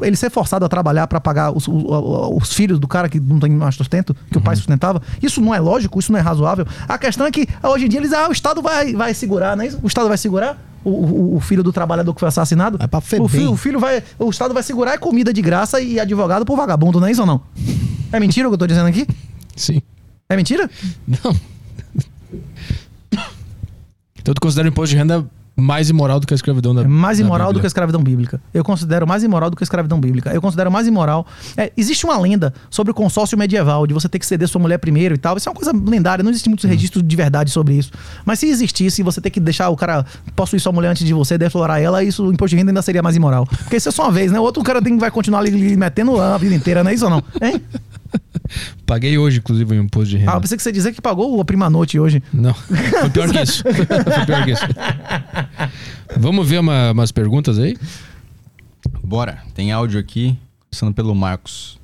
[0.02, 3.20] ele ser forçado a trabalhar pra pagar os, o- o- os filhos do cara que
[3.20, 5.02] não tem mais sustento, que o pai sustentava.
[5.22, 6.66] Isso não é lógico, isso não é razoável.
[6.88, 9.64] A questão é que hoje em dia eles, ah, o Estado vai, vai segurar, não
[9.64, 9.80] é isso?
[9.84, 12.78] O Estado vai segurar o, o- o filho do trabalhador que foi assassinado?
[12.82, 14.04] É pra o, filho, o filho vai.
[14.18, 17.22] O Estado vai segurar é comida de graça e advogado por vagabundo, não é isso
[17.22, 17.42] ou não?
[18.12, 19.06] É mentira o que eu tô dizendo aqui?
[19.56, 19.82] Sim.
[20.28, 20.70] É mentira?
[21.08, 21.36] Não.
[24.26, 25.24] Então tu considera o imposto de renda
[25.56, 28.42] mais imoral do que a escravidão da É mais imoral do que a escravidão bíblica.
[28.52, 30.34] Eu considero mais imoral do que a escravidão bíblica.
[30.34, 31.28] Eu considero mais imoral.
[31.56, 34.80] É, existe uma lenda sobre o consórcio medieval, de você ter que ceder sua mulher
[34.80, 35.38] primeiro e tal.
[35.38, 37.92] Isso é uma coisa lendária, não existe muitos registros de verdade sobre isso.
[38.26, 40.04] Mas se existisse, você ter que deixar o cara
[40.36, 43.04] possuir sua mulher antes de você, deflorar ela, isso o imposto de renda ainda seria
[43.04, 43.46] mais imoral.
[43.46, 44.40] Porque isso é só uma vez, né?
[44.40, 47.06] O outro cara tem, vai continuar ali, ali metendo a vida inteira, não é isso
[47.06, 47.24] ou não?
[47.40, 47.62] Hein?
[48.86, 50.32] Paguei hoje, inclusive, o imposto de renda.
[50.34, 52.22] Ah, eu pensei que você dizer que pagou a prima noite hoje.
[52.34, 53.64] Não, foi pior que isso.
[53.66, 54.66] foi pior que isso.
[56.18, 57.76] Vamos ver uma- umas perguntas aí?
[59.04, 60.38] Bora, tem áudio aqui,
[60.70, 61.80] começando pelo Marcos.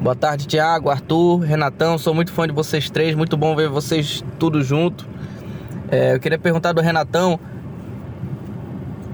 [0.00, 1.96] Boa tarde, Thiago, Arthur, Renatão.
[1.98, 3.14] Sou muito fã de vocês três.
[3.14, 5.06] Muito bom ver vocês tudo junto.
[5.90, 7.38] É, eu queria perguntar do Renatão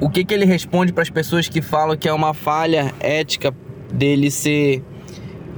[0.01, 3.55] o que, que ele responde para as pessoas que falam que é uma falha ética
[3.93, 4.83] dele ser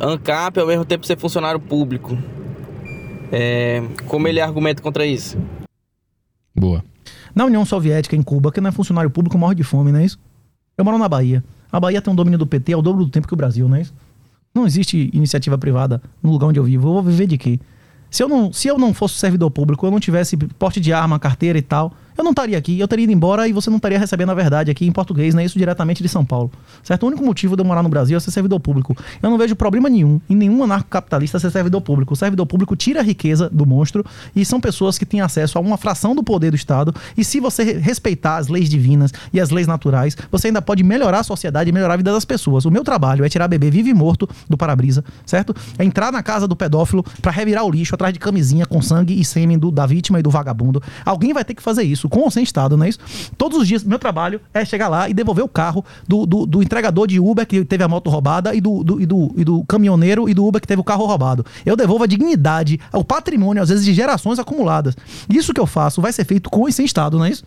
[0.00, 2.16] ANCAP ao mesmo tempo ser funcionário público.
[3.30, 5.38] É, como ele argumenta contra isso?
[6.54, 6.84] Boa.
[7.34, 10.04] Na União Soviética, em Cuba, que não é funcionário público, morre de fome, não é
[10.04, 10.18] isso?
[10.76, 11.42] Eu moro na Bahia.
[11.70, 13.76] A Bahia tem um domínio do PT ao dobro do tempo que o Brasil, não
[13.76, 13.94] é isso?
[14.54, 16.88] Não existe iniciativa privada no lugar onde eu vivo.
[16.88, 17.58] Eu vou viver de quê?
[18.10, 21.18] Se eu não, se eu não fosse servidor público, eu não tivesse porte de arma,
[21.18, 23.98] carteira e tal, eu não estaria aqui, eu teria ido embora e você não estaria
[23.98, 25.44] recebendo a verdade aqui em português, né?
[25.44, 26.50] Isso diretamente de São Paulo.
[26.82, 27.02] Certo?
[27.04, 28.96] O único motivo de eu morar no Brasil é ser servidor público.
[29.22, 32.14] Eu não vejo problema nenhum em nenhum anarcocapitalista ser servidor público.
[32.14, 35.60] O servidor público tira a riqueza do monstro e são pessoas que têm acesso a
[35.60, 36.94] uma fração do poder do Estado.
[37.16, 41.20] E se você respeitar as leis divinas e as leis naturais, você ainda pode melhorar
[41.20, 42.64] a sociedade e melhorar a vida das pessoas.
[42.64, 45.54] O meu trabalho é tirar bebê vivo e morto do para-brisa, certo?
[45.78, 49.18] É entrar na casa do pedófilo para revirar o lixo atrás de camisinha com sangue
[49.18, 50.82] e sêmen do, da vítima e do vagabundo.
[51.04, 52.98] Alguém vai ter que fazer isso, com ou sem Estado, não é isso?
[53.36, 56.62] Todos os dias, meu trabalho é chegar lá e devolver o carro do, do, do
[56.62, 59.64] entregador de Uber que teve a moto roubada e do, do, e, do, e do
[59.64, 61.44] caminhoneiro e do Uber que teve o carro roubado.
[61.66, 64.96] Eu devolvo a dignidade, o patrimônio, às vezes, de gerações acumuladas.
[65.28, 67.44] Isso que eu faço vai ser feito com e sem Estado, não é isso?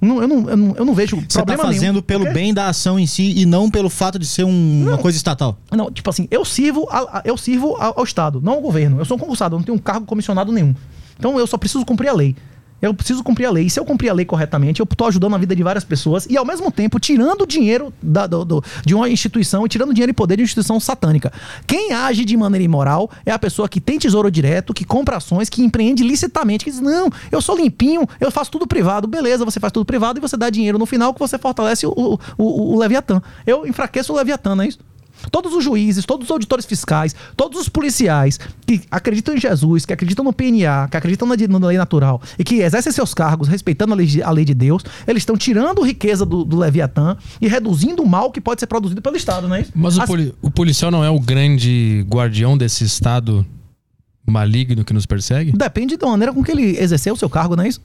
[0.00, 2.02] Não, eu, não, eu, não, eu não vejo Você tá problema fazendo nenhum.
[2.02, 5.16] pelo bem da ação em si e não pelo fato de ser um- uma coisa
[5.16, 5.56] estatal.
[5.70, 8.98] Não, tipo assim, eu sirvo, a- a- eu sirvo ao, ao Estado, não ao governo.
[8.98, 10.74] Eu sou um concursado, eu não tenho um cargo comissionado nenhum.
[11.16, 12.34] Então eu só preciso cumprir a lei.
[12.82, 13.66] Eu preciso cumprir a lei.
[13.66, 16.26] E se eu cumprir a lei corretamente, eu tô ajudando a vida de várias pessoas
[16.28, 20.10] e, ao mesmo tempo, tirando dinheiro da- do- do- de uma instituição e tirando dinheiro
[20.10, 21.32] e poder de uma instituição satânica.
[21.66, 25.48] Quem age de maneira imoral é a pessoa que tem tesouro direto, que compra ações,
[25.48, 29.06] que empreende licitamente, que diz: Não, eu sou limpinho, eu faço tudo privado.
[29.06, 31.92] Beleza, você faz tudo privado e você dá dinheiro no final que você fortalece o,
[31.96, 33.22] o, o, o Leviatã.
[33.46, 34.78] Eu enfraqueço o Leviatã, não é isso?
[35.30, 39.92] Todos os juízes, todos os auditores fiscais, todos os policiais que acreditam em Jesus, que
[39.92, 43.92] acreditam no PNA, que acreditam na, na lei natural e que exercem seus cargos respeitando
[43.92, 47.48] a lei, de- a lei de Deus, eles estão tirando riqueza do, do Leviatã e
[47.48, 49.72] reduzindo o mal que pode ser produzido pelo Estado, não é isso?
[49.74, 53.46] Mas o, As- poli- o policial não é o grande guardião desse estado
[54.26, 55.52] maligno que nos persegue?
[55.52, 57.80] Depende da maneira com que ele exerceu o seu cargo, não é isso?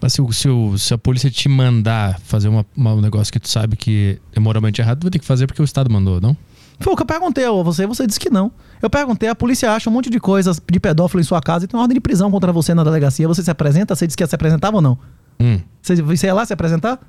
[0.00, 3.32] Mas se, o- se, o- se a polícia te mandar fazer uma- uma- um negócio
[3.32, 5.90] que tu sabe que é moralmente errado, tu vai ter que fazer porque o Estado
[5.90, 6.36] mandou, não?
[6.80, 8.52] Foi o que eu perguntei a você, você disse que não.
[8.80, 11.68] Eu perguntei, a polícia acha um monte de coisas de pedófilo em sua casa e
[11.68, 13.26] tem uma ordem de prisão contra você na delegacia.
[13.26, 13.96] Você se apresenta?
[13.96, 14.96] Você disse que ia se apresentava ou não?
[15.40, 15.58] Hum.
[15.82, 17.00] Você, você ia lá se apresentar?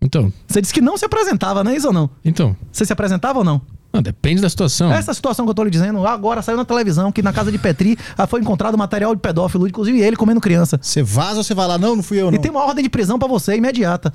[0.00, 2.08] Então, Você disse que não se apresentava, não é isso ou não?
[2.24, 2.56] então.
[2.72, 3.60] Você se apresentava ou não?
[3.98, 4.92] Não, depende da situação.
[4.92, 7.58] Essa situação que eu tô lhe dizendo, agora saiu na televisão que na casa de
[7.58, 10.78] Petri ah, foi encontrado material de pedófilo, inclusive ele comendo criança.
[10.80, 11.76] Você vaza ou você vai lá?
[11.76, 12.38] Não, não fui eu, não.
[12.38, 14.12] E tem uma ordem de prisão pra você imediata.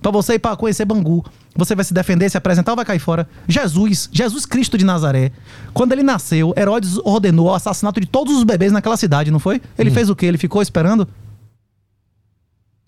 [0.00, 1.24] Pra você ir pra conhecer Bangu.
[1.54, 3.28] Você vai se defender, se apresentar ou vai cair fora?
[3.46, 5.30] Jesus, Jesus Cristo de Nazaré.
[5.72, 9.62] Quando ele nasceu, Herodes ordenou o assassinato de todos os bebês naquela cidade, não foi?
[9.78, 10.26] Ele fez o quê?
[10.26, 11.06] Ele ficou esperando?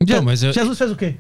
[0.01, 1.17] Então, Je- mas eu, Jesus fez o quê?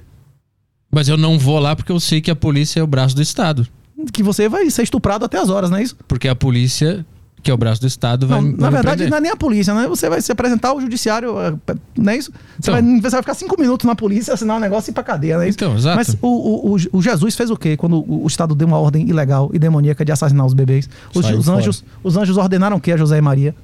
[0.91, 3.23] mas eu não vou lá porque eu sei que a polícia é o braço do
[3.23, 3.66] Estado.
[4.12, 5.96] Que você vai ser estuprado até as horas, não é isso?
[6.08, 7.06] Porque a polícia,
[7.42, 9.10] que é o braço do Estado, vai, Não, na verdade, prender.
[9.10, 9.86] não é nem a polícia, né?
[9.86, 11.54] Você vai se apresentar ao judiciário, é,
[11.96, 12.32] não é isso?
[12.58, 12.74] Você, Então.
[12.74, 15.36] vai, você vai ficar cinco minutos na polícia, assinar um negócio e ir pra cadeia,
[15.36, 15.56] não é isso?
[15.56, 15.96] Então, exato.
[15.96, 19.08] Mas o, o, o- Jesus fez o quê quando o, o Estado deu uma ordem
[19.08, 20.88] ilegal e demoníaca de assassinar os bebês?
[21.14, 23.54] Os, os anjos, os anjos ordenaram o quê a José e Maria?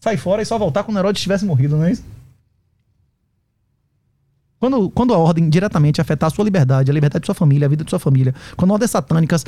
[0.00, 2.02] Sai fora e só voltar quando Herodes tivesse morrido, não é isso?
[4.64, 7.68] Quando, quando a ordem diretamente afetar a sua liberdade, a liberdade de sua família, a
[7.68, 9.44] vida de sua família, quando ordens satânicas,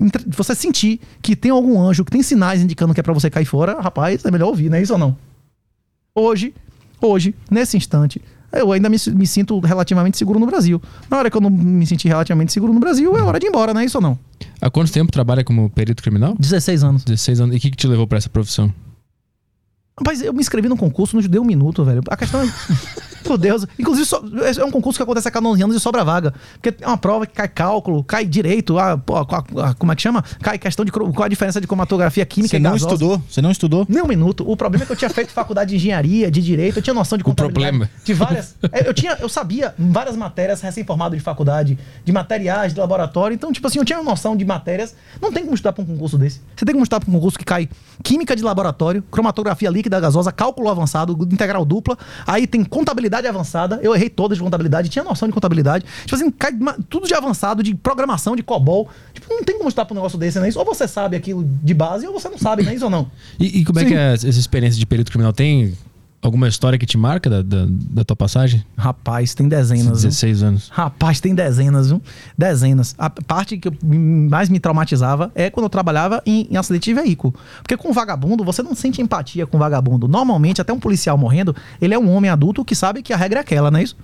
[0.00, 3.28] entre- você sentir que tem algum anjo, que tem sinais indicando que é pra você
[3.28, 5.14] cair fora, rapaz, é melhor ouvir, não é isso ou não?
[6.14, 6.54] Hoje,
[7.02, 10.80] hoje, nesse instante, eu ainda me, me sinto relativamente seguro no Brasil.
[11.10, 13.50] Na hora que eu não me senti relativamente seguro no Brasil, é hora de ir
[13.50, 14.18] embora, não é isso ou não?
[14.58, 16.34] Há quanto tempo trabalha como perito criminal?
[16.38, 17.04] 16 anos.
[17.04, 17.54] 16 anos.
[17.54, 18.72] E o que, que te levou pra essa profissão?
[19.98, 22.00] Rapaz, eu me inscrevi no concurso, não deu um minuto, velho.
[22.08, 22.46] A questão é.
[23.28, 23.66] Meu Deus.
[23.78, 24.22] Inclusive, só-
[24.60, 26.32] é um concurso que acontece a cada 11 anos e sobra vaga.
[26.60, 29.96] Porque é uma prova que cai cálculo, cai direito, ah, pô, a- a- como é
[29.96, 30.22] que chama?
[30.42, 30.92] Cai questão de.
[30.92, 32.94] Qual a diferença de cromatografia química Você e não gasosa.
[32.94, 33.22] estudou?
[33.28, 33.86] Você não estudou?
[33.88, 34.44] Nem um minuto.
[34.50, 37.16] O problema é que eu tinha feito faculdade de engenharia, de direito, eu tinha noção
[37.18, 37.76] de contabilidade.
[37.78, 37.90] problema.
[38.04, 38.54] De várias.
[38.72, 43.34] é, Eu, tinha, eu sabia várias matérias recém-formado de faculdade, de materiais, de laboratório.
[43.34, 44.94] Então, tipo assim, eu tinha noção de matérias.
[45.20, 46.40] Não tem como estudar pra um concurso desse.
[46.56, 47.68] Você tem como estudar pra um concurso que cai
[48.02, 51.96] química de laboratório, cromatografia líquida gasosa, cálculo avançado, integral dupla.
[52.26, 53.80] Aí tem contabilidade avançada.
[53.82, 55.84] Eu errei todas de contabilidade, tinha noção de contabilidade.
[56.04, 56.32] Tipo assim,
[56.88, 58.88] tudo de avançado, de programação, de COBOL.
[59.14, 60.48] Tipo, não tem como estudar pra um negócio desse, né?
[60.48, 62.74] Isso, Ou você sabe aquilo de base, ou você não sabe, né?
[62.74, 63.10] Isso ou não.
[63.38, 63.88] E, e como é Sim.
[63.88, 65.32] que é essa experiência de perito criminal?
[65.32, 65.76] Tem
[66.26, 68.64] alguma história que te marca da, da, da tua passagem?
[68.76, 70.02] Rapaz, tem dezenas.
[70.02, 70.10] viu?
[70.10, 70.68] 16 anos.
[70.72, 72.02] Rapaz, tem dezenas, viu?
[72.36, 72.94] Dezenas.
[72.98, 77.34] A parte que mais me traumatizava é quando eu trabalhava em, em acidente de veículo.
[77.62, 80.06] Porque com vagabundo, você não sente empatia com vagabundo.
[80.08, 83.40] Normalmente, até um policial morrendo, ele é um homem adulto que sabe que a regra
[83.40, 83.96] é aquela, não é isso?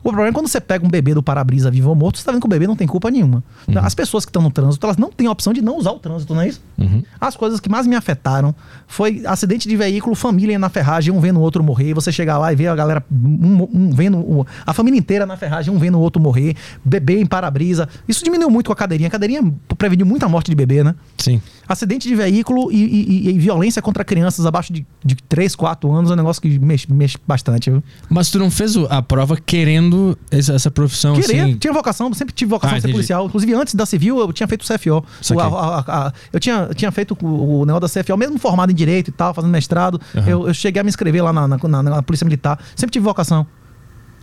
[0.00, 2.30] O problema é quando você pega um bebê do para-brisa vivo ou morto, você tá
[2.32, 3.42] vendo que o bebê não tem culpa nenhuma.
[3.66, 3.74] Uhum.
[3.78, 5.98] As pessoas que estão no trânsito, elas não têm a opção de não usar o
[5.98, 6.62] trânsito, não é isso?
[6.78, 7.02] Uhum.
[7.20, 8.54] As coisas que mais me afetaram
[8.86, 11.92] foi acidente de veículo, família na ferragem, um vendo o outro morrer.
[11.94, 15.36] Você chegar lá e ver a galera, um, um vendo o- a família inteira na
[15.36, 16.54] ferragem, um vendo o outro morrer,
[16.84, 17.88] bebê em para-brisa.
[18.06, 19.08] Isso diminuiu muito com a cadeirinha.
[19.08, 20.94] A cadeirinha preveniu muita morte de bebê, né?
[21.18, 21.40] Sim.
[21.68, 26.10] Acidente de veículo e, e- e- violência contra crianças abaixo de, de 3, 4 anos
[26.10, 27.70] é um negócio que mexe, mexe bastante.
[27.70, 27.82] Viu?
[28.08, 31.56] Mas tu não fez a prova querendo essa, essa profissão Queria, assim?
[31.56, 32.94] tinha vocação, sempre tive vocação Ah, de ser entendi.
[32.98, 33.26] policial.
[33.26, 35.04] Inclusive, antes da civil, eu tinha feito o CFO.
[35.34, 35.46] O- a-
[35.86, 39.08] a- a- eu, tinha, tinha feito o, o negócio da CFO, mesmo formado em direito
[39.08, 40.00] e tal, fazendo mestrado.
[40.14, 40.28] Aham.
[40.28, 42.58] Eu, eu cheguei a me inscrever lá na, na- na- na Polícia Militar.
[42.74, 43.46] Sempre tive vocação.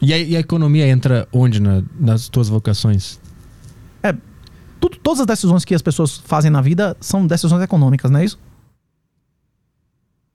[0.01, 3.19] E, a, e a economia entra onde na- nas tuas vocações?
[4.84, 8.26] Tudo, todas as decisões que as pessoas fazem na vida são decisões econômicas, não é
[8.26, 8.38] isso?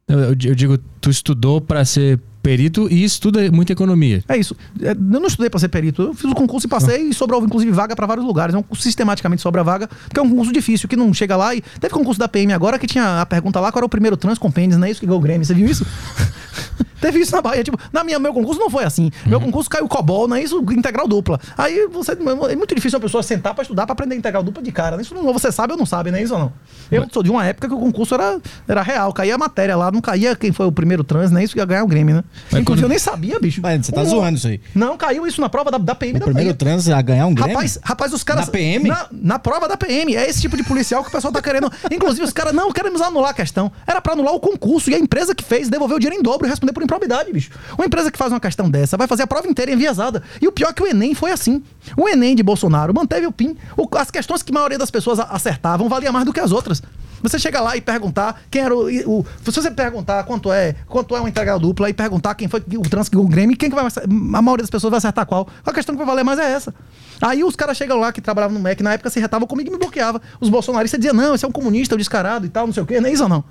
[0.07, 2.19] Eu, eu digo, tu estudou pra ser
[2.49, 4.25] perito e estuda muita economia.
[4.27, 4.57] É isso.
[4.81, 6.01] É, Eu não estudei para ser perito.
[6.01, 8.55] Eu fiz o concurso e passei e sobrou, inclusive, vaga para vários lugares.
[8.55, 11.61] É um sistematicamente sobra vaga, porque é um concurso difícil, que não chega lá e.
[11.79, 14.39] Teve concurso da PM agora que tinha a pergunta lá qual era o primeiro trans
[14.39, 15.45] compêndios, não é isso que ganhou o Grêmio.
[15.45, 15.87] Você viu isso?
[17.01, 17.62] Teve isso na Bahia.
[17.62, 19.11] Tipo, na minha, meu concurso não foi assim.
[19.25, 20.59] Meu concurso caiu COBOL, não é isso?
[20.73, 21.39] Integral dupla.
[21.57, 22.12] Aí você.
[22.12, 24.97] É muito difícil uma pessoa sentar para estudar, para aprender integral dupla de cara.
[24.97, 25.03] né?
[25.03, 26.53] Isso não, você sabe ou não sabe, não é isso ou não?
[26.91, 29.12] Eu sou de uma época que o concurso era, era real.
[29.12, 31.61] Caía a matéria lá, não caía quem foi o primeiro trans, não é isso que
[31.61, 32.25] ia ganhar o Grêmio, né?
[32.51, 33.60] Mas Inclusive, eu nem sabia, bicho.
[33.62, 34.60] Mas você tá Um- zoando isso aí.
[34.74, 37.35] Não, caiu isso na prova da, da PM O da primeiro trans a ganhar um
[37.35, 37.55] Grêmio?
[37.55, 38.47] Rapaz, rapaz, os caras.
[38.47, 38.89] Na PM?
[38.89, 40.15] Na, na prova da PM.
[40.16, 41.70] É esse tipo de policial que o pessoal tá querendo.
[41.90, 43.70] Inclusive, os caras não queremos anular a questão.
[43.86, 46.47] Era pra anular o concurso e a empresa que fez devolveu o dinheiro em dobro
[46.47, 47.51] e responder por improbidade, bicho.
[47.77, 50.23] Uma empresa que faz uma questão dessa vai fazer a prova inteira enviesada.
[50.40, 51.62] E o pior é que o Enem foi assim.
[51.97, 53.56] O Enem de Bolsonaro manteve o PIN.
[53.77, 56.82] O- as questões que a maioria das pessoas acertavam valia mais do que as outras.
[57.23, 58.86] Você chega lá e perguntar quem era o,
[59.20, 62.62] o- Se você perguntar quanto é quanto é uma integral dupla e perguntar quem foi
[62.77, 65.49] o trans que o Grêmio, quem que vai a maioria das pessoas vai acertar qual?
[65.65, 66.74] A questão que vai valer mais é essa.
[67.20, 69.73] Aí os caras chegam lá que trabalhavam no MEC, na época se retavam comigo e
[69.73, 70.20] me bloqueavam.
[70.40, 72.82] Os bolsonaristas diziam, não, esse é um comunista, é um descarado e tal, não sei
[72.82, 73.45] o quê, não é isso ou não?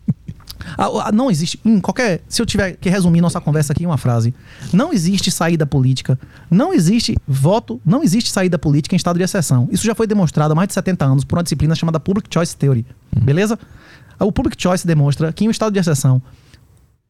[1.13, 2.21] Não existe, em qualquer.
[2.27, 4.33] Se eu tiver que resumir nossa conversa aqui em uma frase,
[4.73, 6.19] não existe saída política,
[6.49, 9.67] não existe voto, não existe saída política em estado de exceção.
[9.71, 12.55] Isso já foi demonstrado há mais de 70 anos por uma disciplina chamada Public Choice
[12.55, 12.85] Theory.
[13.21, 13.57] Beleza?
[14.19, 16.21] O Public Choice demonstra que em um estado de exceção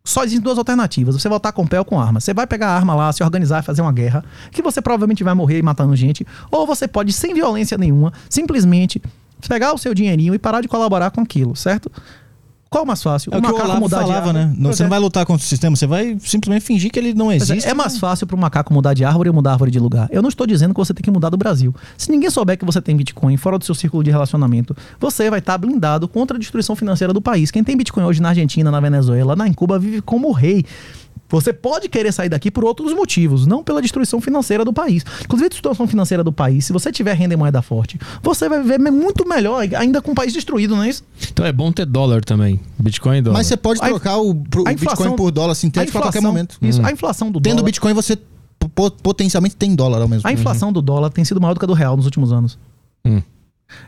[0.04, 1.16] só existem duas alternativas.
[1.16, 2.20] Você votar com pé ou com arma.
[2.20, 5.24] Você vai pegar a arma lá, se organizar e fazer uma guerra, que você provavelmente
[5.24, 6.26] vai morrer matando gente.
[6.52, 9.02] Ou você pode, sem violência nenhuma, simplesmente
[9.48, 11.92] pegar o seu dinheirinho e parar de colaborar com aquilo, certo?
[12.70, 13.32] Qual o mais fácil?
[13.34, 14.34] É o que o Olavo de falava, árvore?
[14.38, 14.54] né?
[14.56, 14.86] Não, você é.
[14.86, 17.68] não vai lutar contra o sistema, você vai simplesmente fingir que ele não é, existe.
[17.68, 20.08] É mais fácil para um macaco mudar de árvore ou mudar a árvore de lugar.
[20.12, 21.74] Eu não estou dizendo que você tem que mudar do Brasil.
[21.98, 25.40] Se ninguém souber que você tem Bitcoin fora do seu círculo de relacionamento, você vai
[25.40, 27.50] estar blindado contra a destruição financeira do país.
[27.50, 30.64] Quem tem Bitcoin hoje na Argentina, na Venezuela, na em Cuba, vive como rei.
[31.30, 35.04] Você pode querer sair daqui por outros motivos, não pela destruição financeira do país.
[35.24, 38.62] Inclusive, a destruição financeira do país, se você tiver renda em moeda forte, você vai
[38.62, 41.04] viver muito melhor, ainda com o país destruído, não é isso?
[41.32, 42.60] Então é bom ter dólar também.
[42.80, 43.38] Bitcoin e dólar.
[43.38, 46.02] Mas você pode A trocar o, pro- a o inflação- Bitcoin por dólar sintético a
[46.02, 46.58] qualquer momento.
[46.62, 47.66] Isso, a inflação do Tendo dólar.
[47.66, 48.18] Bitcoin, você
[48.74, 50.42] po- potencialmente tem dólar ao mesmo A tempo.
[50.42, 52.58] inflação do dólar tem sido maior do que a do real nos últimos anos.
[53.06, 53.22] Hum.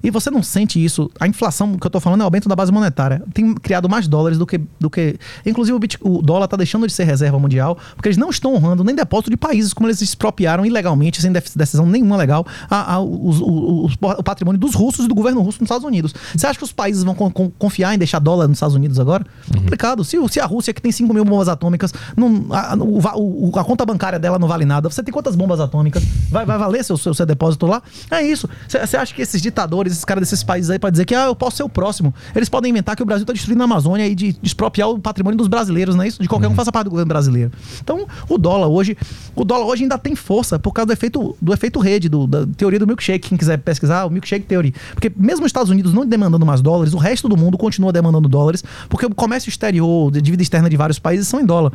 [0.03, 1.09] E você não sente isso.
[1.19, 3.21] A inflação que eu tô falando é o aumento da base monetária.
[3.33, 4.59] Tem criado mais dólares do que.
[4.79, 8.17] Do que inclusive, o, bit- o dólar tá deixando de ser reserva mundial, porque eles
[8.17, 12.45] não estão honrando nem depósito de países, como eles expropriaram ilegalmente, sem decisão nenhuma legal,
[12.69, 15.85] a- a- os- o, os- o patrimônio dos russos e do governo russo nos Estados
[15.85, 16.13] Unidos.
[16.35, 18.99] Você acha que os países vão con- con- confiar em deixar dólar nos Estados Unidos
[18.99, 19.25] agora?
[19.53, 20.03] Complicado.
[20.03, 23.01] Se, o- se a Rússia, que tem 5 mil bombas atômicas, não, a, o
[23.49, 26.03] o- a conta bancária dela não vale nada, você tem quantas bombas atômicas?
[26.29, 27.81] Vai, vai valer seu, seu, seu depósito lá?
[28.09, 28.47] É isso.
[28.67, 31.35] Você acha que esses ditadores, esses caras desses países aí, pra dizer que ah, eu
[31.35, 34.15] posso ser o próximo, eles podem inventar que o Brasil tá destruindo a Amazônia e
[34.15, 36.21] de, expropriar o patrimônio dos brasileiros, não é isso?
[36.21, 37.51] De qualquer um que faça parte do governo brasileiro.
[37.81, 38.97] Então, o dólar hoje,
[39.35, 42.45] o dólar hoje ainda tem força por causa do efeito, do efeito rede, do- da
[42.57, 43.29] teoria do milkshake.
[43.29, 44.73] Quem quiser pesquisar, o milkshake theory.
[44.93, 48.27] Porque mesmo os Estados Unidos não demandando mais dólares, o resto do mundo continua demandando
[48.27, 51.71] dólares, porque o comércio exterior, de dívida externa de vários países são em dólar.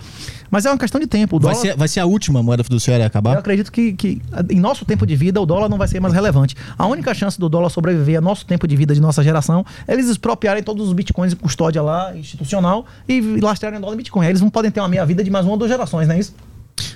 [0.50, 1.36] Mas é uma questão de tempo.
[1.36, 3.36] O Vai, dólar, ser, vai ser a última moeda fiduciária a eu acabar?
[3.38, 4.20] acredito que, que
[4.50, 6.54] em nosso tempo de vida o dólar não vai ser mais relevante.
[6.78, 10.08] A única chance do dólar sobreviver a nosso tempo de vida de nossa geração eles
[10.08, 14.24] expropriarem todos os bitcoins em custódia lá, institucional, e lastrearem dólar em bitcoin.
[14.24, 16.14] Aí Eles não podem ter uma meia vida de mais uma ou duas gerações, não
[16.14, 16.34] é isso?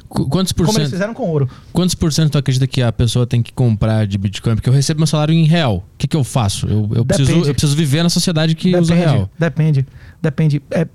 [0.09, 0.97] Qu- Quantos por Como eles cento?
[0.97, 1.49] fizeram com ouro.
[1.73, 4.57] Quantos por cento tu acredita que a pessoa tem que comprar de Bitcoin?
[4.57, 5.77] Porque eu recebo meu salário em real.
[5.95, 6.67] O que, que eu faço?
[6.67, 7.49] Eu, eu, preciso, Depende.
[7.49, 9.31] eu preciso viver na sociedade que usa real.
[9.39, 9.87] Depende.
[10.21, 10.61] Depende.
[10.71, 10.87] É,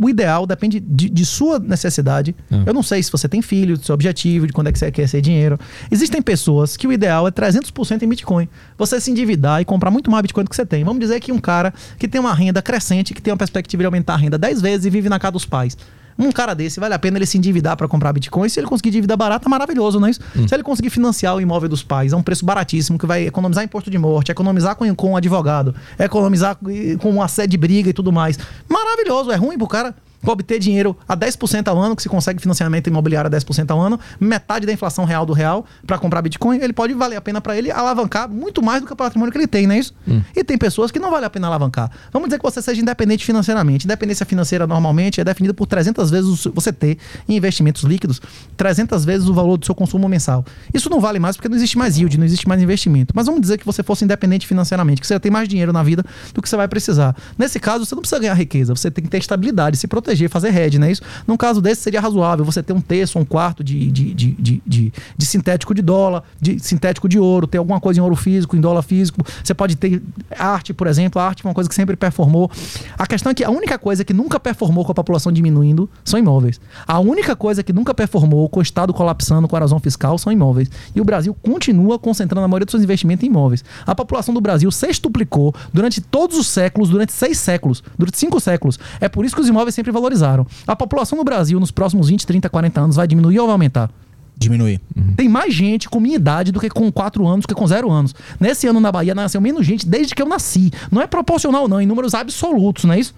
[0.00, 2.34] o ideal depende de, de sua necessidade.
[2.50, 2.62] Ah.
[2.66, 4.90] Eu não sei se você tem filho, do seu objetivo, de quando é que você
[4.90, 5.58] quer ser dinheiro.
[5.90, 8.48] Existem pessoas que o ideal é 300% em Bitcoin.
[8.78, 10.84] Você se endividar e comprar muito mais Bitcoin do que você tem.
[10.84, 13.86] Vamos dizer que um cara que tem uma renda crescente, que tem uma perspectiva de
[13.86, 15.76] aumentar a renda 10 vezes e vive na casa dos pais.
[16.18, 18.48] Um cara desse, vale a pena ele se endividar para comprar Bitcoin.
[18.48, 20.20] Se ele conseguir dívida barata, maravilhoso, não é isso?
[20.46, 23.64] Se ele conseguir financiar o imóvel dos pais, é um preço baratíssimo, que vai economizar
[23.64, 26.56] imposto de morte, economizar com, com um advogado, economizar
[27.00, 28.38] com uma sede de briga e tudo mais.
[28.68, 29.94] Maravilhoso, é ruim pro cara
[30.26, 33.98] obter dinheiro a 10% ao ano, que se consegue financiamento imobiliário a 10% ao ano,
[34.18, 37.56] metade da inflação real do real para comprar Bitcoin, ele pode valer a pena para
[37.56, 39.94] ele alavancar muito mais do que o patrimônio que ele tem, não é isso?
[40.06, 40.22] Hum.
[40.34, 41.90] E tem pessoas que não vale a pena alavancar.
[42.12, 43.86] Vamos dizer que você seja independente financeiramente.
[43.86, 46.98] Independência financeira normalmente é definida por 300 vezes você ter
[47.28, 48.20] em investimentos líquidos
[48.56, 50.44] 300 vezes o valor do seu consumo mensal.
[50.72, 53.12] Isso não vale mais porque não existe mais yield, não existe mais investimento.
[53.14, 55.82] Mas vamos dizer que você fosse independente financeiramente, que você já tem mais dinheiro na
[55.82, 57.16] vida do que você vai precisar.
[57.38, 60.54] Nesse caso, você não precisa ganhar riqueza, você tem que ter estabilidade, se proteger, fazer
[60.56, 61.02] hedge, não é isso?
[61.26, 64.62] Num caso desse, seria razoável você ter um terço, um quarto de, de, de, de,
[64.66, 64.92] de-
[65.26, 68.82] sintético de dólar, de sintético de ouro, ter alguma coisa em ouro físico, em dólar
[68.82, 69.24] físico.
[69.42, 70.02] Você pode ter
[70.38, 71.20] arte, por exemplo.
[71.20, 72.50] A arte é uma coisa que sempre performou.
[72.98, 76.18] A questão é que a única coisa que nunca performou com a população diminuindo são
[76.18, 76.60] imóveis.
[76.86, 80.32] A única coisa que nunca performou com o Estado colapsando, com a erosão fiscal, são
[80.32, 80.70] imóveis.
[80.94, 83.64] E o Brasil continua concentrando a maioria dos seus investimentos em imóveis.
[83.86, 88.78] A população do Brasil sextuplicou durante todos os séculos, durante seis séculos, durante cinco séculos.
[89.00, 90.46] É por isso que os imóveis sempre valorizaram.
[90.66, 93.90] A população do Brasil nos próximos 20, 30, 40 anos vai diminuir ou vai aumentar?
[94.36, 94.80] Diminuir.
[95.16, 97.90] Tem mais gente com minha idade do que com 4 anos, do que com 0
[97.90, 98.14] anos.
[98.38, 100.70] Nesse ano na Bahia nasceu menos gente desde que eu nasci.
[100.90, 103.14] Não é proporcional, não, em números absolutos, não é isso?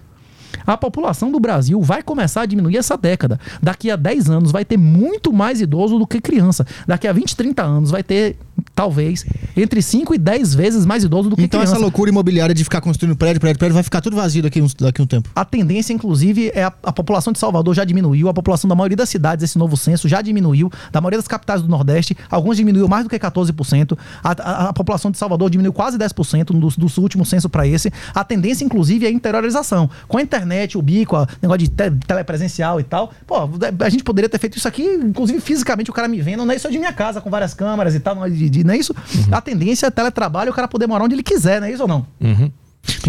[0.65, 3.39] A população do Brasil vai começar a diminuir essa década.
[3.61, 6.65] Daqui a 10 anos vai ter muito mais idoso do que criança.
[6.87, 8.37] Daqui a 20, 30 anos vai ter,
[8.77, 9.25] talvez,
[9.55, 11.73] entre 5 e 10 vezes mais idoso do que Então criança.
[11.73, 14.75] essa loucura imobiliária de ficar construindo prédio, prédio, prédio, vai ficar tudo vazio daqui, uns,
[14.75, 15.27] daqui um tempo.
[15.35, 18.95] A tendência, inclusive, é a, a população de Salvador já diminuiu, a população da maioria
[18.95, 22.87] das cidades, esse novo censo, já diminuiu, da maioria das capitais do Nordeste, alguns diminuiu
[22.87, 27.01] mais do que 14%, a, a, a população de Salvador diminuiu quase 10% do, do
[27.01, 27.91] último censo para esse.
[28.13, 29.89] A tendência, inclusive, é a interiorização.
[30.07, 33.35] Com a internet, o bico, a negócio de te, telepresencial e tal, pô,
[33.79, 36.55] a gente poderia ter feito isso aqui, inclusive fisicamente, o cara me vendo, não é
[36.55, 38.93] isso de minha casa, com várias câmeras e tal, de, de- não é isso?
[39.31, 41.87] A tendência é teletrabalho, o cara poder morar onde ele quiser, não é isso ou
[41.87, 42.05] não?
[42.21, 42.51] Uhum.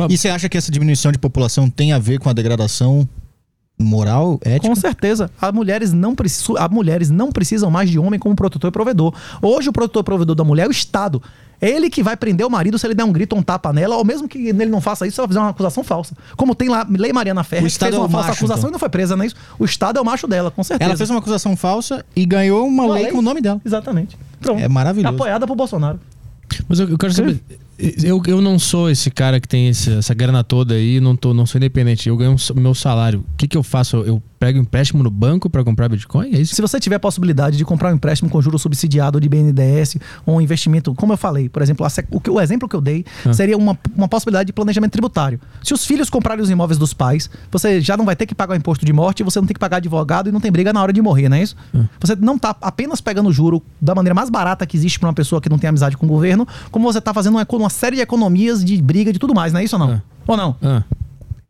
[0.09, 3.09] E você acha que essa diminuição de população tem a ver com a degradação
[3.79, 4.69] moral, ética?
[4.69, 5.31] Com certeza.
[5.41, 9.15] As mulheres, não precisam, as mulheres não precisam mais de homem como protetor e provedor.
[9.41, 11.23] Hoje, o protetor e provedor da mulher é o Estado.
[11.61, 13.73] É ele que vai prender o marido se ele der um grito ou um tapa
[13.73, 16.17] nela, ou mesmo que ele não faça isso, ela vai fazer uma acusação falsa.
[16.37, 18.61] Como tem lá Lei Mariana Ferreira, O que fez é uma o falsa macho, acusação
[18.61, 18.71] então.
[18.71, 19.37] e não foi presa, não é isso?
[19.59, 20.89] O Estado é o macho dela, com certeza.
[20.89, 23.13] Ela fez uma acusação falsa e ganhou uma, Uma lei, lei.
[23.13, 23.61] com o nome dela.
[23.65, 24.17] Exatamente.
[24.41, 24.61] Pronto.
[24.61, 25.15] É maravilhoso.
[25.15, 26.01] Apoiada por Bolsonaro.
[26.69, 27.41] Mas eu, eu quero saber.
[27.79, 31.33] Eu, eu não sou esse cara que tem esse- essa grana toda aí, não, tô,
[31.33, 32.09] não sou independente.
[32.09, 33.21] Eu ganho o meu salário.
[33.21, 33.99] O que, que eu faço?
[33.99, 36.33] Eu pego empréstimo no banco pra comprar Bitcoin?
[36.35, 36.55] É isso?
[36.55, 39.97] Se você tiver a possibilidade de comprar um empréstimo com juros subsidiado de BNDES
[40.27, 42.81] ou um investimento, como eu falei, por exemplo, a o, que- o exemplo que eu
[42.81, 43.33] dei Ah.
[43.33, 45.41] seria uma, uma possibilidade de planejamento tributário.
[45.63, 48.55] Se os filhos comprarem os imóveis dos pais, você já não vai ter que pagar
[48.55, 50.83] o imposto de morte, você não tem que pagar advogado e não tem briga na
[50.83, 51.57] hora de morrer, não é isso?
[51.75, 51.85] Ah.
[52.01, 55.15] Você não está apenas pegando o juro da maneira mais barata que existe para uma
[55.15, 57.97] pessoa que não tem amizade com o governo, como você está fazendo uma, uma série
[57.97, 59.93] de economias de briga de tudo mais, não é isso ou não?
[59.93, 60.03] Ah.
[60.27, 60.57] Ou não?
[60.63, 60.83] Ah,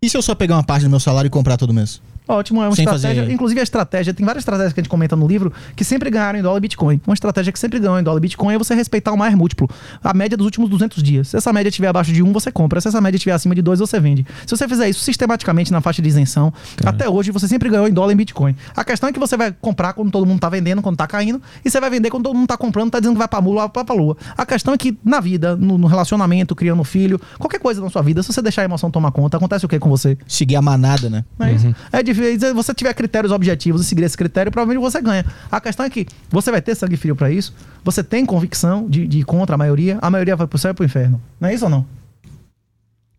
[0.02, 2.00] E se eu só pegar uma parte do meu salário e comprar todo mês?
[2.28, 3.22] Ótimo, é uma Sem estratégia.
[3.22, 6.10] fazer- Inclusive a estratégia, tem várias estratégias que a gente comenta no livro que sempre
[6.10, 7.00] ganharam em dólar e Bitcoin.
[7.06, 9.68] Uma estratégia que sempre ganhou em dólar e Bitcoin é você respeitar o mais múltiplo.
[10.05, 11.28] A média dos últimos 200 dias.
[11.28, 12.80] Se essa média estiver abaixo de 1, você compra.
[12.80, 14.26] Se essa média estiver acima de 2, você vende.
[14.46, 16.52] Se você fizer isso sistematicamente na faixa de isenção,
[16.84, 18.55] até hoje você sempre ganhou em dólar e Bitcoin.
[18.76, 21.40] A questão é que você vai comprar quando todo mundo tá vendendo, quando tá caindo,
[21.64, 23.70] e você vai vender quando todo mundo tá comprando, tá dizendo que vai pra mula,
[23.74, 24.16] vai pra lua.
[24.36, 28.02] A questão é que na vida, no, no relacionamento, criando filho, qualquer coisa na sua
[28.02, 30.18] vida, se você deixar a emoção tomar conta, acontece o que com você?
[30.26, 31.24] Seguir a manada, né?
[31.40, 31.74] É isso?
[31.90, 32.17] É difícil.
[32.38, 35.24] Se você tiver critérios objetivos e seguir esse critério, provavelmente você ganha.
[35.50, 37.54] A questão é que você vai ter sangue frio pra isso,
[37.84, 40.74] você tem convicção de, de ir contra a maioria, a maioria vai pro céu e
[40.74, 41.20] pro inferno.
[41.40, 41.86] Não é isso ou não?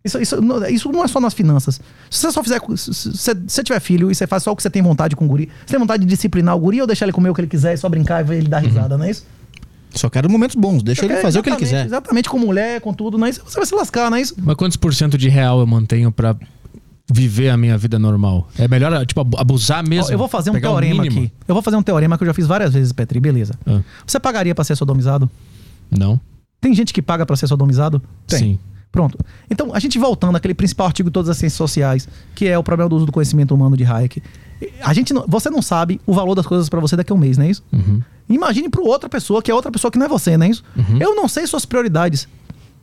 [0.04, 1.82] Isso, isso, não- isso não é só nas finanças.
[2.10, 2.60] Se você só fizer.
[2.78, 5.28] Se você tiver filho e você faz só o que você tem vontade com o
[5.28, 7.48] guri, você tem vontade de disciplinar o guri ou deixar ele comer o que ele
[7.50, 9.26] quiser e só brincar e ver ele dar risada, não é isso?
[9.92, 11.86] Só quero momentos bons, deixa ele fazer o que ele exatamente, quiser.
[11.88, 13.42] Exatamente, com mulher, com tudo, não é isso?
[13.44, 14.36] Você vai se lascar, não é isso?
[14.38, 16.36] mas quantos por cento de real eu mantenho pra
[17.12, 18.48] viver a minha vida normal?
[18.58, 20.12] É melhor, tipo, abu- abusar mesmo?
[20.14, 21.32] Eu vou fazer um teorema aqui.
[21.48, 23.54] Eu vou fazer um teorema que eu já fiz várias vezes, Petri, beleza.
[23.66, 25.30] Ah, Você pagaria pra ser sodomizado?
[25.92, 26.20] não?
[26.62, 28.02] Tem gente que paga pra ser sodomizado?
[28.28, 28.40] Tem.
[28.40, 28.60] Sim.
[28.92, 29.18] Pronto.
[29.50, 32.64] Então, a gente voltando àquele principal artigo de todas as ciências sociais, que é o
[32.64, 34.22] problema do uso do conhecimento humano de Hayek.
[34.82, 37.18] A gente não, você não sabe o valor das coisas pra você daqui a um
[37.18, 37.64] mês, não é isso?
[37.72, 38.02] Uhum.
[38.28, 40.64] Imagine para outra pessoa, que é outra pessoa que não é você, não é isso?
[41.00, 42.28] Eu não sei suas prioridades.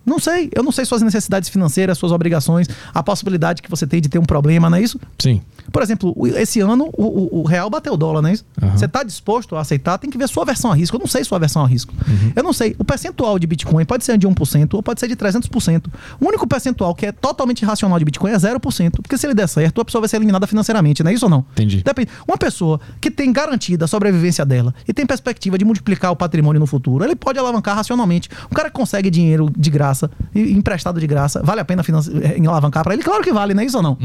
[0.07, 0.49] Não sei.
[0.55, 4.19] Eu não sei suas necessidades financeiras, suas obrigações, a possibilidade que você tem de ter
[4.19, 4.99] um problema, não é isso?
[5.19, 5.43] Sim.
[5.73, 8.45] Por exemplo, o- esse ano o, o- o real bateu o dólar, não é isso?
[8.63, 8.77] Aham.
[8.77, 10.97] Você está disposto a aceitar, tem que ver sua versão a risco.
[10.97, 11.93] Eu não sei sua versão a risco.
[12.37, 12.77] Eu não sei.
[12.79, 15.87] O percentual de Bitcoin pode ser de 1% ou pode ser de 300%.
[16.21, 19.01] O único percentual que é totalmente irracional de Bitcoin é 0%.
[19.03, 21.31] Porque se ele der certo, a pessoa vai ser eliminada financeiramente, não é isso ou
[21.31, 21.45] não?
[21.53, 21.83] Entendi.
[21.83, 22.11] Depende.
[22.29, 26.61] Uma pessoa que tem garantida a sobrevivência dela e tem perspectiva de multiplicar o patrimônio
[26.61, 28.29] no futuro, ele pode alavancar racionalmente.
[28.51, 29.96] Um cara que consegue dinheiro de graça,
[30.35, 33.03] e- emprestado de graça, vale a pena finance- eh, em alavancar para ele?
[33.03, 33.97] Claro que vale, não é isso ou não?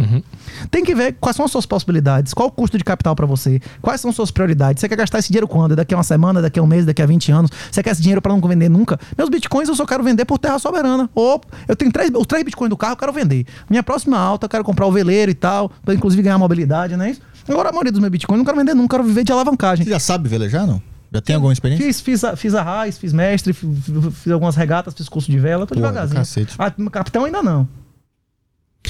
[0.70, 3.60] Tem que ver quais são as suas possibilidades, qual o custo de capital para você,
[3.82, 4.82] quais são suas prioridades.
[4.82, 5.76] Você quer gastar esse dinheiro quando?
[5.76, 7.52] Daqui a uma semana, daqui a um mês, daqui a 20 anos?
[7.72, 9.00] Você quer esse dinheiro para não vender nunca?
[9.18, 11.10] Meus bitcoins eu só quero vender por terra soberana.
[11.16, 13.46] Ou eu tenho três, os três bitcoins do carro, eu quero vender.
[13.70, 17.06] Minha próxima alta, eu quero comprar o veleiro e tal, para inclusive ganhar mobilidade, não
[17.06, 17.22] é isso?
[17.48, 19.32] Agora a maioria dos meus bitcoins eu não quero vender nunca, eu quero viver de
[19.32, 19.84] alavancagem.
[19.86, 20.82] Você já sabe velejar, não?
[21.14, 21.86] Já tem alguma experiência?
[21.86, 23.70] Fiz, fiz, a, fiz a RAIS, fiz mestre, fiz,
[24.14, 26.20] fiz algumas regatas, fiz curso de vela, tô Pô, devagarzinho.
[26.20, 26.56] cacete.
[26.58, 27.68] Ah, capitão ainda não.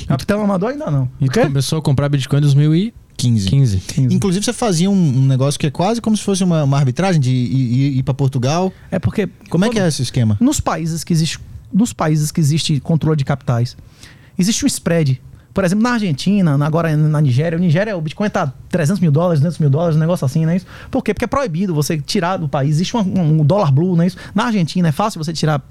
[0.07, 1.09] Capitão amador ainda não.
[1.19, 3.49] E tu começou a comprar Bitcoin em 2015.
[3.49, 4.15] 15.
[4.15, 7.19] Inclusive, você fazia um, um negócio que é quase como se fosse uma, uma arbitragem
[7.19, 8.71] de ir, ir, ir para Portugal.
[8.89, 9.27] É porque.
[9.49, 10.37] Como é que é esse esquema?
[10.39, 11.39] Nos países que existe,
[11.73, 13.75] nos países que existe controle de capitais,
[14.37, 15.21] existe um spread.
[15.53, 19.11] Por exemplo, na Argentina, na- agora na Nigéria, o Nigéria, o Bitcoin tá 300 mil
[19.11, 20.65] dólares, 200 mil dólares, um negócio assim, não é isso?
[20.89, 21.13] Por quê?
[21.13, 22.71] Porque é proibido você tirar do país.
[22.75, 22.99] Existe um,
[23.41, 24.17] um dólar blue, não é isso?
[24.33, 25.61] Na Argentina é fácil você tirar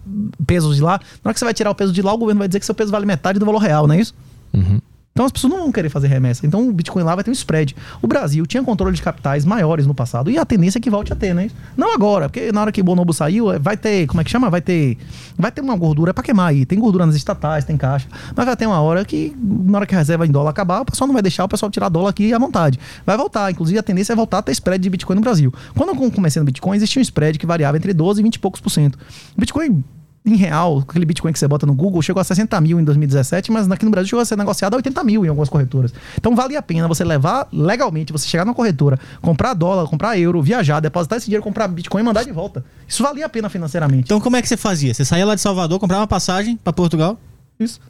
[0.47, 1.01] pesos de lá.
[1.24, 2.66] Na hora que você vai tirar o peso de lá, o governo vai dizer que
[2.66, 4.15] seu peso vale metade do valor real, não é isso?
[4.52, 4.81] Uhum.
[5.12, 6.47] Então as pessoas não vão querer fazer remessa.
[6.47, 7.74] Então o Bitcoin lá vai ter um spread.
[8.01, 11.12] O Brasil tinha controle de capitais maiores no passado e a tendência é que volte
[11.12, 11.51] a ter, né?
[11.77, 14.31] Não agora, porque na hora que o Bonobo saiu, eh, vai ter, como é que
[14.31, 14.49] chama?
[14.49, 14.97] Vai ter,
[15.37, 16.65] vai ter uma gordura para queimar aí.
[16.65, 18.09] Tem gordura nas estatais, tem caixa.
[18.35, 20.85] Mas vai ter uma hora que, na hora que a reserva em dólar acabar, o
[20.85, 22.78] pessoal não vai deixar o pessoal tirar dólar aqui à vontade.
[23.05, 23.51] Vai voltar.
[23.51, 25.53] Inclusive a tendência é voltar a ter spread de Bitcoin no Brasil.
[25.77, 28.39] Quando eu comecei no Bitcoin, existia um spread que variava entre 12 e 20 e
[28.39, 28.99] poucos por cento.
[29.37, 29.85] O Bitcoin
[30.25, 33.51] em real, aquele Bitcoin que você bota no Google, chegou a 60 mil em 2017,
[33.51, 35.95] mas aqui no Brasil chegou a ser negociado a 80 mil em algumas corretoras.
[36.17, 40.43] Então vale a pena você levar legalmente, você chegar na corretora, comprar dólar, comprar euro,
[40.43, 42.63] viajar, depositar esse dinheiro, comprar Bitcoin e mandar de volta.
[42.87, 44.05] Isso valia a pena financeiramente.
[44.05, 44.93] Então, como é que você fazia?
[44.93, 47.19] Você saía lá de Salvador, comprava uma passagem para Portugal,
[47.59, 47.81] Isso.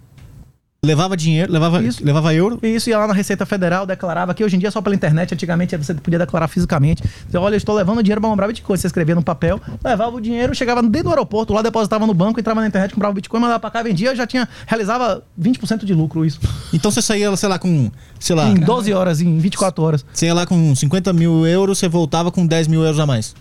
[0.83, 2.05] Levava dinheiro, levava, Isso.
[2.05, 2.59] levava euro.
[2.63, 4.95] E isso ia lá na Receita Federal, declarava que hoje em dia é só pela
[4.95, 7.03] internet, antigamente você podia declarar fisicamente.
[7.29, 8.77] Você, olha, eu estou levando dinheiro para comprar Bitcoin.
[8.77, 12.41] Você escrevia no papel, levava o dinheiro, chegava dentro do aeroporto, lá depositava no banco,
[12.41, 16.25] entrava na internet, comprava Bitcoin, mandava para cá, vendia, já tinha, realizava 20% de lucro
[16.25, 16.41] isso.
[16.73, 17.91] Então você saía, sei lá, com.
[18.19, 18.49] Sei lá.
[18.49, 20.05] Em 12 horas, em 24 horas.
[20.13, 23.35] Você ia lá com 50 mil euros, você voltava com 10 mil euros a mais.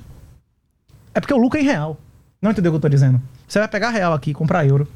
[1.14, 1.98] É porque o lucro é em real.
[2.42, 3.22] Não entendeu o que eu tô dizendo?
[3.48, 4.88] Você vai pegar real aqui, comprar euro,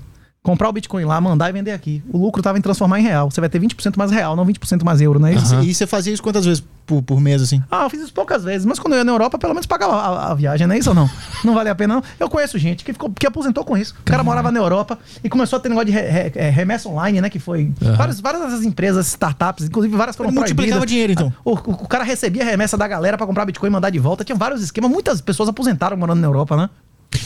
[0.44, 2.04] comprar o Bitcoin lá, mandar e vender aqui.
[2.12, 3.32] O lucro tava em transformar em real.
[3.32, 5.56] Você vai ter 20% mais real, não 20% mais euro, não é isso?
[5.62, 7.64] E você fazia isso quantas vezes por, por mês, assim?
[7.72, 9.94] Ah, eu fiz isso poucas vezes, mas quando eu ia na Europa, pelo menos pagava
[9.96, 11.10] a, a viagem, não é isso ou não?
[11.46, 12.04] Não vale a pena, não.
[12.20, 13.94] Eu conheço gente que, ficou, que aposentou com isso.
[14.00, 16.88] O cara morava na Europa e começou a ter negócio de re- re- é, remessa
[16.90, 17.30] online, né?
[17.30, 17.72] Que foi.
[17.98, 20.90] Várias, várias dessas empresas, startups, inclusive várias foram Ele multiplicava proibidas.
[20.90, 21.34] dinheiro, então.
[21.44, 24.00] O, o- o cara recebia a remessa da galera pra comprar Bitcoin e mandar de
[24.00, 24.24] volta.
[24.24, 24.90] Tinha vários esquemas.
[24.90, 26.70] Muitas pessoas aposentaram morando na Europa, né?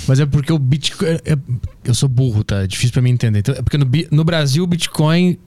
[0.07, 1.07] Mas é porque o Bitcoin.
[1.09, 1.37] é- é-
[1.85, 2.63] eu sou burro, tá?
[2.63, 3.39] É difícil pra mim entender.
[3.39, 5.37] Então, é porque no, no Brasil o Bitcoin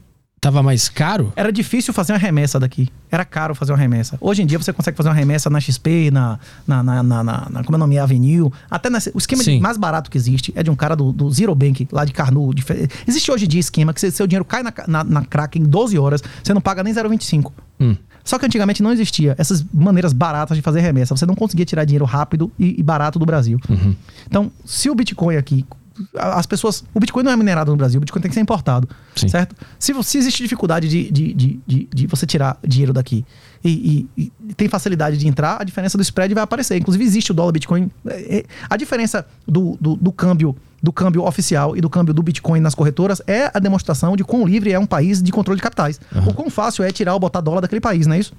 [0.40, 1.32] tava mais caro?
[1.36, 2.88] Era difícil fazer uma remessa daqui.
[3.10, 4.16] Era caro fazer uma remessa.
[4.20, 6.38] Hoje em dia você consegue fazer uma remessa na XP, na.
[6.66, 7.98] na, na, na, na- como é o nome?
[7.98, 8.50] Avenue.
[8.70, 11.30] Até nesse, o esquema de- mais barato que existe é de um cara do, do
[11.30, 12.54] Zero Bank, lá de Carnu.
[12.54, 12.64] de
[13.06, 15.62] existe hoje em dia esquema que se- seu dinheiro cai na, na, na crack em
[15.64, 17.52] 12 horas, você não paga nem 0,25.
[17.78, 17.96] Hum.
[18.30, 21.16] Só que antigamente não existia essas maneiras baratas de fazer remessa.
[21.16, 23.58] Você não conseguia tirar dinheiro rápido e, e barato do Brasil.
[23.68, 23.96] Uhum.
[24.24, 25.66] Então, se o Bitcoin aqui.
[26.14, 26.84] As pessoas.
[26.94, 28.88] O Bitcoin não é minerado no Brasil, o Bitcoin tem que ser importado.
[29.16, 29.26] Sim.
[29.26, 29.56] Certo?
[29.80, 33.26] Se, se existe dificuldade de, de, de, de, de você tirar dinheiro daqui
[33.64, 36.76] e, e- e tem facilidade de entrar, a diferença do spread vai aparecer.
[36.78, 37.90] Inclusive, existe o dólar Bitcoin.
[38.06, 42.22] É, é, A diferença do, do, do câmbio do câmbio oficial e do câmbio do
[42.22, 45.62] Bitcoin nas corretoras é a demonstração de quão livre é um país de controle de
[45.62, 46.00] capitais.
[46.26, 48.32] O quão fácil é tirar ou botar dólar daquele país, não é isso?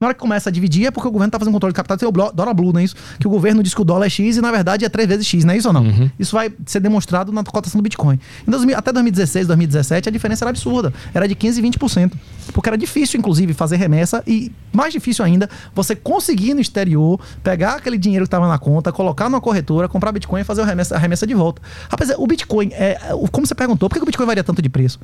[0.00, 1.96] Na hora que começa a dividir é porque o governo tá fazendo controle de capital,
[1.98, 2.94] tem o dólar blue, não é isso?
[3.18, 5.26] Que o governo diz que o dólar é X e na verdade é três vezes
[5.26, 5.82] X, não é isso ou não?
[6.16, 8.16] Isso vai ser demonstrado na cotação do Bitcoin.
[8.46, 10.94] Em 2000 até 2016, 2017, a diferença era absurda.
[11.12, 12.12] Era de 15% e 20%.
[12.52, 17.74] Porque era difícil, inclusive, fazer remessa e mais difícil ainda, você conseguir no exterior pegar
[17.74, 20.94] aquele dinheiro que estava na conta, colocar numa corretora, comprar Bitcoin e fazer a remessa,
[20.94, 21.60] a remessa de volta.
[21.90, 23.00] Rapaz, o Bitcoin, é,
[23.32, 25.00] como você perguntou, por que o Bitcoin varia tanto de preço?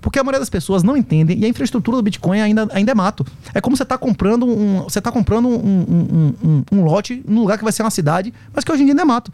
[0.00, 2.94] Porque a maioria das pessoas não entendem e a infraestrutura do Bitcoin ainda, ainda é
[2.94, 3.26] mato.
[3.54, 4.82] É como você está comprando um.
[4.82, 8.32] Você tá comprando um, um, um, um- lote num lugar que vai ser uma cidade,
[8.54, 9.32] mas que hoje em dia não é mato.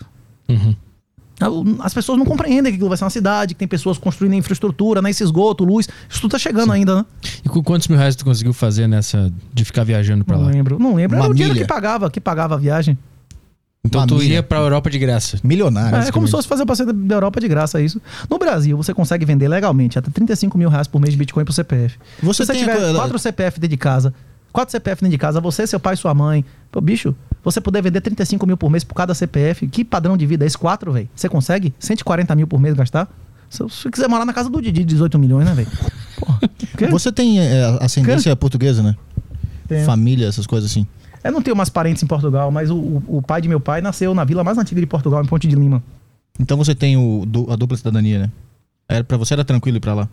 [0.49, 0.75] Uhum.
[1.81, 5.03] As pessoas não compreendem que aquilo vai ser uma cidade, que tem pessoas construindo infraestrutura,
[5.03, 5.89] né, esse esgoto, luz.
[6.09, 7.05] Isso tudo tá chegando ainda, né?
[7.45, 10.47] E com quantos mil reais tu conseguiu fazer nessa de ficar viajando Não lá?
[10.51, 10.79] lembro.
[10.79, 11.17] Não lembro.
[11.17, 11.67] Era Uma o dinheiro milha.
[11.67, 12.97] que pagava, que pagava a viagem.
[13.85, 14.35] Então tu Família.
[14.37, 15.39] ia pra Europa de graça.
[15.43, 15.97] Milionário.
[15.99, 18.01] É, é como se fosse fazer o passeio da Europa de graça, é isso.
[18.31, 21.53] No Brasil, você consegue vender legalmente até 35 mil reais por mês de Bitcoin pro
[21.53, 21.99] CPF.
[22.23, 24.15] Você Se você tem tiver a- quatro CPF dentro de casa,
[24.53, 28.01] quatro CPF dentro de casa, você, seu pai, sua mãe, pô, bicho, você puder vender
[28.01, 30.57] 35 mil por mês por cada CPF, que padrão de vida é esse?
[30.57, 31.09] Quatro, velho?
[31.13, 33.09] Você consegue 140 mil por mês gastar?
[33.51, 35.69] Se você quiser morar na casa do Didi, 18 milhões, né, velho?
[36.91, 38.95] Você tem é, ascendência portuguesa, né?
[39.67, 39.85] Tenho.
[39.85, 40.87] Família, essas coisas assim.
[41.25, 43.81] Eu não tenho mais parentes em Portugal, mas o, o- o pai de meu pai
[43.81, 45.83] nasceu na vila mais antiga de Portugal, em Ponte de Lima.
[46.41, 48.31] Então você tem o, a dupla cidadania, né?
[48.89, 50.09] Era, pra você era tranquilo ir pra lá.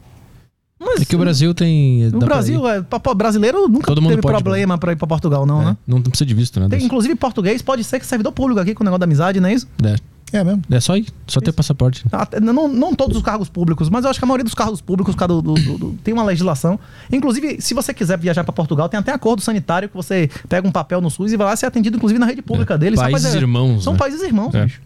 [1.02, 2.10] É que o Brasil tem.
[2.12, 2.82] Pra Brasil, é,
[3.16, 5.78] brasileiro nunca Todo teve problema pra ir pra Portugal, não, É, né?
[5.86, 6.70] não precisa de visto, né?
[6.70, 9.50] Tem, inclusive, português pode ser que servidor público aqui com o negócio da amizade, não
[9.50, 9.68] é isso?
[9.84, 9.96] É,
[10.32, 10.62] É mesmo?
[10.70, 12.06] é só ir, só ter passaporte.
[12.12, 14.80] Até- Não, não todos os cargos públicos, mas eu acho que a maioria dos cargos
[14.82, 16.80] públicos causa do- do- do- tem uma legislação.
[17.12, 20.72] Inclusive, se você quiser viajar para Portugal, tem até acordo sanitário que você pega um
[20.72, 22.78] papel no SUS e vai lá ser atendido, inclusive, na rede pública É.
[22.78, 23.00] deles.
[23.00, 24.00] Países é- irmãos, São né?
[24.00, 24.66] países irmãos, É.
[24.66, 24.82] bicho.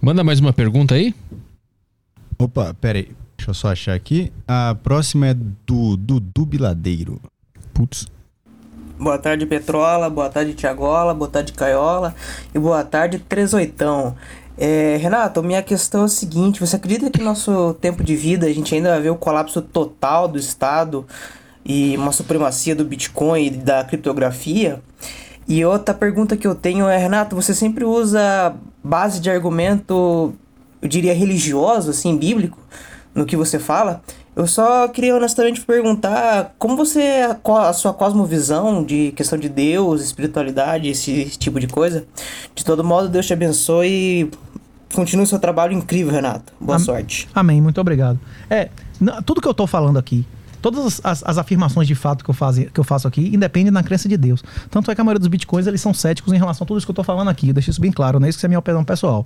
[0.00, 1.14] Manda mais uma pergunta aí.
[2.38, 3.08] Opa, pera aí.
[3.36, 4.32] Deixa eu só achar aqui.
[4.46, 7.20] A próxima é do Dudu Biladeiro.
[7.74, 8.06] Putz.
[8.98, 10.10] Boa tarde, Petrola.
[10.10, 11.14] Boa tarde, Tiagola.
[11.14, 12.14] Boa tarde, Caiola.
[12.54, 14.16] E boa tarde, Trezoitão.
[14.60, 18.46] É, Renato, minha questão é a seguinte: você acredita que no nosso tempo de vida
[18.46, 21.06] a gente ainda vai ver o colapso total do Estado
[21.64, 24.82] e uma supremacia do Bitcoin e da criptografia?
[25.46, 30.34] E outra pergunta que eu tenho é: Renato, você sempre usa base de argumento,
[30.82, 32.58] eu diria religioso, assim, bíblico,
[33.14, 34.02] no que você fala?
[34.38, 40.88] Eu só queria honestamente perguntar como você, a sua cosmovisão de questão de Deus, espiritualidade,
[40.88, 42.04] esse tipo de coisa.
[42.54, 44.30] De todo modo, Deus te abençoe e
[44.94, 46.52] continue seu trabalho incrível, Renato.
[46.60, 47.28] Boa Am- sorte.
[47.34, 48.16] Amém, muito obrigado.
[48.48, 48.68] É,
[49.26, 50.24] tudo que eu tô falando aqui,
[50.60, 53.82] todas as, as- afirmações de fato que eu, faço, que eu faço aqui, independem da
[53.82, 54.42] crença de Deus.
[54.70, 56.86] Tanto é que a maioria dos bitcoins, eles são céticos em relação a tudo isso
[56.86, 57.48] que eu tô falando aqui.
[57.48, 59.24] Eu deixo isso bem claro, não é isso que é minha opinião pessoal.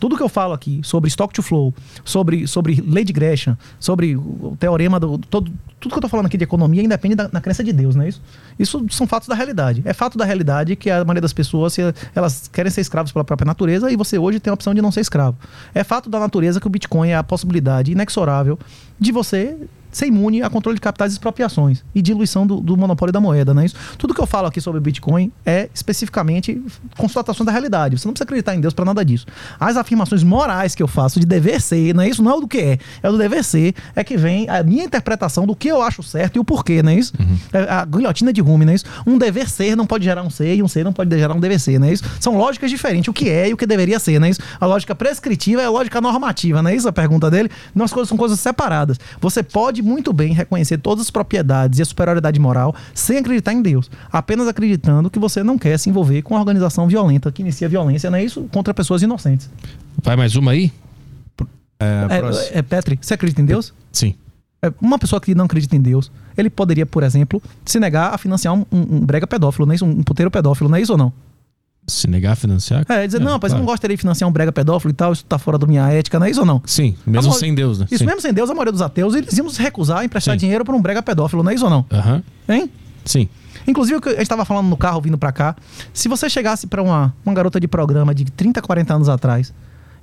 [0.00, 4.16] Tudo que eu falo aqui sobre stock to flow, sobre, sobre lei de Gresham, sobre
[4.16, 5.18] o teorema do...
[5.18, 7.96] Todo, tudo que eu tô falando aqui de economia independe da, da crença de Deus,
[7.96, 8.22] não é isso?
[8.56, 9.82] Isso são fatos da realidade.
[9.84, 11.76] É fato da realidade que a maioria das pessoas,
[12.14, 14.92] elas querem ser escravos pela própria natureza e você hoje tem a opção de não
[14.92, 15.36] ser escravo.
[15.74, 18.58] É fato da natureza que o Bitcoin é a possibilidade inexorável
[18.98, 19.56] de você
[19.92, 23.54] ser imune a controle de capitais e expropriações e diluição do, do monopólio da moeda,
[23.54, 23.76] não é isso?
[23.98, 26.60] Tudo que eu falo aqui sobre Bitcoin é especificamente
[26.96, 27.98] constatação da realidade.
[27.98, 29.26] Você não precisa acreditar em Deus para nada disso.
[29.60, 32.22] As afirmações morais que eu faço de dever ser, não é isso?
[32.22, 34.62] Não é o do que é, é o do dever ser, é que vem a
[34.62, 37.12] minha interpretação do que eu acho certo e o porquê, não é isso?
[37.52, 38.84] É a guilhotina de Rumi, não é isso?
[39.06, 41.40] Um dever ser não pode gerar um ser e um ser não pode gerar um
[41.40, 42.04] dever ser, não é isso?
[42.18, 44.40] São lógicas diferentes, o que é e o que deveria ser, não é isso?
[44.60, 47.50] A lógica prescritiva é a lógica normativa, não é isso a pergunta dele?
[47.74, 48.98] Não, as coisas são coisas separadas.
[49.20, 53.60] Você pode muito bem reconhecer todas as propriedades e a superioridade moral sem acreditar em
[53.60, 57.68] Deus, apenas acreditando que você não quer se envolver com uma organização violenta que inicia
[57.68, 58.48] violência, não é isso?
[58.52, 59.50] Contra pessoas inocentes.
[60.02, 60.72] Vai mais uma aí?
[61.80, 62.54] É, a.
[62.54, 63.74] É, é, Petri, você acredita em Deus?
[63.90, 64.14] Sim.
[64.62, 68.18] É, Uma pessoa que não acredita em Deus, ele poderia, por exemplo, se negar a
[68.18, 69.84] financiar um, um- um brega pedófilo, não é isso?
[69.84, 71.12] Um puteiro pedófilo, não é isso ou não?
[71.86, 72.84] Se negar a financiar?
[72.88, 73.58] É, dizer, não, mas eu claro.
[73.58, 76.18] não gostaria de financiar um brega pedófilo e tal, isso tá fora da minha ética,
[76.18, 76.62] não é isso ou não?
[76.64, 77.86] Sim, mesmo sem Deus, né?
[77.90, 78.06] Isso Sim.
[78.06, 80.38] mesmo sem Deus, a maioria dos ateus, eles iam recusar a emprestar Sim.
[80.38, 81.84] dinheiro para um brega pedófilo, não é isso ou não?
[81.90, 82.22] Aham.
[82.48, 82.70] Hein?
[83.04, 83.28] Sim.
[83.66, 85.56] Inclusive, a gente estava falando no carro vindo para cá,
[85.92, 89.52] se você chegasse para uma, uma garota de programa de 30, 40 anos atrás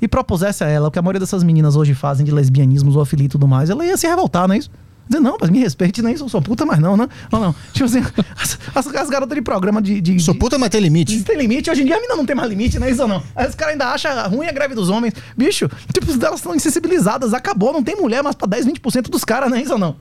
[0.01, 3.25] e propusesse a ela o que a maioria dessas meninas hoje fazem de lesbianismo, zoofilia
[3.25, 4.69] e tudo mais, ela ia se revoltar, não é isso?
[5.09, 7.07] Dizer, não, mas me respeite, não é isso, eu sou puta, mas não, né?
[7.31, 7.55] Não, não.
[7.73, 7.99] Tipo assim,
[8.39, 9.99] as, as- as garotas de programa de.
[9.99, 11.23] de Sou puta, mas tem limite.
[11.23, 13.07] tem limite, hoje em dia a mina não tem mais limite, não é isso ou
[13.07, 13.23] não?
[13.35, 15.15] Aí os caras ainda acham ruim a greve dos homens.
[15.35, 19.49] Bicho, tipo, elas estão insensibilizadas, acabou, não tem mulher mais pra 10, 20% dos caras,
[19.49, 19.95] não é isso ou não?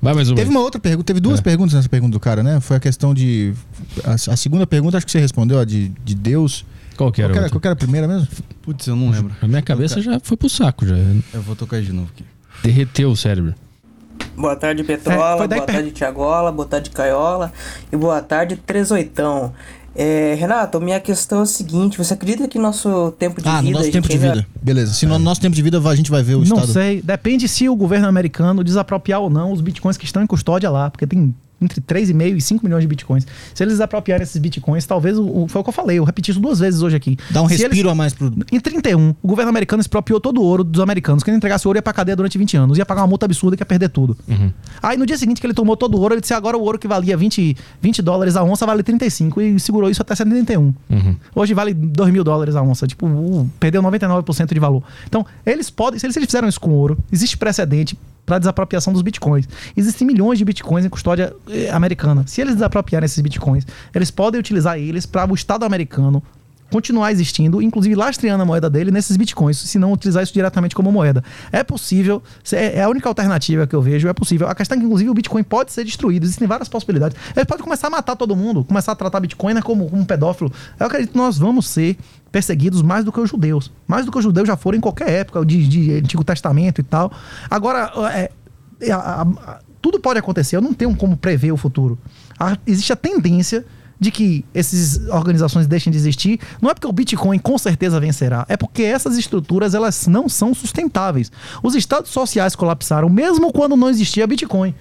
[0.00, 0.36] Vai mais uma.
[0.36, 1.42] Teve uma outra pergunta, teve duas É.
[1.42, 2.58] perguntas nessa pergunta do cara, né?
[2.60, 3.52] Foi a questão de.
[4.02, 6.64] A, a segunda pergunta, acho que você respondeu, a de, de Deus.
[6.96, 7.32] Qual que Qual era?
[7.32, 8.26] que era, qual que era a primeira mesmo?
[8.60, 9.32] Putz, eu não lembro.
[9.40, 10.96] A minha cabeça já foi pro saco, já.
[11.32, 12.24] Eu vou tocar de novo aqui.
[12.62, 13.54] Derreteu o cérebro.
[14.36, 15.46] Boa tarde, É, Petrola.
[15.46, 16.52] daí boa tarde, Tiagola.
[16.52, 17.52] Boa tarde, Caiola.
[17.92, 19.52] E boa tarde, Trezoitão.
[19.94, 23.62] É, Renato, minha questão é a seguinte: você acredita que nosso tempo de Ah, no
[23.68, 23.78] vida.
[23.78, 24.46] nosso a tempo de ainda- vida.
[24.62, 24.94] Beleza.
[24.94, 26.66] Se no nosso tempo de vida a gente vai ver o não estado.
[26.72, 30.70] sei, depende se o governo americano desapropriar ou não os bitcoins que estão em custódia
[30.70, 33.26] lá, porque tem entre 3,5 e 5 milhões de bitcoins.
[33.54, 36.30] Se eles desapropriarem esses bitcoins, talvez, o, o- foi o que eu falei, eu repeti
[36.30, 37.16] isso duas vezes hoje aqui.
[37.30, 38.32] Dá um Se respiro eles- a mais pro.
[38.50, 41.22] Em 31, o governo americano expropriou todo o ouro dos americanos.
[41.22, 42.78] Quem entregasse ouro ia pra cadeia durante 20 anos.
[42.78, 44.16] Ia pagar uma multa absurda que ia perder tudo.
[44.82, 46.78] Aí no dia seguinte que ele tomou todo o ouro, ele disse agora o ouro
[46.78, 50.74] que valia 20, 20 dólares a onça vale 35 e segurou isso até 71.
[51.34, 52.86] Hoje vale 2 mil dólares a onça.
[52.86, 54.82] Tipo, uh, perdeu 99% de valor.
[55.06, 58.92] Então, eles podem, se eles, se eles fizeram isso com ouro, existe precedente para desapropriação
[58.92, 59.48] dos bitcoins.
[59.76, 62.24] Existem milhões de bitcoins em custódia eh, americana.
[62.26, 66.22] Se eles desapropriarem esses bitcoins, eles podem utilizar eles para o Estado americano
[66.72, 70.90] continuar existindo, inclusive lastreando a moeda dele nesses bitcoins, se não utilizar isso diretamente como
[70.90, 71.22] moeda.
[71.52, 74.48] É possível, é é a única alternativa que eu vejo, é possível.
[74.48, 77.16] A questão é que, inclusive, o Bitcoin pode ser destruído, existem várias possibilidades.
[77.36, 80.04] Ele pode começar a matar todo mundo, começar a tratar Bitcoin né, como, como um
[80.04, 80.50] pedófilo.
[80.80, 81.96] Eu acredito que nós vamos ser
[82.30, 83.70] perseguidos mais do que os judeus.
[83.86, 86.84] Mais do que os judeus já foram em qualquer época, de, de Antigo Testamento e
[86.84, 87.12] tal.
[87.50, 88.30] Agora, é,
[88.80, 88.92] é,
[89.82, 91.98] tudo pode acontecer, eu não tenho como prever o futuro.
[92.38, 93.64] A- existe a tendência
[94.02, 98.44] de que essas organizações deixem de existir, não é porque o Bitcoin com certeza vencerá,
[98.48, 101.30] é porque essas estruturas elas não são sustentáveis.
[101.62, 104.74] Os estados sociais colapsaram mesmo quando não existia Bitcoin.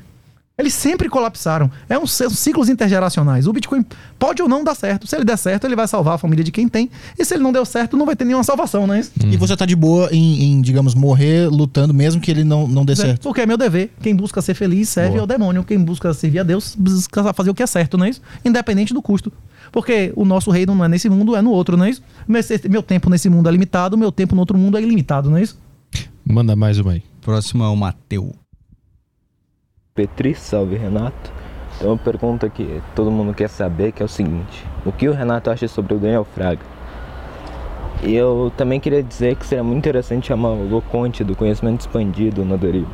[0.58, 1.72] Eles sempre colapsaram.
[1.90, 3.48] É um, são ciclos intergeracionais.
[3.48, 3.84] O Bitcoin
[4.20, 5.08] pode ou não dar certo.
[5.08, 6.90] Se ele der certo, ele vai salvar a família de quem tem.
[7.18, 9.12] E se ele não deu certo, não vai ter nenhuma salvação, não é isso?
[9.26, 12.86] E você tá de boa em, em, digamos, morrer lutando, mesmo que ele não, não
[12.86, 13.24] dê certo.
[13.24, 13.92] Porque é meu dever.
[14.02, 15.22] Quem busca ser feliz serve Boa.
[15.22, 15.64] ao demônio.
[15.64, 18.22] Quem busca servir a Deus busca fazer o que é certo, não é isso?
[18.46, 19.32] Independente do custo.
[19.72, 22.04] Porque o nosso reino não é nesse mundo, é no outro, não é isso?
[22.28, 25.38] Meu, meu tempo nesse mundo é limitado, meu tempo no outro mundo é ilimitado, não
[25.38, 25.58] é isso?
[26.26, 27.04] Manda mais uma aí.
[27.22, 28.36] Próximo é o Mateu.
[29.94, 31.32] Petri, salve Renato.
[31.80, 35.14] Tem uma pergunta que todo mundo quer saber, que é o seguinte: o que o
[35.14, 36.62] Renato acha sobre o Daniel Fraga?
[38.04, 42.44] E eu também queria dizer que seria muito interessante chamar o Loconte do conhecimento expandido
[42.44, 42.90] na deriva.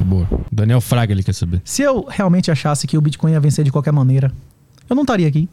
[0.00, 0.26] Boa.
[0.52, 1.62] Daniel Fraga, ele quer saber.
[1.64, 4.30] Se eu realmente achasse que o Bitcoin ia vencer de qualquer maneira,
[4.88, 5.48] eu não estaria aqui.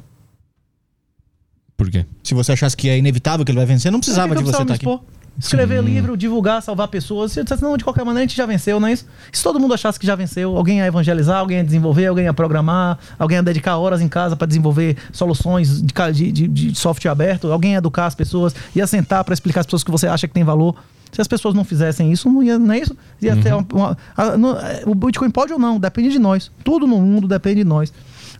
[1.78, 2.06] Por quê?
[2.24, 4.66] Se você achasse que é inevitável que ele vai vencer, não precisava de você estar
[4.66, 5.06] precisava aqui.
[5.40, 7.32] Escrever livro, divulgar, salvar pessoas.
[7.32, 9.06] Se eu dissesse, não, de qualquer maneira a gente já venceu, não é isso?
[9.32, 12.34] Se todo mundo achasse que já venceu, alguém ia evangelizar, alguém ia desenvolver, alguém ia
[12.34, 17.52] programar, alguém ia dedicar horas em casa para desenvolver soluções de, de, de- software aberto,
[17.52, 20.34] alguém ia educar as pessoas, ia sentar para explicar às pessoas que você acha que
[20.34, 20.76] tem valor.
[21.12, 22.98] Se as pessoas não fizessem isso, não, ia, não é isso?
[23.22, 26.52] Ia ter uma, uma- a- no- é, o Bitcoin pode ou não, depende de nós.
[26.64, 27.94] Tudo no mundo depende de nós.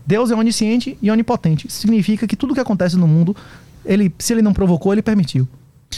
[0.04, 1.70] Deus é onisciente e onipotente.
[1.70, 3.36] Significa que tudo que acontece no mundo,
[3.84, 5.46] ele, se ele não provocou, ele permitiu.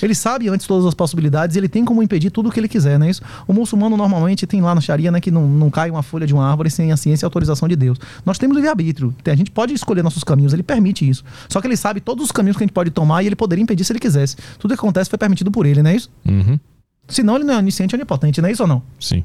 [0.03, 2.69] Ele sabe antes todas as possibilidades e ele tem como impedir tudo o que ele
[2.69, 3.23] quiser, não é isso?
[3.47, 6.33] O muçulmano normalmente tem lá no Sharia né, que não, não cai uma folha de
[6.33, 7.99] uma árvore sem a ciência e a autorização de Deus.
[8.25, 9.15] Nós temos livre-arbítrio.
[9.27, 11.25] A gente pode escolher nossos caminhos, ele permite isso.
[11.49, 13.63] Só que ele sabe todos os caminhos que a gente pode tomar e ele poderia
[13.63, 14.37] impedir se ele quisesse.
[14.59, 16.11] Tudo que acontece foi permitido por ele, não é isso?
[16.25, 16.59] Uhum.
[17.09, 18.83] Senão ele não é onisciente e onipotente, não é isso ou não?
[18.99, 19.25] Sim.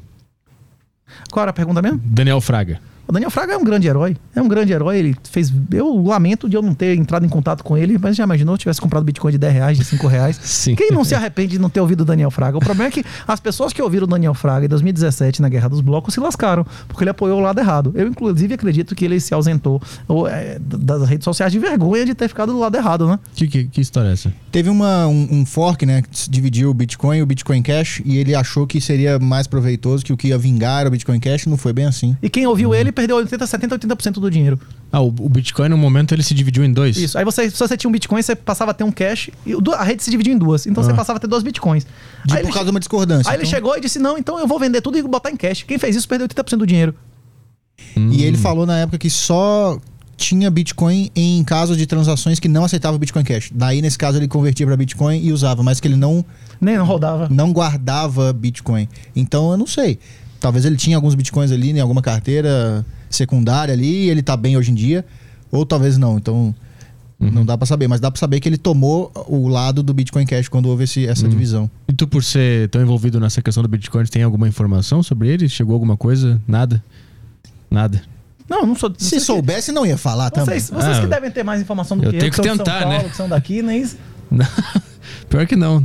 [1.30, 2.00] Qual era a pergunta mesmo?
[2.04, 2.80] Daniel Fraga.
[3.08, 4.16] O Daniel Fraga é um grande herói.
[4.34, 4.98] É um grande herói.
[4.98, 5.52] Ele fez.
[5.72, 8.60] Eu lamento de eu não ter entrado em contato com ele, mas já imaginou se
[8.60, 10.38] tivesse comprado Bitcoin de 10 reais, de 5 reais?
[10.42, 10.74] Sim.
[10.74, 12.58] Quem não se arrepende de não ter ouvido o Daniel Fraga?
[12.58, 15.68] O problema é que as pessoas que ouviram o Daniel Fraga em 2017 na Guerra
[15.68, 17.92] dos Blocos se lascaram, porque ele apoiou o lado errado.
[17.94, 22.14] Eu, inclusive, acredito que ele se ausentou ou, é, das redes sociais de vergonha de
[22.14, 23.18] ter ficado do lado errado, né?
[23.34, 24.32] Que, que, que história é essa?
[24.50, 26.02] Teve uma, um, um fork, né?
[26.02, 28.02] Que dividiu o Bitcoin e o Bitcoin Cash.
[28.04, 31.20] E ele achou que seria mais proveitoso, que o que ia vingar era o Bitcoin
[31.20, 31.46] Cash.
[31.46, 32.16] Não foi bem assim.
[32.20, 34.58] E quem ouviu ele perdeu 80, 70, 80% do dinheiro.
[34.90, 36.96] Ah, o, o Bitcoin no momento ele se dividiu em dois?
[36.96, 37.16] Isso.
[37.16, 39.30] Aí você, se você tinha um Bitcoin, você passava a ter um cash.
[39.46, 40.66] E a rede se dividiu em duas.
[40.66, 40.94] Então você Ah.
[40.94, 41.84] passava a ter dois Bitcoins.
[42.24, 43.30] De, Aí por ele causa de uma discordância.
[43.30, 45.36] Aí ele Então- chegou e disse: Não, então eu vou vender tudo e botar em
[45.36, 45.62] cash.
[45.62, 46.94] Quem fez isso perdeu 80% do dinheiro.
[47.96, 48.10] Hum.
[48.12, 49.78] E ele falou na época que só
[50.16, 53.50] tinha Bitcoin em caso de transações que não aceitava Bitcoin Cash.
[53.54, 56.24] Daí, nesse caso, ele convertia para Bitcoin e usava, mas que ele não,
[56.58, 57.28] Nem não rodava.
[57.30, 58.88] não guardava Bitcoin.
[59.14, 59.98] Então, eu não sei.
[60.40, 64.56] Talvez ele tinha alguns Bitcoins ali em alguma carteira secundária ali e ele tá bem
[64.56, 65.04] hoje em dia.
[65.50, 66.16] Ou talvez não.
[66.18, 66.54] Então,
[67.18, 67.88] não dá para saber.
[67.88, 71.06] Mas dá para saber que ele tomou o lado do Bitcoin Cash quando houve esse-
[71.06, 71.70] essa divisão.
[71.88, 75.48] E tu, por ser tão envolvido nessa questão do Bitcoin, tem alguma informação sobre ele?
[75.48, 76.40] Chegou alguma coisa?
[76.46, 76.82] Nada?
[77.70, 78.02] Nada.
[78.48, 78.90] Não, não sou.
[78.96, 80.60] Se vocês que- soubesse, não ia falar também.
[80.60, 82.50] Vocês, vocês Ah, que devem ter mais informação do eu que eu, que são de
[82.52, 83.08] tentar, São Paulo, né?
[83.08, 83.96] que são daqui, nem isso.
[85.28, 85.84] Pior que não.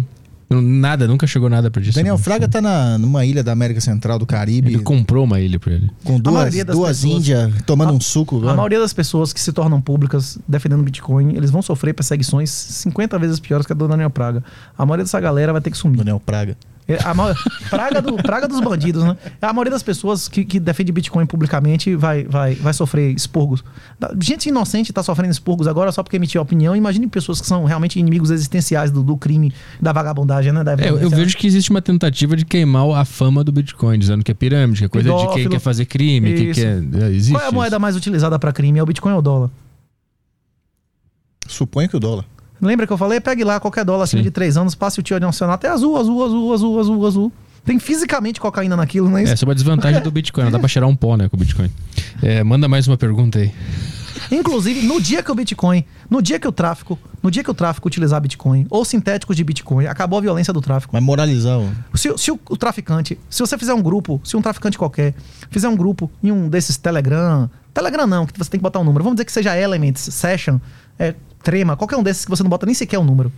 [0.59, 1.95] Nada, nunca chegou nada pra disso.
[1.95, 5.59] Daniel Fraga tá na, numa ilha da América Central, do Caribe, Ele comprou uma ilha
[5.59, 5.89] pra ele.
[6.03, 8.35] com duas, maioria das duas pessoas- índias tomando A- um suco.
[8.35, 8.55] A agora.
[8.55, 13.39] maioria das pessoas que se tornam públicas defendendo Bitcoin, eles vão sofrer perseguições 50 vezes
[13.39, 14.43] piores que a do Daniel Praga.
[14.77, 15.97] A maioria dessa galera vai ter que sumir.
[15.97, 16.57] Daniel Praga.
[16.87, 17.33] É, A ma-
[17.69, 19.15] praga, do- praga dos bandidos, né?
[19.41, 23.63] A maioria das pessoas que, que defende Bitcoin publicamente vai, vai, vai sofrer expurgos.
[24.19, 26.75] Gente inocente tá sofrendo expurgos agora só porque emitiu opinião.
[26.75, 30.63] Imagine pessoas que são realmente inimigos existenciais do, do crime, da vagabundagem, né?
[30.63, 31.15] Da É, eu, violência, né?
[31.17, 34.79] vejo que existe uma tentativa de queimar a fama do Bitcoin, dizendo que é pirâmide,
[34.79, 36.59] que é coisa de quem quer fazer crime, que Isso.
[36.61, 36.83] quer.
[37.03, 38.79] é, Existe Qual é a moeda mais utilizada para crime?
[38.79, 39.49] É o Bitcoin ou o dólar?
[41.47, 42.25] Suponho que o dólar.
[42.61, 43.19] Lembra que eu falei?
[43.19, 44.25] Pegue lá qualquer dólar acima Sim.
[44.25, 47.31] de 3 anos, passe o tio nacional até azul, azul, azul, azul, azul, azul.
[47.63, 49.33] Tem fisicamente cocaína naquilo, não é isso.
[49.33, 51.39] É sobre a desvantagem do Bitcoin, não dá pra cheirar um pó, né, com o
[51.39, 51.69] Bitcoin.
[52.21, 53.51] É, manda mais uma pergunta aí.
[54.31, 57.53] Inclusive, no dia que o Bitcoin, no dia que o tráfico, no dia que o
[57.53, 60.91] tráfico utilizar Bitcoin ou sintéticos de Bitcoin, acabou a violência do tráfico.
[60.93, 61.59] Vai moralizar.
[61.59, 61.97] ó.
[61.97, 65.13] Se, se o, o traficante, se você fizer um grupo, se um traficante qualquer
[65.49, 68.83] fizer um grupo em um desses Telegram, Telegram não, que você tem que botar um
[68.83, 69.03] número.
[69.03, 70.59] Vamos dizer que seja Elements, Session,
[70.97, 73.31] é, Trema, qualquer um desses que você não bota nem sequer o número.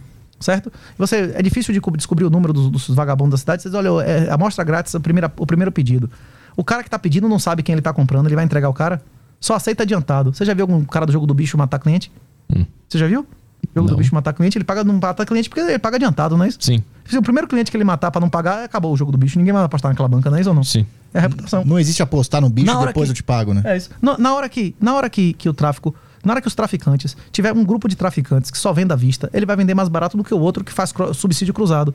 [0.43, 0.71] Certo?
[0.97, 3.61] Você, é difícil de co- descobrir o número dos, dos vagabundos da cidade.
[3.63, 6.09] Você diz, olha, é amostra grátis, a primeira, o primeiro pedido.
[6.55, 8.73] O cara que tá pedindo não sabe quem ele tá comprando, ele vai entregar o
[8.73, 9.01] cara.
[9.39, 10.33] Só aceita adiantado.
[10.33, 12.11] Você já viu algum cara do jogo do bicho matar cliente?
[12.53, 12.65] Hum.
[12.87, 13.25] Você já viu?
[13.73, 13.97] Jogo do Não.
[13.97, 16.57] bicho matar cliente, ele paga, não mata cliente porque ele paga adiantado, não é isso?
[16.61, 19.17] Sim, Se o primeiro cliente que ele matar pra não pagar, acabou o jogo do
[19.17, 19.37] bicho.
[19.39, 20.63] Ninguém vai apostar naquela banca, não é isso ou não?
[20.63, 20.85] sim.
[21.13, 21.63] É a reputação.
[21.63, 23.61] Não existe apostar no bicho depois que- eu te pago, né?
[23.65, 23.89] É isso.
[24.01, 25.95] Na, na hora que, na hora que, que o tráfico.
[26.23, 29.29] Na hora que os traficantes tiver um grupo de traficantes que só vende à vista,
[29.33, 31.93] ele vai vender mais barato do que o outro que faz subsídio cruzado.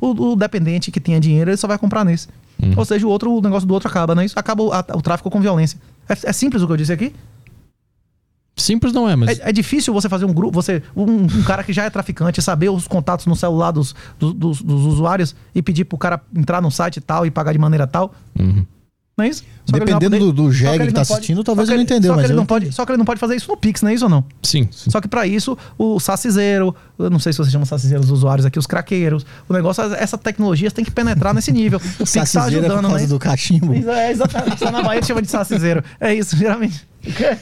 [0.00, 2.28] O, o dependente que tenha dinheiro, ele só vai comprar nesse.
[2.76, 4.38] Ou seja, o outro, o negócio do outro acaba, não é isso?
[4.38, 5.80] Acaba o, a- o tráfico com violência.
[6.08, 7.14] É, é simples o que eu disse aqui?
[8.56, 9.38] Simples não é, mas.
[9.38, 12.42] É, é difícil você fazer um grupo, você, um, um cara que já é traficante,
[12.42, 16.60] saber os contatos no celular dos, dos, dos- dos usuários e pedir pro cara entrar
[16.60, 18.14] no site tal e pagar de maneira tal.
[18.38, 18.66] Uhum.
[19.20, 19.44] Não é isso?
[19.66, 21.76] Só que Dependendo do- do só jegue ele que não tá assistindo, talvez que ele
[21.78, 23.48] não entendeu, Só que, mas ele não pode, só que ele não pode fazer isso
[23.50, 24.24] no Pix, não é isso ou não?
[24.42, 24.66] Sim.
[24.72, 28.46] Só que pra isso, o saciseiro, eu não sei se você chama saciseiro os usuários
[28.46, 31.78] aqui, os craqueiros, o negócio, essa tecnologia tem que penetrar nesse nível.
[31.78, 32.88] O Pix tá Saciseira ajudando, por né?
[32.88, 33.74] causa do cachimbo.
[33.74, 34.58] É, exatamente.
[34.58, 35.84] Só na Bahia chama de saciseiro.
[36.00, 36.84] É isso, geralmente.
[37.06, 37.36] O quê?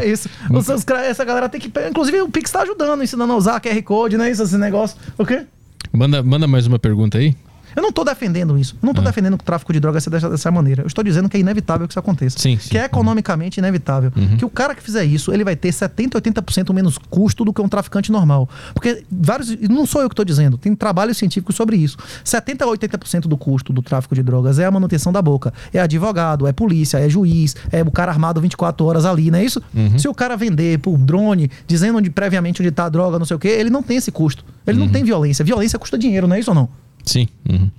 [0.00, 0.28] É isso.
[0.50, 1.72] Os, os essa galera tem que.
[1.88, 4.42] Inclusive, o Pix tá ajudando, ensinando a usar QR Code, não é isso?
[4.42, 4.96] Esse negócio.
[5.16, 5.44] O quê?
[5.92, 7.34] Manda, manda mais uma pergunta aí.
[7.74, 8.76] Eu não tô defendendo isso.
[8.82, 9.04] Eu não tô Ah.
[9.04, 10.82] defendendo que o tráfico de drogas seja dessa, dessa maneira.
[10.82, 12.38] Eu estou dizendo que é inevitável que isso aconteça.
[12.38, 12.68] Sim, sim.
[12.70, 14.12] Que é economicamente inevitável.
[14.38, 17.60] Que o cara que fizer isso, ele vai ter 70%, 80% menos custo do que
[17.60, 18.48] um traficante normal.
[18.74, 19.56] Porque vários.
[19.68, 21.96] Não sou eu que estou dizendo, tem trabalhos científicos sobre isso.
[22.24, 25.52] 70% a 80% do custo do tráfico de drogas é a manutenção da boca.
[25.72, 29.44] É advogado, é polícia, é juiz, é o cara armado 24 horas ali, não é
[29.44, 29.62] isso?
[29.98, 33.36] Se o cara vender por drone, dizendo onde, previamente onde está a droga, não sei
[33.36, 34.44] o quê, ele não tem esse custo.
[34.66, 35.44] Ele não tem violência.
[35.44, 36.68] Violência custa dinheiro, não é isso ou não?
[37.04, 37.28] Sim.
[37.48, 37.70] Uhum.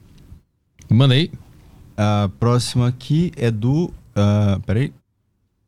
[0.90, 1.32] Manda aí.
[1.98, 3.92] A próxima aqui é do.
[4.16, 4.94] ah, peraí.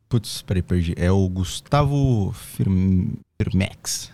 [0.08, 0.94] Putz, peraí, perdi.
[0.96, 4.10] É o Gustavo Firm- Firmex.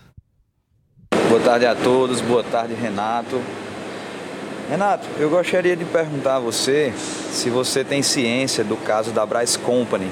[1.29, 3.41] Boa tarde a todos, boa tarde Renato.
[4.69, 9.57] Renato, eu gostaria de perguntar a você se você tem ciência do caso da Bryce
[9.59, 10.09] Company,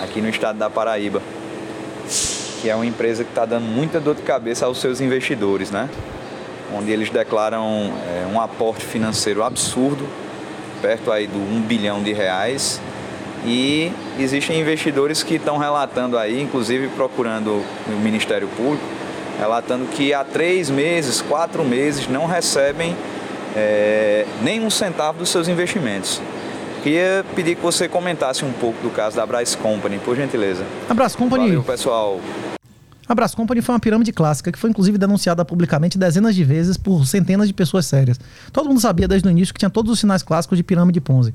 [0.00, 1.20] aqui no estado da Paraíba,
[2.60, 5.88] que é uma empresa que está dando muita dor de cabeça aos seus investidores, né?
[6.76, 10.06] Onde eles declaram é, um aporte financeiro absurdo,
[10.82, 12.80] perto aí do 1 bilhão de reais,
[13.44, 18.82] e existem investidores que estão relatando aí, inclusive procurando o Ministério Público,
[19.38, 22.96] relatando que há três meses, quatro meses não recebem
[23.54, 26.20] é, nem um centavo dos seus investimentos.
[26.82, 30.64] Queria pedir que você comentasse um pouco do caso da Bryce Company, por gentileza.
[30.88, 31.46] A Brás Company.
[31.46, 32.20] Valeu, pessoal.
[33.08, 36.76] A Brás Company foi uma pirâmide clássica que foi inclusive denunciada publicamente dezenas de vezes
[36.76, 38.18] por centenas de pessoas sérias.
[38.52, 41.34] Todo mundo sabia desde o início que tinha todos os sinais clássicos de pirâmide Ponzi.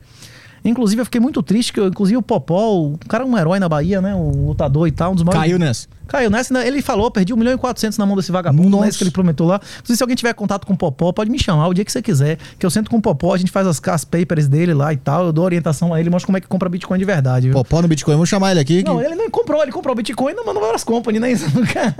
[0.66, 3.60] Inclusive, eu fiquei muito triste que, eu- inclusive, o Popó, o cara é um herói
[3.60, 4.14] na Bahia, né?
[4.14, 5.48] Um lutador e tal, um dos maiores.
[5.48, 5.88] Caiu nessa.
[6.10, 6.68] Caiu nessa, né?
[6.68, 8.90] ele falou, perdi 1 milhão e 400 na mão desse vagabundo, não Nossa.
[8.90, 9.62] isso que ele prometeu lá.
[9.78, 12.02] Inclusive, se alguém tiver contato com o Popó, pode me chamar o dia que você
[12.02, 14.92] quiser, que eu sento com o Popó, a gente faz as, as papers dele lá
[14.92, 17.48] e tal, eu dou orientação a ele, mostro como é que compra Bitcoin de verdade.
[17.48, 17.54] viu?
[17.54, 18.16] Popó no Bitcoin.
[18.16, 18.84] Vamos chamar ele aqui.
[18.84, 21.32] Não, que- ele não comprou, ele comprou Bitcoin não mandou as company, né?
[21.32, 21.96] Isso nunca.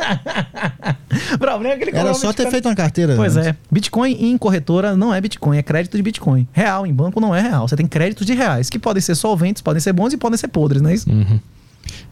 [1.40, 2.52] problema é que ele Era só ter Bitcoin.
[2.52, 3.16] feito uma carteira.
[3.16, 3.50] Pois antes.
[3.50, 3.56] é.
[3.72, 6.48] Bitcoin em corretora não é Bitcoin, é crédito de Bitcoin.
[6.52, 7.68] Real em banco não é real.
[7.68, 10.48] Você tem créditos de reais, que podem ser solventes, podem ser bons e podem ser
[10.48, 11.10] podres, não é isso?
[11.10, 11.40] Uhum.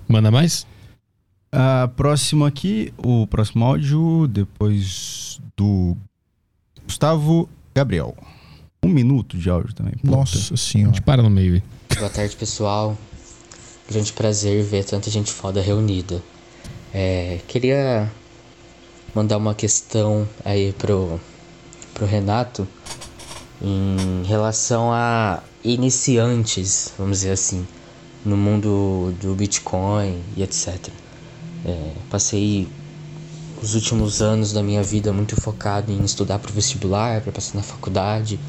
[0.08, 0.66] Manda mais?
[1.52, 5.96] A próxima aqui, o próximo áudio, depois do
[6.84, 8.16] Gustavo Gabriel.
[8.84, 9.94] Um minuto de áudio também.
[9.94, 10.08] puta.
[10.08, 10.94] Nossa A senhora.
[10.94, 11.64] gente para no meio aí.
[11.98, 12.98] Boa tarde, pessoal.
[13.90, 16.22] Grande prazer ver tanta gente foda reunida.
[16.94, 18.12] É, queria
[19.16, 21.20] mandar uma questão aí pro,
[21.94, 22.68] pro Renato
[23.62, 27.66] em relação a iniciantes, vamos dizer assim,
[28.24, 30.90] no mundo do Bitcoin e etc.
[31.68, 32.68] É, passei
[33.62, 37.56] os últimos anos da minha vida muito focado em estudar para o vestibular, para passar
[37.56, 38.40] na faculdade,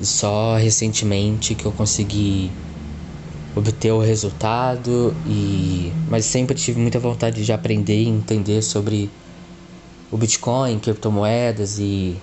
[0.00, 2.50] e só recentemente que eu consegui
[3.54, 9.08] obter o resultado e mas sempre tive muita vontade de aprender e entender sobre
[10.10, 12.16] o Bitcoin, criptomoedas e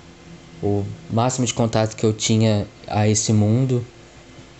[0.62, 3.84] o máximo de contato que eu tinha a esse mundo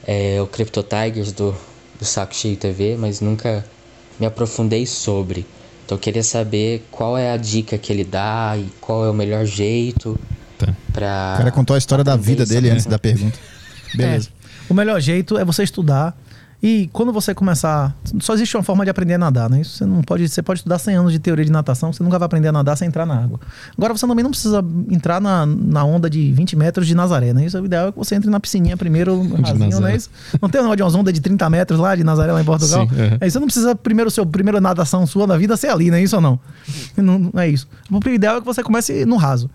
[0.06, 1.54] é o Crypto Tigers do,
[1.98, 3.64] do Saco Cheio TV, mas nunca
[4.18, 5.46] me aprofundei sobre.
[5.84, 9.14] Então eu queria saber qual é a dica que ele dá e qual é o
[9.14, 10.18] melhor jeito
[10.58, 10.72] Tá.
[10.92, 12.74] para O cara contou a história da vida dele mesmo.
[12.74, 13.36] antes da pergunta.
[13.94, 14.28] Beleza.
[14.28, 14.44] É.
[14.70, 16.16] O melhor jeito é você estudar
[16.62, 17.94] E quando você começar.
[18.20, 19.60] Só existe uma forma de aprender a nadar, né?
[19.60, 20.28] Isso você não pode.
[20.28, 22.76] Você pode estudar 100 anos de teoria de natação, você nunca vai aprender a nadar
[22.76, 23.38] sem entrar na água.
[23.76, 27.44] Agora você também não precisa entrar na, na onda de 20 metros de Nazaré, né?
[27.44, 29.96] Isso o ideal é que você entre na piscininha primeiro, rasinho, né?
[29.96, 30.10] Isso.
[30.40, 32.88] Não tem uma de umas ondas de 30 metros lá de Nazaré, lá em Portugal?
[32.88, 33.18] Sim, é.
[33.20, 36.02] Aí você não precisa primeiro, seu primeira natação sua da vida ser ali, né?
[36.02, 36.40] Isso ou não?
[36.96, 37.68] Não, não é isso.
[37.90, 39.50] O ideal é que você comece no raso.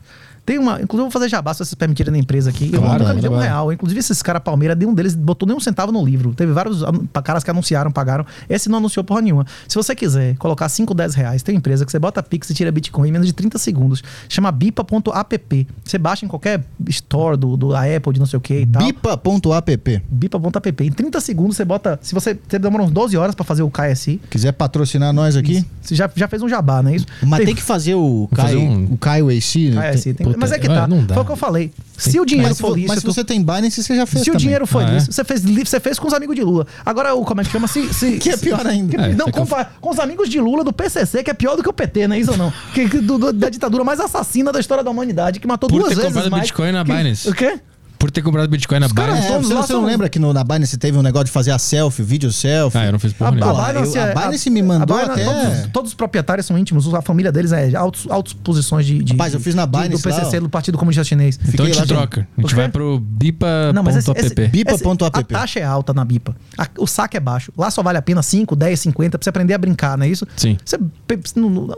[0.49, 0.81] Tem uma.
[0.81, 2.71] Inclusive, eu vou fazer jabá se vocês permitirem na empresa aqui.
[2.73, 3.71] eu Claro, nunca me deu um real.
[3.71, 6.33] Inclusive, esses caras Palmeira, nenhum deles botou nem um centavo no livro.
[6.33, 6.81] Teve vários
[7.23, 8.25] caras que anunciaram, pagaram.
[8.49, 9.45] Esse não anunciou porra nenhuma.
[9.67, 12.55] Se você quiser colocar 5, 10 reais, tem uma empresa que você bota Pix e
[12.55, 14.01] tira Bitcoin em menos de 30 segundos.
[14.27, 15.67] Chama bipa.app.
[15.85, 18.65] Você baixa em qualquer store do, do da Apple, de não sei o que e
[18.65, 18.81] tal.
[18.81, 20.01] Bipa.app.
[20.09, 20.83] Bipa.app.
[20.83, 21.99] Em 30 segundos você bota.
[22.01, 24.19] Se você, você demora uns 12 horas pra fazer o KSI.
[24.31, 25.63] Quiser patrocinar nós aqui.
[25.79, 27.05] Você já, já fez um jabá, não é isso?
[27.21, 29.91] Mas tem, que fazer o Kai, um- o AC, né?
[29.91, 30.13] KSI.
[30.15, 30.87] Tem- Puta, mas é que é, tá.
[30.87, 31.13] não dá.
[31.13, 31.71] Foi o que eu falei.
[31.97, 32.87] Se o dinheiro for lícito.
[32.93, 34.39] mas se você tem Binance, você já fez Se o também.
[34.45, 34.93] dinheiro foi Ah, é?
[34.93, 36.65] lícito, você fez, você fez com os amigos de Lula.
[36.85, 37.67] Agora, o, como é que chama?
[37.67, 38.89] Se, se, Que é pior ainda.
[38.97, 39.45] que- É, não, é que com,
[39.81, 42.15] com os amigos de Lula do PCC, que é pior do que o PT, não
[42.15, 42.53] é isso ou não?
[42.73, 45.79] Que, que- do- do- da ditadura mais assassina da história da humanidade, que matou Por
[45.81, 46.43] duas ter vezes mais.
[46.43, 47.27] Bitcoin na Binance.
[47.29, 47.59] O quê?
[47.99, 49.25] Por ter comprado Bitcoin na Binance.
[49.25, 51.51] É, todos você, você não lembra que no, na Binance teve um negócio de fazer
[51.51, 52.77] a selfie, vídeo selfie?
[52.77, 53.53] Ah, eu não fiz porra A, nenhuma.
[53.53, 56.45] Pô, Binance, eu- a é- Binance me mandou a Binance- até- Todos, todos os proprietários
[56.47, 59.11] são íntimos, a família deles é altos, altos posições de, de.
[59.11, 61.37] Rapaz, eu fiz na de- Binance Do PCC, lá, do Partido Comunista Chinês.
[61.45, 62.21] Então a gente troca.
[62.21, 64.47] A O gente vai pro bipa.app.
[64.47, 65.35] Bipa.app.
[65.35, 66.35] A taxa é alta na Bipa.
[66.57, 67.51] A- o saque é baixo.
[67.57, 70.09] Lá só vale a pena 5, 10, 50 pra você aprender a brincar, não é
[70.09, 70.25] isso?
[70.37, 70.57] Sim.
[70.63, 70.77] Você,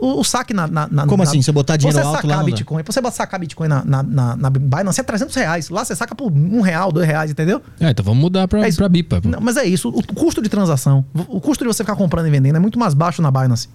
[0.00, 1.42] o, o saque na, na, na- Como na- assim?
[1.42, 2.50] Você botar dinheiro você alto sacar lá não dá?
[2.50, 5.68] Bitcoin, Você sacar Bitcoin na, na, na, na Binance é 300 reais.
[5.68, 7.60] Lá você saca por um real, dois reais, entendeu?
[7.80, 9.20] É, então vamos mudar pra, É pra bipa.
[9.24, 9.88] Não, mas é isso.
[9.88, 12.94] O custo de transação, o custo de você ficar comprando e vendendo é muito mais
[12.94, 13.68] baixo na Binance.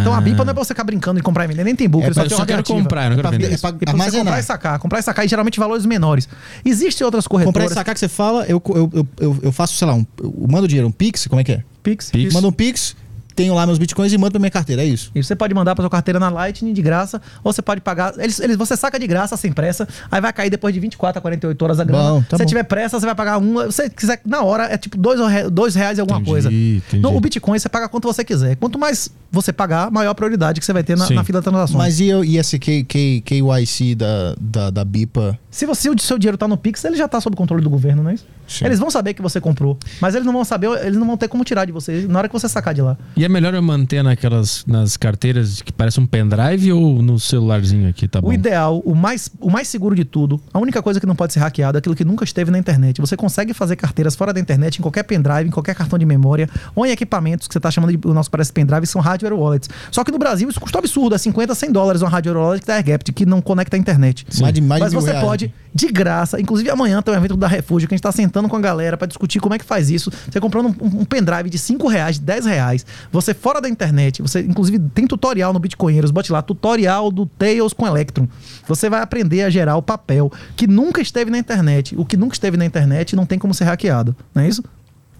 [0.00, 0.20] Então a Ah.
[0.20, 2.12] Bipa não é pra você ficar brincando e comprar e vender, nem tem book, É
[2.12, 2.76] só Eu tem só quero ativa.
[2.80, 3.54] comprar, eu não É quero pra- vender.
[3.54, 4.78] é pra- E pra você comprar e sacar.
[4.80, 6.28] Comprar e sacar e geralmente valores menores.
[6.64, 7.70] Existem outras Comprar corretoras.
[7.70, 8.90] e sacar que você fala, eu, eu,
[9.20, 11.62] eu, eu, faço, sei lá, um, eu mando dinheiro, um Pix, como é que é?
[11.84, 12.10] Pix.
[12.10, 12.34] Pix.
[12.34, 12.96] Mando um Pix,
[13.36, 15.10] tenho lá meus bitcoins e mando pra minha carteira, é isso.
[15.14, 18.14] E você pode mandar para sua carteira na Lightning de graça, ou você pode pagar.
[18.18, 21.22] Eles, eles, você saca de graça, sem pressa, aí vai cair depois de 24 a
[21.22, 22.02] 48 horas a grana.
[22.10, 22.48] Bom, tá Se bom.
[22.48, 23.70] tiver pressa, você vai pagar um.
[23.70, 25.20] Se você quiser, na hora, é tipo dois,
[25.52, 26.48] dois reais e alguma Entendi, coisa.
[26.52, 27.02] entendi.
[27.02, 28.56] No, o Bitcoin você paga quanto você quiser.
[28.56, 31.44] Quanto mais você pagar, maior a prioridade que você vai ter na, na fila de
[31.44, 31.76] transações.
[31.78, 35.38] Mas e, eu- e esse K, K, KYC da, da, da BIPA?
[35.50, 38.02] Se você, o seu dinheiro tá no Pix, ele já tá sob controle do governo,
[38.02, 38.26] não é isso?
[38.46, 38.64] Sim.
[38.64, 39.78] Eles vão saber que você comprou.
[40.00, 42.28] Mas eles não vão saber, eles não vão ter como tirar de você na hora
[42.28, 42.96] que você sacar de lá.
[43.16, 47.88] E é melhor eu manter naquelas nas carteiras que parece um pendrive ou no celularzinho
[47.88, 48.28] aqui, tá bom?
[48.28, 51.32] O ideal, o mais, o mais seguro de tudo, a única coisa que não pode
[51.32, 53.00] ser hackeada é aquilo que nunca esteve na internet.
[53.00, 56.48] Você consegue fazer carteiras fora da internet, em qualquer pendrive, em qualquer cartão de memória,
[56.74, 59.68] ou em equipamentos que você está chamando de, o nosso parece pendrive, são hardware wallets.
[59.90, 62.66] Só que no Brasil isso custa um absurdo, é 50, 100 dólares uma hardware wallet
[62.66, 64.26] da AirGap, que não conecta a internet.
[64.40, 65.24] Mais de, mais de Mas você reais.
[65.24, 68.48] pode, de graça, inclusive amanhã tem um evento da Refúgio que a gente tá sentando
[68.48, 70.10] com a galera pra discutir como é que faz isso.
[70.30, 74.20] Você comprando um, um pendrive de 5 reais, de 10 reais, você fora da internet,
[74.20, 78.28] você inclusive tem tutorial no Bitcoinheiros, bote lá, tutorial do Tails com Electrum.
[78.68, 81.96] Você vai aprender a gerar o papel que nunca esteve na internet.
[81.96, 84.62] O que nunca esteve na internet não tem como ser hackeado, não é isso?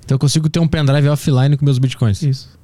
[0.05, 2.23] Então eu consigo ter um pendrive offline com meus bitcoins.
[2.23, 2.56] Isso.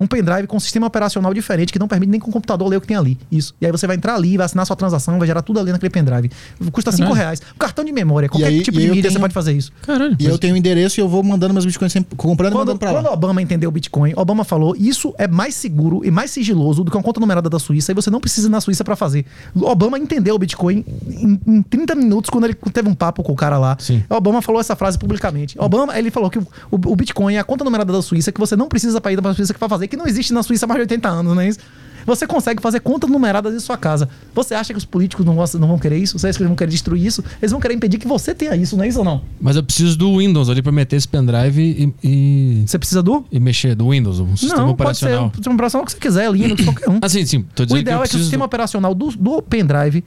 [0.00, 2.76] Um pendrive com um sistema operacional diferente que não permite nem que o computador ler
[2.76, 3.18] o que tem ali.
[3.30, 3.54] Isso.
[3.60, 5.90] E aí você vai entrar ali, vai assinar sua transação, vai gerar tudo ali naquele
[5.90, 6.30] pendrive.
[6.72, 7.14] Custa 5 Caralho.
[7.20, 7.40] reais.
[7.54, 9.72] Um cartão de memória, qualquer aí- tipo e de mídia você tenho- pode fazer isso.
[9.82, 10.16] Caralho.
[10.18, 12.58] E eu tenho o endereço e eu vou mandando meus bitcoins sempre, comprando e Quando,
[12.68, 13.12] mandando pra quando lá.
[13.12, 16.96] Obama entendeu o Bitcoin, Obama falou: isso é mais seguro e mais sigiloso do que
[16.96, 19.24] uma conta numerada da Suíça e você não precisa ir na Suíça pra fazer.
[19.54, 23.36] Obama entendeu o Bitcoin em, em 30 minutos quando ele teve um papo com o
[23.36, 23.76] cara lá.
[23.80, 24.02] Sim.
[24.10, 25.56] Obama falou essa frase publicamente.
[25.58, 28.40] Obama, ele falou que o, o- o Bitcoin é a conta numerada da Suíça que
[28.40, 30.68] você não precisa pra ir pra Suíça que vai que não existe na Suíça há
[30.68, 31.58] mais de 80 anos, não é isso?
[32.06, 34.08] Você consegue fazer contas numeradas em sua casa.
[34.32, 36.16] Você acha que os políticos não, gostam, não vão querer isso?
[36.16, 37.24] Você acha que eles vão querer destruir isso?
[37.42, 39.22] Eles vão querer impedir que você tenha isso, não é isso ou não?
[39.40, 43.24] Mas eu preciso do Windows ali pra meter esse pendrive e, e, Você precisa do?
[43.32, 45.30] e mexer do Windows, um sistema não, pode ser operacional.
[45.32, 46.98] o sistema operacional que você quiser, Linux, qualquer um.
[47.02, 47.44] Ah, sim.
[47.56, 50.04] Tô O dizendo ideal que é que o sistema operacional do, do pendrive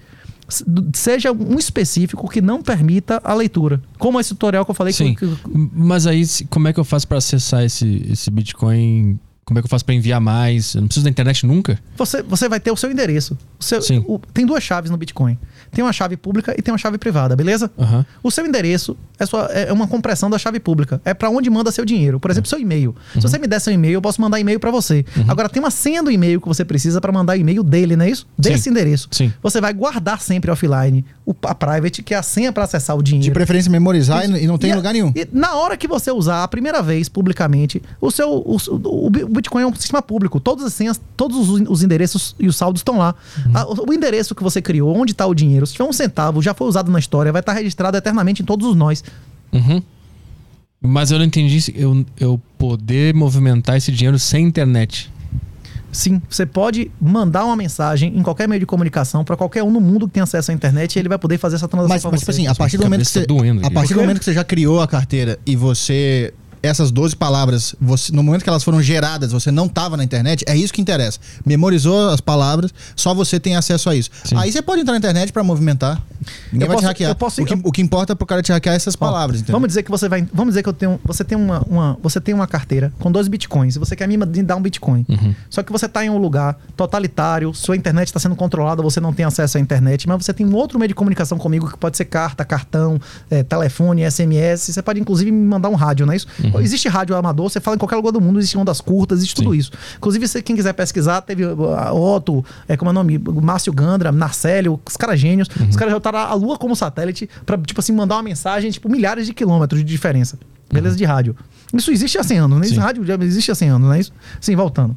[0.65, 3.81] do- seja um específico que não permita a leitura.
[3.97, 5.15] Como esse tutorial que eu falei Sim.
[5.15, 5.27] que,
[5.73, 9.19] Mas aí, como é que eu faço pra acessar esse, esse Bitcoin?
[9.49, 10.75] Como é que eu faço pra enviar mais?
[10.75, 11.79] Eu não preciso da internet nunca?
[11.97, 13.35] você, você vai ter o seu endereço.
[13.59, 14.03] O seu- Sim.
[14.07, 15.37] o- tem duas chaves no Bitcoin.
[15.71, 17.69] Tem uma chave pública e tem uma chave privada, beleza?
[17.77, 18.05] Aham.
[18.23, 21.01] O seu endereço é, sua- é uma compressão da chave pública.
[21.05, 22.19] É pra onde manda seu dinheiro.
[22.19, 22.95] Por exemplo, seu e-mail.
[23.13, 25.05] Se você me der seu e-mail, eu posso mandar e-mail pra você.
[25.27, 28.09] Agora tem uma senha do e-mail que você precisa pra mandar e-mail dele, não é
[28.09, 28.27] isso?
[28.37, 28.69] Desse Sim.
[28.71, 29.07] endereço.
[29.11, 29.31] Sim.
[29.43, 33.03] Você vai guardar sempre offline o, a private, que é a senha pra acessar o
[33.03, 33.23] dinheiro.
[33.25, 35.11] De preferência memorizar e, e não tem E lugar nenhum.
[35.15, 39.23] E na hora que você usar a primeira vez publicamente, o seu o, o Bi-
[39.23, 40.39] o Bitcoin é um sistema público.
[40.39, 43.13] Todas as senhas, todos os, os endereços e os saldos estão lá.
[43.45, 43.51] Uhum.
[43.57, 46.41] A- o, o endereço que você criou, onde está o dinheiro, se tiver um centavo,
[46.41, 49.03] já foi usado na história, vai estar registrado eternamente em todos os nós.
[49.51, 49.81] Uhum.
[50.81, 55.11] Mas eu não entendi se eu, eu poder movimentar esse dinheiro sem internet.
[55.91, 59.81] Sim, você pode mandar uma mensagem em qualquer meio de comunicação para qualquer um no
[59.81, 62.11] mundo que tem acesso à internet e ele vai poder fazer essa transação Mas, pra
[62.11, 62.41] mas tipo você.
[62.41, 64.43] assim, a partir do momento que você, doendo a partir do momento que você já
[64.43, 66.31] criou a carteira e você
[66.61, 70.43] essas 12 palavras, você, no momento que elas foram geradas, você não estava na internet,
[70.47, 71.19] é isso que interessa.
[71.45, 74.09] Memorizou as palavras, só você tem acesso a isso.
[74.23, 74.35] Sim.
[74.37, 76.01] Aí você pode entrar na internet para movimentar.
[76.51, 77.11] Ninguém Eu vai posso- te hackear.
[77.11, 78.97] eu posso- o, que, eu- o que importa pro cara te hackear é essas Ó,
[78.97, 79.53] palavras, entendeu?
[79.53, 80.27] Vamos dizer que você vai.
[80.33, 80.99] Vamos dizer que eu tenho.
[81.05, 84.17] Você tem uma, uma- você tem uma carteira com dois bitcoins e você quer me
[84.43, 85.05] dar um bitcoin.
[85.07, 85.33] Uhum.
[85.49, 89.13] Só que você está em um lugar totalitário, sua internet está sendo controlada, você não
[89.13, 91.95] tem acesso à internet, mas você tem um outro meio de comunicação comigo que pode
[91.95, 94.73] ser carta, cartão, eh, telefone, SMS.
[94.73, 96.27] Você pode inclusive me mandar um rádio, não é isso?
[96.59, 99.51] Existe rádio amador, você fala em qualquer lugar do mundo, existe ondas curtas, existe tudo
[99.51, 99.57] Sim.
[99.57, 99.71] isso.
[99.97, 103.17] Inclusive, se quem quiser pesquisar, teve uh, a Otto, é, como é o nome?
[103.17, 105.47] Márcio Gandra, Narcélio, os caras gênios.
[105.69, 108.89] Os caras já botaram a Lua como satélite pra, tipo assim, mandar uma mensagem, tipo,
[108.89, 110.39] milhares de quilômetros de diferença.
[110.71, 111.35] Beleza de rádio.
[111.73, 112.65] Isso existe há 100 anos, né?
[112.65, 112.81] Isso Sim.
[112.81, 114.11] rádio já existe há 100 anos, não é isso?
[114.39, 114.95] Sim, voltando.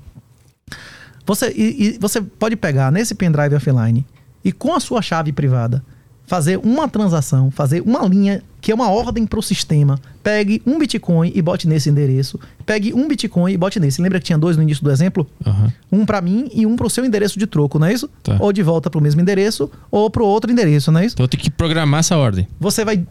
[1.26, 4.05] Você, e, e você pode pegar nesse pendrive offline
[4.44, 5.82] e com a sua chave privada
[6.26, 9.99] fazer uma transação, fazer uma linha que é uma ordem para o sistema.
[10.23, 12.39] Pegue um Bitcoin e bote nesse endereço.
[12.65, 14.01] Pegue um Bitcoin e bote nesse.
[14.01, 15.26] Lembra que tinha dois no início do exemplo?
[15.44, 15.73] Aham.
[15.91, 18.09] Um para mim e um para o seu endereço de troco, não é isso?
[18.23, 18.36] Tá.
[18.39, 21.15] Ou de volta para o mesmo endereço ou para o outro endereço, não é isso?
[21.17, 22.47] Então eu tenho que programar essa ordem.
[22.60, 23.05] Você vai.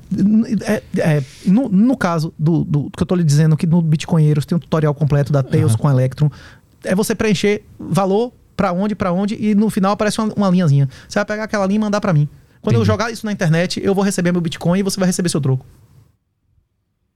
[0.66, 4.46] é, é, no, no caso do, do que eu tô lhe dizendo que no Bitcoinheiros
[4.46, 6.32] tem um tutorial completo da Tails com Electron.
[6.84, 10.88] É você preencher valor pra onde, pra onde, e no final aparece uma, uma linhazinha.
[11.10, 12.30] Você vai pegar aquela linha e mandar pra mim.
[12.62, 12.88] Quando eu Entendi.
[12.88, 15.66] jogar isso na internet, eu vou receber meu Bitcoin e você vai receber seu troco.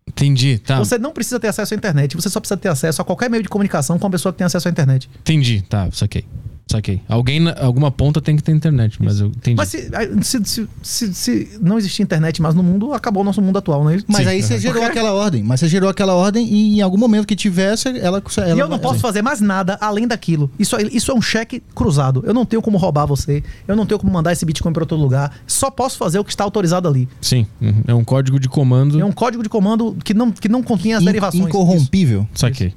[0.08, 0.78] Entendi, tá.
[0.80, 3.44] Você não precisa ter acesso à internet, você só precisa ter acesso a qualquer meio
[3.44, 5.10] de comunicação com a pessoa que tem acesso à internet.
[5.20, 6.26] Entendi, tá, saquei.
[6.68, 7.00] Saquei.
[7.08, 9.56] Alguém, alguma ponta tem que ter internet, mas eu entendi.
[9.56, 9.88] Mas se,
[10.24, 13.84] se, se, se- se não existir internet mais no mundo, acabou o nosso mundo atual,
[13.84, 14.06] não é isso?
[14.08, 14.62] Mas Sim, aí você aham.
[14.62, 15.44] gerou Porque- aquela ordem.
[15.44, 18.22] Mas você gerou aquela ordem e em algum momento que tivesse, ela.
[18.38, 20.50] ela e eu não posso fazer mais nada além daquilo.
[20.58, 22.24] Isso, é- isso é um cheque cruzado.
[22.26, 23.44] Eu não tenho como roubar você.
[23.68, 25.38] Eu não tenho como mandar esse Bitcoin para outro lugar.
[25.46, 27.08] Só posso fazer o que está autorizado ali.
[27.22, 27.84] Sim, uhum.
[27.88, 29.00] é um código de comando.
[29.00, 31.42] É um código de comando que não, que não contém as In- derivações.
[31.42, 31.48] Isso.
[31.50, 32.28] Incorrompível.
[32.34, 32.74] Saquei.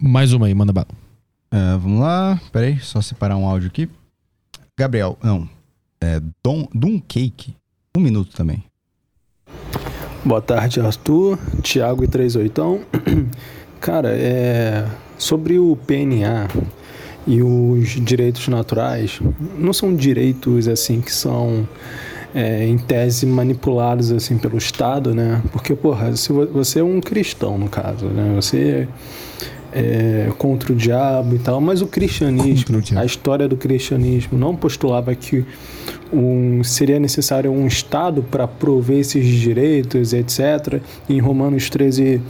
[0.00, 0.88] Mais uma aí, manda bala.
[1.50, 2.40] É, vamos lá.
[2.52, 3.88] Peraí, só separar um áudio aqui.
[4.78, 5.48] Gabriel, não.
[6.00, 7.54] É Dom, Dum Cake.
[7.96, 8.62] Um minuto também.
[10.24, 12.80] Boa tarde, Arthur, Thiago e 38.
[13.80, 14.86] Cara, é
[15.16, 16.48] sobre o PNA
[17.26, 19.20] e os direitos naturais,
[19.56, 21.68] não são direitos assim que são
[22.34, 25.42] é, em tese manipulados assim pelo Estado, né?
[25.52, 28.32] Porque porra, se vo- você é um cristão no caso, né?
[28.36, 28.88] Você
[29.72, 34.54] é contra o diabo e tal, mas o cristianismo, o a história do cristianismo não
[34.56, 35.44] postulava que
[36.12, 40.80] um, seria necessário um Estado para prover esses direitos, etc.
[41.08, 42.20] Em Romanos 13,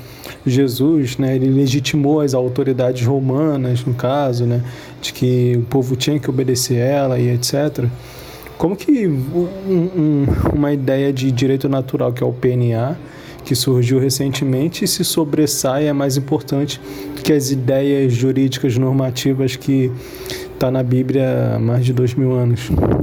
[0.44, 4.62] Jesus, né, ele legitimou as autoridades romanas, no caso, né,
[5.00, 7.86] de que o povo tinha que obedecer a ela e etc.
[8.57, 10.26] Como que um- um-
[10.57, 12.97] uma ideia de direito natural, que é o PNA,
[13.49, 16.78] que surgiu recentemente, se sobressai é mais importante
[17.25, 19.91] que as ideias jurídicas normativas que
[20.52, 22.60] está na Bíblia há mais de dois mil anos.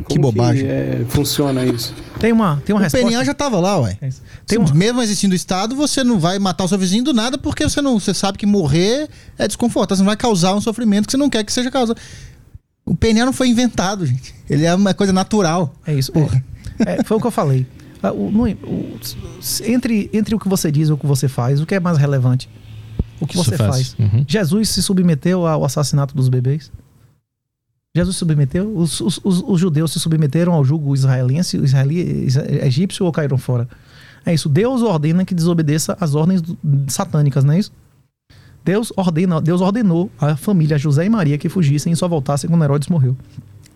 [0.08, 0.68] Como bobagem.
[0.68, 1.96] é, funciona isso?
[2.20, 3.08] Tem uma, tem uma O resposta.
[3.08, 3.98] PNA já tava lá, ué.
[4.00, 4.10] É.
[4.46, 7.40] Tem uma, Mesmo existindo o Estado, você não vai matar o seu vizinho do nada
[7.40, 9.10] porque você não você sabe que morrer
[9.40, 9.96] é desconfortável.
[9.98, 12.00] Você não vai causar um sofrimento que você não quer que seja causado.
[12.86, 14.36] O PNA não foi inventado, gente.
[14.48, 15.74] Ele é uma coisa natural.
[15.88, 16.12] É isso.
[16.12, 16.44] Porra.
[16.86, 17.66] É, é, foi o que eu falei.
[18.08, 18.98] Ah, o- no- o-
[19.40, 21.80] s- entre, entre o que você diz e o que você faz, o que é
[21.80, 22.50] mais relevante?
[23.20, 23.94] O que isso você faz?
[23.94, 23.96] faz.
[24.00, 24.26] Uhum.
[24.28, 26.72] Jesus se submeteu ao assassinato dos bebês?
[27.96, 28.76] Jesus se submeteu?
[28.76, 32.28] Os, os- os- os judeus se submeteram ao jugo israelense, israeli,
[32.62, 33.68] egípcio ou caíram fora?
[34.26, 34.50] É isso.
[34.50, 36.42] Deus ordena que desobedeça às ordens
[36.88, 37.72] satânicas, não é isso?
[38.66, 42.64] Deus, ordena, Deus ordenou a família José e Maria que fugissem e só voltassem quando
[42.64, 43.16] Herodes morreu.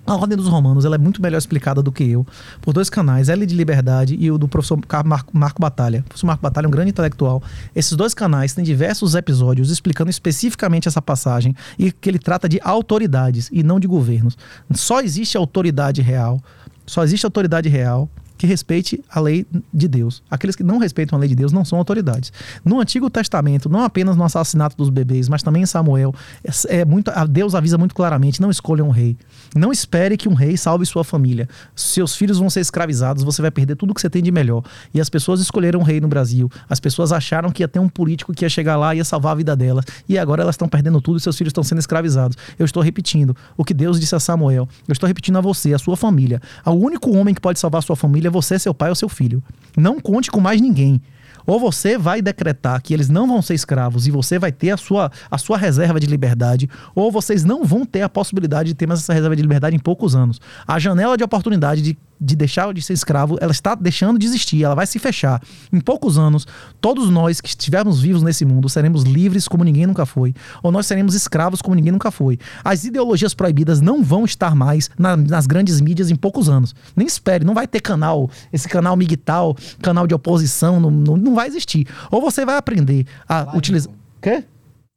[0.10, 2.26] A Ordem dos Romanos ela é muito melhor explicada do que eu,
[2.62, 6.00] por dois canais, L de Liberdade e o do professor Marco, Marco Batalha.
[6.00, 7.44] O professor Marco Batalha é um grande intelectual.
[7.76, 12.60] Esses dois canais têm diversos episódios explicando especificamente essa passagem e que ele trata de
[12.64, 14.36] autoridades e não de governos.
[14.74, 16.42] Só existe autoridade real,
[16.88, 20.24] só existe autoridade real que respeite a lei de Deus.
[20.32, 22.32] Aqueles que não respeitam a lei de Deus não são autoridades.
[22.64, 26.85] No Antigo Testamento, não apenas no assassinato dos bebês, mas também em Samuel, é, é
[26.85, 29.18] muito, Deus avisa muito claramente: não escolha um rei.
[29.53, 31.50] Não espere que um rei salve sua família.
[31.76, 34.64] Seus filhos vão ser escravizados, você vai perder tudo que você tem de melhor.
[34.93, 36.50] E as pessoas escolheram um rei no Brasil.
[36.69, 39.34] As pessoas acharam que ia ter um político que ia chegar lá e ia salvar
[39.34, 39.84] a vida delas.
[40.08, 42.38] E agora elas estão perdendo tudo e seus filhos estão sendo escravizados.
[42.58, 44.69] Eu estou repetindo o que Deus disse a Samuel.
[44.88, 46.42] Eu estou repetindo a você, a sua família.
[46.66, 49.43] O único homem que pode salvar sua família é você, seu pai ou seu filho.
[49.75, 51.01] Não conte com mais ninguém.
[51.45, 54.77] Ou você vai decretar que eles não vão ser escravos e você vai ter a
[54.77, 58.85] sua, a sua reserva de liberdade, ou vocês não vão ter a possibilidade de ter
[58.85, 60.40] mais essa reserva de liberdade em poucos anos.
[60.67, 64.64] A janela de oportunidade de de deixar de ser escravo, ela está deixando de existir,
[64.64, 65.42] ela vai se fechar.
[65.72, 66.46] Em poucos anos,
[66.82, 70.86] todos nós que estivermos vivos nesse mundo seremos livres como ninguém nunca foi, ou nós
[70.86, 72.38] seremos escravos como ninguém nunca foi.
[72.64, 76.76] As ideologias proibidas não vão estar mais na, nas grandes mídias em poucos anos.
[76.96, 81.36] Nem espere, não vai ter canal, esse canal migtal, canal de oposição, não, não, não
[81.36, 81.88] vai existir.
[82.12, 83.94] Ou você vai aprender a utilizar.
[84.22, 84.44] Quê?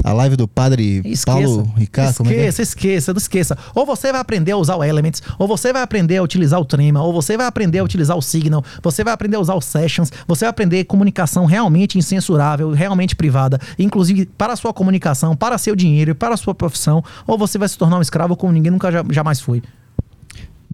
[0.04, 1.24] A live do padre Esqueça.
[1.26, 2.16] Paulo Ricardo.
[2.16, 2.42] como é que é?
[2.48, 3.58] Esqueça, esqueça, não esqueça.
[3.74, 6.64] Ou você vai aprender a usar o Elements, ou você vai aprender a utilizar o
[6.64, 9.60] Trema, ou você vai aprender a utilizar o Signal, você vai aprender a usar o
[9.60, 15.56] Sessions, você vai aprender comunicação realmente incensurável, realmente privada, inclusive para a sua comunicação, para
[15.56, 18.52] seu dinheiro e para a sua profissão, ou você vai se tornar um escravo como
[18.52, 19.62] ninguém nunca ja- jamais foi.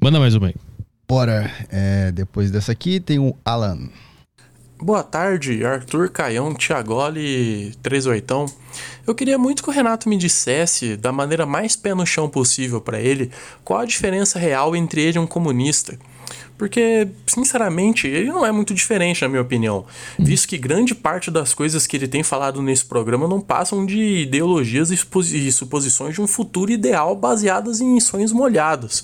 [0.00, 0.54] Manda mais uma aí.
[1.08, 1.50] Bora.
[1.70, 3.78] É, depois dessa aqui tem o Alan.
[4.80, 8.46] Boa tarde, Arthur Caião, Tiagoli 38.
[9.06, 12.80] Eu queria muito que o Renato me dissesse, da maneira mais pé no chão possível
[12.80, 13.30] para ele,
[13.64, 15.98] qual a diferença real entre ele e um comunista.
[16.56, 19.84] Porque, sinceramente, ele não é muito diferente, na minha opinião.
[20.18, 24.22] Visto que grande parte das coisas que ele tem falado nesse programa não passam de
[24.22, 29.02] ideologias e supos- suposições de um futuro ideal baseadas em sonhos molhados.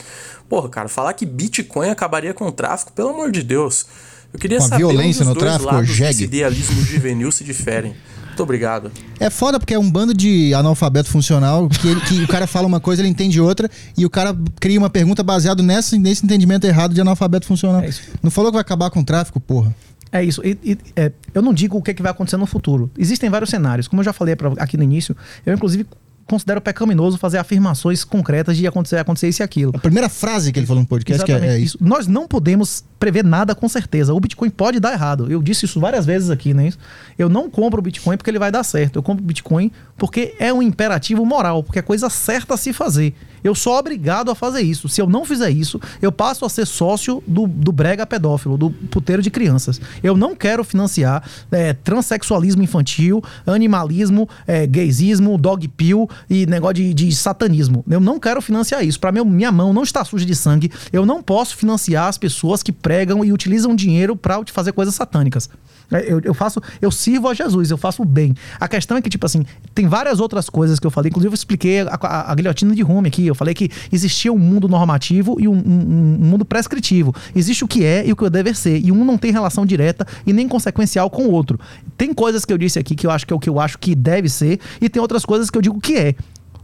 [0.49, 3.87] Porra, cara, falar que Bitcoin acabaria com o tráfico, pelo amor de Deus.
[4.35, 6.25] Eu queria Com a saber violência no tráfico, jegue.
[6.25, 7.95] idealismo juvenil se diferem.
[8.27, 8.91] Muito obrigado.
[9.21, 12.67] É foda porque é um bando de analfabeto funcional que, ele- que o cara fala
[12.67, 16.65] uma coisa, ele entende outra e o cara cria uma pergunta baseado nessa, nesse entendimento
[16.67, 17.81] errado de analfabeto funcional.
[17.83, 18.03] É isso.
[18.21, 19.73] Não falou que vai acabar com o tráfico, porra.
[20.11, 20.43] É isso.
[20.45, 22.91] E- e- é, eu não digo o que, é que vai acontecer no futuro.
[22.99, 23.87] Existem vários cenários.
[23.87, 25.87] Como eu já falei pra- aqui no início, eu inclusive
[26.27, 29.73] considero pecaminoso fazer afirmações concretas de acontecer, acontecer isso e aquilo.
[29.75, 31.79] A primeira frase que ele falou no podcast que é, Exatamente é isso.
[31.81, 34.15] Nós não podemos prever nada com certeza.
[34.15, 35.31] O Bitcoin pode dar errado.
[35.31, 36.73] Eu disse isso várias vezes aqui, né?
[37.19, 38.97] Eu não compro o Bitcoin porque ele vai dar certo.
[38.97, 42.73] Eu compro o Bitcoin porque é um imperativo moral, porque é coisa certa a se
[42.73, 43.15] fazer.
[43.45, 44.89] Eu sou obrigado a fazer isso.
[44.89, 48.71] Se eu não fizer isso, eu passo a ser sócio do, do brega pedófilo, do
[48.71, 49.79] puteiro de crianças.
[50.03, 51.23] Eu não quero financiar
[51.53, 57.85] é, transexualismo infantil, animalismo, é, gaysismo, dog pill e negócio de, de satanismo.
[57.89, 59.01] Eu não quero financiar isso.
[59.01, 60.71] Para minha mão não está suja de sangue.
[60.93, 65.49] Eu não posso financiar as pessoas que pregam e utilizam dinheiro para fazer coisas satânicas.
[65.93, 68.35] É, Eu, eu faço, eu sirvo a Jesus, eu faço o bem.
[68.59, 71.11] A questão é que, tipo assim, tem várias outras coisas que eu falei.
[71.11, 73.27] Inclusive, eu expliquei a, a- a guilhotina de Rumi aqui.
[73.27, 77.15] Eu falei que existia um mundo normativo e um, um- um mundo prescritivo.
[77.35, 78.79] Existe o que é e o que deve ser.
[78.85, 81.59] E um não tem relação direta e nem consequencial com o outro.
[81.97, 83.79] Tem coisas que eu disse aqui que eu acho que é o que eu acho
[83.79, 86.15] que deve ser, e tem outras coisas que eu digo que é.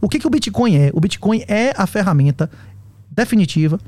[0.01, 0.91] O que, que o Bitcoin é?
[0.95, 2.51] O Bitcoin é a ferramenta
[3.11, 3.79] definitiva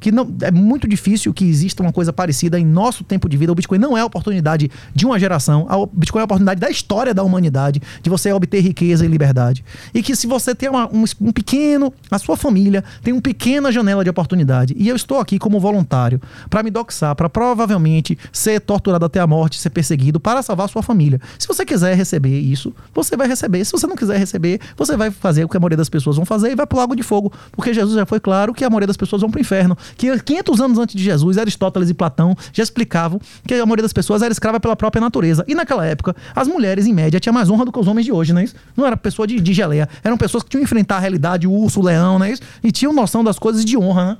[0.00, 3.52] que não é muito difícil que exista uma coisa parecida em nosso tempo de vida.
[3.52, 6.70] O Bitcoin não é a oportunidade de uma geração, o Bitcoin é a oportunidade da
[6.70, 9.64] história da humanidade de você obter riqueza e liberdade.
[9.94, 13.70] E que se você tem uma- um, um pequeno, a sua família tem uma pequena
[13.70, 14.74] janela de oportunidade.
[14.76, 19.26] E eu estou aqui como voluntário para me doxar, para provavelmente ser torturado até a
[19.26, 21.20] morte, ser perseguido para salvar a sua família.
[21.38, 23.64] Se você quiser receber isso, você vai receber.
[23.64, 26.24] Se você não quiser receber, você vai fazer o que a maioria das pessoas vão
[26.24, 28.86] fazer e vai pro lago de fogo, porque Jesus já foi claro que a maioria
[28.86, 29.76] das pessoas vão pro inferno.
[29.96, 33.92] Que 500 anos antes de Jesus, Aristóteles e Platão já explicavam que a maioria das
[33.92, 35.44] pessoas era escrava pela própria natureza.
[35.48, 38.12] E naquela época, as mulheres, em média, tinham mais honra do que os homens de
[38.12, 38.54] hoje, não é isso?
[38.76, 39.88] Não era pessoa de, de geleia.
[40.02, 42.42] Eram pessoas que tinham que enfrentar a realidade, o urso, o leão, não é isso?
[42.62, 44.16] E tinham noção das coisas de honra, né?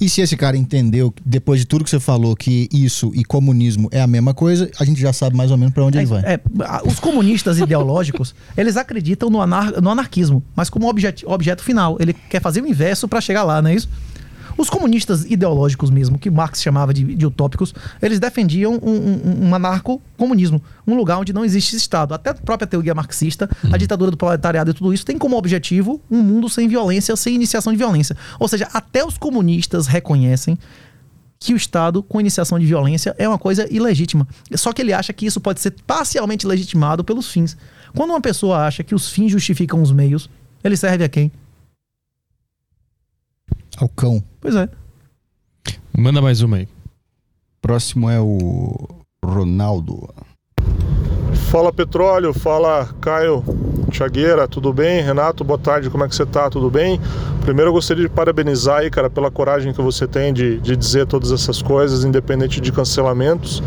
[0.00, 3.88] E se esse cara entendeu, depois de tudo que você falou, que isso e comunismo
[3.92, 6.22] é a mesma coisa, a gente já sabe mais ou menos pra onde ele vai.
[6.22, 6.40] É,
[6.86, 11.96] os comunistas ideológicos, eles acreditam no, anar- no anarquismo, mas como objeto, objeto final.
[12.00, 13.88] Ele quer fazer o inverso para chegar lá, não é isso?
[14.62, 19.54] Os comunistas ideológicos mesmo, que Marx chamava de, de utópicos, eles defendiam um, um, um
[19.56, 22.14] anarco-comunismo, um lugar onde não existe Estado.
[22.14, 26.00] Até a própria teoria marxista, a ditadura do proletariado e tudo isso, tem como objetivo
[26.08, 28.16] um mundo sem violência, sem iniciação de violência.
[28.38, 30.56] Ou seja, até os comunistas reconhecem
[31.40, 34.28] que o Estado, com iniciação de violência, é uma coisa ilegítima.
[34.54, 37.56] Só que ele acha que isso pode ser parcialmente legitimado pelos fins.
[37.96, 40.30] Quando uma pessoa acha que os fins justificam os meios,
[40.62, 41.32] ele serve a quem?
[43.76, 44.22] Ao cão.
[44.40, 44.68] Pois é.
[45.96, 46.68] Manda mais uma aí.
[47.60, 48.88] Próximo é o
[49.24, 50.08] Ronaldo.
[51.50, 53.44] Fala Petróleo, fala Caio
[53.90, 55.02] Chagueira, tudo bem?
[55.02, 56.48] Renato, boa tarde, como é que você tá?
[56.48, 56.98] Tudo bem?
[57.42, 61.06] Primeiro eu gostaria de parabenizar aí, cara, pela coragem que você tem de, de dizer
[61.06, 63.62] todas essas coisas, independente de cancelamentos.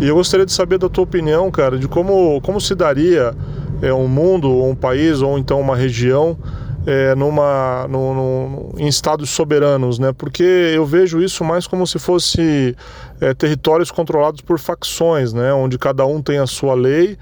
[0.00, 3.34] E eu gostaria de saber da tua opinião, cara, de como, como se daria
[3.80, 6.36] é, um mundo, ou um país, ou então uma região
[6.86, 10.12] é, numa, no, no, em estados soberanos, né?
[10.12, 12.76] Porque eu vejo isso mais como se fosse
[13.20, 15.52] é, territórios controlados por facções, né?
[15.52, 17.16] Onde cada um tem a sua lei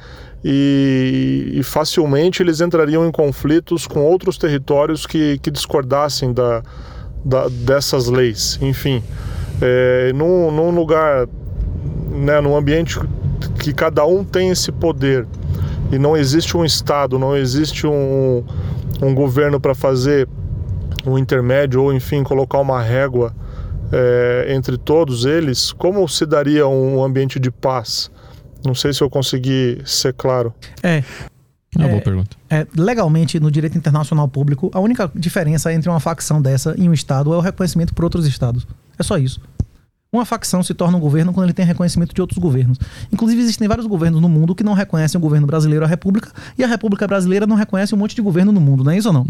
[0.44, 6.62] e, e facilmente eles entrariam em conflitos com outros territórios que, que discordassem da,
[7.24, 8.58] da, dessas leis.
[8.62, 9.02] Enfim,
[9.60, 11.28] é, num, num lugar,
[12.10, 12.98] né, num ambiente
[13.58, 15.26] que cada um tem esse poder
[15.92, 18.44] e não existe um Estado, não existe um
[19.03, 20.29] um governo para fazer
[21.07, 23.35] um intermédio ou, enfim, colocar uma régua
[23.93, 28.11] é, entre todos eles, como se daria um ambiente de paz?
[28.65, 30.53] Não sei se eu consegui ser claro.
[30.83, 31.03] É.
[31.77, 32.37] É uma É, boa pergunta.
[32.51, 36.93] É, legalmente, no direito internacional público, a única diferença entre uma facção dessa e um
[36.93, 38.67] Estado é o reconhecimento por outros Estados.
[38.99, 39.41] É só isso.
[40.12, 42.78] Uma facção se torna um governo quando ele tem reconhecimento de outros governos.
[43.12, 46.64] Inclusive, existem vários governos no mundo que não reconhecem o governo brasileiro, a República, e
[46.64, 49.14] a República Brasileira não reconhece um monte de governo no mundo, não é isso ou
[49.14, 49.24] não?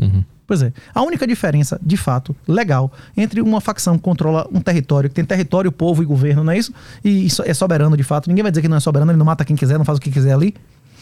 [0.47, 0.73] Pois é.
[0.95, 5.25] A única diferença, de fato, legal, entre uma facção que controla um território, que tem
[5.25, 6.73] território, povo e governo, não é isso?
[7.05, 8.29] E isso é soberano, de fato.
[8.29, 10.01] Ninguém vai dizer que não é soberano, ele não mata quem quiser, não faz o
[10.01, 10.55] que quiser ali.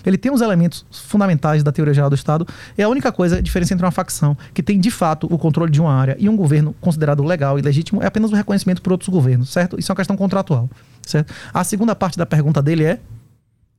[0.05, 2.47] Ele tem os elementos fundamentais da teoria geral do Estado.
[2.77, 5.70] É a única coisa, a diferença entre uma facção que tem de fato o controle
[5.70, 8.93] de uma área e um governo considerado legal e legítimo é apenas o reconhecimento por
[8.93, 9.78] outros governos, certo?
[9.78, 10.68] Isso é uma questão contratual,
[11.07, 11.33] certo?
[11.52, 12.99] A segunda parte da pergunta dele é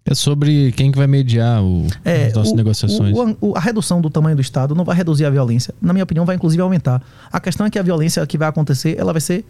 [0.06, 3.16] É sobre quem que vai mediar o, é, as nossas o- negociações.
[3.42, 5.74] o- a redução do tamanho do Estado não vai reduzir a violência.
[5.82, 7.02] Na minha opinião, vai inclusive aumentar.
[7.32, 9.46] A questão é que a violência que vai acontecer, ela vai ser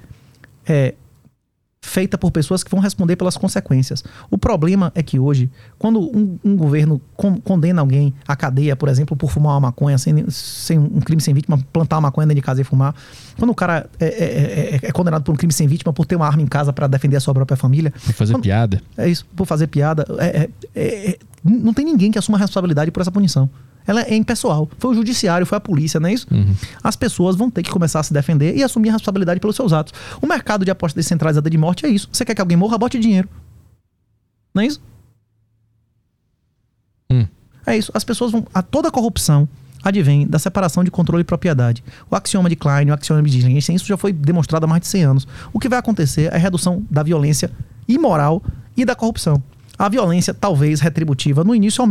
[0.67, 0.95] é,
[1.89, 4.03] feita por pessoas que vão responder pelas consequências.
[4.29, 8.87] O problema é que hoje, quando um, um governo con- condena alguém à cadeia, por
[8.87, 12.41] exemplo, por fumar uma maconha, sem, sem um crime sem vítima, plantar uma maconha dentro
[12.41, 12.93] de casa e fumar,
[13.37, 16.15] quando o cara é, é- é- é condenado por um crime sem vítima por ter
[16.15, 18.81] uma arma em casa para defender a sua própria família, Pra fazer quando- piada.
[18.95, 20.05] é isso, por fazer piada.
[20.19, 23.49] É, é- é- é- não tem ninguém que assuma a responsabilidade por essa punição.
[23.89, 24.69] Ela é impessoal.
[24.77, 26.27] Foi o judiciário, foi a polícia, não é isso?
[26.83, 29.73] As pessoas vão ter que começar a se defender e assumir a responsabilidade pelos seus
[29.73, 29.95] atos.
[30.21, 32.07] O mercado de aposta descentralizada de morte é isso.
[32.13, 33.27] Você quer que alguém morra, bote dinheiro.
[34.53, 34.79] Não é isso?
[37.11, 37.25] Hum.
[37.65, 37.91] É isso.
[37.95, 38.45] As pessoas vão.
[38.53, 39.49] A toda a corrupção
[39.83, 41.83] advém da separação de controle e propriedade.
[42.11, 44.87] O axioma de Klein, o axioma de Wittgenstein, isso já foi demonstrado há mais de
[44.87, 45.27] 100 anos.
[45.51, 47.49] O que vai acontecer é a redução da violência
[47.87, 48.43] imoral
[48.77, 49.41] e da corrupção.
[49.79, 51.87] A violência, talvez retributiva, no início.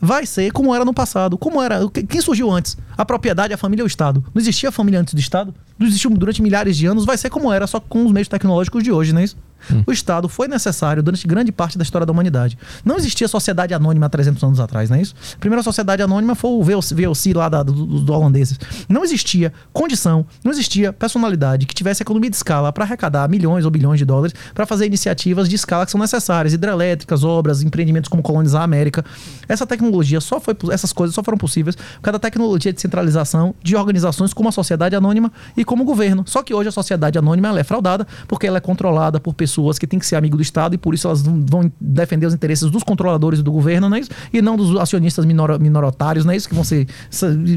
[0.00, 1.36] Vai ser como era no passado.
[1.36, 1.80] Como era.
[2.08, 2.78] Quem surgiu antes?
[2.96, 4.24] A propriedade, a família ou o Estado?
[4.32, 5.52] Não existia família antes do Estado?
[5.76, 7.04] Não existiu durante milhares de anos?
[7.04, 9.36] Vai ser como era, só com os meios tecnológicos de hoje, não é isso?
[9.86, 12.56] O Estado foi necessário durante grande parte da história da humanidade.
[12.84, 15.14] Não existia sociedade anônima há 300 anos atrás, não é isso?
[15.34, 18.58] A primeira sociedade anônima foi o VOC, lá da, do- dos do holandeses.
[18.88, 23.70] Não existia condição, não existia personalidade que tivesse economia de escala para arrecadar milhões ou
[23.70, 28.22] bilhões de dólares para fazer iniciativas de escala que são necessárias, hidrelétricas, obras, empreendimentos como
[28.22, 29.04] colonizar a América.
[29.48, 33.54] Essa tecnologia só foi, essas coisas só foram possíveis por causa da tecnologia de centralização
[33.62, 36.22] de organizações como a sociedade anônima e como o governo.
[36.26, 39.45] Só que hoje a sociedade anônima é fraudada porque ela é controlada por pessoas
[39.78, 42.70] que têm que ser amigo do Estado e por isso elas vão- defender os interesses
[42.70, 44.10] dos controladores do governo, não é isso?
[44.32, 46.48] E não dos acionistas minor, minoritários, não é isso?
[46.48, 46.86] Que vão ser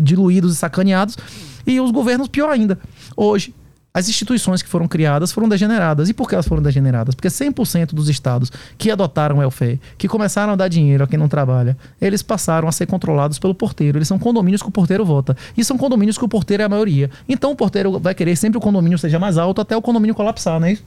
[0.01, 1.17] diluídos e sacaneados.
[1.65, 2.77] E os governos, pior ainda.
[3.15, 3.53] Hoje,
[3.91, 6.09] as instituições que foram criadas foram degeneradas.
[6.09, 7.15] E por que elas foram degeneradas?
[7.15, 11.17] Porque 100% dos estados que adotaram o welfare, que começaram a dar dinheiro a quem
[11.17, 13.97] não trabalha, eles passaram a ser controlados pelo porteiro.
[13.97, 15.35] Eles são condomínios que o porteiro vota.
[15.57, 17.09] E são condomínios que o porteiro é a maioria.
[17.27, 20.59] Então o porteiro vai querer sempre o condomínio seja mais alto até o condomínio colapsar,
[20.59, 20.83] não é isso?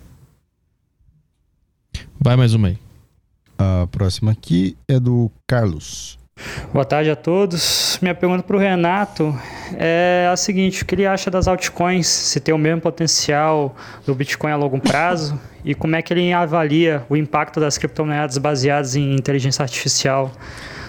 [2.21, 2.79] Vai mais uma aí.
[3.59, 6.19] A próxima aqui é do Carlos.
[6.73, 7.99] Boa tarde a todos.
[8.01, 9.37] Minha pergunta para o Renato
[9.75, 12.07] é a seguinte: o que ele acha das altcoins?
[12.07, 15.39] Se tem o mesmo potencial do Bitcoin a longo prazo?
[15.65, 20.33] E como é que ele avalia o impacto das criptomoedas baseadas em inteligência artificial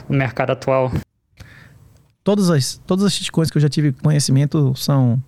[0.09, 0.91] no mercado atual?
[2.23, 5.21] Todas as, todas as shitcoins que eu já tive conhecimento são,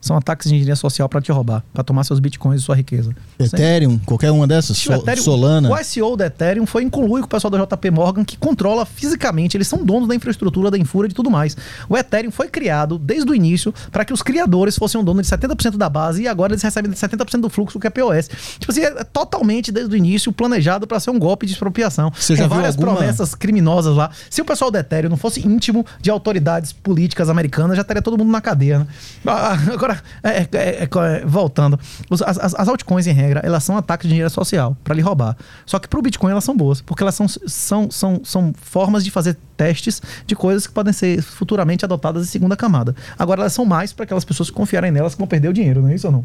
[0.00, 3.10] são ataques de engenharia social para te roubar, para tomar seus bitcoins e sua riqueza.
[3.38, 5.70] Ethereum, qualquer uma dessas, Sol- Ethereum- Solana.
[5.70, 8.86] O ICO da Ethereum foi em conluio com o pessoal da JP Morgan, que controla
[8.86, 11.56] fisicamente, eles são donos da infraestrutura, da Infura e de tudo mais.
[11.88, 15.28] O Ethereum foi criado desde o início para que os criadores fossem o dono de
[15.28, 18.28] 70% da base e agora eles recebem 70% do fluxo que é POS.
[18.58, 22.10] Tipo assim, é totalmente desde o início planejado para ser um golpe de expropriação.
[22.18, 24.10] Você já com várias alguma- promessas criminosas lá.
[24.30, 28.16] Se o pessoal do Ethereum não fosse íntimo de autoridades políticas americanas, já estaria todo
[28.16, 28.86] mundo na cadeia, né?
[29.26, 29.56] Ah,
[29.90, 30.48] Agora, é, é,
[30.82, 30.88] é,
[31.22, 31.78] é, voltando.
[32.10, 35.36] As, as- as altcoins, em regra, elas são ataques de engenharia social para lhe roubar.
[35.66, 39.10] Só que pro Bitcoin elas são boas, porque elas são, são, são, são formas de
[39.10, 42.94] fazer testes de coisas que podem ser futuramente adotadas em segunda camada.
[43.18, 45.82] Agora, elas são mais para aquelas pessoas que confiarem nelas que vão perder o dinheiro,
[45.82, 46.24] não é isso ou não?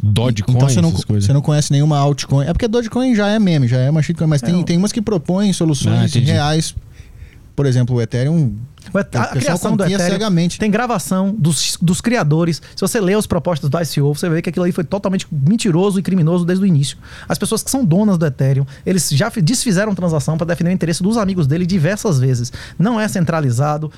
[0.00, 2.44] Dogecoin, Então você não, você não conhece nenhuma altcoin.
[2.46, 4.62] É porque Dogecoin já é meme, já é uma shitcoin, mas tem, não.
[4.62, 6.74] tem umas que propõem Ah, soluções reais.
[7.56, 10.58] Por exemplo, o Ethereum O et- O a, a criação do Ethereum cegamente.
[10.58, 12.60] tem gravação dos, dos criadores.
[12.74, 15.98] Se você lê as propostas do ICO, você vê que aquilo aí foi totalmente mentiroso
[15.98, 16.96] e criminoso desde o início.
[17.28, 20.72] As pessoas que são donas do Ethereum, eles já fi- desfizeram transação para defender o
[20.72, 22.52] interesse dos amigos dele diversas vezes.
[22.78, 23.90] Não é centralizado,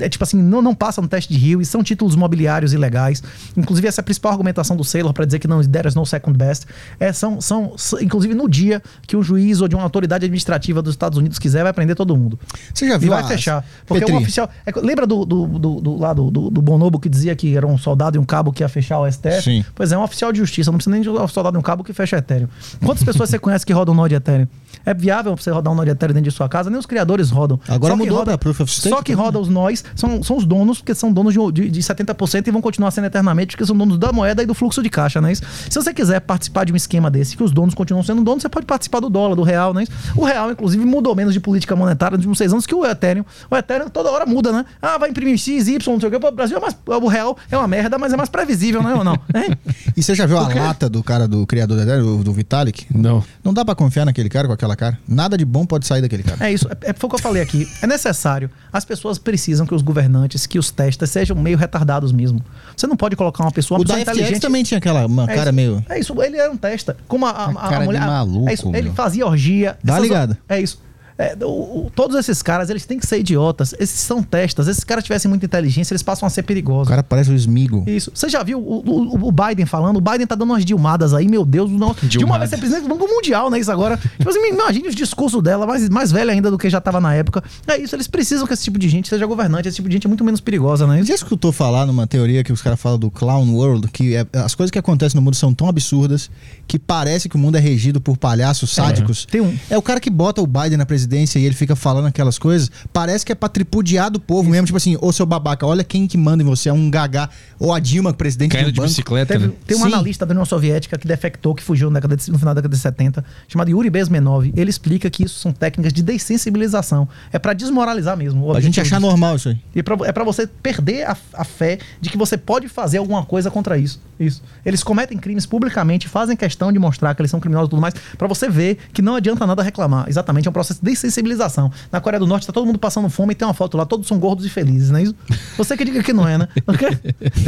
[0.00, 3.22] é tipo assim, não, não passa no teste de rio e são títulos mobiliários ilegais.
[3.56, 6.04] Inclusive, essa é a principal argumentação do Saylor para dizer que não there is no
[6.06, 6.66] second best.
[7.00, 10.92] É, são, são, inclusive, no dia que um juiz ou de uma autoridade administrativa dos
[10.94, 12.38] Estados Unidos quiser, vai prender todo mundo.
[12.72, 13.64] Você já E viu vai a- fechar.
[13.86, 14.50] Porque Petri, oficial.
[14.66, 17.78] é lembra do, do, do, do, lá do, do, Bonobo que dizia que era um
[17.78, 19.42] soldado e um cabo que ia fechar o STF?
[19.42, 19.64] Sim.
[19.74, 20.70] Pois é, um oficial de justiça.
[20.70, 22.48] Não precisa nem de um soldado e um cabo que fecha Ethereum.
[22.84, 24.46] Quantas pessoas você conhece que rodam um nó de Ethereum?
[24.84, 26.70] É viável você rodar um nó de Ethereum dentro de sua casa?
[26.70, 27.58] Nem os criadores rodam.
[27.68, 30.22] Agora Só mudou roda- pra Proof of Stake Só que também, roda os nós são,
[30.22, 33.56] são os donos, porque são donos de, de, de 70% e vão continuar sendo eternamente,
[33.56, 35.42] porque são donos da moeda e do fluxo de caixa, é isso?
[35.70, 38.48] Se você quiser participar de um esquema desse, que os donos continuam sendo donos, você
[38.48, 39.92] pode participar do dólar, do real, é isso?
[40.14, 43.24] O real, inclusive, mudou menos de política monetária nos últimos seis anos que o Ethereum.
[43.50, 44.64] O Ethereum toda hora muda, né?
[44.82, 46.18] Ah, vai imprimir X, Y, não sei o quê.
[46.18, 46.76] Pô, O Brasil é mais.
[46.86, 49.14] O real é uma merda, mas é mais previsível, não é ou não?
[49.34, 49.56] Hein?
[49.96, 52.86] E você já viu a lata do cara do criador da ideia, do, do Vitalik?
[52.94, 53.22] Não.
[53.44, 54.98] Não dá pra confiar naquele cara com aquela cara.
[55.08, 56.46] Nada de bom pode sair daquele cara.
[56.46, 57.66] É isso, é, é foi o que eu falei aqui.
[57.82, 58.50] É necessário.
[58.72, 62.42] As pessoas precisam que os governantes, que os testas sejam meio retardados mesmo.
[62.76, 64.40] Você não pode colocar uma pessoa, uma o da pessoa inteligente.
[64.42, 65.84] também tinha aquela uma É cara isso, meio.
[65.88, 66.96] É isso, ele era um testa.
[67.08, 68.06] Como a, a, a- cara a de mulher.
[68.06, 69.76] maluco, é isso, ele fazia orgia.
[69.82, 70.36] Dá essas- ligado.
[70.48, 70.80] É isso.
[71.18, 73.74] É, o- o- todos esses caras, eles têm que ser idiotas.
[73.80, 74.68] Esses são testas.
[74.68, 76.88] Esses caras tivessem muita inteligência, eles passam a ser O perigosos.
[76.88, 77.84] cara parece o Smigo.
[77.86, 78.10] Isso.
[78.14, 79.96] Você já viu o, o- o Biden falando?
[79.96, 81.70] O Biden tá dando umas dilmadas aí, meu Deus.
[81.70, 82.38] Não, Dilma Dilmada.
[82.40, 83.58] vai ser presidente do Banco Mundial, né?
[83.58, 83.96] Isso agora.
[83.96, 87.14] Tipo assim, imagine os discursos dela, mais, mais velha ainda do que já tava na
[87.14, 87.42] época.
[87.66, 89.68] É isso, eles precisam que esse tipo de gente seja governante.
[89.68, 91.02] Esse tipo de gente é muito menos perigosa, né?
[91.02, 94.54] Já escutou falar numa teoria que os caras falam do Clown World, que é- as
[94.54, 96.30] coisas que acontecem no mundo são tão absurdas
[96.68, 99.24] que parece que o mundo é regido por palhaços sádicos.
[99.24, 99.56] Tem um.
[99.70, 102.70] É o cara que bota o Biden na presidência e ele fica falando aquelas coisas,
[102.92, 106.06] parece que é pra tripudiar do povo mesmo, tipo assim, ô seu babaca, olha quem
[106.06, 107.28] que manda em você, é um gagá,
[107.58, 108.88] ou a Dilma, presidente Caindo do de banco.
[108.88, 109.52] bicicleta, Teve- né?
[109.66, 109.86] tem um Sim.
[109.86, 112.74] analista da União Soviética que defectou, que fugiu na década de- no final da década
[112.74, 114.52] de 70, chamado Yuri Bezmenov.
[114.56, 117.08] Ele explica que isso são técnicas de dessensibilização.
[117.32, 118.50] É pra desmoralizar mesmo.
[118.50, 119.06] Pra gente achar disso.
[119.08, 119.58] normal isso aí.
[119.74, 123.24] E pra- é pra você perder a, a fé de que você pode fazer alguma
[123.24, 124.00] coisa contra isso.
[124.18, 124.42] Isso.
[124.64, 127.94] Eles cometem crimes publicamente, fazem questão de mostrar que eles são criminosos e tudo mais,
[128.16, 130.06] pra você ver que não adianta nada reclamar.
[130.08, 131.70] Exatamente, é um processo de dessensibilização.
[131.92, 134.06] Na Coreia do Norte tá todo mundo passando fome e tem uma foto lá, todos
[134.06, 135.14] são gordos e felizes, não é isso?
[135.56, 136.48] Você que diga que não é, né?
[136.66, 136.72] Na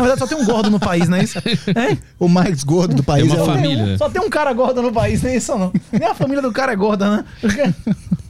[0.04, 1.38] verdade, só tem um gordo no país, não é isso?
[1.38, 1.98] Hein?
[2.18, 3.84] O mais gordo do país uma é Só tem família.
[3.84, 5.72] um- Só tem um cara gordo no país, nem isso não.
[5.92, 7.24] Nem a família do cara é gorda, né?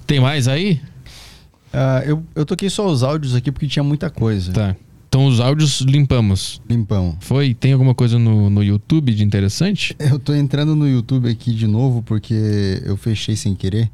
[0.07, 0.81] Tem mais aí?
[1.73, 4.53] Ah, eu, eu toquei só os áudios aqui porque tinha muita coisa.
[4.53, 4.77] Tá.
[5.09, 6.61] Então os áudios limpamos.
[6.69, 7.17] Limpão.
[7.21, 7.55] Foi?
[7.55, 9.95] Tem alguma coisa no, no YouTube de interessante?
[9.99, 13.91] Eu tô entrando no YouTube aqui de novo porque eu fechei sem querer.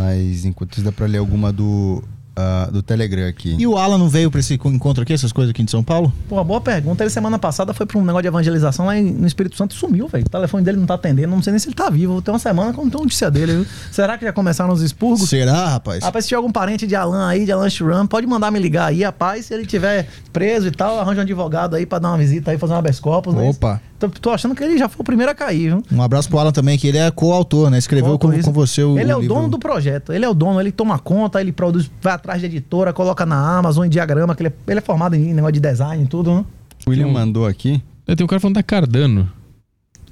[0.00, 2.02] Mas enquanto isso dá pra ler alguma do,
[2.72, 3.56] do Telegram aqui.
[3.58, 6.12] E o Alan não veio pra esse encontro aqui, essas coisas aqui de São Paulo?
[6.28, 7.02] Pô, boa pergunta.
[7.02, 10.08] Ele semana passada foi pra um negócio de evangelização lá no Espírito Santo e sumiu,
[10.08, 10.24] velho.
[10.26, 11.34] O telefone dele não tá atendendo.
[11.34, 12.20] Não sei nem se ele tá vivo.
[12.22, 13.66] Tem uma semana que eu não tenho notícia dele, viu?
[13.90, 15.28] Será que já começaram os expurgos?
[15.28, 16.02] Será, rapaz?
[16.04, 18.86] Rapaz, se tiver algum parente de Alan aí, de Alan Shuram, pode mandar me ligar
[18.86, 19.46] aí, rapaz.
[19.46, 22.58] Se ele tiver preso e tal, arranja um advogado aí pra dar uma visita aí,
[22.58, 23.48] fazer uma habeas corpus, né?
[23.48, 23.80] Opa.
[23.98, 25.82] Tô, tô achando que ele já foi o primeiro a cair, viu?
[25.92, 27.76] Um abraço pro Alan também, que ele é coautor, né?
[27.76, 29.34] Escreveu com, com você o Ele é o livro.
[29.34, 30.10] dono do projeto.
[30.12, 33.58] Ele é o dono, ele toma conta, ele produz, vai atrás de editora, coloca na
[33.58, 36.34] Amazon em diagrama, que ele é, ele é formado em negócio de design e tudo,
[36.34, 36.44] né?
[36.86, 37.82] O William um- mandou aqui.
[38.06, 39.30] Tem um cara falando da Cardano.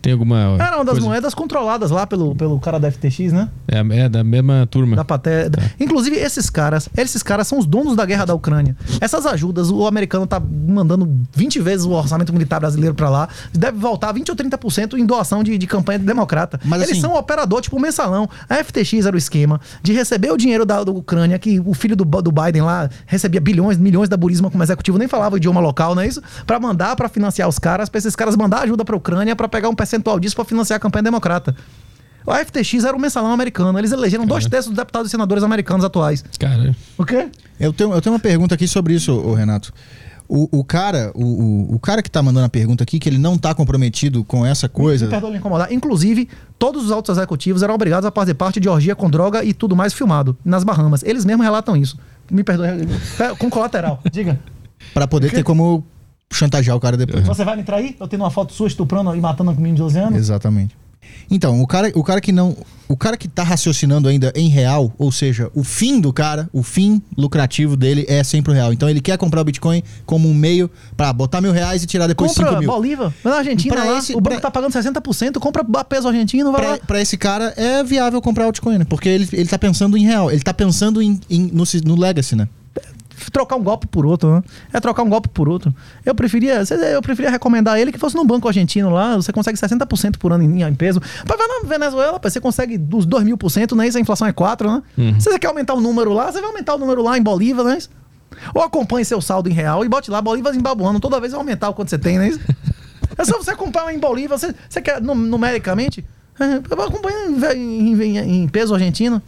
[0.01, 0.57] Tem alguma.
[0.61, 3.49] Era uma das coisa- moedas controladas lá pelo, pelo cara da FTX, né?
[3.67, 4.95] É, é da mesma turma.
[4.97, 5.49] Da Paté.
[5.49, 8.77] da- Inclusive, esses caras, esses caras são os donos da guerra da Ucrânia.
[9.01, 13.29] Essas ajudas, o americano tá mandando 20 vezes o orçamento militar brasileiro pra lá.
[13.53, 16.61] Deve voltar 20 ou 30% em doação de, de campanha democrata.
[16.65, 18.29] Mas Eles assim- são um operador, tipo um mensalão.
[18.49, 21.97] A FTX era o esquema de receber o dinheiro da, da Ucrânia, que o filho
[21.97, 25.61] do, do Biden lá recebia bilhões, milhões da Burisma como executivo, nem falava o idioma
[25.61, 26.23] local, não é isso?
[26.47, 29.69] Pra mandar pra financiar os caras, pra esses caras mandar ajuda pra Ucrânia pra pegar
[29.69, 31.57] um percentual disso pra financiar a campanha democrata.
[32.27, 33.79] O FTX era o mensalão americano.
[33.79, 36.23] Eles elegeram dois terços dos deputados e senadores americanos atuais.
[36.39, 37.29] Cara, O quê?
[37.59, 39.73] Eu tenho, eu tenho uma pergunta aqui sobre isso, ô, Renato.
[40.29, 43.17] O, o cara, o, o, o cara que tá mandando a pergunta aqui, que ele
[43.17, 45.07] não tá comprometido com essa coisa.
[45.07, 45.73] Me perdoa me incomodar.
[45.73, 49.55] Inclusive, todos os altos executivos eram obrigados a fazer parte de orgia com droga e
[49.55, 51.03] tudo mais filmado nas Bahamas.
[51.03, 51.99] Eles mesmos relatam isso.
[52.31, 52.87] Me perdoe.
[53.39, 54.03] Com colateral.
[54.13, 54.39] Diga.
[54.93, 55.83] Pra poder ter como
[56.33, 57.27] chantagear o cara depois.
[57.27, 57.97] Você vai me trair?
[57.99, 60.19] Eu tenho uma foto sua estuprando e matando um menino de 12 anos?
[60.19, 60.77] Exatamente.
[61.31, 62.57] Então, o cara, o cara que não.
[62.87, 66.63] O cara que tá raciocinando ainda em real, ou seja, o fim do cara, o
[66.63, 68.73] fim lucrativo dele é sempre o real.
[68.73, 72.07] Então ele quer comprar o Bitcoin como um meio pra botar mil reais e tirar
[72.07, 72.71] depois compra cinco mil.
[72.71, 73.13] Bolívar.
[73.23, 73.99] Vai na Argentina Pra lá.
[73.99, 75.39] esse- o banco pra- tá pagando 60%.
[75.39, 76.79] Compra a peso argentino, vai Pra, lá.
[76.79, 78.87] pra esse cara é viável comprar altcoin, né?
[78.89, 80.31] Porque ele, ele tá pensando em real.
[80.31, 82.49] Ele tá pensando em, em- no, no legacy, né?
[83.33, 84.43] Trocar um golpe por outro, né?
[84.73, 85.75] É trocar um golpe por outro.
[86.05, 90.17] Eu preferia, eu preferia recomendar ele que fosse num banco argentino lá, você consegue 60%
[90.19, 91.01] por ano em, em peso.
[91.25, 93.87] Vai na Venezuela, você consegue dos 2 mil por cento, né?
[93.87, 94.83] Isso a inflação é 4, né?
[94.97, 95.21] Uhum.
[95.21, 97.65] Se você quer aumentar o número lá, você vai aumentar o número lá em Bolívar,
[97.65, 97.79] né?
[98.55, 101.01] Ou acompanhe seu saldo em real e bote lá Bolívar zimbabuano.
[101.01, 102.39] Toda vez vai aumentar o quanto você tem, né?
[103.17, 104.39] É só você acompanhar em Bolívar.
[104.39, 106.05] Você, você quer numericamente?
[106.39, 109.21] É, acompanhar em, em, em peso argentino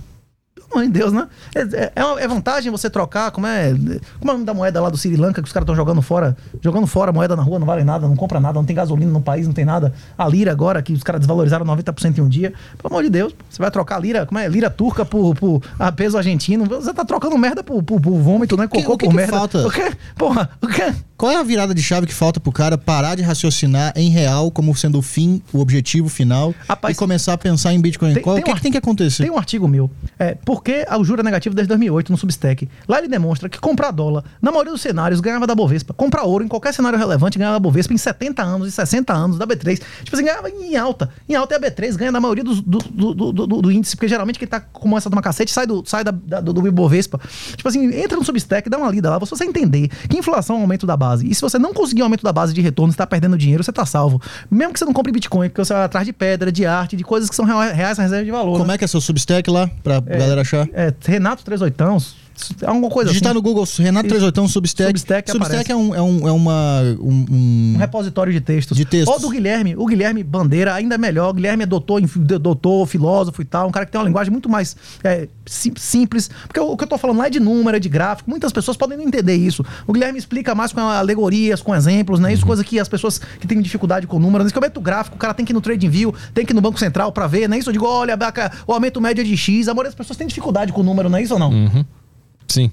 [0.72, 1.28] amor de Deus, né?
[1.54, 1.92] É, é,
[2.24, 3.72] é, vantagem você trocar, como é.
[4.18, 6.02] Como é o nome da moeda lá do Sri Lanka que os caras estão jogando
[6.02, 6.36] fora?
[6.62, 9.20] Jogando fora moeda na rua, não vale nada, não compra nada, não tem gasolina no
[9.20, 9.92] país, não tem nada.
[10.16, 12.52] A lira agora, que os caras desvalorizaram 90% em um dia.
[12.76, 14.48] Pelo amor de Deus, você vai trocar a lira, como é?
[14.48, 16.64] Lira turca por, por a peso argentino.
[16.64, 18.66] Você tá trocando merda por, por, por vômito, né?
[18.66, 19.36] Cocô o que, por que merda.
[19.36, 19.66] Falta?
[19.66, 19.92] O quê?
[20.16, 20.92] Porra, o quê?
[21.20, 24.50] Qual é a virada de chave que falta pro cara parar de raciocinar em real
[24.50, 28.14] como sendo o fim, o objetivo final Rapaz, e começar a pensar em Bitcoin?
[28.14, 29.24] Tem, Qual, tem o que, um, que, tem que acontecer?
[29.24, 29.90] Tem um artigo meu.
[30.18, 32.68] É, por que o juro é negativo desde 2008 no Substack?
[32.88, 35.92] Lá ele demonstra que comprar dólar, na maioria dos cenários, ganhava da Bovespa.
[35.94, 39.38] Comprar ouro em qualquer cenário relevante ganhava da Bovespa em 70 anos, e 60 anos,
[39.38, 39.80] da B3.
[40.04, 41.10] Tipo assim, ganhava em alta.
[41.28, 44.08] Em alta é a B3, ganha na maioria do, do, do, do, do índice, porque
[44.08, 47.20] geralmente quem tá com essa uma cacete sai do, sai da, da, do, do Ibovespa.
[47.56, 50.62] Tipo assim, entra no Substack, dá uma lida lá, você entender que inflação é um
[50.62, 51.28] aumento da base.
[51.28, 53.62] E se você não conseguir conseguir aumento da base de retorno, você tá perdendo dinheiro,
[53.62, 54.20] você tá salvo.
[54.50, 57.04] Mesmo que você não compre Bitcoin, porque você vai atrás de pedra, de arte, de
[57.04, 58.52] coisas que são reais na reserva de valor.
[58.52, 58.74] Como né?
[58.74, 61.76] é que é seu Substack lá, pra é, galera É, Renato 38,
[62.64, 63.36] alguma coisa Digitar assim.
[63.36, 64.88] no Google Renato 38 Substack.
[64.88, 67.74] Substack, Substack é, um, é, um, é uma, um, um...
[67.74, 68.76] um, repositório de textos.
[68.76, 69.12] De textos.
[69.14, 69.74] Ou do Guilherme.
[69.76, 71.30] O Guilherme Bandeira ainda melhor.
[71.30, 72.00] O Guilherme é doutor,
[72.40, 73.68] doutor, filósofo e tal.
[73.68, 76.30] Um cara que tem uma linguagem muito mais é, simples.
[76.46, 78.30] Porque o, que eu tô falando lá é de número, é de gráfico.
[78.30, 79.64] Muitas pessoas podem não entender isso.
[79.86, 82.32] O Guilherme explica mais com alegorias, com exemplos, né?
[82.32, 82.48] Isso, uhum.
[82.48, 84.44] coisa que as pessoas que têm dificuldade com números.
[84.44, 86.78] Nesse momento gráfico, o cara tem que ir no TradingView, tem que ir no Banco
[86.78, 87.58] Central para ver, né?
[87.58, 88.16] Isso eu digo, olha,
[88.66, 89.68] o aumento médio é de X.
[89.68, 91.50] A maioria das pessoas tem dificuldade com o número, não é isso ou não?
[91.50, 91.84] Uhum.
[92.50, 92.70] Sim.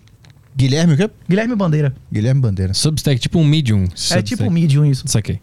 [0.55, 1.07] Guilherme o quê?
[1.29, 1.93] Guilherme Bandeira.
[2.11, 2.73] Guilherme Bandeira.
[2.73, 3.85] Substack, tipo um Medium.
[3.85, 4.19] Substack.
[4.19, 5.03] É tipo um Medium isso.
[5.07, 5.39] Saquei.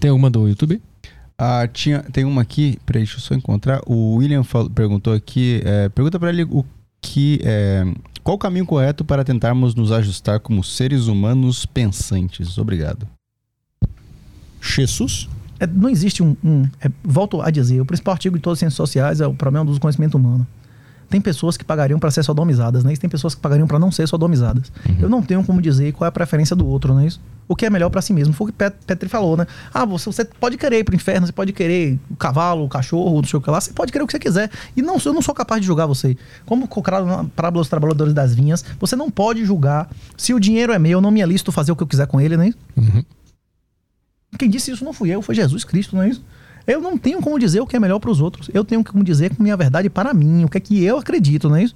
[0.00, 0.80] Tem alguma do YouTube?
[1.36, 3.82] Ah, tinha, tem uma aqui, peraí, deixa eu só encontrar.
[3.86, 6.64] O William falou, perguntou aqui, é, pergunta para ele o
[7.02, 7.84] que é,
[8.22, 12.56] qual o caminho correto para tentarmos nos ajustar como seres humanos pensantes.
[12.56, 13.06] Obrigado.
[14.62, 15.28] Jesus?
[15.60, 16.34] É, não existe um.
[16.42, 19.34] um é, volto a dizer, o principal artigo de todas as ciências sociais é o
[19.34, 20.46] problema do conhecimento humano.
[21.08, 22.92] Tem pessoas que pagariam para ser sodomizadas, né?
[22.92, 24.72] E tem pessoas que pagariam para não ser sodomizadas.
[24.88, 24.96] Uhum.
[25.02, 27.06] Eu não tenho como dizer qual é a preferência do outro, né?
[27.06, 27.20] Isso?
[27.46, 28.32] O que é melhor para si mesmo.
[28.32, 29.46] Foi o que Petri falou, né?
[29.72, 33.16] Ah, você, você pode querer ir pro inferno, você pode querer o cavalo, o cachorro,
[33.16, 34.50] não sei o que lá, você pode querer o que você quiser.
[34.76, 36.16] E não, eu não sou capaz de julgar você.
[36.46, 40.72] Como colocaram na parábola dos trabalhadores das vinhas, você não pode julgar se o dinheiro
[40.72, 42.52] é meu, não me alisto fazer o que eu quiser com ele, né?
[42.76, 43.04] Uhum.
[44.38, 46.24] Quem disse isso não fui eu, foi Jesus Cristo, não é isso?
[46.66, 48.50] Eu não tenho como dizer o que é melhor para os outros.
[48.52, 51.48] Eu tenho como dizer com minha verdade para mim, o que é que eu acredito,
[51.48, 51.74] não é isso?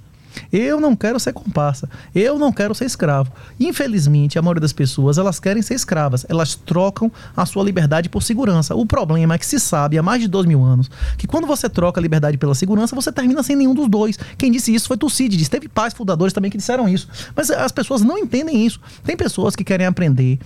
[0.51, 1.89] Eu não quero ser comparsa.
[2.13, 3.31] Eu não quero ser escravo.
[3.59, 6.25] Infelizmente, a maioria das pessoas, elas querem ser escravas.
[6.29, 8.75] Elas trocam a sua liberdade por segurança.
[8.75, 11.69] O problema é que se sabe há mais de dois mil anos que quando você
[11.69, 14.17] troca a liberdade pela segurança, você termina sem nenhum dos dois.
[14.37, 15.49] Quem disse isso foi Tucídides.
[15.49, 17.07] Teve pais fundadores também que disseram isso.
[17.35, 18.79] Mas as pessoas não entendem isso.
[19.03, 20.39] Tem pessoas que querem aprender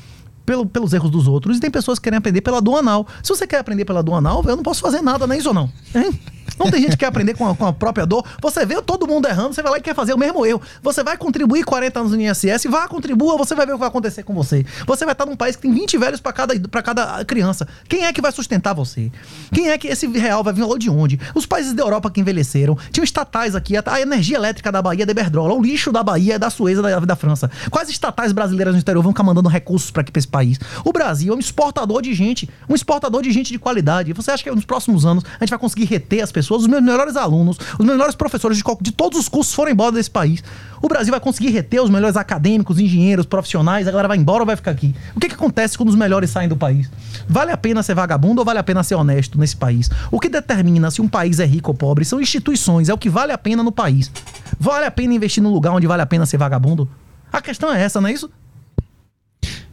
[0.46, 3.08] pelo, pelos erros dos outros e tem pessoas que querem aprender pela aduanal.
[3.22, 5.54] Se você quer aprender pela aduanal, eu não posso fazer nada, não é isso ou
[5.54, 5.72] não?
[5.96, 6.20] Hein?
[6.58, 8.26] Não tem gente que quer aprender com a, com a, própria dor.
[8.42, 10.62] Você vê todo mundo errando, você vai lá e quer fazer o mesmo erro.
[10.82, 13.90] Você vai contribuir 40 anos no INSS, vá, contribua, você vai ver o que vai
[13.90, 14.66] acontecer com você.
[14.86, 17.68] Você vai estar num país que tem 20 velhos para cada, cada criança.
[17.88, 19.12] Quem é que vai sustentar você?
[19.54, 21.20] Quem é que esse real vai vir de onde?
[21.36, 25.04] Os países da Europa que envelheceram, tinham estatais aqui, a, a energia elétrica da Bahia
[25.04, 27.50] é de Iberdrola, o lixo da Bahia é da Sueza da, da França.
[27.70, 30.60] Quais estatais brasileiras no exterior vão ficar mandando recursos para aqui pra esse país?
[30.84, 34.14] O Brasil é um exportador de gente, um exportador de gente de qualidade.
[34.14, 36.64] Você acha que nos próximos anos a gente vai conseguir reter as pessoas?
[36.64, 40.44] Os melhores alunos, os melhores professores de, de todos os cursos foram embora desse país.
[40.82, 44.45] O Brasil vai conseguir reter os melhores acadêmicos, engenheiros, profissionais, a galera vai embora ou
[44.45, 44.94] vai ficar aqui?
[45.16, 46.90] O que, que acontece quando os melhores saem do país?
[47.28, 49.90] Vale a pena ser vagabundo ou vale a pena ser honesto nesse país?
[50.12, 53.10] O que determina se um país é rico ou pobre são instituições, é o que
[53.10, 54.12] vale a pena no país.
[54.60, 56.90] Vale a pena investir num lugar onde vale a pena ser vagabundo?
[57.32, 58.30] A questão é essa, não é isso?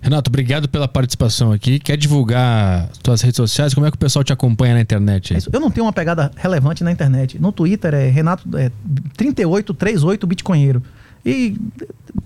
[0.00, 1.78] Renato, obrigado pela participação aqui.
[1.78, 3.74] Quer divulgar suas redes sociais?
[3.74, 5.34] Como é que o pessoal te acompanha na internet?
[5.34, 7.38] É eu não tenho uma pegada relevante na internet.
[7.38, 8.70] No Twitter é Renato é,
[9.16, 10.82] 3838 Bitcoinheiro.
[11.24, 11.54] E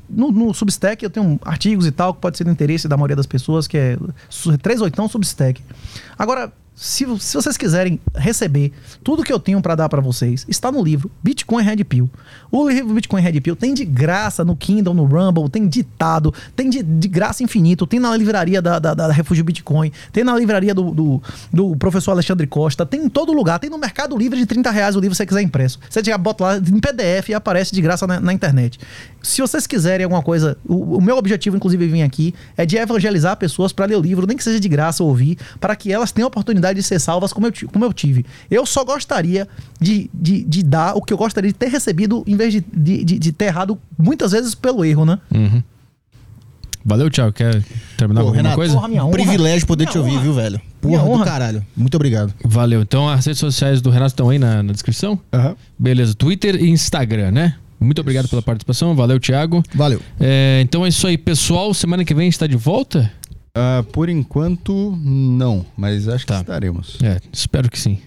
[0.09, 3.17] no, no, Substack eu tenho artigos e tal que pode ser do interesse da maioria
[3.17, 3.99] das pessoas, que é
[4.63, 5.61] 38 Substack.
[6.17, 8.73] Agora, Se, se vocês quiserem receber
[9.03, 12.11] tudo que eu tenho para dar para vocês, está no livro Bitcoin Red Pill.
[12.51, 16.69] O livro Bitcoin Red Pill tem de graça no Kindle, no Rumble, tem ditado, tem
[16.69, 20.75] de, de graça infinito, tem na livraria da, da, da Refúgio Bitcoin, tem na livraria
[20.75, 21.23] do, do,
[21.53, 24.97] do, professor Alexandre Costa, tem em todo lugar, tem no Mercado Livre de 30 reais
[24.97, 25.79] o livro se você quiser impresso.
[25.89, 28.81] Você já bota lá em PDF e aparece de graça na, na internet.
[29.23, 33.37] Se vocês quiserem alguma coisa, o, o meu objetivo, inclusive, vir aqui é de evangelizar
[33.37, 36.27] pessoas para ler o livro, nem que seja de graça ouvir, para que elas tenham
[36.27, 38.25] a oportunidade de ser salvas como eu, como eu tive.
[38.51, 39.47] Eu só gostaria
[39.81, 43.05] de, de, de dar o que eu gostaria de ter recebido em vez de, de,
[43.05, 45.19] de, de ter errado muitas vezes pelo erro, né?
[45.35, 45.63] Uhum.
[46.85, 47.33] Valeu, Thiago.
[47.33, 47.63] Quer
[47.97, 48.75] terminar Pô, com alguma Renato, coisa?
[48.75, 49.11] porra, honra.
[49.11, 50.61] Privilégio poder te ouvir, viu, velho?
[50.83, 51.25] Minha Porra do honra.
[51.25, 51.67] caralho.
[51.75, 52.35] Muito obrigado.
[52.45, 52.83] Valeu.
[52.83, 55.19] Então as redes sociais do Renato estão aí na, na descrição?
[55.79, 56.15] Beleza.
[56.15, 57.55] Twitter e Instagram, né?
[57.81, 58.95] Muito obrigado pela participação.
[58.95, 59.63] Valeu, Thiago.
[59.75, 60.01] Valeu.
[60.21, 61.73] É, então é isso aí, pessoal.
[61.73, 63.11] Semana que vem a gente tá de volta?
[63.57, 65.65] Ah, por enquanto, não.
[65.77, 66.37] Mas acho Tá.
[66.37, 66.99] que estaremos.
[67.03, 67.99] É, espero que sim.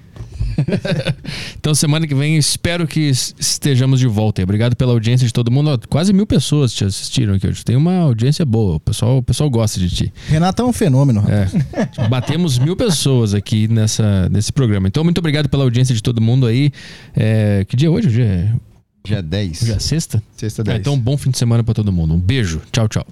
[1.57, 4.41] então, semana que vem, espero que es- estejamos de volta.
[4.43, 5.79] Obrigado pela audiência de todo mundo.
[5.87, 7.63] Quase mil pessoas te assistiram aqui hoje.
[7.63, 8.75] Tem uma audiência boa.
[8.75, 10.13] O pessoal, o pessoal gosta de ti.
[10.27, 11.23] Renato é um fenômeno.
[11.29, 12.07] É.
[12.09, 14.87] Batemos mil pessoas aqui nessa, nesse programa.
[14.87, 16.71] Então, muito obrigado pela audiência de todo mundo aí.
[17.15, 18.07] É, que dia é hoje?
[18.09, 18.51] Hoje é,
[19.05, 19.61] Dia 10.
[19.61, 20.21] hoje é sexta?
[20.35, 20.79] Sexta Ah, 10.
[20.79, 22.15] então, bom fim de semana pra todo mundo.
[22.15, 22.61] Um beijo.
[22.71, 23.05] Tchau, tchau.